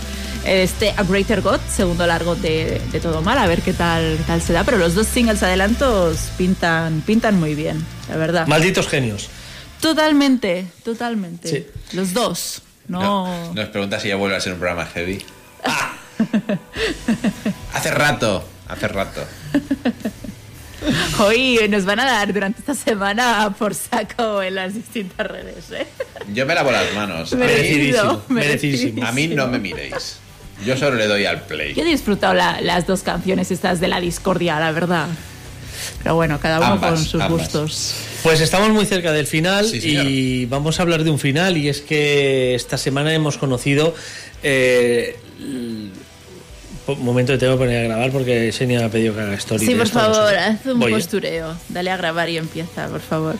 este 0.45 0.93
A 0.98 1.03
Greater 1.03 1.40
God, 1.41 1.59
segundo 1.73 2.06
largo 2.06 2.35
de, 2.35 2.82
de 2.91 2.99
Todo 2.99 3.22
Mal, 3.22 3.38
a 3.38 3.48
ver 3.48 3.61
qué 3.61 3.72
tal, 3.72 4.17
qué 4.17 4.23
tal 4.27 4.41
se 4.41 4.51
da. 4.51 4.65
Pero 4.65 4.77
los 4.77 4.93
dos 4.93 5.07
singles 5.07 5.41
adelantos 5.41 6.17
pintan, 6.38 6.99
pintan 7.01 7.40
muy 7.40 7.56
bien, 7.56 7.83
la 8.09 8.17
verdad. 8.17 8.45
Malditos 8.45 8.90
genios. 8.90 9.30
Totalmente, 9.80 10.67
totalmente. 10.83 11.48
Sí. 11.49 11.65
Los 11.95 12.14
dos. 12.14 12.61
No. 12.90 13.01
No, 13.01 13.53
nos 13.53 13.69
pregunta 13.69 14.01
si 14.01 14.09
ya 14.09 14.17
vuelve 14.17 14.35
a 14.35 14.41
ser 14.41 14.51
un 14.53 14.59
programa 14.59 14.85
heavy. 14.85 15.23
Hace 17.73 17.91
rato, 17.91 18.43
hace 18.67 18.88
rato. 18.88 19.22
Hoy 21.19 21.59
nos 21.69 21.85
van 21.85 22.00
a 22.01 22.06
dar 22.06 22.33
durante 22.33 22.59
esta 22.59 22.75
semana 22.75 23.56
por 23.58 23.74
saco 23.74 24.42
en 24.43 24.56
las 24.56 24.74
distintas 24.74 25.25
redes, 25.27 25.72
¿eh? 25.72 25.88
Yo 26.33 26.45
me 26.45 26.53
lavo 26.53 26.72
las 26.72 26.93
manos. 26.93 27.32
A 27.32 27.35
mí- 27.38 27.45
Merecido, 27.45 28.25
merecidísimo. 28.27 29.06
A 29.06 29.11
mí 29.14 29.27
no 29.30 29.48
me 29.48 29.59
miréis. 29.59 30.17
Yo 30.66 30.75
solo 30.77 30.98
le 30.98 31.08
doy 31.08 31.25
al 31.25 31.42
play. 31.43 31.74
Yo 31.74 31.83
he 31.83 31.85
disfrutado 31.85 32.33
la- 32.33 32.59
las 32.61 32.85
dos 32.85 33.01
canciones 33.01 33.50
estas 33.51 33.80
de 33.80 33.88
la 33.88 34.01
discordia, 34.01 34.59
la 34.59 34.72
verdad. 34.72 35.08
Pero 36.01 36.16
bueno, 36.16 36.40
cada 36.42 36.58
uno 36.58 36.66
Ambas, 36.74 36.90
con 36.92 37.06
sus 37.06 37.22
ambas. 37.22 37.32
gustos. 37.42 37.95
Pues 38.22 38.42
estamos 38.42 38.69
muy 38.69 38.85
cerca 38.85 39.11
del 39.14 39.27
final 39.27 39.66
Sí, 39.67 39.80
y 39.83 40.45
vamos 40.48 40.80
a 40.80 40.83
hablar 40.83 41.03
de 41.03 41.09
un 41.11 41.19
final 41.19 41.56
y 41.58 41.69
es 41.69 41.80
que 41.82 42.56
esta 42.56 42.77
semana 42.77 43.14
hemos 43.14 43.38
conocido... 43.38 43.95
Eh, 44.43 45.17
momento 47.00 47.38
tengo 47.38 47.53
que 47.53 47.60
poner 47.60 47.86
a 47.86 47.88
grabar 47.88 48.12
porque 48.12 48.52
Xenia 48.52 48.80
me 48.80 48.86
ha 48.86 48.90
pedido 48.90 49.14
que 49.14 49.22
haga 49.22 49.36
story. 49.36 49.66
Sí, 49.66 49.76
por 49.76 49.88
favor, 49.88 50.36
haz 50.36 50.66
un 50.66 50.80
Voy, 50.80 50.92
¿eh? 50.92 50.95
postureo. 50.95 51.56
Dale 51.70 51.92
a 51.92 51.98
grabar 51.98 52.30
y 52.30 52.38
empieza, 52.38 52.88
por 52.88 53.02
favor. 53.02 53.36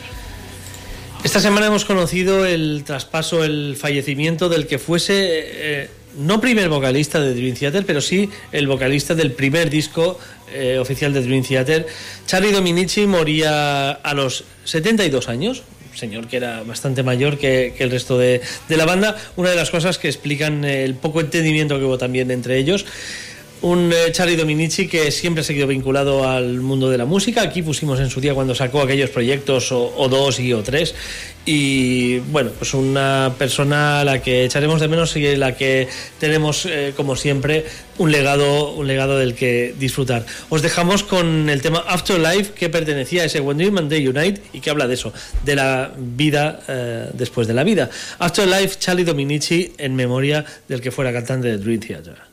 Esta 1.24 1.40
semana 1.40 1.68
hemos 1.68 1.86
conocido 1.86 2.46
el 2.46 2.84
traspaso, 2.86 3.46
el 3.46 3.78
fallecimiento 3.78 4.50
del 4.50 4.68
que 4.68 4.78
fuese, 4.78 5.14
eh, 5.16 5.90
no 6.18 6.42
primer 6.42 6.68
vocalista 6.68 7.22
de 7.22 7.34
Dream 7.34 7.56
Theater, 7.56 7.86
pero 7.86 8.02
sí 8.02 8.30
el 8.52 8.68
vocalista 8.68 9.16
del 9.16 9.32
primer 9.32 9.70
disco 9.70 10.20
eh, 10.54 10.78
oficial 10.80 11.14
de 11.14 11.22
Dream 11.22 11.44
Theater. 11.44 11.88
Charlie 12.26 12.52
Dominici 12.52 13.08
moría 13.08 13.92
a 13.92 14.14
los 14.14 14.44
72 14.66 15.30
años, 15.30 15.64
señor 15.96 16.28
que 16.28 16.38
era 16.38 16.64
bastante 16.64 17.04
mayor 17.04 17.38
que, 17.38 17.74
que 17.78 17.84
el 17.86 17.92
resto 17.92 18.18
de, 18.18 18.42
de 18.68 18.78
la 18.78 18.86
banda. 18.86 19.16
Una 19.38 19.50
de 19.52 19.56
las 19.56 19.72
cosas 19.72 19.98
que 19.98 20.10
explican 20.10 20.66
el 20.66 20.96
poco 20.96 21.22
entendimiento 21.22 21.80
que 21.80 21.86
hubo 21.86 21.98
también 21.98 22.32
entre 22.32 22.58
ellos. 22.58 22.86
Un 23.64 23.94
eh, 23.94 24.12
Charlie 24.12 24.36
Dominici 24.36 24.90
que 24.90 25.10
siempre 25.10 25.40
ha 25.40 25.44
seguido 25.46 25.68
vinculado 25.68 26.28
al 26.28 26.60
mundo 26.60 26.90
de 26.90 26.98
la 26.98 27.06
música. 27.06 27.42
Aquí 27.42 27.62
pusimos 27.62 27.98
en 28.02 28.10
su 28.10 28.20
día 28.20 28.34
cuando 28.34 28.54
sacó 28.54 28.82
aquellos 28.82 29.10
proyectos 29.10 29.72
o, 29.72 30.10
dos 30.10 30.38
y 30.42 30.52
o 30.52 30.62
tres. 30.62 30.94
Y 31.46 32.18
bueno, 32.20 32.52
pues 32.58 32.74
una 32.74 33.34
persona 33.38 34.02
a 34.02 34.04
la 34.04 34.22
que 34.22 34.44
echaremos 34.44 34.82
de 34.82 34.90
menos 34.90 35.16
y 35.16 35.26
en 35.28 35.40
la 35.40 35.56
que 35.56 35.88
tenemos, 36.20 36.66
eh, 36.66 36.92
como 36.98 37.16
siempre, 37.16 37.64
un 38.00 38.12
legado, 38.12 38.74
un 38.74 38.86
legado 38.86 39.18
del 39.18 39.34
que 39.34 39.74
disfrutar. 39.80 40.26
Os 40.50 40.62
dejamos 40.62 41.04
con 41.04 41.50
el 41.50 41.62
tema 41.62 41.86
Afterlife 41.88 42.52
que 42.52 42.68
pertenecía 42.68 43.22
a 43.22 43.26
ese 43.28 43.40
When 43.40 43.58
Dream 43.58 43.78
and 43.78 43.90
Day 43.90 44.06
Unite 44.06 44.42
y 44.52 44.60
que 44.60 44.72
habla 44.72 44.88
de 44.88 44.96
eso, 44.96 45.14
de 45.46 45.56
la 45.56 45.94
vida 45.98 46.60
eh, 46.68 47.12
después 47.14 47.48
de 47.48 47.54
la 47.54 47.64
vida. 47.64 47.90
Afterlife, 48.20 48.78
Charlie 48.78 49.06
Dominici 49.06 49.72
en 49.78 49.96
memoria 49.96 50.44
del 50.68 50.82
que 50.82 50.92
fuera 50.92 51.14
cantante 51.14 51.48
de 51.48 51.58
Dream 51.60 51.80
Theater. 51.80 52.33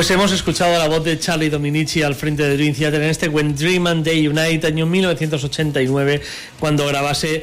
Pues 0.00 0.10
hemos 0.12 0.32
escuchado 0.32 0.78
la 0.78 0.88
voz 0.88 1.04
de 1.04 1.18
Charlie 1.18 1.50
Dominici 1.50 2.02
al 2.02 2.14
frente 2.14 2.42
de 2.42 2.56
Dream 2.56 2.74
Theater 2.74 3.02
en 3.02 3.10
este 3.10 3.28
When 3.28 3.54
Dream 3.54 3.86
and 3.86 4.02
Day 4.02 4.26
Unite, 4.26 4.66
año 4.66 4.86
1989, 4.86 6.22
cuando 6.58 6.86
grabase 6.86 7.42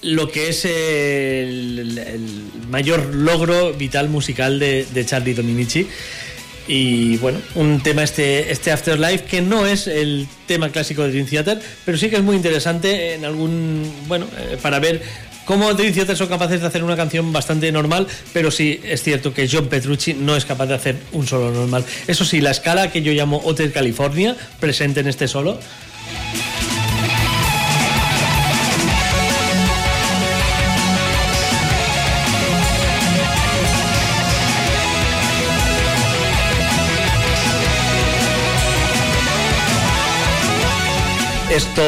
lo 0.00 0.30
que 0.30 0.48
es 0.48 0.64
el, 0.64 2.00
mayor 2.70 3.14
logro 3.14 3.74
vital 3.74 4.08
musical 4.08 4.58
de, 4.58 4.86
de 4.94 5.04
Charlie 5.04 5.34
Dominici. 5.34 5.86
Y 6.66 7.18
bueno, 7.18 7.38
un 7.54 7.82
tema 7.82 8.02
este, 8.02 8.50
este 8.50 8.72
Afterlife 8.72 9.24
que 9.24 9.42
no 9.42 9.66
es 9.66 9.86
el 9.86 10.26
tema 10.46 10.70
clásico 10.70 11.02
de 11.02 11.10
Dream 11.10 11.26
Theater, 11.26 11.60
pero 11.84 11.98
sí 11.98 12.08
que 12.08 12.16
es 12.16 12.22
muy 12.22 12.36
interesante 12.36 13.12
en 13.12 13.26
algún, 13.26 13.92
bueno, 14.08 14.26
eh, 14.38 14.56
para 14.62 14.78
ver 14.78 15.02
cómo 15.50 15.74
Dream 15.74 15.92
Theater 15.92 16.16
son 16.16 16.28
capaces 16.28 16.60
de 16.60 16.68
hacer 16.68 16.84
una 16.84 16.94
canción 16.94 17.32
bastante 17.32 17.72
normal, 17.72 18.06
pero 18.32 18.52
sí 18.52 18.80
es 18.84 19.02
cierto 19.02 19.34
que 19.34 19.48
John 19.50 19.66
Petrucci 19.66 20.14
no 20.14 20.36
es 20.36 20.44
capaz 20.44 20.66
de 20.66 20.74
hacer 20.74 20.96
un 21.10 21.26
solo 21.26 21.50
normal. 21.50 21.84
Eso 22.06 22.24
sí, 22.24 22.40
la 22.40 22.52
escala 22.52 22.92
que 22.92 23.02
yo 23.02 23.10
llamo 23.10 23.42
Hotel 23.44 23.72
California, 23.72 24.36
presente 24.60 25.00
en 25.00 25.08
este 25.08 25.26
solo, 25.26 25.58
Esto 41.50 41.82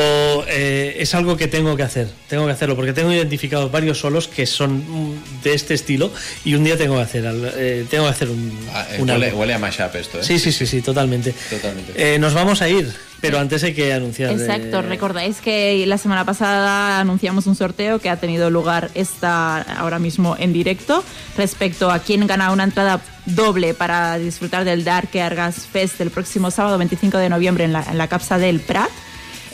eh, 0.53 0.97
es 0.99 1.15
algo 1.15 1.37
que 1.37 1.49
tengo 1.49 1.77
que 1.77 1.83
hacer, 1.83 2.09
tengo 2.29 2.47
que 2.47 2.53
hacerlo, 2.53 2.77
porque 2.77 2.93
tengo 2.93 3.13
identificados 3.13 3.71
varios 3.73 3.99
solos 3.99 4.29
que 4.29 4.47
son 4.47 4.79
mm, 4.79 5.43
de 5.43 5.55
este 5.55 5.75
estilo 5.75 6.13
y 6.45 6.55
un 6.55 6.65
día 6.65 6.77
tengo 6.77 6.97
que 6.97 7.03
hacer, 7.03 7.27
al- 7.27 7.53
eh, 7.57 7.87
tengo 7.91 8.05
que 8.05 8.11
hacer 8.11 8.29
un, 8.29 8.53
Ah, 8.73 8.87
eh, 8.93 8.99
un 9.01 9.11
huele, 9.11 9.55
a 9.55 9.59
mashup 9.59 9.95
esto, 9.97 10.21
¿eh? 10.21 10.25
Sí, 10.25 10.39
sí, 10.39 10.53
sí, 10.53 10.67
sí, 10.67 10.83
totalmente. 10.83 11.35
Totalmente. 11.51 11.93
Eh, 11.97 12.19
nos 12.19 12.35
vamos 12.35 12.63
a 12.63 12.69
ir, 12.69 12.93
pero 13.21 13.39
antes 13.39 13.63
hay 13.65 13.73
que 13.75 13.93
anunciar. 13.93 14.31
Exacto, 14.33 14.83
recordáis 14.83 15.41
que 15.41 15.85
la 15.87 15.99
semana 15.99 16.25
pasada 16.25 17.01
anunciamos 17.01 17.47
un 17.47 17.55
sorteo 17.57 17.99
que 17.99 18.11
ha 18.11 18.17
tenido 18.17 18.51
lugar 18.51 18.91
esta 18.95 19.63
ahora 19.63 19.99
mismo 19.99 20.37
en 20.39 20.53
directo 20.53 21.03
respecto 21.37 21.91
a 21.91 21.99
quién 22.01 22.27
gana 22.27 22.51
una 22.53 22.65
entrada 22.65 23.01
doble 23.27 23.75
para 23.75 24.19
disfrutar 24.19 24.65
del 24.65 24.83
Dark 24.85 25.17
Argas 25.19 25.67
Fest 25.73 26.01
el 26.01 26.11
próximo 26.11 26.51
sábado 26.51 26.77
25 26.79 27.19
de 27.19 27.29
noviembre 27.29 27.65
en 27.65 27.73
la, 27.73 27.85
en 27.89 27.97
la 27.97 28.09
capsa 28.09 28.37
del 28.39 28.59
Prat, 28.61 28.91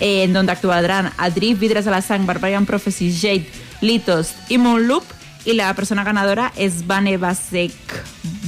eh, 0.01 0.23
en 0.25 0.33
donde 0.33 0.53
actuarán 0.53 1.11
Adrif, 1.19 1.59
Vidres 1.59 1.85
de 1.85 1.91
la 1.91 2.03
Sang, 2.03 2.27
Barbarian 2.27 2.67
Prophecy, 2.67 3.13
Jade, 3.17 3.47
Litos 3.81 4.35
y 4.49 4.59
Moonloop. 4.59 5.05
Y 5.45 5.53
la 5.55 5.73
persona 5.75 6.05
ganadora 6.05 6.53
es 6.57 6.87
Vane 6.87 7.17
Basek 7.17 7.73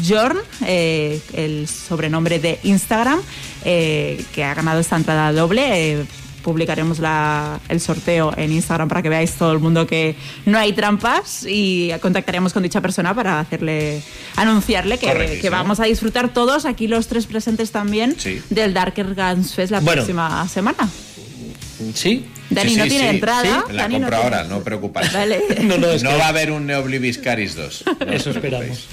Jorn, 0.06 0.36
eh, 0.66 1.20
el 1.32 1.66
sobrenombre 1.68 2.38
de 2.38 2.58
Instagram, 2.64 3.20
eh, 3.64 4.22
que 4.34 4.44
ha 4.44 4.52
ganado 4.54 4.80
esta 4.80 4.96
entrada 4.96 5.32
doble. 5.32 6.04
Publicaremos 6.42 6.98
la- 6.98 7.60
el 7.68 7.80
sorteo 7.80 8.32
en 8.36 8.50
Instagram 8.52 8.88
para 8.88 9.02
que 9.02 9.10
veáis 9.10 9.32
todo 9.34 9.52
el 9.52 9.58
mundo 9.58 9.86
que 9.86 10.14
no 10.46 10.58
hay 10.58 10.72
trampas 10.72 11.44
y 11.46 11.90
contactaremos 12.00 12.52
con 12.54 12.62
dicha 12.62 12.80
persona 12.80 13.14
para 13.14 13.40
hacerle 13.40 14.02
anunciarle 14.36 14.98
que, 14.98 15.48
vamos 15.50 15.80
a 15.80 15.84
disfrutar 15.84 16.32
todos 16.32 16.64
aquí 16.64 16.88
los 16.88 17.08
tres 17.08 17.26
presentes 17.26 17.70
también 17.72 18.14
Sí. 18.18 18.40
del 18.48 18.72
Darker 18.72 19.14
Guns 19.14 19.54
Fest 19.54 19.70
la 19.70 19.80
Bueno. 19.80 20.00
próxima 20.02 20.48
semana. 20.48 20.88
Sí. 21.94 22.26
Dani 22.50 22.70
Sí, 22.70 22.76
no 22.76 22.84
sí, 22.84 22.90
tiene 22.90 23.04
sí. 23.10 23.14
entrada. 23.16 23.64
Sí, 23.68 23.72
La 23.72 23.82
Dani 23.82 23.94
no 23.94 24.00
compro 24.06 24.20
tiene- 24.22 24.36
ahora, 24.36 24.48
no 24.48 24.62
preocupáis. 24.62 25.12
Vale. 25.12 25.40
No, 26.02 26.18
va 26.18 26.24
a 26.26 26.28
haber 26.28 26.50
un 26.50 26.66
Neoblivis 26.66 27.18
Caris 27.18 27.54
2. 27.54 27.84
no 28.00 28.06
os 28.06 28.12
Eso 28.12 28.30
esperamos. 28.30 28.86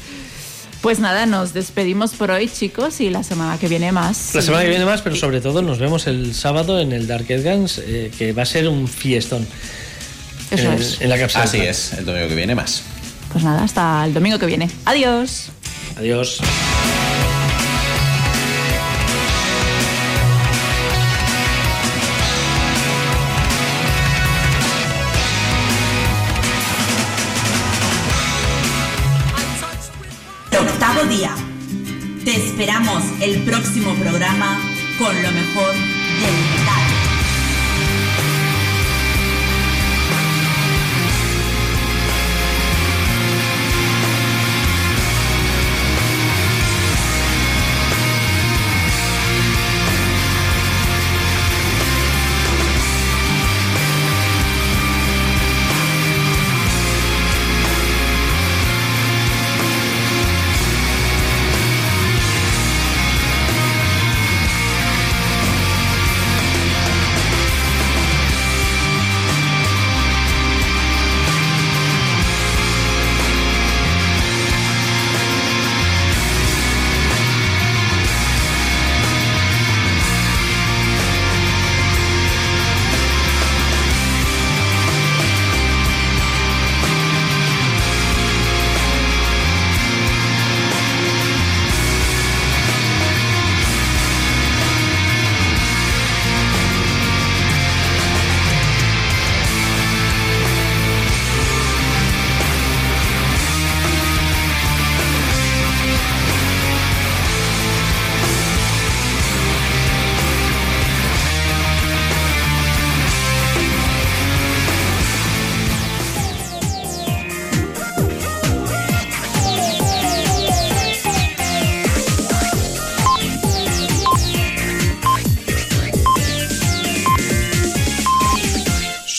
Pues 0.81 0.99
nada, 0.99 1.25
nos 1.25 1.53
despedimos 1.53 2.11
por 2.13 2.29
hoy, 2.29 2.47
chicos, 2.47 3.01
y 3.01 3.09
la 3.09 3.23
semana 3.23 3.57
que 3.57 3.67
viene 3.67 3.91
más. 3.91 4.35
La 4.35 4.41
semana 4.43 4.63
que 4.63 4.69
viene 4.69 4.85
más, 4.85 5.01
pero 5.01 5.15
sobre 5.15 5.41
todo 5.41 5.61
nos 5.63 5.79
vemos 5.79 6.05
el 6.05 6.35
sábado 6.35 6.79
en 6.79 6.91
el 6.93 7.07
Dark 7.07 7.25
Guns, 7.27 7.79
eh, 7.83 8.11
que 8.17 8.31
va 8.31 8.43
a 8.43 8.45
ser 8.45 8.67
un 8.67 8.87
fiestón. 8.87 9.45
Eso 10.51 10.71
en, 10.71 10.79
es. 10.79 11.01
en 11.01 11.09
la 11.09 11.17
capsula. 11.17 11.43
Así 11.45 11.57
es, 11.59 11.93
el 11.93 12.05
domingo 12.05 12.27
que 12.29 12.35
viene 12.35 12.53
más. 12.53 12.83
Pues 13.31 13.43
nada, 13.43 13.63
hasta 13.63 14.05
el 14.05 14.13
domingo 14.13 14.37
que 14.37 14.45
viene. 14.45 14.69
Adiós. 14.85 15.47
Adiós. 15.97 16.39
Día. 31.09 31.33
Te 32.25 32.35
esperamos 32.35 33.03
el 33.21 33.41
próximo 33.43 33.93
programa 33.95 34.59
con 34.97 35.15
lo 35.21 35.31
mejor 35.31 35.73
del 35.73 36.35
metal. 36.59 36.86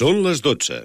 Són 0.08 0.22
les 0.24 0.38
12. 0.40 0.76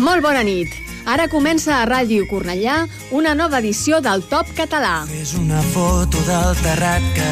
Molt 0.00 0.24
bona 0.24 0.40
nit. 0.48 0.72
Ara 1.04 1.28
comença 1.28 1.74
a 1.76 1.84
Ràdio 1.84 2.24
Cornellà 2.30 2.86
una 3.12 3.34
nova 3.36 3.60
edició 3.60 4.00
del 4.00 4.24
Top 4.32 4.48
Català. 4.56 5.04
És 5.20 5.34
una 5.36 5.60
foto 5.74 6.16
del 6.24 6.56
terrat 6.64 7.04
que 7.12 7.22